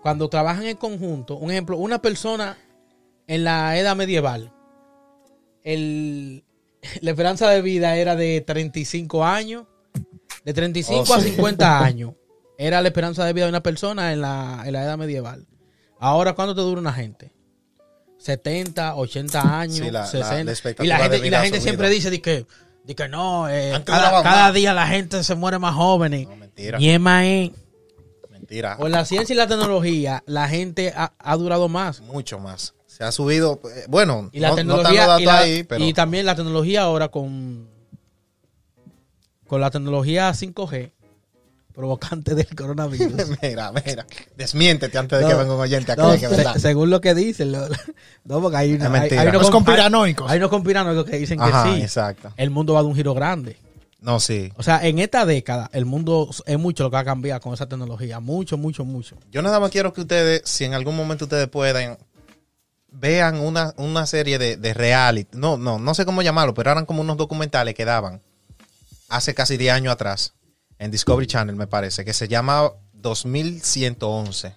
cuando 0.04 0.30
trabajan 0.30 0.66
en 0.68 0.78
conjunto, 0.78 1.38
un 1.38 1.50
ejemplo, 1.50 1.78
una 1.78 2.00
persona 2.02 2.58
en 3.26 3.44
la 3.44 3.76
edad 3.80 3.96
medieval, 3.96 4.52
el, 5.64 6.44
la 7.02 7.12
esperanza 7.12 7.50
de 7.50 7.62
vida 7.62 7.96
era 7.96 8.16
de 8.16 8.42
35 8.42 9.26
años, 9.26 9.66
de 10.44 10.54
35 10.54 11.06
Oh, 11.10 11.14
a 11.16 11.20
sí. 11.22 11.30
50 11.30 11.80
años. 11.84 12.14
Era 12.58 12.82
la 12.82 12.90
esperanza 12.90 13.26
de 13.26 13.34
vida 13.34 13.46
de 13.46 13.50
una 13.50 13.64
persona 13.64 14.14
en 14.14 14.22
la, 14.22 14.62
en 14.66 14.74
la 14.74 14.84
edad 14.84 14.98
medieval. 14.98 15.48
Ahora, 16.00 16.34
¿cuánto 16.34 16.54
te 16.54 16.62
dura 16.62 16.80
una 16.80 16.94
gente? 16.94 17.32
70, 18.20 18.96
80 18.96 19.60
años, 19.60 19.78
Sí, 19.78 19.84
la- 19.92 20.02
la- 20.02 20.06
60. 20.06 20.52
la 20.84 20.84
y 20.84 20.88
la 20.88 20.98
gente, 21.00 21.28
y 21.28 21.30
la 21.30 21.44
siempre 21.62 21.90
dice 21.90 22.10
de 22.10 22.22
que, 22.22 22.46
de 22.86 22.96
que 22.96 23.08
no, 23.10 23.50
eh, 23.50 23.74
cada, 23.86 24.52
día 24.54 24.74
la 24.74 24.88
gente 24.88 25.24
se 25.24 25.36
muere 25.36 25.60
más 25.60 25.76
jóvenes. 25.76 26.28
No, 26.28 26.36
mentira. 26.36 26.80
Y 26.80 26.90
es 26.90 27.00
más, 27.00 27.24
eh, 27.26 27.52
Mentira. 28.54 28.78
con 28.78 28.92
la 28.92 29.04
ciencia 29.06 29.34
y 29.34 29.38
la 29.38 29.48
tecnología, 29.48 30.24
la 30.28 30.48
gente 30.48 30.94
ha, 30.96 31.12
ha 31.18 31.36
durado 31.38 31.68
más. 31.70 32.02
Mucho 32.02 32.38
más. 32.40 32.74
Se 32.86 33.04
ha 33.04 33.12
subido. 33.12 33.60
eh, 33.76 33.86
Bueno, 33.90 34.30
Y 34.32 34.40
la 34.40 34.50
no, 34.50 34.54
no 34.54 34.58
tecnología, 34.58 35.08
los 35.08 35.22
y, 35.22 35.24
datos 35.26 35.26
la- 35.26 35.40
ahí, 35.40 35.64
pero. 35.64 35.84
y 35.84 35.94
también 35.94 36.26
la 36.28 36.36
tecnología 36.36 36.82
ahora 36.84 37.08
con, 37.10 37.68
con 39.48 39.60
la 39.62 39.72
tecnología 39.72 40.32
5G, 40.32 40.92
provocante 41.74 42.36
del 42.36 42.56
coronavirus. 42.56 43.14
mira, 43.42 43.72
mira. 43.86 44.06
Desmiéntete 44.38 44.96
antes 44.98 45.18
de 45.20 45.24
No, 45.26 45.30
que 45.32 45.36
venga 45.36 45.56
un 45.56 45.60
oyente 45.62 45.92
aquí, 45.92 46.02
No, 46.02 46.12
que 46.12 46.20
se- 46.20 46.28
verdad. 46.28 46.56
según 46.58 46.90
lo 46.92 47.02
que 47.02 47.16
dicen, 47.16 47.52
lo- 47.52 47.68
no, 48.26 48.42
porque 48.42 48.58
hay, 48.58 48.74
una- 48.74 49.06
Es 49.06 49.12
hay- 49.12 49.18
hay 49.18 49.28
unos 49.30 49.50
conspiranoicos. 49.50 50.30
Hay 50.30 50.38
unos 50.38 50.50
conspiranoicos 50.52 51.06
que 51.06 51.18
dicen 51.18 51.40
que 51.40 51.52
sí. 51.64 51.82
exacto. 51.82 52.32
El 52.38 52.52
mundo 52.52 52.74
va 52.76 52.82
de 52.82 52.88
un 52.88 52.96
giro 52.96 53.16
grande. 53.16 53.58
No, 54.04 54.20
sí. 54.20 54.52
O 54.58 54.64
sea, 54.64 54.86
en 54.86 55.00
esta 55.00 55.26
década, 55.26 55.70
el 55.72 55.86
mundo 55.86 56.30
es 56.46 56.60
mucho 56.60 56.84
lo 56.84 56.90
que 56.90 56.96
va 56.96 57.00
a 57.00 57.06
cambiar 57.06 57.40
con 57.40 57.54
esa 57.54 57.68
tecnología. 57.68 58.20
Mucho, 58.20 58.58
mucho, 58.58 58.84
mucho. 58.84 59.18
Yo 59.32 59.42
nada 59.42 59.62
más 59.62 59.72
quiero 59.72 59.94
que 59.94 60.02
ustedes, 60.02 60.42
si 60.44 60.66
en 60.66 60.74
algún 60.74 60.96
momento 60.96 61.24
ustedes 61.24 61.48
puedan, 61.48 61.98
vean 62.92 63.40
una, 63.40 63.74
una 63.78 64.06
serie 64.06 64.38
de, 64.38 64.58
de 64.58 64.74
reality. 64.74 65.38
No, 65.38 65.58
no, 65.58 65.80
no 65.80 65.94
sé 65.96 66.06
cómo 66.06 66.22
llamarlo, 66.22 66.54
pero 66.54 66.70
eran 66.70 66.86
como 66.86 67.02
unos 67.02 67.16
documentales 67.16 67.76
que 67.76 67.86
daban 67.86 68.22
hace 69.08 69.34
casi 69.34 69.56
10 69.56 69.74
años 69.74 69.94
atrás 69.94 70.34
en 70.80 70.92
Discovery 70.92 71.28
Channel, 71.28 71.56
me 71.56 71.68
parece, 71.68 72.04
que 72.04 72.14
se 72.14 72.28
llama 72.28 72.72
2111. 72.92 74.54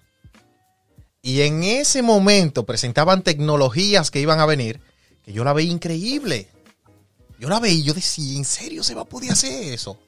Y 1.23 1.43
en 1.43 1.63
ese 1.63 2.03
momento 2.03 2.67
presentaban 2.67 3.23
tecnologías 3.23 4.11
que 4.11 4.21
iban 4.21 4.41
a 4.41 4.47
venir 4.47 4.81
que 5.25 5.33
yo 5.33 5.45
la 5.45 5.53
veía 5.53 5.73
increíble. 5.73 6.49
Yo 7.39 7.49
la 7.49 7.61
veía 7.61 7.75
y 7.79 7.83
yo 7.83 7.95
decía, 7.95 8.37
¿en 8.37 8.45
serio 8.45 8.83
se 8.83 8.95
va 8.95 9.03
a 9.03 9.07
poder 9.07 9.33
hacer 9.33 9.73
eso? 9.73 9.99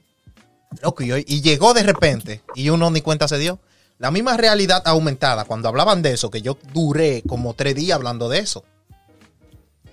Loco, 0.83 1.03
y, 1.03 1.13
y 1.27 1.41
llegó 1.43 1.75
de 1.75 1.83
repente 1.83 2.43
y 2.55 2.69
uno 2.71 2.91
ni 2.91 3.01
cuenta 3.01 3.29
se 3.29 3.39
dio. 3.39 3.59
La 3.99 4.11
misma 4.11 4.37
realidad 4.37 4.83
aumentada, 4.87 5.45
cuando 5.45 5.69
hablaban 5.69 6.03
de 6.03 6.13
eso, 6.13 6.31
que 6.31 6.41
yo 6.41 6.57
duré 6.73 7.23
como 7.27 7.55
tres 7.55 7.75
días 7.75 7.97
hablando 7.97 8.29
de 8.29 8.39
eso. 8.39 8.65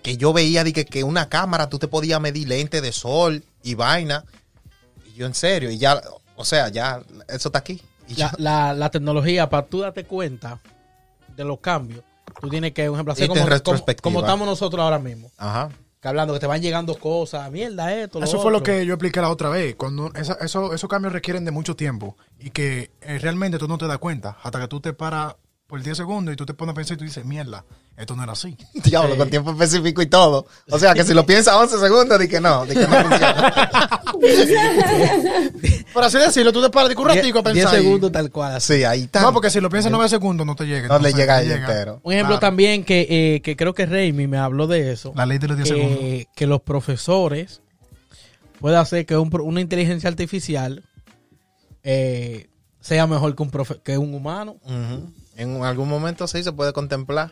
Que 0.03 0.17
yo 0.17 0.31
veía 0.33 0.63
de 0.63 0.73
que, 0.73 0.85
que 0.85 1.03
una 1.03 1.27
cámara 1.29 1.69
tú 1.69 1.79
te 1.79 1.87
podías 1.87 2.21
medir 2.21 2.47
lente 2.47 2.81
de 2.81 2.91
sol 2.91 3.43
y 3.63 3.73
vaina. 3.73 4.23
Y 5.07 5.13
yo 5.15 5.25
en 5.25 5.33
serio, 5.33 5.71
y 5.71 5.79
ya, 5.79 5.99
o 6.35 6.45
sea, 6.45 6.69
ya, 6.69 7.01
eso 7.27 7.49
está 7.49 7.59
aquí. 7.59 7.81
Y 8.07 8.15
La, 8.15 8.31
yo- 8.31 8.37
la, 8.37 8.73
la 8.73 8.91
tecnología, 8.91 9.49
para 9.49 9.65
tú 9.65 9.79
darte 9.79 10.03
cuenta 10.03 10.59
de 11.35 11.43
los 11.43 11.59
cambios, 11.59 12.03
tú 12.39 12.49
tienes 12.49 12.73
que, 12.73 12.85
por 12.85 12.93
ejemplo, 12.95 13.13
hacer 13.13 13.27
como, 13.27 13.41
como, 13.63 13.85
como 14.03 14.19
estamos 14.27 14.47
nosotros 14.47 14.83
ahora 14.83 14.99
mismo. 14.99 15.31
Ajá. 15.37 15.69
Que 16.05 16.09
hablando, 16.09 16.35
que 16.35 16.39
te 16.39 16.45
van 16.45 16.61
llegando 16.61 16.93
cosas, 16.99 17.49
mierda, 17.49 17.91
esto, 17.91 18.19
lo 18.19 18.25
Eso 18.25 18.39
fue 18.39 18.51
lo 18.51 18.61
que 18.61 18.85
yo 18.85 18.93
expliqué 18.93 19.21
la 19.21 19.29
otra 19.31 19.49
vez. 19.49 19.73
Cuando 19.73 20.11
esa- 20.13 20.37
eso- 20.39 20.71
esos 20.71 20.87
cambios 20.87 21.11
requieren 21.13 21.45
de 21.45 21.49
mucho 21.49 21.75
tiempo 21.75 22.15
y 22.39 22.51
que 22.51 22.91
eh, 23.01 23.17
realmente 23.17 23.57
tú 23.57 23.67
no 23.67 23.79
te 23.79 23.87
das 23.87 23.97
cuenta 23.97 24.37
hasta 24.43 24.59
que 24.59 24.67
tú 24.67 24.79
te 24.79 24.93
paras 24.93 25.35
por 25.67 25.81
10 25.81 25.97
segundos 25.97 26.33
y 26.33 26.37
tú 26.37 26.45
te 26.45 26.53
pones 26.53 26.73
a 26.73 26.75
pensar 26.75 26.95
y 26.95 26.97
tú 26.99 27.05
dices, 27.05 27.25
mierda, 27.25 27.65
esto 27.97 28.15
no 28.15 28.23
era 28.23 28.33
así. 28.33 28.55
Diablo, 28.83 29.13
Sí. 29.13 29.17
con 29.17 29.29
tiempo 29.29 29.51
específico 29.51 30.01
y 30.01 30.05
todo. 30.05 30.45
O 30.69 30.77
sea, 30.79 30.93
que 30.93 31.03
si 31.03 31.13
lo 31.13 31.25
piensas 31.25 31.55
11 31.55 31.79
segundos, 31.79 32.19
di 32.19 32.27
que 32.27 32.39
no, 32.39 32.65
di 32.65 32.73
que 32.75 32.87
no 32.87 32.95
funciona. 33.01 34.01
Por 35.93 36.03
así 36.03 36.17
decirlo, 36.17 36.51
tú 36.51 36.61
te 36.61 36.69
paras 36.69 36.89
de 36.89 36.95
un 36.95 37.07
ratico 37.07 37.39
a 37.39 37.41
10 37.51 37.53
pensar. 37.65 37.79
y- 37.79 37.83
segundos 37.83 38.11
tal 38.11 38.31
cual. 38.31 38.55
así. 38.55 38.75
Sí, 38.77 38.83
ahí 38.83 39.03
está. 39.03 39.21
No, 39.21 39.33
porque 39.33 39.49
si 39.49 39.59
lo 39.61 39.69
piensas 39.69 39.91
9 39.91 40.09
segundos 40.09 40.45
no 40.45 40.55
te 40.55 40.65
llega. 40.65 40.87
no 40.87 40.99
le 40.99 41.13
llega 41.13 41.37
ahí 41.37 41.47
llega. 41.47 41.67
entero. 41.67 41.99
Un 42.03 42.13
ejemplo 42.13 42.35
Claro. 42.35 42.39
también 42.47 42.83
que, 42.83 43.07
eh, 43.09 43.41
que 43.41 43.55
creo 43.55 43.73
que 43.73 43.85
Raimi 43.85 44.27
me 44.27 44.37
habló 44.37 44.67
de 44.67 44.91
eso. 44.91 45.13
La 45.15 45.25
ley 45.25 45.37
de 45.37 45.47
los 45.47 45.57
10 45.57 45.69
segundos. 45.69 45.99
que, 46.35 46.47
los 46.47 46.61
profesores 46.61 47.61
puede 48.59 48.77
hacer 48.77 49.05
que 49.05 49.17
un 49.17 49.29
pro- 49.29 49.43
una 49.43 49.61
inteligencia 49.61 50.09
artificial 50.09 50.83
eh, 51.83 52.47
sea 52.81 53.07
mejor 53.07 53.35
que 53.35 53.43
un, 53.43 53.51
profe- 53.51 53.81
que 53.81 53.97
un 53.97 54.13
humano. 54.13 54.57
Ujú. 54.63 55.11
En 55.35 55.63
algún 55.63 55.89
momento 55.89 56.27
sí 56.27 56.43
se 56.43 56.51
puede 56.53 56.73
contemplar. 56.73 57.31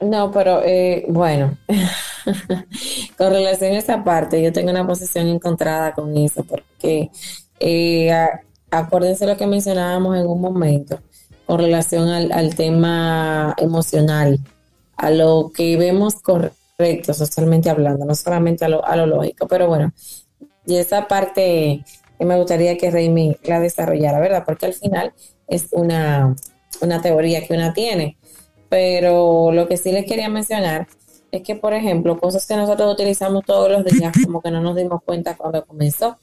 No, 0.00 0.30
pero 0.30 0.62
eh, 0.64 1.04
bueno, 1.08 1.58
con 3.18 3.30
relación 3.32 3.72
a 3.74 3.78
esa 3.78 4.02
parte, 4.02 4.42
yo 4.42 4.50
tengo 4.50 4.70
una 4.70 4.86
posición 4.86 5.28
encontrada 5.28 5.92
con 5.92 6.16
eso, 6.16 6.42
porque 6.44 7.10
eh, 7.58 8.10
a- 8.10 8.40
acuérdense 8.70 9.26
lo 9.26 9.36
que 9.36 9.46
mencionábamos 9.46 10.16
en 10.16 10.26
un 10.26 10.40
momento 10.40 11.00
con 11.46 11.58
relación 11.60 12.08
al, 12.08 12.32
al 12.32 12.54
tema 12.54 13.54
emocional, 13.58 14.38
a 14.96 15.10
lo 15.10 15.50
que 15.54 15.76
vemos 15.76 16.14
correcto 16.22 17.12
socialmente 17.12 17.68
hablando, 17.68 18.06
no 18.06 18.14
solamente 18.14 18.64
a 18.64 18.68
lo, 18.68 18.82
a 18.86 18.96
lo 18.96 19.04
lógico, 19.04 19.46
pero 19.48 19.66
bueno, 19.68 19.92
y 20.64 20.76
esa 20.76 21.08
parte 21.08 21.84
que 22.20 22.26
me 22.26 22.36
gustaría 22.36 22.76
que 22.76 22.90
Raimi 22.90 23.34
la 23.44 23.60
desarrollara, 23.60 24.20
¿verdad? 24.20 24.44
Porque 24.44 24.66
al 24.66 24.74
final 24.74 25.14
es 25.48 25.68
una, 25.72 26.36
una 26.82 27.00
teoría 27.00 27.46
que 27.46 27.54
una 27.54 27.72
tiene. 27.72 28.18
Pero 28.68 29.52
lo 29.52 29.66
que 29.66 29.78
sí 29.78 29.90
les 29.90 30.04
quería 30.04 30.28
mencionar 30.28 30.86
es 31.32 31.40
que, 31.42 31.56
por 31.56 31.72
ejemplo, 31.72 32.20
cosas 32.20 32.46
que 32.46 32.56
nosotros 32.56 32.92
utilizamos 32.92 33.42
todos 33.46 33.70
los 33.70 33.86
días, 33.86 34.12
como 34.22 34.42
que 34.42 34.50
no 34.50 34.60
nos 34.60 34.76
dimos 34.76 35.02
cuenta 35.02 35.34
cuando 35.34 35.64
comenzó. 35.64 36.18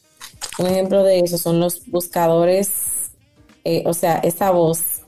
Un 0.59 0.67
ejemplo 0.67 1.03
de 1.03 1.17
eso 1.21 1.39
son 1.39 1.59
los 1.59 1.87
buscadores, 1.87 3.09
eh, 3.63 3.81
o 3.87 3.93
sea, 3.95 4.19
esa 4.19 4.51
voz, 4.51 5.01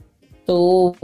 tú, 0.48 0.95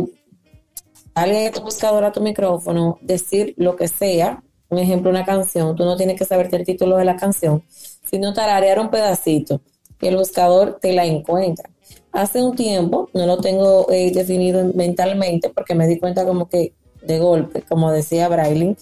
dale 1.13 1.49
a 1.49 1.51
tu 1.51 1.61
buscador 1.61 2.05
a 2.05 2.11
tu 2.11 2.21
micrófono, 2.21 2.97
decir 3.03 3.53
lo 3.57 3.75
que 3.75 3.87
sea, 3.87 4.41
un 4.69 4.79
ejemplo, 4.79 5.11
una 5.11 5.25
canción, 5.25 5.75
tú 5.75 5.85
no 5.85 5.95
tienes 5.95 6.17
que 6.17 6.25
saberte 6.25 6.55
el 6.55 6.65
título 6.65 6.97
de 6.97 7.05
la 7.05 7.17
canción, 7.17 7.63
sino 7.69 8.33
tararear 8.33 8.79
un 8.79 8.89
pedacito 8.89 9.61
y 9.61 9.74
el 10.01 10.17
buscador 10.17 10.77
te 10.81 10.93
la 10.93 11.05
encuentra. 11.05 11.69
Hace 12.11 12.41
un 12.43 12.55
tiempo, 12.55 13.09
no 13.13 13.25
lo 13.25 13.37
tengo 13.37 13.91
eh, 13.91 14.11
definido 14.13 14.63
mentalmente 14.73 15.49
porque 15.49 15.75
me 15.75 15.87
di 15.87 15.99
cuenta 15.99 16.25
como 16.25 16.47
que 16.47 16.73
de 17.01 17.19
golpe, 17.19 17.61
como 17.63 17.91
decía 17.91 18.27
Braille, 18.29 18.75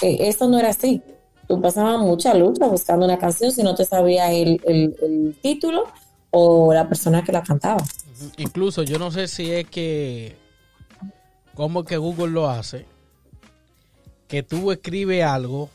que 0.00 0.28
eso 0.28 0.48
no 0.48 0.58
era 0.58 0.68
así. 0.70 1.02
Tú 1.48 1.60
pasabas 1.60 1.98
mucha 2.00 2.34
lucha 2.34 2.66
buscando 2.66 3.04
una 3.06 3.18
canción 3.18 3.52
si 3.52 3.62
no 3.62 3.74
te 3.74 3.84
sabías 3.84 4.30
el, 4.30 4.60
el- 4.64 4.96
el 5.02 5.36
título 5.42 5.84
o 6.30 6.72
la 6.72 6.88
persona 6.88 7.22
que 7.24 7.32
la 7.32 7.42
cantaba. 7.42 7.82
Incluso 8.38 8.82
yo 8.82 8.98
no 8.98 9.10
sé 9.10 9.28
si 9.28 9.50
es 9.52 9.68
que 9.68 10.36
cómo 11.54 11.84
que 11.84 11.96
Google 11.96 12.28
lo 12.32 12.48
hace, 12.48 12.86
que 14.28 14.42
tú 14.42 14.72
escribes 14.72 15.22
algo, 15.24 15.68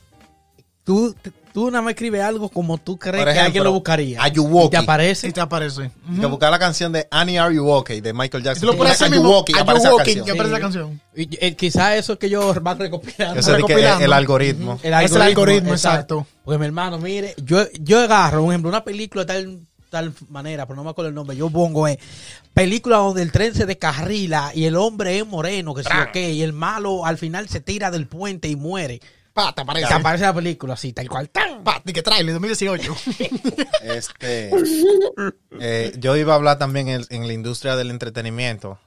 tú, 0.83 1.15
tú 1.53 1.69
nada 1.71 1.81
más 1.81 1.91
escribes 1.91 2.21
algo 2.21 2.49
como 2.49 2.77
tú 2.77 2.97
crees 2.97 3.23
Por 3.23 3.33
que 3.33 3.39
alguien 3.39 3.63
lo 3.63 3.71
buscaría. 3.71 4.21
Are 4.21 4.31
You 4.33 4.43
y 4.43 4.47
te 4.47 4.53
Walking? 4.53 4.77
aparece. 4.77 5.27
Y 5.27 5.31
te 5.31 5.41
aparece. 5.41 5.91
Que 6.19 6.25
buscar 6.25 6.51
la 6.51 6.59
canción 6.59 6.91
de 6.91 7.07
Annie 7.11 7.37
Are 7.39 7.53
You 7.53 7.67
Okay 7.69 8.01
de 8.01 8.13
Michael 8.13 8.41
Y 8.43 8.45
Jackson. 8.45 8.61
tú 8.61 8.67
lo 8.73 8.77
pones 8.77 9.01
Are 9.01 9.15
You. 9.15 9.21
Walking, 9.21 9.53
Are 9.55 9.61
aparece 9.63 9.85
You 9.85 9.89
la 9.89 9.95
Walking, 9.95 10.15
canción. 10.15 10.25
que 10.25 10.31
aparece 10.31 10.51
la 10.51 10.57
Sí. 10.57 10.61
canción. 10.61 11.01
Y, 11.15 11.45
eh, 11.45 11.55
quizás 11.55 11.95
eso 11.97 12.13
es 12.13 12.19
que 12.19 12.29
yo 12.29 12.53
van 12.61 12.79
recopilando. 12.79 13.39
Eso 13.39 13.51
es 13.51 13.55
recopilando. 13.57 14.05
el 14.05 14.13
algoritmo. 14.13 14.79
Es 14.83 15.11
el 15.11 15.21
algoritmo, 15.21 15.71
exacto. 15.71 16.25
Porque 16.43 16.57
mi 16.57 16.65
hermano, 16.65 16.97
mire, 16.97 17.35
yo, 17.43 17.63
yo 17.81 17.99
agarro, 17.99 18.43
un 18.43 18.51
ejemplo, 18.51 18.69
una 18.69 18.83
película 18.83 19.23
de 19.23 19.27
tal, 19.27 19.59
tal 19.89 20.13
manera, 20.29 20.65
pero 20.65 20.75
no 20.77 20.83
me 20.83 20.89
acuerdo 20.91 21.09
el 21.09 21.15
nombre, 21.15 21.35
yo 21.35 21.49
pongo 21.49 21.87
eh, 21.87 21.99
película 22.53 22.97
donde 22.97 23.21
el 23.21 23.31
tren 23.31 23.53
se 23.55 23.65
descarrila 23.65 24.51
y 24.53 24.65
el 24.65 24.75
hombre 24.75 25.17
es 25.19 25.25
moreno, 25.27 25.73
que 25.73 25.83
sí 25.83 25.89
o 25.89 26.11
qué, 26.11 26.31
y 26.31 26.41
el 26.43 26.53
malo 26.53 27.05
al 27.05 27.17
final 27.17 27.49
se 27.49 27.59
tira 27.59 27.89
del 27.91 28.07
puente 28.07 28.47
y 28.47 28.55
muere. 28.55 28.99
Pa, 29.33 29.53
te 29.53 29.61
aparece. 29.61 29.87
Te 29.87 29.93
aparece 29.93 30.23
la 30.25 30.33
película 30.33 30.73
así, 30.73 30.91
tal 30.93 31.07
cual. 31.09 31.29
¡tan! 31.29 31.63
Pa, 31.63 31.81
ni 31.85 31.93
que 31.93 32.01
trailer 32.01 32.33
2018. 32.33 32.95
Este, 33.83 34.51
eh, 35.59 35.93
yo 35.97 36.15
iba 36.17 36.33
a 36.33 36.35
hablar 36.35 36.57
también 36.57 36.89
en, 36.89 37.05
en 37.09 37.27
la 37.27 37.33
industria 37.33 37.75
del 37.75 37.89
entretenimiento, 37.91 38.79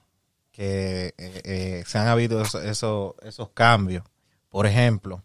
que 0.53 1.15
eh, 1.17 1.41
eh, 1.45 1.85
se 1.87 1.99
han 1.99 2.09
habido 2.09 2.43
eso- 2.43 2.61
eso- 2.61 3.17
esos 3.23 3.51
cambios. 3.51 4.05
Por 4.51 4.67
ejemplo, 4.67 5.23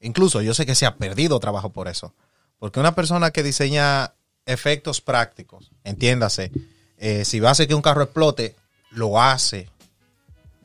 incluso 0.00 0.40
yo 0.40 0.54
sé 0.54 0.64
que 0.64 0.74
se 0.74 0.86
ha 0.86 0.96
perdido 0.96 1.38
trabajo 1.40 1.70
por 1.70 1.88
eso. 1.88 2.14
Porque 2.58 2.80
una 2.80 2.94
persona 2.94 3.30
que 3.32 3.42
diseña 3.42 4.14
efectos 4.46 5.00
prácticos, 5.00 5.70
entiéndase, 5.84 6.50
eh, 6.96 7.24
si 7.24 7.38
va 7.40 7.48
a 7.50 7.52
hacer 7.52 7.68
que 7.68 7.74
un 7.74 7.82
carro 7.82 8.02
explote, 8.02 8.56
lo 8.90 9.20
hace 9.20 9.68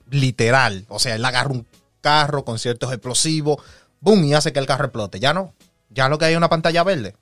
literal. 0.10 0.86
O 0.90 1.00
sea, 1.00 1.16
él 1.16 1.26
agarra 1.26 1.52
un 1.52 1.66
carro 2.02 2.46
con 2.46 2.60
ciertos 2.60 2.92
explosivos, 2.94 3.58
boom, 4.00 4.24
y 4.26 4.34
hace 4.34 4.52
que 4.54 4.60
el 4.60 4.66
carro 4.66 4.86
explote. 4.86 5.20
Ya 5.20 5.34
no. 5.34 5.54
Ya 5.90 6.10
lo 6.10 6.18
que 6.18 6.26
hay 6.26 6.34
es 6.34 6.38
una 6.38 6.50
pantalla 6.50 6.84
verde. 6.84 7.16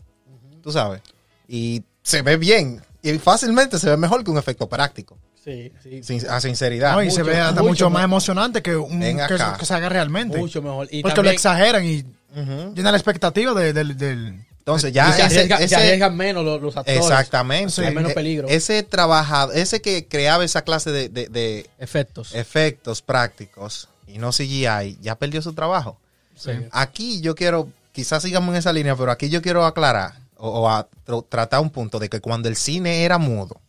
Tú 0.61 0.72
sabes. 0.72 1.02
Y 1.47 1.84
se 2.02 2.22
ve 2.22 2.38
bien. 2.38 2.81
Y 3.02 3.14
fácilmente 3.19 3.77
se 3.80 3.89
ve 3.89 3.97
mejor 3.97 4.23
que 4.23 4.31
un 4.31 4.38
efecto 4.38 4.68
práctico. 4.68 5.18
Sí, 5.43 5.72
sí. 5.84 6.02
Sin- 6.03 6.27
a 6.27 6.41
sinceridad. 6.41 6.93
No, 6.93 7.03
y 7.03 7.11
se 7.11 7.22
ve 7.22 7.38
hasta 7.39 7.61
mucho 7.61 7.69
mucho, 7.69 7.89
más 7.91 8.03
emocionante 8.03 8.64
que, 8.64 8.76
un, 8.76 8.99
que, 8.99 9.15
que 9.60 9.65
se 9.65 9.73
haga 9.76 9.89
realmente. 9.89 10.39
Mucho 10.39 10.61
mejor. 10.64 10.88
Y 10.89 11.03
Porque 11.03 11.15
también- 11.15 11.34
lo 11.34 11.35
exageran 11.35 11.85
y 11.85 11.99
Ujú. 12.35 12.73
llena 12.73 12.91
la 12.91 12.97
expectativa 12.97 13.53
de- 13.53 13.72
del... 13.73 14.43
Entonces 14.57 14.91
ya 14.91 15.14
se, 15.14 15.22
ese- 15.23 15.45
arriesga- 15.47 15.57
se 15.60 15.64
ese- 15.65 15.76
arriesgan 15.76 16.18
menos 16.18 16.43
los, 16.43 16.60
los 16.60 16.76
actores. 16.76 16.99
exactamente. 16.99 17.69
Sí. 17.72 17.81
Hay 17.84 17.93
menos 17.93 18.10
E- 18.11 18.15
peligro. 18.15 18.47
Ese 18.47 18.81
trabajador, 18.81 19.56
ese 19.56 19.80
que 19.80 20.07
creaba 20.07 20.43
esa 20.43 20.64
clase 20.64 20.91
de, 20.91 21.10
de- 21.10 21.27
de 21.30 21.69
Efectos. 21.77 22.34
efectos 22.34 23.03
prácticos 23.03 23.88
y 24.07 24.18
no 24.18 24.31
CGI, 24.31 24.97
ya 24.99 25.14
perdió 25.19 25.43
su 25.43 25.53
trabajo. 25.53 25.99
Sí. 26.36 26.52
Aquí 26.72 27.22
yo 27.22 27.34
quiero, 27.36 27.70
quizás 27.91 28.22
sigamos 28.24 28.49
en 28.49 28.57
esa 28.57 28.74
línea, 28.74 28.95
pero 28.95 29.12
aquí 29.12 29.30
yo 29.30 29.41
quiero 29.41 29.66
aclarar 29.66 30.14
o, 30.38 30.49
o 30.62 30.70
a- 30.70 30.88
tr- 31.06 31.26
tratar 31.30 31.62
un 31.62 31.70
punto 31.70 31.98
de 31.99 32.10
que 32.10 32.20
cuando 32.22 32.49
el 32.49 32.56
cine 32.56 33.03
era 33.03 33.18
mudo, 33.18 33.60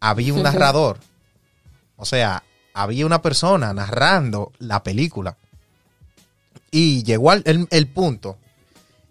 había 0.00 0.34
un 0.34 0.42
narrador. 0.52 0.98
O 1.96 2.04
sea, 2.04 2.42
había 2.74 3.06
una 3.06 3.22
persona 3.22 3.72
narrando 3.72 4.52
la 4.58 4.82
película. 4.82 5.36
Y 6.70 7.02
llegó 7.04 7.30
al- 7.30 7.42
el, 7.46 7.66
el 7.70 7.86
punto 7.88 8.36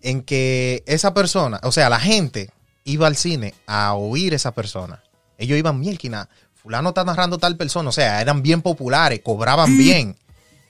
en 0.01 0.21
que 0.21 0.83
esa 0.85 1.13
persona, 1.13 1.59
o 1.63 1.71
sea, 1.71 1.89
la 1.89 1.99
gente 1.99 2.51
iba 2.83 3.07
al 3.07 3.15
cine 3.15 3.55
a 3.65 3.95
oír 3.95 4.33
esa 4.35 4.51
persona. 4.53 5.01
Ellos 5.39 5.57
iban, 5.57 5.79
mielquina, 5.79 6.29
fulano 6.53 6.89
está 6.89 7.03
narrando 7.03 7.39
tal 7.39 7.57
persona. 7.57 7.89
O 7.89 7.91
sea, 7.91 8.21
eran 8.21 8.43
bien 8.43 8.61
populares, 8.61 9.21
cobraban 9.23 9.75
bien. 9.79 10.15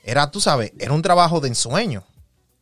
Era, 0.08 0.30
tú 0.32 0.40
sabes, 0.40 0.72
era 0.80 0.94
un 0.94 1.02
trabajo 1.02 1.40
de 1.42 1.48
ensueño. 1.50 2.04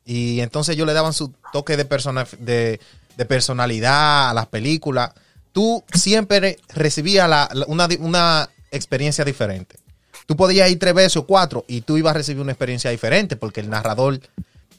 Y 0.05 0.39
entonces 0.39 0.73
ellos 0.75 0.87
le 0.87 0.93
daban 0.93 1.13
su 1.13 1.33
toque 1.51 1.77
de, 1.77 1.85
persona, 1.85 2.25
de, 2.39 2.79
de 3.17 3.25
personalidad 3.25 4.29
a 4.29 4.33
las 4.33 4.47
películas. 4.47 5.11
Tú 5.51 5.83
siempre 5.93 6.57
recibías 6.69 7.29
la- 7.29 7.49
la- 7.53 7.65
una, 7.67 7.87
una 7.99 8.49
experiencia 8.71 9.23
diferente. 9.23 9.75
Tú 10.25 10.35
podías 10.37 10.69
ir 10.71 10.79
tres 10.79 10.93
veces 10.93 11.17
o 11.17 11.25
cuatro 11.27 11.65
y 11.67 11.81
tú 11.81 11.97
ibas 11.97 12.11
a 12.11 12.17
recibir 12.17 12.41
una 12.41 12.53
experiencia 12.53 12.89
diferente 12.89 13.35
porque 13.35 13.59
el 13.59 13.69
narrador, 13.69 14.19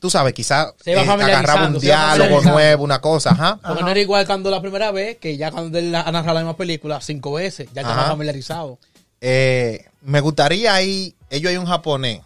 tú 0.01 0.09
sabes, 0.11 0.33
quizás 0.33 0.73
Se 0.83 0.93
iba 0.93 1.03
agarraba 1.03 1.67
un 1.69 1.75
diálogo 1.81 2.41
nuevo, 2.53 2.85
una 2.85 3.01
cosa, 3.01 3.31
ajá. 3.31 3.59
Porque 3.63 3.83
no 3.83 3.91
era 3.91 4.01
igual 4.01 4.27
cuando 4.27 4.51
la 4.51 4.61
primera 4.63 4.91
vez, 4.91 5.19
que 5.19 5.37
ya 5.37 5.51
cuando 5.53 5.79
él 5.79 5.95
ha 5.95 6.11
narrado 6.11 6.35
la 6.35 6.41
misma 6.41 6.57
película 6.57 7.01
cinco 7.03 7.35
veces, 7.35 7.69
ya 7.75 7.83
estaba 7.83 8.03
familiarizado. 8.09 8.79
Eh, 9.21 9.85
me 10.03 10.21
gustaría 10.21 10.75
ahí, 10.75 11.15
ellos 11.31 11.51
hay 11.51 11.57
un 11.59 11.67
japonés, 11.67 12.21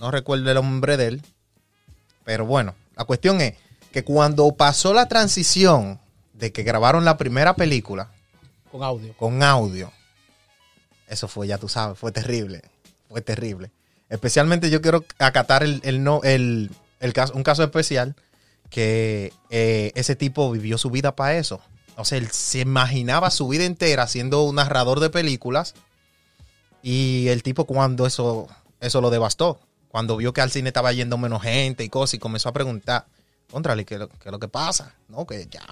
no 0.00 0.10
recuerdo 0.10 0.48
el 0.50 0.54
nombre 0.54 0.96
de 0.96 1.06
él, 1.08 1.22
pero 2.24 2.46
bueno, 2.46 2.74
la 2.96 3.04
cuestión 3.04 3.40
es 3.40 3.54
que 3.92 4.04
cuando 4.04 4.50
pasó 4.52 4.92
la 4.92 5.08
transición 5.08 6.00
de 6.34 6.52
que 6.52 6.62
grabaron 6.62 7.04
la 7.04 7.16
primera 7.16 7.56
película 7.56 8.10
Con 8.70 8.82
audio. 8.82 9.14
con 9.16 9.42
audio, 9.42 9.92
eso 11.08 11.28
fue, 11.28 11.46
ya 11.46 11.58
tú 11.58 11.68
sabes, 11.68 11.98
fue 11.98 12.12
terrible, 12.12 12.62
fue 13.08 13.20
terrible. 13.20 13.70
Especialmente 14.08 14.70
yo 14.70 14.80
quiero 14.80 15.04
acatar 15.18 15.62
el, 15.62 15.80
el 15.84 16.04
no, 16.04 16.20
el, 16.22 16.70
el 17.00 17.12
caso, 17.12 17.34
un 17.34 17.42
caso 17.42 17.62
especial 17.62 18.14
que 18.70 19.32
eh, 19.50 19.92
ese 19.94 20.16
tipo 20.16 20.50
vivió 20.50 20.78
su 20.78 20.90
vida 20.90 21.14
para 21.14 21.36
eso. 21.36 21.60
O 21.96 22.04
sea, 22.04 22.18
él 22.18 22.30
se 22.30 22.60
imaginaba 22.60 23.30
su 23.30 23.48
vida 23.48 23.64
entera 23.64 24.06
siendo 24.06 24.42
un 24.42 24.56
narrador 24.56 25.00
de 25.00 25.10
películas 25.10 25.74
y 26.82 27.28
el 27.28 27.42
tipo 27.42 27.64
cuando 27.64 28.06
eso, 28.06 28.48
eso 28.80 29.00
lo 29.00 29.10
devastó, 29.10 29.58
cuando 29.96 30.18
vio 30.18 30.34
que 30.34 30.42
al 30.42 30.50
cine 30.50 30.68
estaba 30.68 30.92
yendo 30.92 31.16
menos 31.16 31.40
gente 31.42 31.82
y 31.82 31.88
cosas 31.88 32.12
y 32.12 32.18
comenzó 32.18 32.50
a 32.50 32.52
preguntar, 32.52 33.06
contrale, 33.50 33.86
¿qué, 33.86 33.94
es 33.94 34.00
lo- 34.30 34.38
que 34.38 34.46
pasa? 34.46 34.94
No, 35.08 35.26
que 35.26 35.48
ya, 35.50 35.62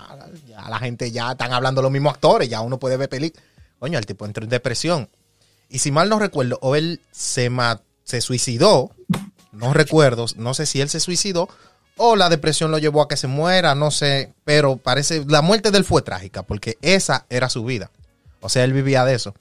ya 0.48 0.66
la 0.66 0.78
gente 0.78 1.10
ya 1.12 1.32
están 1.32 1.52
hablando 1.52 1.82
los 1.82 1.90
mismos 1.90 2.14
actores, 2.14 2.48
ya 2.48 2.62
uno 2.62 2.78
puede 2.78 2.96
ver 2.96 3.10
películas. 3.10 3.44
Coño, 3.78 3.98
el 3.98 4.06
tipo 4.06 4.24
entró 4.24 4.42
en 4.42 4.48
depresión. 4.48 5.10
Y 5.68 5.80
si 5.80 5.92
mal 5.92 6.08
no 6.08 6.18
recuerdo, 6.18 6.58
o 6.62 6.74
él 6.74 7.02
se, 7.12 7.50
se 8.04 8.22
suicidó, 8.22 8.92
no 9.52 9.74
recuerdo, 9.74 10.24
no 10.36 10.54
sé 10.54 10.64
si 10.64 10.80
él 10.80 10.88
se 10.88 11.00
suicidó 11.00 11.50
o 11.98 12.16
la 12.16 12.30
depresión 12.30 12.70
lo 12.70 12.78
llevó 12.78 13.02
a 13.02 13.08
que 13.08 13.18
se 13.18 13.26
muera, 13.26 13.74
no 13.74 13.90
sé, 13.90 14.32
pero 14.44 14.78
parece, 14.78 15.22
la 15.28 15.42
muerte 15.42 15.70
de 15.70 15.76
él 15.76 15.84
fue 15.84 16.00
trágica 16.00 16.44
porque 16.44 16.78
esa 16.80 17.26
era 17.28 17.50
su 17.50 17.62
vida. 17.62 17.90
O 18.40 18.48
sea, 18.48 18.64
él 18.64 18.72
vivía 18.72 19.04
de 19.04 19.16
eso. 19.16 19.34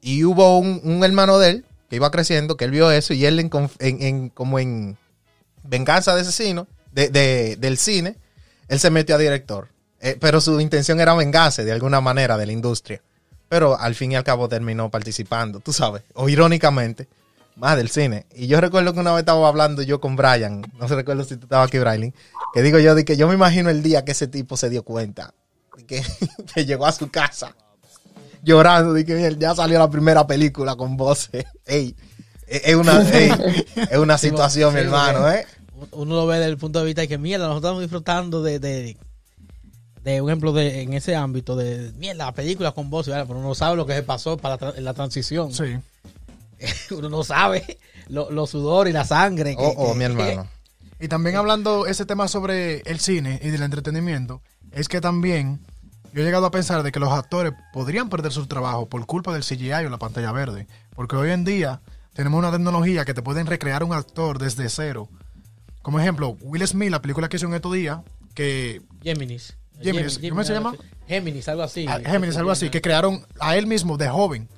Y 0.00 0.22
hubo 0.22 0.56
un 0.60 1.02
hermano 1.02 1.40
de 1.40 1.50
él 1.50 1.64
que 1.90 1.96
iba 1.96 2.10
creciendo, 2.10 2.56
que 2.56 2.64
él 2.64 2.70
vio 2.70 2.90
eso 2.90 3.12
y 3.12 3.26
él 3.26 3.38
en, 3.40 4.28
como 4.30 4.58
en 4.60 4.96
venganza 5.64 6.14
de 6.14 6.22
asesino, 6.22 6.68
de, 6.92 7.08
de- 7.10 7.56
del 7.56 7.76
cine, 7.76 8.16
él 8.68 8.78
se 8.80 8.90
metió 8.90 9.16
a 9.16 9.18
director. 9.18 9.68
Eh, 10.00 10.16
pero 10.18 10.40
su 10.40 10.58
intención 10.60 11.00
era 11.00 11.12
vengarse 11.14 11.64
de 11.64 11.72
alguna 11.72 12.00
manera 12.00 12.38
de 12.38 12.46
la 12.46 12.52
industria. 12.52 13.02
Pero 13.48 13.78
al 13.78 13.94
fin 13.96 14.12
y 14.12 14.16
al 14.16 14.24
cabo 14.24 14.48
terminó 14.48 14.88
participando, 14.90 15.58
tú 15.60 15.72
sabes, 15.72 16.02
o 16.14 16.28
irónicamente, 16.28 17.08
más 17.56 17.76
del 17.76 17.90
cine. 17.90 18.24
Y 18.34 18.46
yo 18.46 18.60
recuerdo 18.60 18.94
que 18.94 19.00
una 19.00 19.10
vez 19.12 19.20
estaba 19.20 19.46
hablando 19.48 19.82
yo 19.82 20.00
con 20.00 20.14
Brian, 20.14 20.62
no 20.78 20.88
sé 20.88 20.94
recuerdo 20.94 21.24
si 21.24 21.36
tú 21.36 21.44
estabas 21.46 21.66
aquí, 21.66 21.78
Brian, 21.80 22.14
que 22.54 22.62
digo 22.62 22.78
yo, 22.78 22.94
de 22.94 23.04
que 23.04 23.16
yo 23.16 23.26
me 23.26 23.34
imagino 23.34 23.68
el 23.68 23.82
día 23.82 24.04
que 24.04 24.12
ese 24.12 24.28
tipo 24.28 24.56
se 24.56 24.70
dio 24.70 24.84
cuenta, 24.84 25.34
que 25.88 26.64
llegó 26.64 26.86
a 26.86 26.92
su 26.92 27.10
casa 27.10 27.54
llorando, 28.42 28.94
que 29.04 29.14
"Mira, 29.14 29.30
ya 29.38 29.54
salió 29.54 29.78
la 29.78 29.90
primera 29.90 30.26
película 30.26 30.76
con 30.76 30.96
voces. 30.96 31.44
Ey, 31.66 31.94
es 32.46 32.74
una, 32.74 33.00
ey, 33.12 33.30
es 33.90 33.98
una 33.98 34.18
Sí, 34.18 34.28
situación, 34.28 34.74
mi 34.74 34.80
hermano, 34.80 35.30
¿eh? 35.30 35.46
Uno 35.92 36.14
lo 36.16 36.26
ve 36.26 36.38
desde 36.38 36.50
el 36.50 36.58
punto 36.58 36.80
de 36.80 36.86
vista 36.86 37.00
de 37.02 37.08
que, 37.08 37.16
mierda, 37.18 37.46
nosotros 37.46 37.68
estamos 37.70 37.80
disfrutando 37.82 38.42
de, 38.42 38.58
de, 38.58 38.96
de 40.04 40.20
un 40.20 40.28
ejemplo 40.28 40.52
de, 40.52 40.82
en 40.82 40.92
ese 40.92 41.16
ámbito 41.16 41.56
de, 41.56 41.92
mierda, 41.96 42.26
la 42.26 42.32
película 42.32 42.72
con 42.72 42.90
¿verdad? 42.90 43.24
pero 43.26 43.38
uno 43.38 43.48
no 43.48 43.54
sabe 43.54 43.76
lo 43.76 43.86
que 43.86 43.94
se 43.94 44.02
pasó 44.02 44.36
para 44.36 44.56
la, 44.72 44.80
la 44.80 44.94
transición. 44.94 45.52
Sí. 45.54 45.76
Uno 46.90 47.08
no 47.08 47.24
sabe 47.24 47.78
lo- 48.08 48.30
los 48.30 48.50
sudores 48.50 48.90
y 48.90 48.94
la 48.94 49.04
sangre. 49.06 49.56
que- 49.56 49.62
Oh, 49.62 49.72
oh, 49.76 49.92
que- 49.92 49.98
mi 49.98 50.04
hermano. 50.04 50.46
Y 50.98 51.08
también 51.08 51.36
hablando 51.36 51.86
ese 51.86 52.04
tema 52.04 52.28
sobre 52.28 52.80
el 52.80 53.00
cine 53.00 53.40
y 53.42 53.48
del 53.48 53.62
entretenimiento, 53.62 54.42
es 54.72 54.86
que 54.88 55.00
también 55.00 55.60
yo 56.12 56.22
he 56.22 56.24
llegado 56.24 56.46
a 56.46 56.50
pensar 56.50 56.82
de 56.82 56.92
que 56.92 57.00
los 57.00 57.10
actores 57.12 57.52
podrían 57.72 58.08
perder 58.08 58.32
su 58.32 58.46
trabajo 58.46 58.88
por 58.88 59.04
culpa 59.06 59.32
del 59.32 59.42
CGI 59.44 59.86
o 59.86 59.90
la 59.90 59.98
pantalla 59.98 60.32
verde. 60.32 60.66
Porque 60.94 61.16
hoy 61.16 61.30
en 61.30 61.44
día 61.44 61.80
tenemos 62.14 62.38
una 62.38 62.50
tecnología 62.50 63.04
que 63.04 63.14
te 63.14 63.22
pueden 63.22 63.46
recrear 63.46 63.84
un 63.84 63.92
actor 63.92 64.38
desde 64.38 64.68
cero. 64.68 65.08
Como 65.82 65.98
ejemplo, 66.00 66.36
Will 66.42 66.66
Smith, 66.66 66.90
la 66.90 67.00
película 67.00 67.28
que 67.28 67.36
hizo 67.36 67.46
en 67.46 67.54
estos 67.54 67.72
días, 67.72 68.00
que 68.34 68.82
Géminis. 69.02 69.56
Géminis, 69.80 70.18
¿cómo 70.28 70.44
se 70.44 70.52
llama? 70.52 70.74
Géminis, 71.08 71.48
algo 71.48 71.62
así. 71.62 71.86
a- 71.86 72.00
Géminis, 72.00 72.36
algo 72.36 72.50
así, 72.50 72.68
que 72.68 72.80
crearon 72.82 73.24
a 73.40 73.56
él 73.56 73.66
mismo 73.66 73.96
de 73.96 74.08
joven. 74.08 74.48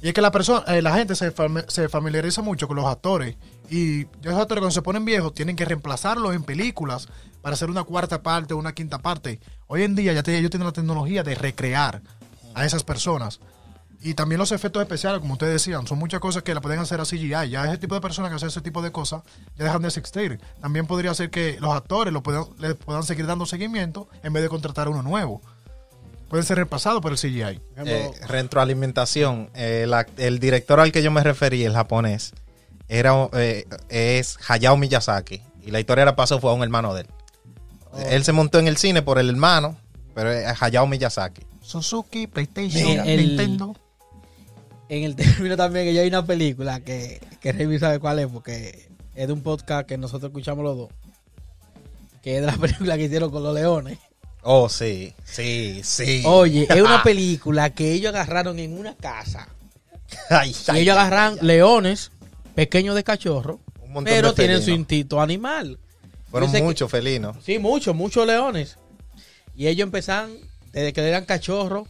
Y 0.00 0.08
es 0.08 0.14
que 0.14 0.20
la 0.20 0.30
persona, 0.30 0.64
eh, 0.76 0.82
la 0.82 0.94
gente 0.94 1.14
se, 1.16 1.32
se 1.68 1.88
familiariza 1.88 2.42
mucho 2.42 2.68
con 2.68 2.76
los 2.76 2.84
actores. 2.84 3.36
Y 3.70 4.02
esos 4.22 4.34
actores 4.38 4.60
cuando 4.60 4.70
se 4.70 4.82
ponen 4.82 5.04
viejos 5.04 5.32
tienen 5.34 5.56
que 5.56 5.64
reemplazarlos 5.64 6.34
en 6.34 6.44
películas 6.44 7.08
para 7.44 7.52
hacer 7.54 7.68
una 7.68 7.84
cuarta 7.84 8.22
parte 8.22 8.54
o 8.54 8.56
una 8.56 8.72
quinta 8.72 8.98
parte. 9.00 9.38
Hoy 9.66 9.82
en 9.82 9.94
día 9.94 10.14
ya 10.14 10.22
te- 10.22 10.36
ellos 10.38 10.50
tienen 10.50 10.66
la 10.66 10.72
tecnología 10.72 11.22
de 11.22 11.34
recrear 11.34 12.00
a 12.54 12.64
esas 12.64 12.82
personas. 12.84 13.38
Y 14.00 14.14
también 14.14 14.38
los 14.38 14.50
efectos 14.50 14.80
especiales, 14.82 15.20
como 15.20 15.34
ustedes 15.34 15.52
decían, 15.52 15.86
son 15.86 15.98
muchas 15.98 16.20
cosas 16.20 16.42
que 16.42 16.54
la 16.54 16.62
pueden 16.62 16.78
hacer 16.80 17.00
a 17.02 17.04
CGI. 17.04 17.50
Ya 17.50 17.66
ese 17.66 17.76
tipo 17.76 17.94
de 17.94 18.00
personas 18.00 18.30
que 18.30 18.36
hacen 18.36 18.48
ese 18.48 18.62
tipo 18.62 18.80
de 18.80 18.92
cosas 18.92 19.22
ya 19.58 19.64
dejan 19.64 19.82
de 19.82 19.88
existir. 19.88 20.40
También 20.62 20.86
podría 20.86 21.12
ser 21.12 21.28
que 21.30 21.58
los 21.60 21.74
actores 21.74 22.14
lo 22.14 22.22
puedan, 22.22 22.44
le 22.58 22.74
puedan 22.76 23.02
seguir 23.02 23.26
dando 23.26 23.44
seguimiento 23.44 24.08
en 24.22 24.32
vez 24.32 24.42
de 24.42 24.48
contratar 24.48 24.88
uno 24.88 25.02
nuevo. 25.02 25.42
Pueden 26.30 26.46
ser 26.46 26.56
reemplazados 26.56 27.02
por 27.02 27.12
el 27.12 27.18
CGI. 27.18 27.60
Eh, 27.84 28.10
retroalimentación. 28.26 29.50
Eh, 29.54 29.86
el 30.16 30.38
director 30.38 30.80
al 30.80 30.92
que 30.92 31.02
yo 31.02 31.10
me 31.10 31.22
referí, 31.22 31.62
el 31.64 31.74
japonés, 31.74 32.32
era 32.88 33.28
eh, 33.34 33.66
es 33.90 34.38
Hayao 34.48 34.78
Miyazaki. 34.78 35.42
Y 35.62 35.70
la 35.72 35.80
historia 35.80 36.06
la 36.06 36.16
pasó 36.16 36.40
fue 36.40 36.50
a 36.50 36.54
un 36.54 36.62
hermano 36.62 36.94
de 36.94 37.02
él. 37.02 37.08
Él 38.10 38.24
se 38.24 38.32
montó 38.32 38.58
en 38.58 38.68
el 38.68 38.76
cine 38.76 39.02
por 39.02 39.18
el 39.18 39.28
hermano, 39.28 39.76
pero 40.14 40.30
es 40.32 40.60
Hayao 40.62 40.86
Miyazaki. 40.86 41.42
Suzuki, 41.62 42.26
PlayStation, 42.26 42.84
Mira, 42.84 43.04
el- 43.04 43.26
Nintendo. 43.28 43.76
En 44.88 45.04
el 45.04 45.16
término 45.16 45.56
también 45.56 45.86
que 45.86 45.94
ya 45.94 46.02
hay 46.02 46.08
una 46.08 46.24
película 46.26 46.80
que, 46.80 47.20
que 47.40 47.52
Remy 47.52 47.78
sabe 47.78 47.98
cuál 48.00 48.18
es, 48.18 48.26
porque 48.26 48.88
es 49.14 49.26
de 49.26 49.32
un 49.32 49.42
podcast 49.42 49.86
que 49.88 49.96
nosotros 49.96 50.30
escuchamos 50.30 50.62
los 50.64 50.76
dos. 50.76 50.88
Que 52.22 52.36
es 52.36 52.40
de 52.42 52.46
la 52.46 52.56
película 52.60 52.96
que 52.96 53.04
hicieron 53.04 53.30
con 53.30 53.42
los 53.42 53.54
leones. 53.54 53.98
Oh, 54.42 54.68
sí, 54.68 55.14
sí, 55.24 55.80
sí. 55.82 56.22
Oye, 56.26 56.66
es 56.68 56.82
una 56.82 57.02
película 57.04 57.70
que 57.70 57.92
ellos 57.92 58.10
agarraron 58.14 58.58
en 58.58 58.78
una 58.78 58.94
casa. 58.94 59.48
Ay, 60.28 60.50
Y 60.50 60.70
ay, 60.70 60.80
ellos 60.82 60.96
ay, 60.98 61.06
agarran 61.06 61.38
leones 61.40 62.10
pequeños 62.54 62.94
de 62.94 63.04
cachorro, 63.04 63.60
pero 64.04 64.28
de 64.28 64.34
tienen 64.34 64.62
su 64.62 64.70
instinto 64.70 65.20
animal. 65.20 65.78
Fueron 66.40 66.64
muchos 66.64 66.90
felinos. 66.90 67.36
Sí, 67.44 67.58
muchos, 67.58 67.94
muchos 67.94 68.26
leones. 68.26 68.76
Y 69.54 69.68
ellos 69.68 69.84
empezaron, 69.84 70.36
desde 70.72 70.92
que 70.92 71.00
eran 71.06 71.24
cachorros, 71.24 71.88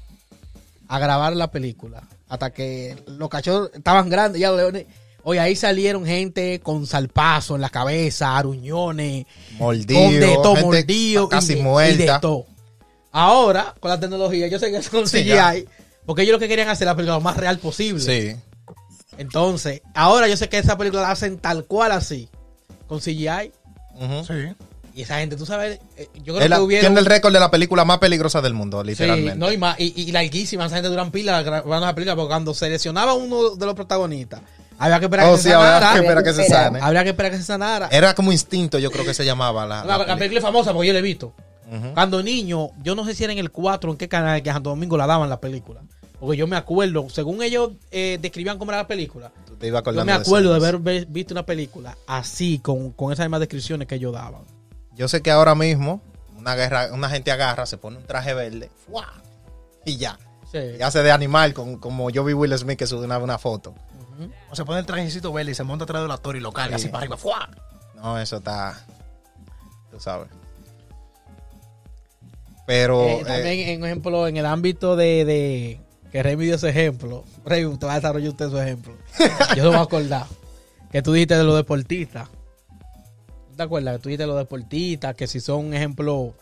a 0.87 0.99
grabar 0.99 1.35
la 1.35 1.51
película. 1.51 2.03
Hasta 2.29 2.51
que 2.53 2.97
los 3.07 3.29
cachorros 3.29 3.71
estaban 3.75 4.11
grandes, 4.11 4.41
ya 4.41 4.49
los 4.51 4.59
leones. 4.59 4.87
Oye, 5.23 5.41
ahí 5.41 5.57
salieron 5.57 6.05
gente 6.05 6.61
con 6.61 6.87
salpazo 6.87 7.55
en 7.55 7.63
la 7.63 7.71
cabeza, 7.71 8.37
aruñones, 8.37 9.25
Mordido, 9.53 10.43
todo, 10.43 10.55
gente 10.57 10.65
mordido, 10.67 11.29
casi 11.31 11.53
y 11.53 11.55
de, 11.55 11.61
y 11.61 11.65
muerta. 11.65 12.13
de 12.15 12.21
todo. 12.21 12.47
Ahora, 13.11 13.75
con 13.81 13.89
la 13.91 13.99
tecnología, 13.99 14.49
yo 14.49 14.59
sé 14.59 14.71
que 14.71 14.77
es 14.77 14.91
con 14.91 15.09
Sí, 15.09 15.21
CGI, 15.23 15.29
ya. 15.29 15.55
porque 16.05 16.23
ellos 16.23 16.35
lo 16.35 16.39
que 16.39 16.49
querían 16.49 16.69
hacer 16.69 16.87
la 16.87 16.95
película 16.95 17.15
lo 17.15 17.21
más 17.23 17.39
real 17.39 17.59
posible. 17.59 18.01
Sí. 18.01 18.37
Entonces, 19.17 19.81
ahora 19.95 20.29
yo 20.29 20.37
sé 20.37 20.49
que 20.51 20.59
esa 20.59 20.77
película 20.77 21.01
la 21.03 21.13
hacen 21.13 21.39
tal 21.39 21.65
cual 21.65 21.93
así, 21.93 22.29
con 22.87 23.01
CGI. 23.01 23.53
Sí. 24.27 24.35
Y 24.97 25.03
esa 25.03 25.19
gente, 25.19 25.35
tú 25.37 25.45
sabes, 25.45 25.81
eh, 25.97 26.09
yo 26.23 26.37
creo 26.37 26.49
que 26.49 26.59
hubieron... 26.61 26.87
Tiene 26.87 27.01
el 27.01 27.07
récord 27.07 27.33
de 27.33 27.41
la 27.41 27.51
película 27.51 27.85
más 27.85 27.99
peligrosa 27.99 28.41
del 28.41 28.55
mundo, 28.55 28.83
literalmente. 28.85 29.33
Sí, 29.33 29.39
no, 29.39 29.51
y, 29.51 29.59
más, 29.59 29.75
y, 29.81 29.93
y 30.01 30.13
larguísima, 30.13 30.67
esa 30.67 30.77
gente 30.77 30.89
duran 30.89 31.11
pila 31.11 31.43
grabando 31.43 31.81
la 31.87 31.95
película, 31.97 32.15
porque 32.15 32.29
cuando 32.29 32.55
se 32.55 32.71
lesionaba 32.71 33.13
uno 33.15 33.57
de 33.57 33.67
los 33.67 33.75
protagonistas, 33.75 34.41
había 34.79 35.01
que 35.01 35.07
esperar 35.07 35.27
Oh, 35.27 35.33
que 35.33 35.39
sí, 35.39 35.49
se 35.49 35.55
había 35.55 35.81
sanara. 35.81 35.93
que 35.95 35.99
esperar 36.01 36.25
que 36.25 36.33
se 36.33 36.43
Espera. 36.43 36.65
sane. 36.65 36.79
Habría 36.81 37.03
que 37.03 37.11
esperar 37.11 37.33
que 37.33 37.39
se 37.39 37.43
sanara. 37.45 37.89
Era 37.91 38.15
como 38.15 38.31
instinto, 38.31 38.79
yo 38.79 38.91
creo 38.93 39.05
que 39.05 39.15
se 39.15 39.25
llamaba 39.25 39.67
la, 39.67 39.85
la, 39.85 39.99
la 39.99 40.07
la 40.07 40.17
película. 40.17 40.41
famosa 40.41 40.73
porque 40.73 40.87
yo 40.89 40.93
la 40.93 40.99
he 41.01 41.03
visto. 41.03 41.33
Cuando 41.95 42.23
niño, 42.23 42.69
yo 42.85 42.95
no 42.95 43.05
sé 43.05 43.15
si 43.17 43.25
era 43.25 43.33
en 43.33 43.41
el 43.41 43.51
4 43.51 43.91
en 43.91 43.97
qué 43.97 44.09
canal 44.09 44.41
que 44.45 44.53
Santo 44.53 44.71
Domingo 44.71 44.97
la 44.97 45.09
daban 45.09 45.29
la 45.29 45.41
película. 45.41 45.81
Porque 46.21 46.37
yo 46.37 46.47
me 46.47 46.55
acuerdo, 46.57 47.09
según 47.11 47.43
ellos 47.43 47.71
eh, 47.91 48.17
describían 48.23 48.59
cómo 48.59 48.71
era 48.71 48.79
la 48.83 48.87
película, 48.87 49.33
Te 49.59 49.71
yo 49.71 50.05
me 50.05 50.13
acuerdo 50.13 50.51
de 50.51 50.57
haber 50.57 51.07
visto 51.07 51.35
una 51.35 51.45
película 51.47 51.97
así, 52.07 52.59
con, 52.59 52.93
con 52.93 53.13
esas 53.13 53.27
mismas 53.27 53.41
descripciones 53.41 53.89
que 53.89 53.97
ellos 53.97 54.13
daban. 54.13 54.43
Yo 54.95 55.09
sé 55.09 55.23
que 55.23 55.31
ahora 55.31 55.55
mismo 55.55 56.01
una 56.37 56.55
guerra, 56.55 56.91
una 56.93 57.09
gente 57.09 57.33
agarra, 57.33 57.67
se 57.67 57.79
pone 57.79 57.97
un 57.97 58.05
traje 58.05 58.35
verde, 58.35 58.71
¡fua! 58.87 59.13
y 59.85 59.97
ya. 59.97 60.19
Sí. 60.53 60.59
Y 60.79 60.83
hace 60.83 61.03
de 61.03 61.11
animal, 61.11 61.53
con, 61.55 61.79
como 61.79 62.11
yo 62.11 62.23
vi 62.25 62.33
Will 62.33 62.57
Smith 62.57 62.79
que 62.79 62.87
subió 62.87 63.05
una, 63.05 63.19
una 63.19 63.39
foto. 63.39 63.71
Ujú. 63.71 64.31
O 64.51 64.57
se 64.57 64.65
pone 64.65 64.81
el 64.81 64.87
trajecito 64.87 65.33
verde 65.33 65.51
y 65.51 65.55
se 65.55 65.65
monta 65.65 65.85
atrás 65.85 66.03
del 66.03 66.11
actor 66.11 66.37
y 66.37 66.41
lo 66.41 66.53
carga 66.53 66.79
Sí. 66.79 66.85
así 66.85 66.89
para 66.93 67.01
arriba. 67.01 67.17
¡fua! 67.17 67.49
No, 67.97 68.19
eso 68.19 68.37
está. 68.37 68.85
Tú 69.91 69.99
sabes. 69.99 70.29
Pero. 72.67 73.03
Eh, 73.03 73.21
eh, 73.21 73.25
también, 73.25 73.69
en 73.69 73.85
ejemplo, 73.85 74.27
en 74.27 74.37
el 74.37 74.47
ámbito 74.47 74.97
de, 74.97 75.25
de 75.25 75.81
que 76.15 76.23
Remy 76.23 76.45
dio 76.45 76.55
ese 76.55 76.69
ejemplo, 76.69 77.25
Remy, 77.45 77.65
usted 77.67 77.89
va 77.89 77.95
a 77.95 77.97
desarrollar 77.97 78.29
usted 78.29 78.49
su 78.49 78.57
ejemplo. 78.61 78.95
Yo 79.57 79.65
no 79.65 79.71
me 79.71 79.77
voy 79.77 79.79
a 79.79 79.81
acordar. 79.81 80.27
Que 80.93 81.03
tú 81.03 81.13
dijiste 81.13 81.37
de 81.37 81.43
los 81.43 81.57
deportistas. 81.57 82.29
¿Te 83.57 83.63
acuerdas? 83.65 83.97
Que 83.97 83.99
tú 83.99 84.09
dijiste 84.11 84.23
de 84.23 84.29
los 84.29 84.37
deportistas, 84.37 85.17
que 85.17 85.27
si 85.27 85.41
son, 85.41 85.67
un 85.67 85.75
ejemplo, 85.75 86.33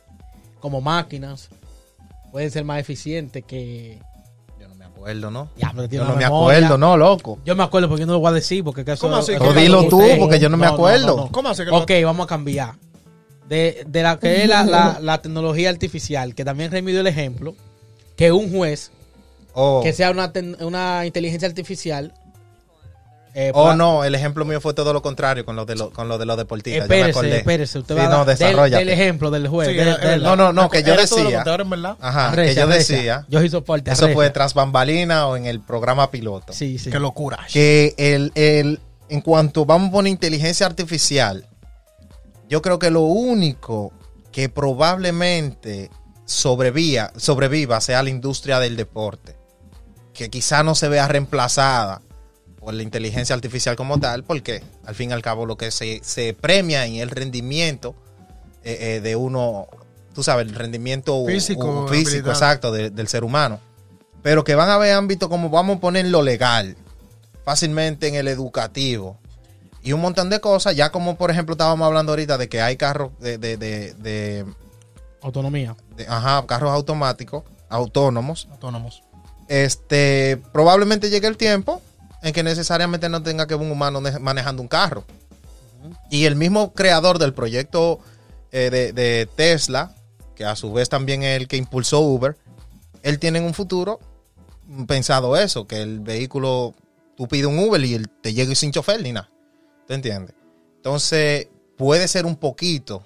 como 0.61 0.83
máquinas, 0.83 1.49
pueden 2.31 2.51
ser 2.51 2.67
más 2.67 2.81
eficientes 2.81 3.45
que... 3.47 3.99
yo 4.61 4.69
no 4.69 4.75
me 4.75 4.85
acuerdo. 4.85 5.31
¿no? 5.31 5.49
Ya, 5.57 5.73
pero 5.75 5.89
tiene 5.89 6.05
Yo 6.05 6.11
no 6.11 6.17
me 6.19 6.25
memoria. 6.25 6.59
acuerdo, 6.59 6.77
no, 6.77 6.97
loco. 6.99 7.39
Yo 7.47 7.57
me 7.57 7.63
acuerdo 7.63 7.89
porque 7.89 8.01
yo 8.01 8.07
no 8.07 8.13
lo 8.13 8.21
voy 8.21 8.29
a 8.29 8.33
decir 8.35 8.63
porque 8.63 8.85
que 8.85 8.93
eso 8.93 9.07
¿Cómo 9.07 9.17
así? 9.17 9.33
Pero 9.39 9.55
dilo 9.55 9.89
tú, 9.89 10.03
porque 10.19 10.39
yo 10.39 10.51
no 10.51 10.59
me 10.59 10.67
acuerdo. 10.67 11.31
¿Cómo 11.33 11.49
hace 11.49 11.65
que 11.65 11.71
no- 11.71 11.79
Ok, 11.79 11.91
vamos 12.05 12.25
a 12.25 12.29
cambiar. 12.29 12.75
De, 13.49 13.85
de 13.87 14.03
la 14.03 14.19
que 14.19 14.43
es 14.43 14.49
la, 14.51 14.65
la- 14.65 14.99
la 15.01 15.23
tecnología 15.23 15.71
artificial, 15.71 16.35
que 16.35 16.45
también 16.45 16.71
Remy 16.71 16.93
dio 16.93 17.01
el 17.01 17.07
ejemplo, 17.07 17.55
que 18.17 18.33
un 18.33 18.51
juez, 18.53 18.91
Oh, 19.55 19.81
que 19.83 19.93
sea 19.93 20.11
una, 20.11 20.33
una 20.61 21.05
inteligencia 21.07 21.47
artificial. 21.49 22.15
eh, 23.35 23.51
oh, 23.55 23.75
no, 23.75 24.05
el 24.05 24.15
ejemplo 24.15 24.45
mío 24.45 24.61
fue 24.61 24.75
todo 24.75 24.93
lo 24.93 25.01
contrario 25.03 25.45
con 25.45 25.57
lo 25.57 25.65
de, 25.65 25.75
lo, 25.77 25.91
con 25.91 26.09
lo 26.09 26.19
de 26.19 26.27
los 26.27 26.37
deportistas. 26.37 26.83
Espérese, 26.83 27.37
espérese. 27.39 27.79
Usted 27.79 27.95
Sí, 27.95 27.99
va 28.01 28.07
a 28.07 28.11
no, 28.11 28.25
dar 28.25 28.37
del, 28.37 28.71
del 28.71 28.89
ejemplo 28.91 29.31
del 29.31 29.49
juez. 29.49 29.69
Sí, 29.69 29.75
de- 29.75 29.83
era- 29.83 29.97
de 29.99 30.07
era- 30.07 30.17
la- 30.19 30.29
No, 30.31 30.37
no, 30.37 30.53
no, 30.53 30.69
que 30.71 30.83
yo 30.83 30.93
era 30.95 31.07
todo 31.07 31.19
lo 31.19 31.25
decía. 31.25 31.39
contrario, 31.39 31.65
en 31.65 31.71
verdad. 31.71 31.97
Ajá, 32.01 32.33
que 32.35 32.55
yo 32.55 32.67
decía. 32.67 33.27
Yo. 33.29 33.41
Eso 33.41 34.09
fue 34.13 34.31
tras 34.31 34.55
bambalina 34.55 35.27
o 35.27 35.37
en 35.37 35.47
el 35.47 35.61
programa 35.61 36.11
piloto. 36.11 36.53
Sí, 36.53 36.79
sí. 36.79 36.91
Qué 36.91 36.99
locura. 36.99 37.39
Que 37.53 37.95
el, 37.97 38.33
el, 38.35 38.81
en 39.09 39.21
cuanto 39.23 39.65
vamos 39.67 39.89
a 39.89 39.93
poner 39.93 40.11
inteligencia 40.13 40.67
artificial, 40.67 41.47
yo 42.49 42.61
creo 42.63 42.79
que 42.79 42.91
lo 42.91 43.03
único 43.03 43.93
que 44.31 44.49
probablemente 44.51 45.91
sobreviva, 46.27 47.13
sobreviva 47.17 47.81
sea 47.81 48.03
la 48.03 48.11
industria 48.11 48.59
del 48.61 48.77
deporte. 48.77 49.37
Que 50.15 50.29
quizá 50.31 50.63
no 50.63 50.75
se 50.75 50.89
vea 50.89 51.09
reemplazada 51.09 52.03
por 52.59 52.75
la 52.75 52.83
inteligencia 52.83 53.35
artificial 53.35 53.75
como 53.77 53.99
tal, 53.99 54.25
porque 54.25 54.63
al 54.87 54.95
fin 54.95 55.11
y 55.11 55.13
al 55.13 55.23
cabo 55.23 55.47
lo 55.47 55.57
que 55.57 55.71
se, 55.71 56.01
se 56.05 56.33
premia 56.35 56.87
en 56.87 56.97
el 56.97 57.11
rendimiento 57.11 57.95
eh, 58.63 58.97
eh, 58.97 59.01
de 59.01 59.17
uno, 59.17 59.67
tú 60.15 60.23
sabes, 60.23 60.47
el 60.47 60.55
rendimiento 60.55 61.25
Físico, 61.27 61.89
físico 61.89 62.31
exacto 62.31 62.71
de- 62.71 62.91
del 62.91 63.09
ser 63.09 63.25
humano. 63.25 63.59
Pero 64.23 64.45
que 64.45 64.55
van 64.55 64.69
a 64.69 64.75
haber 64.75 64.93
ámbitos 64.95 65.29
como 65.29 65.51
vamos 65.51 65.79
a 65.79 65.81
poner 65.81 66.07
lo 66.07 66.23
legal, 66.23 66.77
fácilmente 67.45 68.07
en 68.07 68.15
el 68.15 68.29
educativo 68.29 69.19
y 69.83 69.93
un 69.93 70.01
montón 70.01 70.31
de 70.31 70.41
cosas, 70.41 70.77
ya 70.77 70.93
como 70.93 71.17
por 71.17 71.33
ejemplo 71.33 71.55
estábamos 71.55 71.85
hablando 71.87 72.13
ahorita 72.13 72.39
de 72.39 72.49
que 72.49 72.61
hay 72.63 72.77
carros 72.77 73.11
de, 73.19 73.39
de, 73.39 73.57
de- 73.57 73.95
de- 73.95 74.45
Autonomía. 75.23 75.75
ajá, 76.09 76.45
carros 76.47 76.71
automáticos, 76.73 77.43
autónomos, 77.69 78.47
Autónomos. 78.53 79.03
Este 79.53 80.41
probablemente 80.53 81.11
llegue 81.11 81.27
el 81.27 81.37
tiempo 81.37 81.83
en 82.23 82.33
que 82.33 82.43
necesariamente 82.43 83.09
no 83.11 83.23
tenga 83.23 83.47
que 83.47 83.55
haber 83.55 83.67
un 83.67 83.73
humano 83.73 84.01
ne- 84.01 84.19
manejando 84.19 84.63
un 84.63 84.69
carro. 84.69 85.05
Y 86.11 86.25
el 86.25 86.37
mismo 86.37 86.73
creador 86.73 87.19
del 87.19 87.35
proyecto 87.35 87.99
eh, 88.51 88.71
de, 88.71 88.93
de 88.93 89.29
Tesla, 89.37 89.95
que 90.35 90.45
a 90.45 90.57
su 90.57 90.73
vez 90.73 90.89
también 90.89 91.23
es 91.23 91.39
el 91.41 91.49
que 91.49 91.57
impulsó 91.57 92.01
Uber, 92.01 92.37
él 93.03 93.19
tiene 93.19 93.41
en 93.41 93.45
un 93.45 93.53
futuro 93.55 94.01
pensado 94.87 95.37
eso, 95.37 95.67
que 95.67 95.83
el 95.83 96.01
vehículo, 96.01 96.75
tú 97.17 97.29
pides 97.29 97.47
un 97.47 97.59
Uber 97.59 97.85
y 97.85 97.95
él 97.95 98.09
te 98.23 98.33
llegue 98.33 98.55
sin 98.55 98.73
chofer 98.73 99.03
ni 99.03 99.13
nada. 99.13 99.29
¿Te 99.87 99.95
entiendes? 99.95 100.35
Entonces, 100.77 101.49
puede 101.77 102.09
ser 102.09 102.25
un 102.25 102.37
poquito 102.37 103.05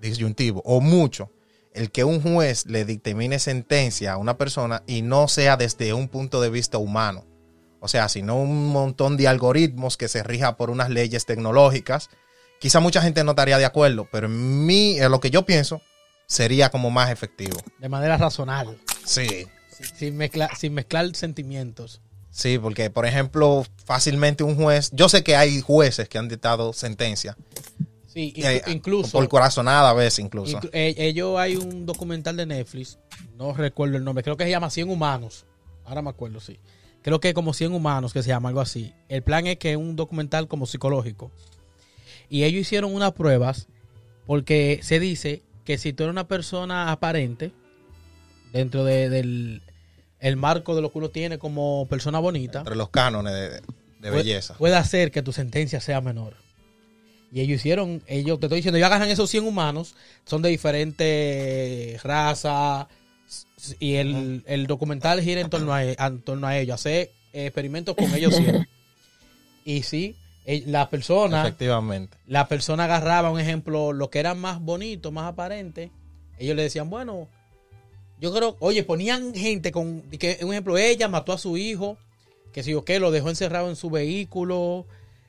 disyuntivo 0.00 0.60
o 0.64 0.80
mucho 0.80 1.30
el 1.72 1.90
que 1.90 2.04
un 2.04 2.20
juez 2.20 2.66
le 2.66 2.84
dictamine 2.84 3.38
sentencia 3.38 4.12
a 4.12 4.16
una 4.16 4.36
persona 4.36 4.82
y 4.86 5.02
no 5.02 5.28
sea 5.28 5.56
desde 5.56 5.92
un 5.92 6.08
punto 6.08 6.40
de 6.40 6.50
vista 6.50 6.78
humano. 6.78 7.24
O 7.80 7.88
sea, 7.88 8.08
sino 8.08 8.36
un 8.36 8.68
montón 8.68 9.16
de 9.16 9.28
algoritmos 9.28 9.96
que 9.96 10.08
se 10.08 10.22
rija 10.22 10.56
por 10.56 10.70
unas 10.70 10.90
leyes 10.90 11.26
tecnológicas. 11.26 12.10
Quizá 12.58 12.80
mucha 12.80 13.02
gente 13.02 13.22
no 13.22 13.32
estaría 13.32 13.58
de 13.58 13.64
acuerdo, 13.64 14.08
pero 14.10 14.26
en 14.26 14.66
mí, 14.66 14.98
en 14.98 15.12
lo 15.12 15.20
que 15.20 15.30
yo 15.30 15.46
pienso, 15.46 15.80
sería 16.26 16.70
como 16.70 16.90
más 16.90 17.10
efectivo. 17.10 17.58
De 17.78 17.88
manera 17.88 18.16
razonable. 18.16 18.78
Sí. 19.04 19.46
Sin, 19.96 20.16
mezclar, 20.16 20.56
sin 20.56 20.74
mezclar 20.74 21.14
sentimientos. 21.14 22.00
Sí, 22.30 22.58
porque 22.58 22.90
por 22.90 23.06
ejemplo, 23.06 23.64
fácilmente 23.84 24.44
un 24.44 24.56
juez, 24.56 24.90
yo 24.92 25.08
sé 25.08 25.22
que 25.22 25.36
hay 25.36 25.60
jueces 25.60 26.08
que 26.08 26.18
han 26.18 26.28
dictado 26.28 26.72
sentencia, 26.72 27.36
Sí, 28.08 28.32
inclu- 28.36 28.62
incluso. 28.72 29.12
por 29.12 29.28
corazonada 29.28 29.90
a 29.90 29.94
veces 29.94 30.18
incluso. 30.24 30.58
inclu- 30.58 30.70
eh, 30.72 30.94
ellos 30.98 31.38
hay 31.38 31.54
un 31.56 31.86
documental 31.86 32.36
de 32.36 32.46
Netflix, 32.46 32.98
no 33.36 33.52
recuerdo 33.52 33.96
el 33.96 34.04
nombre, 34.04 34.24
creo 34.24 34.36
que 34.36 34.44
se 34.44 34.50
llama 34.50 34.70
100 34.70 34.88
humanos. 34.90 35.44
Ahora 35.84 36.02
me 36.02 36.10
acuerdo, 36.10 36.40
sí. 36.40 36.58
Creo 37.02 37.20
que 37.20 37.32
como 37.34 37.52
100 37.54 37.72
humanos, 37.72 38.12
que 38.12 38.22
se 38.22 38.28
llama 38.28 38.48
algo 38.48 38.60
así. 38.60 38.92
El 39.08 39.22
plan 39.22 39.46
es 39.46 39.58
que 39.58 39.70
es 39.72 39.76
un 39.76 39.94
documental 39.94 40.48
como 40.48 40.66
psicológico. 40.66 41.30
Y 42.28 42.44
ellos 42.44 42.62
hicieron 42.62 42.94
unas 42.94 43.12
pruebas 43.12 43.68
porque 44.26 44.80
se 44.82 44.98
dice 45.00 45.42
que 45.64 45.78
si 45.78 45.92
tú 45.92 46.02
eres 46.04 46.12
una 46.12 46.26
persona 46.28 46.90
aparente, 46.90 47.52
dentro 48.52 48.84
de- 48.84 49.08
del 49.10 49.62
el 50.20 50.36
marco 50.36 50.74
de 50.74 50.82
lo 50.82 50.90
que 50.90 50.98
uno 50.98 51.10
tiene 51.10 51.38
como 51.38 51.86
persona 51.88 52.18
bonita, 52.18 52.58
Entre 52.60 52.74
los 52.74 52.88
cánones 52.88 53.32
de, 53.32 53.48
de 53.50 53.60
puede- 54.00 54.10
belleza. 54.16 54.54
Puede 54.54 54.74
hacer 54.76 55.10
que 55.12 55.22
tu 55.22 55.32
sentencia 55.32 55.80
sea 55.80 56.00
menor. 56.00 56.34
Y 57.30 57.40
ellos 57.40 57.56
hicieron, 57.56 58.02
ellos 58.06 58.40
te 58.40 58.46
estoy 58.46 58.58
diciendo, 58.58 58.78
ellos 58.78 58.86
agarran 58.86 59.10
esos 59.10 59.28
100 59.30 59.44
humanos, 59.44 59.94
son 60.24 60.40
de 60.42 60.48
diferentes 60.48 62.02
razas, 62.02 62.86
y 63.78 63.94
el, 63.96 64.42
el 64.46 64.66
documental 64.66 65.20
gira 65.20 65.40
en 65.40 65.50
torno 65.50 65.74
a, 65.74 65.84
e- 65.84 65.96
en 65.98 66.22
torno 66.22 66.46
a 66.46 66.56
ellos, 66.56 66.74
hacer 66.76 67.10
experimentos 67.32 67.94
con 67.94 68.12
ellos 68.14 68.34
100. 68.34 68.66
Y 69.64 69.82
sí, 69.82 70.16
eh, 70.46 70.62
la 70.66 70.88
persona, 70.88 71.42
Efectivamente. 71.42 72.16
la 72.26 72.48
persona 72.48 72.84
agarraba 72.84 73.30
un 73.30 73.38
ejemplo, 73.38 73.92
lo 73.92 74.08
que 74.08 74.18
era 74.18 74.34
más 74.34 74.62
bonito, 74.62 75.12
más 75.12 75.26
aparente, 75.26 75.90
ellos 76.38 76.56
le 76.56 76.62
decían, 76.62 76.88
bueno, 76.88 77.28
yo 78.18 78.32
creo, 78.32 78.56
oye, 78.60 78.82
ponían 78.82 79.34
gente 79.34 79.70
con, 79.72 80.00
que 80.02 80.38
un 80.40 80.52
ejemplo, 80.52 80.78
ella 80.78 81.06
mató 81.08 81.34
a 81.34 81.38
su 81.38 81.58
hijo, 81.58 81.98
que 82.52 82.62
si 82.62 82.70
yo 82.70 82.82
qué, 82.86 82.98
lo 82.98 83.10
dejó 83.10 83.28
encerrado 83.28 83.68
en 83.68 83.76
su 83.76 83.90
vehículo, 83.90 84.86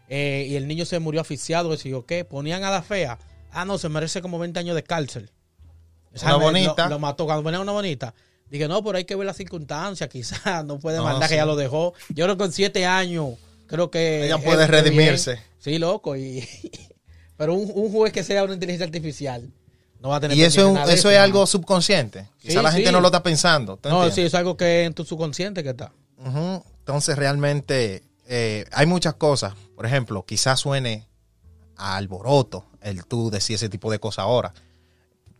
eh, 0.09 0.45
y 0.49 0.55
el 0.55 0.67
niño 0.67 0.85
se 0.85 0.99
murió 0.99 1.21
asfixiado, 1.21 1.69
que 1.69 1.77
si 1.77 1.89
yo 1.89 2.05
qué, 2.05 2.25
ponían 2.25 2.63
a 2.65 2.69
la 2.71 2.81
fea, 2.81 3.17
ah, 3.51 3.63
no, 3.63 3.77
se 3.77 3.87
merece 3.89 4.21
como 4.21 4.37
20 4.39 4.59
años 4.59 4.75
de 4.75 4.83
cárcel. 4.83 5.29
Una 6.21 6.37
me- 6.37 6.43
bonita. 6.43 6.83
Lo, 6.85 6.89
lo 6.95 6.99
mató, 6.99 7.25
cuando 7.25 7.43
ponían 7.43 7.61
una 7.61 7.71
bonita. 7.71 8.13
Dije, 8.49 8.67
no, 8.67 8.83
pero 8.83 8.97
hay 8.97 9.05
que 9.05 9.15
ver 9.15 9.27
las 9.27 9.37
circunstancias, 9.37 10.09
quizás 10.11 10.65
no 10.65 10.79
puede 10.79 10.97
No, 10.97 11.03
mandar 11.03 11.29
que 11.29 11.35
ya 11.35 11.45
lo 11.45 11.55
dejó. 11.55 11.93
Yo 12.09 12.25
creo 12.25 12.35
que 12.35 12.43
con 12.43 12.51
7 12.51 12.85
años, 12.85 13.35
creo 13.67 13.91
que... 13.91 14.25
Ella 14.25 14.39
puede 14.39 14.65
redimirse. 14.67 15.33
bien. 15.33 15.43
Sí, 15.59 15.77
loco. 15.77 16.15
Y, 16.17 16.47
pero 17.37 17.53
un, 17.53 17.71
un 17.73 17.91
juez 17.91 18.11
que 18.11 18.23
sea 18.23 18.43
una 18.43 18.53
inteligencia 18.55 18.85
artificial 18.85 19.47
no 20.01 20.09
va 20.09 20.15
a 20.15 20.19
tener 20.21 20.35
Y 20.37 20.43
eso, 20.43 20.75
es, 20.83 20.89
eso 20.89 21.09
es 21.11 21.17
¿no? 21.17 21.23
algo 21.23 21.45
subconsciente. 21.45 22.27
Quizá 22.39 22.59
Sí, 22.59 22.63
la 22.63 22.71
gente 22.71 22.91
no 22.91 23.01
lo 23.01 23.07
está 23.09 23.21
pensando. 23.21 23.75
¿tú 23.77 23.89
No, 23.89 23.95
entiendes? 24.05 24.15
sí, 24.15 24.21
es 24.21 24.33
algo 24.33 24.55
que 24.57 24.85
en 24.85 24.93
tu 24.93 25.03
subconsciente 25.05 25.61
que 25.61 25.69
está. 25.71 25.91
Entonces 26.17 27.17
realmente 27.17 28.01
eh, 28.31 28.65
hay 28.71 28.85
muchas 28.85 29.15
cosas. 29.15 29.55
Por 29.75 29.87
ejemplo, 29.87 30.23
quizás 30.23 30.59
suene 30.59 31.07
a 31.75 31.97
alboroto 31.97 32.65
el 32.81 33.03
tú 33.05 33.31
decir 33.31 33.55
ese 33.55 33.69
tipo 33.69 33.91
de 33.91 33.99
cosas 33.99 34.23
ahora. 34.23 34.53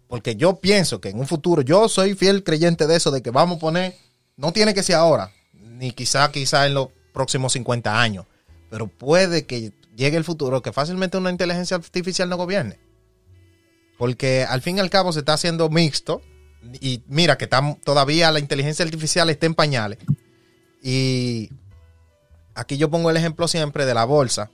Porque 0.07 0.36
yo 0.36 0.56
pienso 0.60 0.99
que 0.99 1.10
en 1.10 1.20
un 1.20 1.28
futuro, 1.28 1.61
yo 1.61 1.88
soy 1.88 2.16
fiel 2.16 2.44
creyente 2.44 2.88
de 2.88 2.95
eso, 2.95 3.11
de 3.11 3.22
que 3.22 3.30
vamos 3.30 3.57
a 3.57 3.60
poner, 3.60 3.95
no 4.38 4.52
tiene 4.52 4.74
que 4.74 4.82
ser 4.82 4.95
ahora, 4.95 5.32
ni 5.53 5.91
quizá, 5.91 6.32
quizá 6.32 6.66
en 6.66 6.74
los 6.74 6.90
próximos 7.14 7.53
50 7.53 8.02
años, 8.02 8.26
pero 8.72 8.88
puede 8.88 9.45
que 9.45 9.72
llegue 9.95 10.18
el 10.18 10.24
futuro 10.24 10.64
que 10.64 10.74
fácilmente 10.74 11.18
una 11.18 11.30
inteligencia 11.30 11.78
artificial 11.78 12.28
no 12.28 12.38
gobierne. 12.38 12.80
Porque 13.99 14.45
al 14.49 14.61
fin 14.61 14.78
y 14.78 14.80
al 14.80 14.90
cabo 14.90 15.14
se 15.14 15.20
está 15.20 15.34
haciendo 15.34 15.70
mixto. 15.70 16.22
Y 16.82 17.03
mira 17.07 17.38
que 17.38 17.48
todavía 17.48 18.32
la 18.32 18.40
inteligencia 18.40 18.84
artificial 18.84 19.30
está 19.30 19.45
en 19.45 19.56
pañales. 19.56 19.99
Y 20.82 21.49
aquí 22.55 22.77
yo 22.77 22.89
pongo 22.89 23.09
el 23.09 23.17
ejemplo 23.17 23.47
siempre 23.47 23.85
de 23.85 23.93
la 23.93 24.05
bolsa 24.05 24.49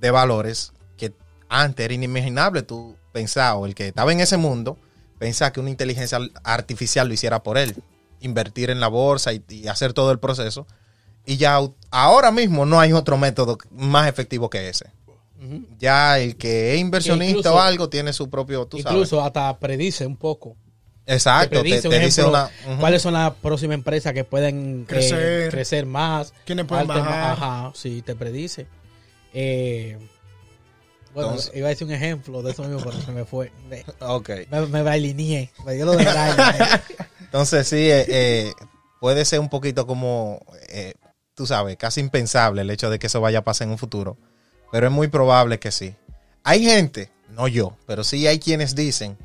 de 0.00 0.10
valores, 0.10 0.72
que 0.96 1.12
antes 1.48 1.84
era 1.84 1.94
inimaginable 1.94 2.62
tú 2.62 2.96
pensar, 3.12 3.54
o 3.56 3.66
el 3.66 3.74
que 3.74 3.88
estaba 3.88 4.12
en 4.12 4.20
ese 4.20 4.36
mundo, 4.36 4.76
pensar 5.18 5.52
que 5.52 5.60
una 5.60 5.70
inteligencia 5.70 6.18
artificial 6.42 7.08
lo 7.08 7.14
hiciera 7.14 7.42
por 7.42 7.58
él. 7.58 7.74
Invertir 8.20 8.70
en 8.70 8.80
la 8.80 8.88
bolsa 8.88 9.32
y, 9.32 9.42
y 9.48 9.68
hacer 9.68 9.92
todo 9.92 10.10
el 10.10 10.18
proceso. 10.18 10.66
Y 11.26 11.36
ya 11.36 11.58
ahora 11.90 12.30
mismo 12.30 12.66
no 12.66 12.80
hay 12.80 12.92
otro 12.92 13.16
método 13.18 13.58
más 13.70 14.08
efectivo 14.08 14.50
que 14.50 14.68
ese. 14.68 14.90
Ya 15.78 16.18
el 16.18 16.36
que 16.36 16.74
es 16.74 16.80
inversionista 16.80 17.38
incluso- 17.38 17.54
o 17.54 17.60
algo 17.60 17.88
tiene 17.90 18.12
su 18.14 18.30
propio, 18.30 18.66
tú 18.66 18.78
sabes. 18.78 18.92
Incluso 18.94 19.22
hasta 19.22 19.58
predice 19.58 20.06
un 20.06 20.16
poco. 20.16 20.56
Exacto, 21.06 21.50
te 21.50 21.56
te, 21.56 21.60
predice, 21.62 21.88
te 21.88 21.96
un 21.98 22.02
dice 22.04 22.20
ejemplo, 22.22 22.48
una... 22.66 22.78
cuáles 22.80 23.02
son 23.02 23.12
las 23.14 23.32
próximas 23.34 23.74
empresas 23.74 24.12
que 24.14 24.24
pueden 24.24 24.86
eh, 24.90 25.48
Crecer. 25.50 25.84
más. 25.86 26.32
¿Quiénes 26.46 26.64
pueden 26.64 26.86
bajar? 26.86 27.32
Ajá, 27.32 27.72
sí, 27.74 28.02
te 28.02 28.14
predice. 28.14 28.66
Eh, 29.34 29.98
bueno, 31.12 31.30
Entonces- 31.30 31.52
iba 31.54 31.66
a 31.66 31.70
decir 31.70 31.86
un 31.86 31.92
ejemplo 31.92 32.42
de 32.42 32.52
eso 32.52 32.62
mismo, 32.64 32.80
pero 32.82 33.00
se 33.00 33.12
me 33.12 33.24
fue. 33.24 33.52
Me, 33.68 33.84
Ok. 34.00 34.30
me, 34.50 34.66
me 34.66 34.82
bailineé, 34.82 35.50
me 35.64 35.74
dio 35.74 35.84
lo 35.86 35.92
de. 35.92 36.04
Entonces 37.20 37.68
sí, 37.68 37.90
eh, 37.90 38.04
eh, 38.08 38.52
puede 39.00 39.24
ser 39.24 39.40
un 39.40 39.48
poquito 39.48 39.86
como, 39.86 40.40
eh, 40.68 40.94
tú 41.34 41.46
sabes, 41.46 41.76
casi 41.76 42.00
impensable 42.00 42.62
el 42.62 42.70
hecho 42.70 42.90
de 42.90 42.98
que 42.98 43.08
eso 43.08 43.20
vaya 43.20 43.40
a 43.40 43.44
pasar 43.44 43.66
en 43.66 43.72
un 43.72 43.78
futuro. 43.78 44.16
Pero 44.72 44.86
es 44.86 44.92
muy 44.92 45.08
probable 45.08 45.58
que 45.58 45.70
sí. 45.70 45.94
Hay 46.42 46.64
gente, 46.64 47.10
no 47.30 47.46
yo, 47.48 47.76
pero 47.86 48.04
sí 48.04 48.26
hay 48.26 48.38
quienes 48.38 48.74
dicen 48.74 49.16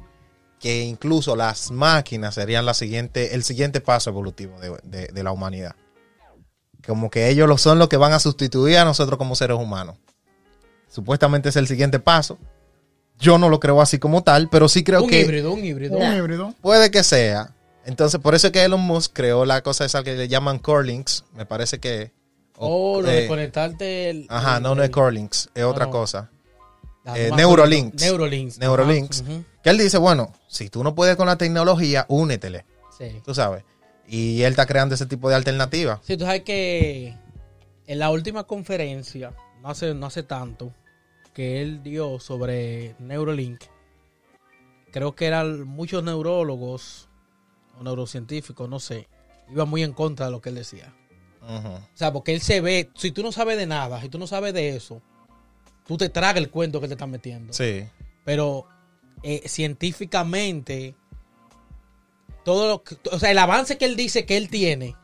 que 0.59 0.81
incluso 0.83 1.35
las 1.35 1.71
máquinas 1.71 2.35
serían 2.35 2.65
la 2.65 2.73
siguiente, 2.73 3.33
el 3.35 3.43
siguiente 3.43 3.79
paso 3.81 4.09
evolutivo 4.09 4.59
de, 4.59 4.77
de- 4.83 5.07
de 5.07 5.23
la 5.23 5.31
humanidad. 5.31 5.75
como 6.85 7.09
que 7.09 7.29
ellos 7.29 7.47
lo 7.47 7.57
son 7.57 7.77
los 7.79 7.87
que 7.89 7.97
van 7.97 8.13
a 8.13 8.19
sustituir 8.19 8.77
a 8.77 8.85
nosotros 8.85 9.17
como 9.17 9.35
seres 9.35 9.57
humanos. 9.57 9.95
Supuestamente 10.89 11.49
es 11.49 11.55
el 11.55 11.67
siguiente 11.67 11.99
paso. 11.99 12.37
Yo 13.19 13.37
no 13.37 13.49
lo 13.49 13.59
creo 13.59 13.81
así 13.81 13.99
como 13.99 14.23
tal, 14.23 14.49
pero 14.49 14.69
sí 14.69 14.83
creo 14.83 15.03
un 15.03 15.09
que 15.09 15.21
híbrido, 15.21 15.51
un 15.51 15.63
híbrido. 15.63 15.97
Un 15.97 16.17
híbrido. 16.17 16.53
puede 16.61 16.89
que 16.89 17.03
sea. 17.03 17.53
Entonces, 17.85 18.19
por 18.21 18.33
eso 18.33 18.47
es 18.47 18.53
que 18.53 18.63
Elon 18.63 18.79
Musk 18.81 19.11
creó 19.13 19.45
la 19.45 19.61
cosa 19.61 19.83
esa 19.85 20.03
que 20.03 20.15
le 20.15 20.27
llaman 20.27 20.57
Corlinks. 20.59 21.25
Me 21.35 21.45
parece 21.45 21.79
que. 21.79 22.11
o- 22.57 22.95
O 22.97 23.01
lo 23.01 23.07
de 23.09 23.25
eh, 23.25 23.27
conectarte. 23.27 24.09
El, 24.09 24.25
Ajá, 24.29 24.57
el- 24.57 24.63
no, 24.63 24.73
no 24.75 24.81
es 24.81 24.87
el- 24.89 24.91
Corlinks, 24.93 25.49
es 25.53 25.63
otra 25.63 25.85
no. 25.85 25.91
cosa. 25.91 26.29
Ah, 27.05 27.17
eh. 27.19 27.29
Ajá, 29.21 29.33
ujú, 29.33 29.43
Que 29.58 29.58
él 29.69 29.77
dice, 29.77 29.97
bueno, 29.97 30.33
si 30.47 30.69
tú 30.69 30.83
no 30.83 30.95
puedes 30.95 31.15
con 31.15 31.27
la 31.27 31.37
tecnología, 31.37 32.05
únetele, 32.09 32.65
Sí. 32.97 33.21
tú 33.23 33.33
sabes. 33.33 33.63
Y 34.07 34.41
él 34.43 34.51
está 34.51 34.65
creando 34.65 34.95
ese 34.95 35.05
tipo 35.05 35.29
de 35.29 35.35
alternativas. 35.35 35.99
Sí, 36.03 36.17
tú 36.17 36.25
sabes 36.25 36.41
que 36.43 37.15
en 37.87 37.99
la 37.99 38.09
última 38.09 38.43
conferencia, 38.45 39.33
no 39.61 39.69
hace, 39.69 39.93
no 39.93 40.07
hace 40.07 40.23
tanto, 40.23 40.73
que 41.33 41.61
él 41.61 41.83
dio 41.83 42.19
sobre 42.19 42.95
Neuralink, 42.99 43.61
creo 44.91 45.15
que 45.15 45.25
eran 45.27 45.63
muchos 45.67 46.03
neurólogos 46.03 47.07
o 47.79 47.83
neurocientíficos, 47.83 48.67
no 48.69 48.79
sé, 48.79 49.07
iban 49.51 49.69
muy 49.69 49.83
en 49.83 49.93
contra 49.93 50.25
de 50.25 50.31
lo 50.31 50.41
que 50.41 50.49
él 50.49 50.55
decía. 50.55 50.93
Ujú. 51.41 51.67
O 51.69 51.81
sea, 51.93 52.11
porque 52.11 52.33
él 52.33 52.41
se 52.41 52.61
ve, 52.61 52.89
si 52.95 53.11
tú 53.11 53.23
no 53.23 53.31
sabes 53.31 53.57
de 53.57 53.65
nada, 53.67 54.01
si 54.01 54.09
tú 54.09 54.17
no 54.19 54.27
sabes 54.27 54.53
de 54.53 54.75
eso, 54.75 55.01
tú 55.87 55.97
te 55.97 56.09
tragas 56.09 56.37
el 56.37 56.49
cuento 56.49 56.81
que 56.81 56.87
te 56.87 56.93
están 56.95 57.11
metiendo. 57.11 57.53
Sí. 57.53 57.87
Pero 58.25 58.65
eh, 59.23 59.43
científicamente, 59.47 60.95
todo 62.43 62.67
lo 62.67 62.83
que- 62.83 62.97
o 63.11 63.19
sea, 63.19 63.31
el 63.31 63.37
avance 63.37 63.77
que 63.77 63.85
él 63.85 63.95
dice 63.95 64.25
que 64.25 64.37
él 64.37 64.49
tiene, 64.49 64.95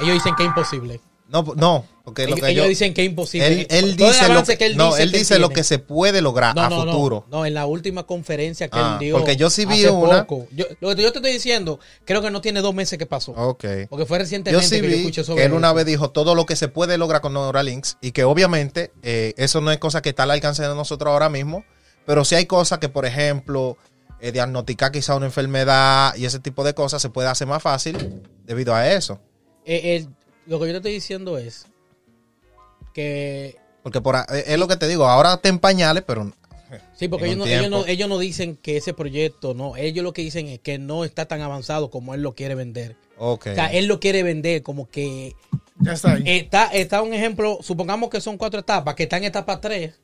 ellos 0.00 0.14
dicen 0.14 0.34
que 0.36 0.42
es 0.44 0.48
imposible. 0.48 1.00
No, 1.30 1.44
no, 1.56 1.84
porque 2.04 2.22
lo 2.22 2.28
Ellos, 2.36 2.40
que 2.40 2.52
ellos 2.52 2.64
yo- 2.64 2.68
dicen 2.70 2.94
que 2.94 3.02
es 3.02 3.08
imposible. 3.10 3.46
él, 3.46 3.66
él 3.68 3.96
dice, 3.96 4.32
lo 4.32 4.44
que, 4.44 4.56
que 4.56 4.64
él 4.64 4.78
no, 4.78 4.86
dice 4.92 5.02
él 5.02 5.12
que 5.12 5.18
dice 5.18 5.38
lo 5.38 5.50
que 5.50 5.62
se 5.62 5.78
puede 5.78 6.22
lograr 6.22 6.56
no, 6.56 6.62
a 6.62 6.70
no, 6.70 6.84
futuro. 6.84 7.26
No, 7.30 7.44
en 7.44 7.52
la 7.52 7.66
última 7.66 8.04
conferencia 8.06 8.68
que 8.68 8.78
Ah, 8.78 8.92
él 8.94 8.98
dio. 9.08 9.18
porque 9.18 9.36
yo 9.36 9.50
sí 9.50 9.66
vi 9.66 9.80
hace 9.84 9.90
una- 9.90 10.26
poco. 10.26 10.48
Yo- 10.52 10.64
lo 10.80 10.96
que 10.96 11.02
yo 11.02 11.12
te 11.12 11.18
estoy 11.18 11.32
diciendo, 11.32 11.80
creo 12.06 12.22
que 12.22 12.30
no 12.30 12.40
tiene 12.40 12.62
dos 12.62 12.74
meses 12.74 12.98
que 12.98 13.04
pasó. 13.04 13.32
Ok. 13.32 13.62
Porque 13.90 14.06
fue 14.06 14.16
Yo 14.16 14.22
recientemente 14.22 14.66
sí 14.66 14.76
que 14.76 14.82
yo 14.82 14.88
vi 14.88 14.94
escuché 15.00 15.20
que 15.20 15.24
sobre 15.26 15.44
él 15.44 15.52
una 15.52 15.70
vez 15.74 15.84
dijo 15.84 16.10
todo 16.12 16.34
lo 16.34 16.46
que 16.46 16.56
se 16.56 16.68
puede 16.68 16.96
lograr 16.96 17.20
con 17.20 17.34
Neuralinks 17.34 17.98
y 18.00 18.12
que 18.12 18.24
obviamente 18.24 18.92
eh, 19.02 19.34
eso 19.36 19.60
no 19.60 19.70
es 19.70 19.76
cosa 19.76 20.00
que 20.00 20.08
está 20.08 20.22
al 20.22 20.30
alcance 20.30 20.62
de 20.62 20.74
nosotros 20.74 21.12
ahora 21.12 21.28
mismo, 21.28 21.62
pero 22.08 22.24
sí 22.24 22.34
hay 22.36 22.46
cosas 22.46 22.78
que, 22.78 22.88
por 22.88 23.04
ejemplo, 23.04 23.76
eh, 24.18 24.32
diagnosticar 24.32 24.90
quizá 24.90 25.14
una 25.14 25.26
enfermedad 25.26 26.16
y 26.16 26.24
ese 26.24 26.40
tipo 26.40 26.64
de 26.64 26.72
cosas 26.72 27.02
se 27.02 27.10
puede 27.10 27.28
hacer 27.28 27.46
más 27.46 27.62
fácil 27.62 28.22
debido 28.46 28.74
a 28.74 28.90
eso. 28.90 29.20
Eh, 29.66 29.96
eh, 29.96 30.06
lo 30.46 30.58
que 30.58 30.68
yo 30.68 30.72
te 30.72 30.76
estoy 30.78 30.92
diciendo 30.92 31.36
es 31.36 31.66
que 32.94 33.56
Porque 33.82 34.00
por, 34.00 34.16
eh, 34.16 34.44
es 34.46 34.58
lo 34.58 34.66
que 34.68 34.76
te 34.76 34.88
digo, 34.88 35.06
ahora 35.06 35.34
está 35.34 35.50
en 35.50 35.58
pañales, 35.58 36.02
pero 36.06 36.32
Sí, 36.96 37.08
porque 37.08 37.26
ellos 37.26 37.36
no, 37.36 37.44
ellos, 37.44 37.68
no, 37.68 37.84
ellos 37.84 38.08
no 38.08 38.18
dicen 38.18 38.56
que 38.56 38.78
ese 38.78 38.94
proyecto, 38.94 39.52
no, 39.52 39.76
ellos 39.76 40.02
lo 40.02 40.14
que 40.14 40.22
dicen 40.22 40.48
es 40.48 40.60
que 40.60 40.78
no 40.78 41.04
está 41.04 41.26
tan 41.26 41.42
avanzado 41.42 41.90
como 41.90 42.14
él 42.14 42.22
lo 42.22 42.34
quiere 42.34 42.54
vender. 42.54 42.96
ok. 43.18 43.48
O 43.50 43.54
sea, 43.54 43.66
él 43.66 43.84
lo 43.84 44.00
quiere 44.00 44.22
vender 44.22 44.62
como 44.62 44.88
que 44.88 45.36
Ya 45.78 45.92
está 45.92 46.14
ahí. 46.14 46.22
está, 46.24 46.68
está 46.68 47.02
un 47.02 47.12
ejemplo, 47.12 47.58
supongamos 47.60 48.08
que 48.08 48.22
son 48.22 48.38
cuatro 48.38 48.60
etapas, 48.60 48.94
que 48.94 49.02
está 49.02 49.18
en 49.18 49.24
etapa 49.24 49.60
tres, 49.60 50.00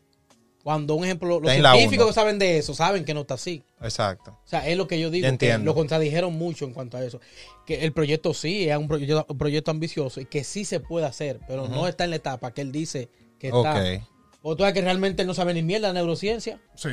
cuando 0.64 0.94
un 0.94 1.04
ejemplo, 1.04 1.38
los 1.40 1.52
Está 1.52 1.72
científicos 1.74 2.08
que 2.08 2.12
saben 2.14 2.38
de 2.38 2.56
eso 2.58 2.74
saben 2.74 3.04
que 3.04 3.12
no 3.14 3.20
está 3.20 3.34
así. 3.34 3.62
Exacto. 3.82 4.30
O 4.32 4.48
sea, 4.48 4.66
es 4.66 4.76
lo 4.78 4.88
que 4.88 4.98
yo 4.98 5.10
digo, 5.10 5.22
Ya 5.24 5.28
que 5.28 5.34
entiendo. 5.34 5.66
lo 5.66 5.74
contradijeron 5.74 6.32
mucho 6.32 6.64
en 6.64 6.72
cuanto 6.72 6.96
a 6.96 7.04
eso. 7.04 7.20
Que 7.66 7.84
el 7.84 7.92
proyecto 7.92 8.32
sí 8.32 8.68
es 8.68 8.76
un 8.76 8.88
proyecto, 8.88 9.26
un 9.28 9.38
proyecto 9.38 9.70
ambicioso 9.70 10.22
y 10.22 10.24
que 10.24 10.42
sí 10.42 10.64
se 10.64 10.80
puede 10.80 11.04
hacer, 11.06 11.38
pero 11.46 11.68
no 11.68 11.86
está 11.86 12.04
en 12.04 12.10
la 12.10 12.16
etapa 12.16 12.52
que 12.52 12.62
él 12.62 12.72
dice 12.72 13.10
que 13.38 13.48
está. 13.48 13.60
Ok. 13.78 14.02
O 14.40 14.56
tú 14.56 14.62
sabes 14.62 14.74
que 14.74 14.80
realmente 14.80 15.22
él 15.22 15.28
no 15.28 15.34
sabe 15.34 15.52
ni 15.54 15.62
mierda 15.62 15.88
de 15.88 15.94
neurociencia. 15.94 16.58
Sí. 16.74 16.88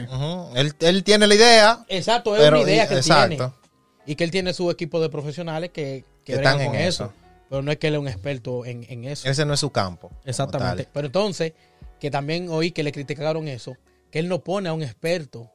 Él, 0.56 0.74
él 0.80 1.04
tiene 1.06 1.26
la 1.28 1.36
idea, 1.36 1.86
Exacto, 1.88 2.36
es 2.36 2.42
pero 2.44 2.62
una 2.62 2.70
idea 2.70 2.88
que 2.88 2.94
él 2.96 3.00
exacto. 3.00 3.28
tiene. 3.30 3.52
Y 4.06 4.16
que 4.16 4.24
él 4.26 4.32
tiene 4.32 4.54
su 4.54 4.70
equipo 4.70 5.00
de 5.00 5.10
profesionales 5.10 5.70
que, 5.72 6.04
que 6.26 6.34
están 6.34 6.60
en 6.60 6.76
eso. 6.76 7.06
eso. 7.06 7.14
Pero 7.50 7.62
no 7.62 7.72
es 7.72 7.78
que 7.78 7.88
él 7.88 7.94
es 7.96 8.00
un 8.00 8.08
experto 8.08 8.66
en, 8.66 8.86
en 8.90 9.06
eso. 9.06 9.30
Ese 9.30 9.46
no 9.46 9.54
es 9.54 9.60
su 9.62 9.70
campo. 9.70 10.12
Exactamente. 10.26 10.88
Pero 10.92 11.06
entonces, 11.08 11.54
que 12.02 12.10
también 12.10 12.50
oí 12.50 12.72
que 12.72 12.82
le 12.82 12.92
criticaron 12.92 13.48
eso, 13.48 13.78
que 14.12 14.18
él 14.18 14.28
no 14.28 14.40
pone 14.44 14.68
a 14.68 14.74
un 14.74 14.82
experto 14.82 15.52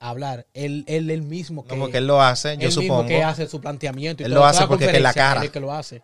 a 0.00 0.08
hablar. 0.10 0.44
Él, 0.52 0.84
él, 0.88 1.08
él 1.08 1.22
mismo 1.22 1.64
que, 1.64 1.74
No, 1.76 1.82
porque 1.82 1.98
él 1.98 2.06
lo 2.08 2.20
hace, 2.20 2.56
yo 2.58 2.66
él 2.66 2.72
supongo. 2.72 3.04
mismo 3.04 3.08
que 3.16 3.22
hace 3.22 3.46
su 3.46 3.60
planteamiento. 3.60 4.24
Y 4.24 4.26
Él 4.26 4.32
todo, 4.32 4.40
lo 4.40 4.50
toda 4.50 4.50
hace 4.50 4.66
porque 4.66 4.86
es 4.86 4.90
que 4.90 5.00
la 5.00 5.14
cara. 5.14 5.40
él 5.40 5.46
es 5.46 5.52
que 5.52 5.60
lo 5.60 5.72
hace. 5.72 6.02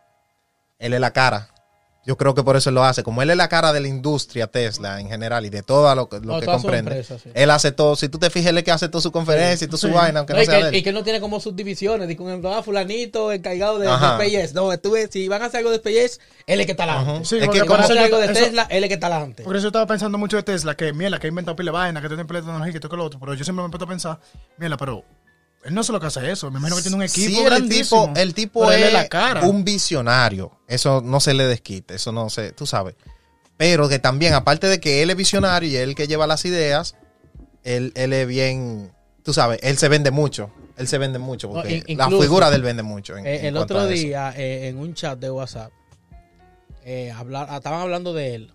Él 0.79 0.95
es 0.95 1.01
la 1.01 1.13
cara. 1.13 1.53
Yo 2.11 2.17
creo 2.17 2.35
que 2.35 2.43
por 2.43 2.57
eso 2.57 2.71
él 2.71 2.75
lo 2.75 2.83
hace. 2.83 3.05
Como 3.05 3.23
él 3.23 3.31
es 3.31 3.37
la 3.37 3.49
cara 3.49 3.73
de 3.73 3.79
la 3.79 3.87
industria 3.87 4.49
Tesla 4.49 5.01
en 5.01 5.09
general 5.09 5.47
y 5.47 5.49
de 5.49 5.63
todo 5.63 5.95
lo, 5.95 6.09
que- 6.09 6.17
lo 6.19 6.23
No, 6.35 6.41
que 6.41 6.47
comprende. 6.47 6.91
empresa, 6.91 7.21
sí. 7.23 7.31
Él 7.35 7.51
hace 7.53 7.71
todo. 7.71 7.95
Si 7.95 8.09
tú 8.09 8.19
te 8.19 8.31
fijas, 8.31 8.51
él 8.51 8.59
es 8.59 8.65
que 8.65 8.73
hace 8.73 8.89
toda 8.89 9.01
su 9.01 9.13
conferencia 9.13 9.65
y 9.65 9.69
toda 9.69 9.79
su 9.79 9.87
Sí. 9.87 9.93
vaina, 9.93 10.19
aunque 10.19 10.33
No, 10.33 10.39
no, 10.39 10.43
y, 10.43 10.47
sea 10.47 10.57
que, 10.57 10.63
de 10.65 10.69
él- 10.71 10.75
y 10.75 10.83
que 10.83 10.89
él 10.89 10.95
no 10.97 11.05
tiene 11.05 11.21
como 11.21 11.39
subdivisiones. 11.39 12.09
Dice, 12.09 12.21
un 12.21 12.45
ah, 12.47 12.63
fulanito 12.65 13.31
encargado 13.31 13.79
de, 13.79 13.87
de. 13.87 13.93
SpaceX. 13.95 14.55
No, 14.55 14.73
estuve, 14.73 15.07
si 15.07 15.29
van 15.29 15.43
a 15.43 15.45
hacer 15.45 15.59
algo 15.59 15.71
de 15.71 15.77
SpaceX, 15.77 16.19
él 16.49 16.59
es 16.59 16.67
que 16.67 16.73
está 16.73 16.83
adelante. 16.83 17.25
Sí, 17.25 17.37
es 17.37 17.45
porque 17.45 17.61
que 17.61 17.65
Si 17.65 17.69
van 17.71 17.81
a 17.81 17.85
hacer 17.85 17.99
algo 17.99 18.19
de 18.19 18.25
eso- 18.25 18.35
Tesla, 18.35 18.67
él 18.71 18.83
es 18.83 18.89
que 18.89 18.95
está 18.95 19.07
adelante. 19.07 19.43
Por 19.45 19.55
eso 19.55 19.63
yo 19.63 19.69
estaba 19.69 19.87
pensando 19.87 20.19
mucho 20.19 20.37
de 20.37 20.43
Tesla, 20.43 20.75
que 20.77 20.93
mierda, 20.93 21.21
que 21.21 21.29
ha 21.29 21.31
inventado 21.31 21.55
pila 21.55 21.69
de 21.71 21.79
vaina, 21.79 22.01
que 22.03 22.09
tiene 22.09 22.23
empleo 22.23 22.41
de 22.41 22.47
tecnología, 22.47 22.73
que 22.73 22.81
todo 22.81 22.97
lo 22.97 23.05
otro. 23.05 23.21
Pero 23.21 23.35
yo 23.35 23.45
siempre 23.45 23.63
me 23.63 23.69
he 23.69 23.71
puesto 23.71 23.85
a 23.85 23.89
pensar, 23.89 24.19
mierda, 24.59 24.77
pero 24.77 25.05
él 25.65 25.75
no 25.75 25.83
solo 25.85 26.01
que 26.01 26.07
hace 26.07 26.31
eso, 26.31 26.51
me 26.51 26.59
imagino 26.59 26.77
que 26.77 26.83
tiene 26.83 26.97
un 26.97 27.03
equipo 27.03 27.29
Sí, 27.29 27.39
el 27.39 27.45
grandísimo. 27.45 28.07
tipo, 28.09 28.19
el 28.21 28.35
tipo 28.35 28.61
Pero 28.61 28.73
él 28.73 28.83
es 28.85 28.93
la 28.93 29.09
cara. 29.09 29.47
un 29.47 29.65
visionario. 29.65 30.53
Eso 30.67 31.03
no 31.03 31.21
se 31.21 31.35
le 31.35 31.45
desquite. 31.47 31.95
Eso 31.97 32.13
no 32.13 32.31
se, 32.31 32.53
tú 32.53 32.67
sabes. 32.67 32.95
Pero 33.57 33.89
que 33.89 33.99
también, 33.99 34.33
aparte 34.33 34.67
de 34.69 34.81
que 34.81 35.03
él 35.03 35.11
es 35.11 35.17
visionario 35.17 35.69
y 35.69 35.77
él 35.77 35.95
que 35.95 36.07
lleva 36.09 36.27
las 36.27 36.45
ideas, 36.47 36.95
él, 37.63 37.93
él 37.95 38.13
es 38.15 38.27
bien, 38.27 38.91
tú 39.23 39.35
sabes, 39.35 39.61
él 39.63 39.77
se 39.77 39.89
vende 39.89 40.11
mucho. 40.11 40.51
Él 40.79 40.89
se 40.89 40.97
vende 40.97 41.19
mucho 41.19 41.49
No, 41.49 41.55
porque 41.57 41.85
la 41.89 42.09
figura 42.09 42.49
de 42.49 42.57
él 42.57 42.63
vende 42.63 42.83
mucho. 42.83 43.19
en- 43.19 43.27
Eh, 43.27 43.41
en 43.41 43.47
el 43.49 43.57
otro 43.59 43.87
día, 43.87 44.33
eh, 44.35 44.69
en 44.69 44.79
un 44.79 44.95
chat 44.95 45.19
de 45.19 45.31
WhatsApp, 45.31 45.71
eh, 46.85 47.11
hablar, 47.11 47.49
estaban 47.55 47.83
hablando 47.83 48.15
de 48.15 48.35
él. 48.35 48.55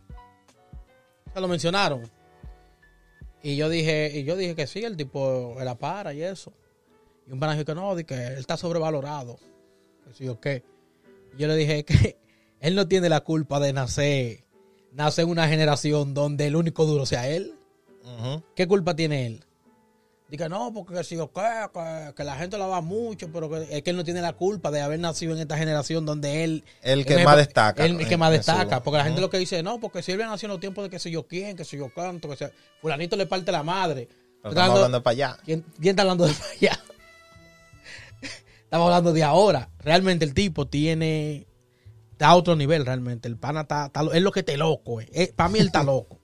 Se 1.36 1.40
lo 1.40 1.48
mencionaron. 1.48 2.10
Y 3.44 3.58
yo 3.58 3.70
dije, 3.70 4.10
y 4.12 4.24
yo 4.24 4.36
dije 4.36 4.56
que 4.56 4.66
sí, 4.66 4.84
el 4.84 4.98
tipo 4.98 5.56
era 5.62 5.76
para 5.76 6.14
y 6.14 6.24
eso. 6.24 6.52
Y 7.28 7.32
un 7.32 7.40
dijo 7.40 7.66
que 7.66 7.76
no, 7.76 7.96
di 7.96 8.04
que 8.04 8.14
él 8.28 8.38
está 8.38 8.58
sobrevalorado. 8.58 9.38
Que 10.06 10.14
sí 10.14 10.28
o 10.28 10.40
qué. 10.40 10.64
Y 11.36 11.42
yo 11.42 11.48
le 11.48 11.56
dije 11.56 11.84
que 11.86 12.18
él 12.60 12.76
no 12.76 12.88
tiene 12.88 13.10
la 13.10 13.22
culpa 13.22 13.60
de 13.60 13.74
nacer, 13.74 14.44
nacer 14.92 15.24
en 15.26 15.32
una 15.32 15.48
generación 15.48 16.14
donde 16.14 16.48
el 16.48 16.56
único 16.56 16.86
duro 16.86 17.06
sea 17.06 17.28
él. 17.28 17.54
¿Qué 18.56 18.68
culpa 18.68 18.96
tiene 18.96 19.26
él? 19.26 19.44
Dice, 20.30 20.50
no, 20.50 20.72
porque 20.74 21.04
si 21.04 21.18
o 21.18 21.32
qué, 21.32 21.42
que, 21.74 22.14
que 22.16 22.24
la 22.24 22.36
gente 22.36 22.58
la 22.58 22.66
va 22.68 22.82
mucho, 22.82 23.30
pero 23.32 23.50
que, 23.50 23.68
es 23.78 23.84
que 23.84 23.90
él 23.92 23.96
no 23.98 24.04
tiene 24.04 24.22
la 24.22 24.34
culpa 24.34 24.70
de 24.72 24.82
haber 24.82 25.00
nacido 25.00 25.34
en 25.34 25.40
esta 25.40 25.56
generación 25.58 26.04
donde 26.06 26.44
él... 26.44 26.64
El 26.82 27.06
que 27.06 27.16
él- 27.16 27.24
más 27.26 27.38
destaca. 27.38 27.86
El, 27.86 27.98
que 28.08 28.14
en- 28.16 28.20
más 28.20 28.32
destaca. 28.32 28.82
Porque 28.84 28.98
la 28.98 29.04
gente 29.06 29.22
lo 29.22 29.30
que 29.30 29.38
dice, 29.38 29.62
no, 29.64 29.80
porque 29.80 30.02
si 30.02 30.12
él 30.12 30.18
había 30.22 30.32
nacido 30.32 30.48
en 30.48 30.52
los 30.54 30.60
tiempos 30.60 30.84
de 30.84 30.90
que 30.90 30.98
sé 31.00 31.10
yo 31.12 31.28
quién, 31.28 31.56
que 31.56 31.64
sé 31.64 31.78
yo 31.78 31.92
cuánto, 31.94 32.28
que 32.30 32.36
sea... 32.38 32.52
Fulanito 32.82 33.16
le 33.16 33.26
parte 33.28 33.52
la 33.52 33.62
madre. 33.64 34.08
Pero 34.08 34.20
Está 34.34 34.48
estamos 34.50 34.58
hablando- 34.62 34.76
hablando 34.86 35.04
para 35.04 35.12
allá. 35.14 35.38
¿Quién, 35.46 35.62
quién 35.80 35.90
está 35.92 36.02
hablando 36.04 36.26
de 36.26 36.34
allá? 36.60 36.80
Estamos 38.76 38.88
hablando 38.88 39.14
de 39.14 39.24
ahora. 39.24 39.70
Realmente 39.80 40.26
el 40.26 40.34
tipo 40.34 40.68
tiene... 40.68 41.48
Está 42.12 42.28
a 42.28 42.36
otro 42.36 42.58
nivel 42.58 42.86
realmente. 42.86 43.30
El 43.30 43.38
pana 43.38 43.62
está... 43.62 43.86
está 43.86 44.04
lo- 44.04 44.12
es 44.12 44.22
lo 44.22 44.34
que 44.34 44.44
te 44.44 44.58
loco. 44.58 45.00
Eh. 45.00 45.32
para 45.34 45.48
mí 45.48 45.60
él 45.60 45.68
está 45.68 45.82
loco. 45.86 46.20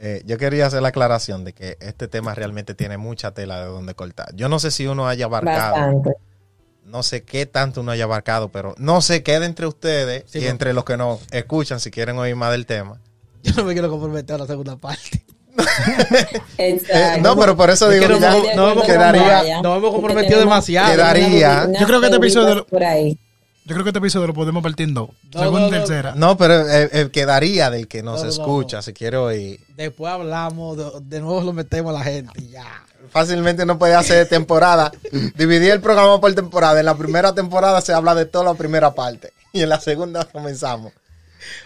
Eh, 0.00 0.20
yo 0.26 0.36
quería 0.36 0.66
hacer 0.66 0.82
la 0.82 0.88
aclaración 0.88 1.44
de 1.44 1.52
que 1.52 1.76
este 1.80 2.08
tema 2.08 2.34
realmente 2.34 2.74
tiene 2.74 2.96
mucha 2.98 3.30
tela 3.34 3.60
de 3.60 3.66
donde 3.66 3.94
cortar. 3.94 4.34
Yo 4.34 4.48
no 4.48 4.58
sé 4.58 4.72
si 4.72 4.88
uno 4.88 5.06
haya 5.06 5.26
abarcado, 5.26 5.74
Bastante. 5.76 6.14
no 6.84 7.02
sé 7.04 7.22
qué 7.22 7.46
tanto 7.46 7.82
uno 7.82 7.92
haya 7.92 8.02
abarcado, 8.04 8.48
pero 8.50 8.74
no 8.78 9.00
sé, 9.00 9.22
queda 9.22 9.46
entre 9.46 9.66
ustedes 9.68 10.24
Sí, 10.26 10.40
y 10.40 10.46
entre 10.48 10.72
los 10.74 10.84
que 10.84 10.96
nos 10.96 11.20
escuchan 11.30 11.78
si 11.78 11.90
quieren 11.92 12.18
oír 12.18 12.34
más 12.34 12.50
del 12.50 12.66
tema. 12.66 13.00
Yo 13.44 13.52
no 13.54 13.64
me 13.64 13.74
quiero 13.74 13.88
comprometer 13.88 14.34
a 14.34 14.38
la 14.38 14.46
segunda 14.48 14.76
parte. 14.76 15.24
Exacto. 16.58 17.20
No, 17.22 17.36
pero 17.38 17.56
por 17.56 17.70
eso 17.70 17.90
Es 17.90 18.00
digo 18.00 18.08
que 18.08 18.14
que 18.14 18.20
no 18.20 18.36
ya 18.36 18.42
me- 18.42 18.54
no 18.54 18.74
me 18.74 18.82
quedaría, 18.82 19.62
nos 19.62 19.76
hemos 19.78 19.92
comprometido 19.92 20.40
demasiado. 20.40 20.90
Quedaría- 20.92 21.68
Yo 21.80 21.86
creo 21.86 22.00
que 22.00 22.06
este 22.06 22.16
episodio 22.18 22.66
por 22.66 22.84
ahí. 22.84 23.18
Yo 23.64 23.74
creo 23.74 23.82
que 23.82 23.90
este 23.90 23.98
episodio 23.98 24.28
lo 24.28 24.34
podemos 24.34 24.62
partir 24.62 24.86
en 24.88 24.94
dos. 24.94 25.10
No, 25.34 25.40
Segunda 25.40 25.66
y 25.66 25.70
no. 25.72 25.76
tercera. 25.78 26.12
no, 26.14 26.36
pero 26.36 26.68
eh, 26.70 26.88
eh, 26.92 27.08
quedaría 27.12 27.68
del 27.68 27.88
que 27.88 28.00
nos 28.02 28.14
No, 28.14 28.18
no, 28.18 28.24
no, 28.24 28.30
escucha, 28.30 28.76
no. 28.76 28.82
si 28.82 28.92
quiere 28.92 29.16
oír. 29.16 29.60
Después 29.76 30.12
hablamos, 30.12 30.76
de, 30.76 30.84
de 31.02 31.20
nuevo 31.20 31.40
lo 31.40 31.52
metemos 31.52 31.92
a 31.94 31.98
la 31.98 32.04
gente 32.04 32.30
y 32.40 32.50
ya. 32.50 32.64
Fácilmente 33.10 33.66
no 33.66 33.76
puede 33.78 33.94
hacer 33.94 34.28
temporada. 34.28 34.92
Dividir 35.36 35.72
el 35.72 35.80
programa 35.80 36.20
por 36.20 36.32
temporada. 36.34 36.78
En 36.78 36.86
la 36.86 36.94
primera 36.96 37.34
temporada 37.34 37.80
se 37.80 37.92
habla 37.92 38.14
de 38.14 38.26
toda 38.26 38.44
la 38.44 38.54
primera 38.54 38.94
parte. 38.94 39.32
Y 39.52 39.62
en 39.62 39.68
la 39.68 39.80
segunda 39.80 40.24
comenzamos. 40.24 40.92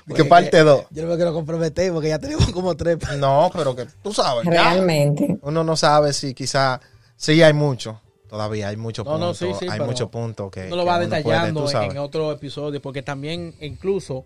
¿Y 0.06 0.14
qué 0.14 0.22
Porque 0.22 0.24
parte 0.24 0.58
2? 0.60 0.86
Yo 0.90 1.02
no 1.04 1.08
me 1.10 1.16
quiero 1.16 1.32
comprometer 1.32 1.92
porque 1.92 2.08
ya 2.08 2.18
tenemos 2.18 2.50
como 2.52 2.76
tres. 2.76 2.98
No, 3.18 3.50
pero 3.52 3.74
que 3.76 3.86
tú 4.02 4.12
sabes. 4.12 4.44
ya. 4.44 4.50
Realmente. 4.50 5.38
Uno 5.42 5.64
no 5.64 5.76
sabe 5.76 6.12
si 6.12 6.34
quizá. 6.34 6.80
Sí, 7.16 7.42
hay 7.42 7.52
mucho. 7.52 8.00
Todavía 8.28 8.68
hay 8.68 8.76
muchos 8.76 9.04
No, 9.04 9.18
no, 9.18 9.32
puntos. 9.32 9.38
sí, 9.38 9.46
sí, 9.58 9.66
hay 9.68 9.80
muchos 9.80 10.08
puntos 10.08 10.50
que. 10.50 10.68
No 10.68 10.76
lo 10.76 10.82
que 10.84 10.88
va 10.88 10.96
puede, 10.98 11.08
detallando 11.16 11.68
en 11.82 11.98
otro 11.98 12.30
episodio 12.32 12.80
porque 12.80 13.02
también 13.02 13.54
incluso 13.60 14.24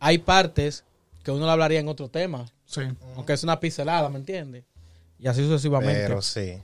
hay 0.00 0.18
partes 0.18 0.84
que 1.24 1.32
uno 1.32 1.44
lo 1.46 1.50
hablaría 1.52 1.80
en 1.80 1.88
otro 1.88 2.08
tema, 2.08 2.46
Sí. 2.64 2.82
aunque 3.16 3.32
es 3.32 3.42
una 3.42 3.58
pincelada, 3.58 4.08
¿me 4.08 4.18
entiendes? 4.18 4.64
Y 5.18 5.26
así 5.26 5.42
sucesivamente. 5.42 6.02
Pero 6.06 6.22
sí. 6.22 6.62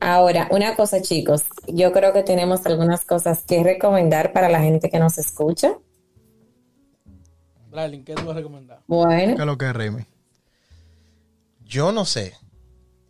Ahora, 0.00 0.48
una 0.50 0.76
cosa, 0.76 1.02
chicos, 1.02 1.42
yo 1.66 1.92
creo 1.92 2.12
que 2.12 2.22
tenemos 2.22 2.64
algunas 2.66 3.04
cosas 3.04 3.42
que 3.46 3.62
recomendar 3.62 4.32
para 4.32 4.48
la 4.48 4.60
gente 4.60 4.90
que 4.90 4.98
nos 4.98 5.18
escucha. 5.18 5.76
Bralin, 7.70 8.04
¿qué 8.04 8.14
tú 8.14 8.24
vas 8.24 8.34
a 8.34 8.38
recomendar? 8.38 8.80
Bueno, 8.86 9.36
¿Qué 9.36 9.42
es 9.42 9.46
lo 9.46 9.58
que 9.58 9.66
es, 9.66 9.72
Remy? 9.72 10.06
Yo 11.64 11.92
no 11.92 12.04
sé. 12.04 12.34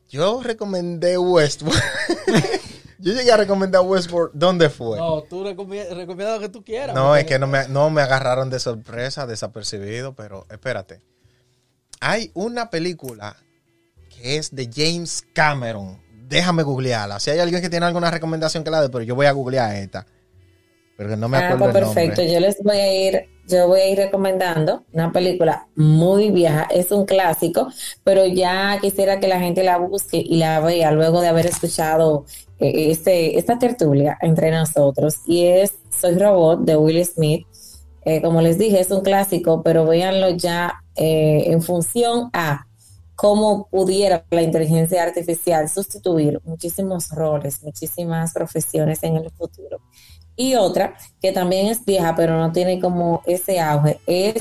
Yo 0.08 0.42
recomendé 0.42 1.18
Westworld. 1.18 1.78
Yo 2.98 3.12
llegué 3.12 3.30
a 3.30 3.36
recomendar 3.36 3.82
Westworld. 3.82 4.32
¿Dónde 4.34 4.68
fue? 4.70 4.98
No, 4.98 5.22
tú 5.22 5.44
recomiendas 5.44 5.96
recomienda 5.96 6.34
lo 6.34 6.40
que 6.40 6.48
tú 6.48 6.64
quieras. 6.64 6.94
No, 6.94 7.14
es 7.14 7.24
que 7.24 7.38
no 7.38 7.46
me, 7.46 7.68
no 7.68 7.90
me 7.90 8.02
agarraron 8.02 8.50
de 8.50 8.58
sorpresa, 8.58 9.26
desapercibido, 9.26 10.14
pero 10.14 10.46
espérate. 10.50 11.00
Hay 12.00 12.32
una 12.34 12.70
película 12.70 13.36
que 14.08 14.36
es 14.36 14.54
de 14.54 14.68
James 14.72 15.24
Cameron. 15.32 16.00
Déjame 16.26 16.64
googlearla. 16.64 17.20
Si 17.20 17.30
hay 17.30 17.38
alguien 17.38 17.62
que 17.62 17.70
tiene 17.70 17.86
alguna 17.86 18.10
recomendación 18.10 18.64
que 18.64 18.70
la 18.70 18.82
dé, 18.82 18.88
pero 18.88 19.04
yo 19.04 19.14
voy 19.14 19.26
a 19.26 19.32
googlear 19.32 19.76
esta. 19.76 20.06
Porque 20.96 21.16
no 21.16 21.28
me 21.28 21.38
ah, 21.38 21.50
acuerdo 21.50 21.64
pues 21.64 21.76
el 21.76 21.82
perfecto. 21.82 22.22
nombre. 22.22 22.34
Yo 22.34 22.40
les 22.40 22.62
voy 22.62 22.76
a 22.76 23.08
ir, 23.08 23.28
yo 23.48 23.66
voy 23.66 23.80
a 23.80 23.88
ir 23.88 23.98
recomendando 23.98 24.84
una 24.92 25.10
película 25.10 25.66
muy 25.74 26.30
vieja, 26.30 26.68
es 26.70 26.92
un 26.92 27.06
clásico, 27.06 27.68
pero 28.04 28.26
ya 28.26 28.78
quisiera 28.80 29.18
que 29.20 29.28
la 29.28 29.40
gente 29.40 29.64
la 29.64 29.78
busque 29.78 30.18
y 30.18 30.36
la 30.36 30.60
vea 30.60 30.92
luego 30.92 31.20
de 31.20 31.28
haber 31.28 31.46
escuchado 31.46 32.26
eh, 32.58 32.90
este, 32.90 33.38
esta 33.38 33.58
tertulia 33.58 34.18
entre 34.20 34.50
nosotros. 34.50 35.16
Y 35.26 35.46
es 35.46 35.74
Soy 35.98 36.18
Robot 36.18 36.60
de 36.60 36.76
Will 36.76 37.04
Smith. 37.04 37.46
Eh, 38.04 38.22
como 38.22 38.40
les 38.42 38.58
dije, 38.58 38.80
es 38.80 38.90
un 38.90 39.02
clásico, 39.02 39.62
pero 39.62 39.86
véanlo 39.86 40.30
ya 40.30 40.82
eh, 40.94 41.44
en 41.46 41.62
función 41.62 42.30
a 42.32 42.66
cómo 43.18 43.66
pudiera 43.68 44.24
la 44.30 44.42
inteligencia 44.42 45.02
artificial 45.02 45.68
sustituir 45.68 46.40
muchísimos 46.44 47.10
roles, 47.10 47.62
muchísimas 47.64 48.32
profesiones 48.32 49.02
en 49.02 49.16
el 49.16 49.30
futuro. 49.30 49.80
Y 50.38 50.54
otra 50.54 50.94
que 51.20 51.32
también 51.32 51.66
es 51.66 51.84
vieja, 51.84 52.14
pero 52.16 52.38
no 52.38 52.52
tiene 52.52 52.80
como 52.80 53.22
ese 53.26 53.58
auge, 53.60 53.98
es 54.06 54.34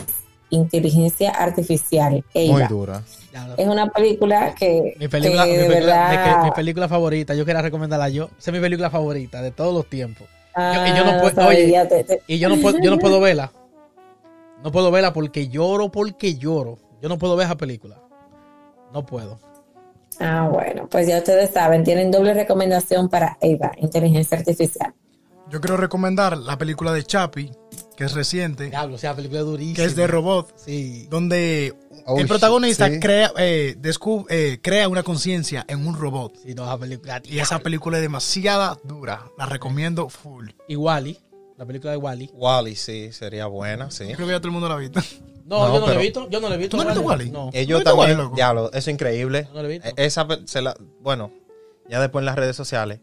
inteligencia 0.52 1.32
artificial. 1.32 2.12
Muy 2.14 2.24
Ella. 2.36 2.68
dura. 2.68 3.04
Ya, 3.34 3.54
Es 3.58 3.68
una 3.68 3.88
película 3.90 4.54
que, 4.56 4.96
Mi 5.00 5.08
película, 5.08 5.44
que 5.46 5.52
mi, 5.52 5.58
de 5.58 5.64
película, 5.66 5.96
verdad... 6.10 6.12
mi, 6.12 6.40
que- 6.42 6.46
mi 6.46 6.52
película 6.52 6.88
favorita, 6.88 7.34
yo 7.34 7.46
quería 7.46 7.62
recomendarla 7.64 8.10
yo. 8.10 8.26
Esa 8.38 8.52
es 8.52 8.54
mi 8.54 8.60
película 8.60 8.90
favorita 8.90 9.42
de 9.42 9.52
todos 9.52 9.74
los 9.74 9.90
tiempos. 9.90 10.28
Ah, 10.56 10.86
y 10.88 10.98
yo 10.98 11.04
no 11.04 11.20
puedo- 11.20 11.36
sabía, 11.36 11.82
oye, 11.82 11.86
te- 11.90 12.04
te- 12.04 12.22
Y 12.28 12.40
yo 12.40 12.48
no 12.50 12.58
puedo, 12.58 12.80
yo 12.80 12.92
no 12.92 13.00
puedo 13.00 13.20
verla. 13.20 13.52
No 14.64 14.72
puedo 14.72 14.92
verla 14.92 15.14
porque 15.14 15.48
lloro, 15.50 15.90
porque 15.92 16.36
lloro. 16.36 16.78
Yo 17.02 17.10
no 17.10 17.18
puedo 17.18 17.36
ver 17.36 17.46
esa 17.48 17.58
película. 17.58 18.00
No 18.94 19.06
puedo. 19.06 19.40
Ah, 20.20 20.50
bueno, 20.52 20.88
pues 20.90 21.08
ya 21.08 21.18
ustedes 21.18 21.52
saben, 21.52 21.84
tienen 21.84 22.10
doble 22.12 22.34
recomendación 22.34 23.10
para 23.10 23.38
Eva, 23.42 23.72
inteligencia 23.78 24.38
artificial. 24.38 24.94
Yo 25.50 25.62
quiero 25.62 25.78
recomendar 25.78 26.38
la 26.38 26.58
película 26.58 26.92
de 26.92 27.04
Chapi, 27.04 27.52
que 27.96 28.04
es 28.04 28.14
reciente, 28.14 28.70
Diablo, 28.70 28.96
o 28.96 28.98
sea, 28.98 29.12
la 29.12 29.16
película 29.16 29.42
durísima. 29.42 29.76
que 29.78 29.84
es 29.86 29.96
de 29.96 30.06
robot, 30.08 30.54
Sí. 30.58 31.08
donde 31.10 31.74
Oh, 32.06 32.20
el 32.20 32.28
protagonista 32.28 32.90
sí. 32.90 33.00
crea, 33.00 33.32
eh, 33.38 33.76
descu- 33.82 34.26
eh, 34.30 34.60
crea 34.62 34.88
una 34.90 35.04
conciencia 35.04 35.66
en 35.68 35.86
un 35.88 35.96
robot. 35.98 36.36
Sí, 36.44 36.54
no, 36.54 36.64
esa 36.66 36.78
película. 36.78 37.22
Y 37.26 37.40
esa 37.40 37.60
película 37.60 37.98
es 37.98 38.02
demasiada 38.04 38.78
dura. 38.84 39.26
La 39.38 39.46
recomiendo 39.46 40.10
full. 40.10 40.50
Y 40.68 40.76
Wally. 40.76 41.18
La 41.58 41.66
película 41.66 41.92
de 41.92 41.98
Wally. 41.98 42.30
Wally, 42.34 42.76
sí, 42.76 43.12
sería 43.14 43.48
buena, 43.48 43.90
sí. 43.90 44.06
Yo 44.08 44.16
creo 44.16 44.28
que 44.28 44.34
ya 44.34 44.40
todo 44.40 44.50
el 44.50 44.54
mundo 44.54 44.70
la 44.70 44.76
ha 44.76 44.78
visto. 44.78 45.00
No, 45.46 45.60
No, 45.60 45.68
yo 45.74 45.80
no 45.80 45.86
pero- 45.86 45.88
la 45.88 45.94
he 46.02 46.04
visto. 46.04 46.30
Yo 46.30 46.40
no 46.42 46.50
la 46.50 46.56
he 46.56 46.58
visto. 46.58 46.78
¿Tú 46.78 46.84
no 46.84 46.90
has 46.90 46.96
visto 46.96 47.08
Wall-E? 47.08 47.26
No. 47.32 47.50
Ellos 47.54 47.80
¿No 47.80 47.84
también, 47.86 48.10
Wall-E, 48.10 48.24
loco? 48.24 48.36
diablo, 48.36 48.68
eso 48.70 48.78
es 48.78 48.88
increíble. 48.90 49.48
No 49.54 49.62
lo 49.62 49.70
he 49.70 49.72
visto. 49.80 49.90
Esa, 49.96 50.28
se 50.46 50.62
la, 50.62 50.76
bueno, 51.02 51.32
ya 51.90 52.00
después 52.02 52.22
en 52.22 52.26
las 52.26 52.36
redes 52.36 52.56
sociales. 52.56 53.00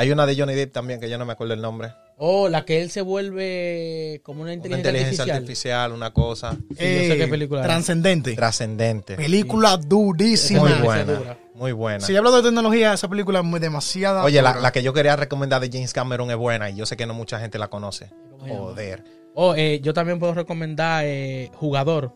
Hay 0.00 0.12
una 0.12 0.26
de 0.26 0.36
Johnny 0.36 0.54
Depp 0.54 0.72
también, 0.72 1.00
que 1.00 1.10
yo 1.10 1.18
no 1.18 1.26
me 1.26 1.32
acuerdo 1.32 1.54
el 1.54 1.60
nombre. 1.60 1.92
Oh, 2.18 2.48
la 2.48 2.64
que 2.64 2.80
él 2.80 2.88
se 2.90 3.00
vuelve 3.00 4.20
como 4.22 4.42
una 4.42 4.50
Una 4.52 4.54
inteligencia, 4.54 4.90
inteligencia 4.90 5.34
artificial. 5.34 5.80
artificial, 5.80 5.92
una 5.92 6.12
cosa 6.12 6.50
Sí, 6.52 6.58
yo 6.68 7.14
sé 7.14 7.16
qué 7.18 7.26
película 7.28 7.60
es. 7.62 7.66
Trascendente. 7.66 8.34
trascendente. 8.34 9.16
Película 9.16 9.76
durísima. 9.76 10.60
Muy 10.60 10.72
buena, 10.84 11.36
muy 11.54 11.72
buena. 11.72 12.00
Si 12.06 12.14
hablo 12.16 12.30
de 12.30 12.42
tecnología, 12.42 12.92
esa 12.92 13.08
película 13.08 13.40
es 13.40 13.44
muy 13.44 13.58
demasiada. 13.58 14.22
Oye, 14.22 14.40
la, 14.40 14.70
que 14.72 14.82
yo 14.84 14.92
quería 14.92 15.16
recomendar 15.16 15.60
de 15.60 15.68
James 15.72 15.92
Cameron 15.92 16.30
es 16.30 16.36
buena 16.36 16.70
y 16.70 16.76
yo 16.76 16.86
sé 16.86 16.96
que 16.96 17.04
no 17.06 17.14
mucha 17.14 17.40
gente 17.40 17.58
la 17.58 17.66
conoce. 17.68 18.08
Joder. 18.48 19.02
Oh, 19.34 19.54
eh, 19.56 19.80
yo 19.82 19.92
también 19.94 20.18
puedo 20.20 20.32
recomendar 20.34 21.04
eh, 21.06 21.50
Jugador, 21.54 22.12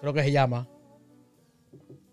creo 0.00 0.14
que 0.14 0.22
se 0.22 0.32
llama. 0.32 0.66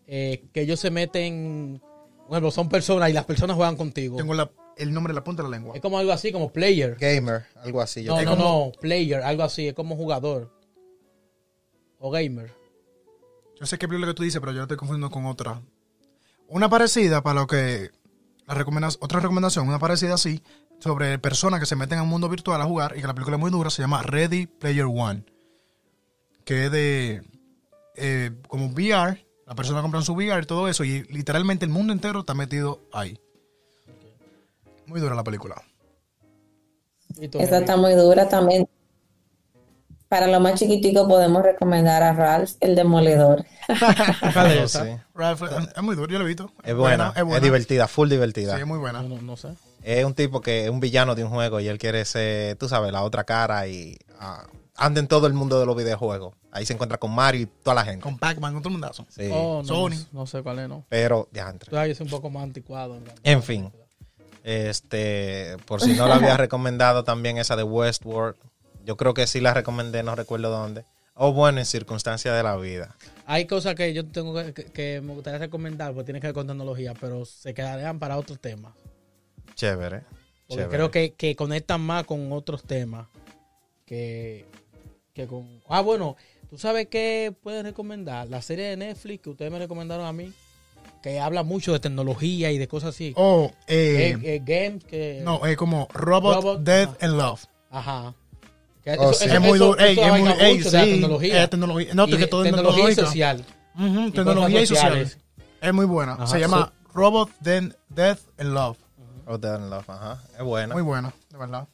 Eh, 0.08 0.44
que 0.54 0.62
ellos 0.62 0.80
se 0.80 0.92
meten, 0.92 1.82
bueno, 2.30 2.52
son 2.52 2.70
personas 2.70 3.10
y 3.10 3.14
las 3.14 3.26
personas 3.26 3.56
juegan 3.56 3.76
contigo. 3.76 4.18
Tengo 4.18 4.34
la- 4.34 4.50
el 4.77 4.93
nombre 4.93 5.11
en 5.11 5.15
la 5.15 5.23
punta 5.23 5.43
de 5.43 5.49
la 5.49 5.57
lengua. 5.57 5.76
Es 5.76 5.81
como 5.81 5.97
algo 5.97 6.11
así, 6.11 6.31
como 6.31 6.52
player. 6.52 6.95
Gamer, 6.99 7.45
algo 7.64 7.81
así. 7.81 8.03
Yo 8.03 8.15
No, 8.15 8.23
no, 8.23 8.35
no, 8.35 8.72
player, 8.80 9.22
algo 9.22 9.43
así, 9.43 9.68
es 9.68 9.73
como 9.73 9.95
jugador. 9.95 10.52
O 11.99 12.11
gamer. 12.11 12.53
Yo 13.60 13.65
sé 13.65 13.77
qué 13.77 13.88
película 13.88 14.11
que 14.11 14.15
tú 14.15 14.23
dices, 14.23 14.39
pero 14.39 14.52
yo 14.52 14.57
la 14.57 14.64
estoy 14.64 14.77
confundiendo 14.77 15.10
con 15.10 15.26
otra. 15.26 15.61
Una 16.47 16.69
parecida 16.69 17.22
para 17.23 17.41
lo 17.41 17.47
que. 17.47 17.91
La 18.47 18.53
recomendas, 18.53 18.97
otra 19.02 19.19
recomendación, 19.19 19.68
una 19.68 19.80
parecida 19.80 20.14
así, 20.14 20.43
sobre 20.80 21.18
personas 21.18 21.60
que 21.60 21.65
se 21.65 21.76
meten 21.76 21.97
al 21.97 22.06
mundo 22.06 22.30
virtual 22.30 22.61
a 22.61 22.65
jugar 22.65 22.93
y 22.95 23.02
que 23.02 23.07
la 23.07 23.14
película 23.15 23.38
es 23.38 23.41
muy 23.41 23.49
dura, 23.49 23.72
se 23.72 23.81
llama 23.81 24.03
Ready 24.03 24.45
Player 24.45 24.85
One. 24.85 25.26
Que 26.43 26.65
es 26.65 26.72
de. 26.72 27.23
eh, 27.95 28.31
como 28.47 28.68
VR, 28.68 29.26
la 29.47 29.56
persona 29.56 29.81
compra 29.81 30.02
su 30.03 30.14
VR 30.14 30.43
y 30.43 30.45
todo 30.45 30.68
eso, 30.68 30.84
y 30.84 31.03
literalmente 31.06 31.65
el 31.65 31.72
mundo 31.72 31.91
entero 31.91 32.19
está 32.19 32.35
metido 32.35 32.81
ahí. 32.93 33.19
Muy 34.88 34.99
dura 34.99 35.16
la 35.16 35.24
película. 35.24 35.56
¿Y 37.18 37.28
tú, 37.28 37.40
Esa 37.40 37.57
Henry? 37.57 37.60
está 37.60 37.78
muy 37.78 37.94
dura 37.94 38.28
también. 38.30 38.68
Para 40.07 40.28
lo 40.28 40.40
más 40.40 40.60
chiquitico 40.60 41.07
podemos 41.07 41.44
recomendar 41.44 42.03
a 42.03 42.14
Ralph 42.14 42.52
el 42.60 42.76
Demoledor. 42.76 43.44
Ralph, 45.14 45.41
es 45.76 45.82
muy 45.84 45.95
dura, 45.95 46.12
yo 46.12 46.20
lo 46.20 46.26
he 46.26 46.28
visto. 46.28 46.52
Es 46.64 46.76
buena, 46.76 47.12
es, 47.16 47.24
buena. 47.24 47.40
divertida, 47.40 47.88
full 47.88 48.10
divertida. 48.10 48.56
Sí, 48.56 48.62
es 48.62 48.68
muy 48.68 48.78
buena. 48.78 49.02
No, 49.02 49.10
no, 49.10 49.22
no 49.22 49.38
sé. 49.38 49.49
Es 49.82 50.06
un 50.06 50.14
tipo 50.14 50.41
que 50.41 50.66
es 50.66 50.70
un 50.70 50.80
villano 50.80 51.16
de 51.16 51.24
un 51.24 51.30
juego 51.32 51.60
y 51.60 51.68
él 51.68 51.78
quiere 51.78 52.06
ser, 52.06 52.56
tú 52.57 52.70
sabes, 52.70 52.91
la 52.91 53.03
otra 53.03 53.24
cara 53.24 53.68
y 53.68 53.98
ah, 54.20 54.45
anda 54.76 54.99
en 54.99 55.07
todo 55.07 55.28
el 55.28 55.34
mundo 55.34 55.60
de 55.60 55.66
los 55.66 55.76
videojuegos. 55.76 56.36
Ahí 56.52 56.66
se 56.66 56.74
encuentra 56.74 56.98
con 56.98 57.12
Mario 57.12 57.41
y 57.41 57.45
toda 57.45 57.76
la 57.76 57.84
gente. 57.84 58.02
Con 58.02 58.18
Pac-Man, 58.18 58.53
con 58.53 58.62
todo 58.62 58.70
el 58.70 58.74
mundazo. 58.74 59.06
Sí. 59.10 59.30
Oh, 59.32 59.62
no, 59.62 59.68
Sony. 59.68 59.90
No, 60.12 60.22
no 60.22 60.26
sé 60.28 60.41
cuál 60.41 60.60
es, 60.60 60.70
no. 60.70 60.86
Pero. 60.90 61.28
Tú 61.32 61.72
sabes, 61.72 61.90
yo 61.90 61.95
soy 61.95 62.06
un 62.06 62.12
poco 62.12 62.30
más 62.30 62.44
anticuado. 62.44 62.98
En 63.24 63.44
fin. 63.44 63.72
Este, 64.46 65.58
por 65.66 65.82
si 65.82 65.94
no 65.94 66.08
la 66.08 66.18
había 66.18 66.38
recomendado 66.38 67.04
también 67.04 67.40
esa 67.40 67.56
de 67.56 67.64
Westworld. 67.64 68.38
Yo 68.86 68.96
creo 68.96 69.16
que 69.16 69.26
sí 69.26 69.42
la 69.42 69.56
recomendé, 69.56 70.04
no 70.04 70.14
recuerdo 70.16 70.52
dónde. 70.52 70.86
O 71.16 71.34
bueno, 71.34 71.58
en 71.58 71.66
circunstancias 71.66 72.38
de 72.38 72.44
la 72.44 72.56
vida. 72.56 72.96
Hay 73.26 73.48
cosas 73.48 73.74
que 73.74 73.92
yo 73.92 74.06
tengo 74.06 74.36
que 74.54 75.02
me 75.02 75.14
gustaría 75.14 75.40
recomendar, 75.40 75.94
porque 75.94 76.06
tiene 76.06 76.20
que 76.20 76.28
ver 76.28 76.36
con 76.36 76.46
tecnología, 76.46 76.94
pero 76.94 77.26
se 77.26 77.56
quedarían 77.56 77.98
para 77.98 78.20
otros 78.20 78.40
temas. 78.40 78.76
Chévere. 79.56 80.02
Porque 80.48 80.64
chévere. 80.64 80.70
creo 80.70 80.92
que, 80.92 81.14
que 81.14 81.36
conectan 81.36 81.82
más 81.82 82.04
con 82.04 82.32
otros 82.32 82.64
temas 82.64 83.08
que, 83.88 84.46
que 85.14 85.26
con... 85.26 85.60
Ah, 85.68 85.82
bueno, 85.82 86.18
¿tú 86.52 86.60
sabes 86.60 86.86
qué 86.86 87.34
puedes 87.42 87.64
recomendar? 87.64 88.30
La 88.30 88.44
serie 88.44 88.66
de 88.66 88.78
Netflix 88.78 89.24
que 89.24 89.32
ustedes 89.32 89.52
me 89.52 89.58
recomendaron 89.58 90.06
a 90.06 90.14
mí, 90.14 90.32
que 91.06 91.19
habla 91.19 91.44
mucho 91.44 91.72
de 91.72 91.80
tecnología 91.80 92.52
y 92.52 92.57
de 92.57 92.68
cosas 92.68 92.90
así. 92.95 93.14
Oh, 93.15 93.52
eh, 93.68 94.15
Eh, 94.23 94.36
eh, 94.36 94.41
games 94.44 94.84
que... 94.86 95.22
no, 95.23 95.45
es 95.45 95.56
como 95.56 95.88
Robot, 95.94 96.36
Robot, 96.38 96.61
Death 96.61 96.90
ah. 96.99 97.06
and 97.06 97.14
Love. 97.15 97.41
Ajá. 97.69 98.14
Que 98.84 98.95
Oh, 98.98 99.11
eso- 99.11 99.14
sí. 99.14 99.26
eso- 99.26 99.34
es 99.36 99.40
muy 99.41 99.60
duro. 99.60 99.77
Es 99.77 99.95
muy, 99.98 100.32
ey, 100.40 100.64
sí, 100.64 100.69
tecnología. 100.72 101.44
es 101.44 101.49
tecnología. 101.52 101.94
No, 101.94 102.07
Y 102.07 102.18
que 102.18 102.26
todo 102.26 102.44
es 102.44 102.49
tecnología 102.52 102.84
y 102.86 102.95
tecnológica. 102.95 103.06
social. 103.06 103.45
Ujú, 103.76 103.99
y 104.07 104.11
tecnología 104.11 104.61
y 104.61 104.65
sociales. 104.65 105.18
Es 105.61 105.73
muy 105.76 105.86
buena. 105.86 106.14
Ajá, 106.14 106.26
Se 106.27 106.40
llama 106.40 106.73
Robot, 106.91 107.30
Then, 107.44 107.76
Death 107.90 108.22
and 108.40 108.53
Love. 108.56 108.77
Oh, 109.27 109.38
Dead 109.38 109.53
and 109.53 109.69
Love, 109.69 109.88
ajá. 109.88 110.23
Es 110.36 110.44
buena. 110.44 110.73
Muy 110.73 110.82
buena, 110.82 111.14
de 111.32 111.38
verdad. 111.38 111.68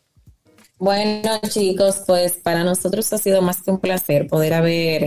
Bueno, 0.77 1.39
chicos, 1.47 2.01
pues 2.05 2.33
para 2.33 2.65
nosotros 2.65 3.13
ha 3.13 3.17
sido 3.17 3.41
más 3.41 3.61
que 3.61 3.71
un 3.71 3.79
placer 3.79 4.27
poder 4.27 4.53
haber 4.55 5.05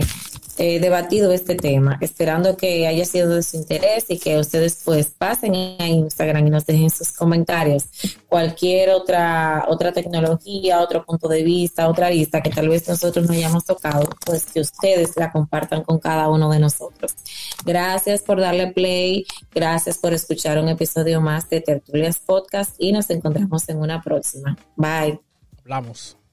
eh, 0.57 0.79
debatido 0.79 1.31
este 1.31 1.55
tema, 1.55 1.97
esperando 2.01 2.55
que 2.55 2.87
haya 2.87 3.05
sido 3.05 3.35
de 3.35 3.43
su 3.43 3.57
interés 3.57 4.05
y 4.09 4.19
que 4.19 4.37
ustedes 4.37 4.81
pues 4.85 5.07
pasen 5.07 5.53
a 5.79 5.87
Instagram 5.87 6.47
y 6.47 6.49
nos 6.49 6.65
dejen 6.65 6.89
sus 6.89 7.11
comentarios. 7.11 7.83
Cualquier 8.27 8.91
otra 8.91 9.65
otra 9.67 9.91
tecnología, 9.91 10.81
otro 10.81 11.05
punto 11.05 11.27
de 11.27 11.43
vista, 11.43 11.89
otra 11.89 12.09
lista 12.09 12.41
que 12.41 12.49
tal 12.49 12.69
vez 12.69 12.87
nosotros 12.87 13.27
no 13.27 13.33
hayamos 13.33 13.65
tocado, 13.65 14.07
pues 14.25 14.45
que 14.45 14.61
ustedes 14.61 15.15
la 15.17 15.31
compartan 15.31 15.83
con 15.83 15.99
cada 15.99 16.29
uno 16.29 16.49
de 16.49 16.59
nosotros. 16.59 17.15
Gracias 17.65 18.21
por 18.21 18.39
darle 18.39 18.67
play, 18.67 19.25
gracias 19.53 19.97
por 19.97 20.13
escuchar 20.13 20.57
un 20.59 20.69
episodio 20.69 21.21
más 21.21 21.49
de 21.49 21.61
Tertulias 21.61 22.19
Podcast 22.19 22.75
y 22.77 22.91
nos 22.91 23.09
encontramos 23.09 23.67
en 23.69 23.77
una 23.77 24.01
próxima. 24.01 24.57
Bye. 24.75 25.19
Hablamos. 25.59 26.24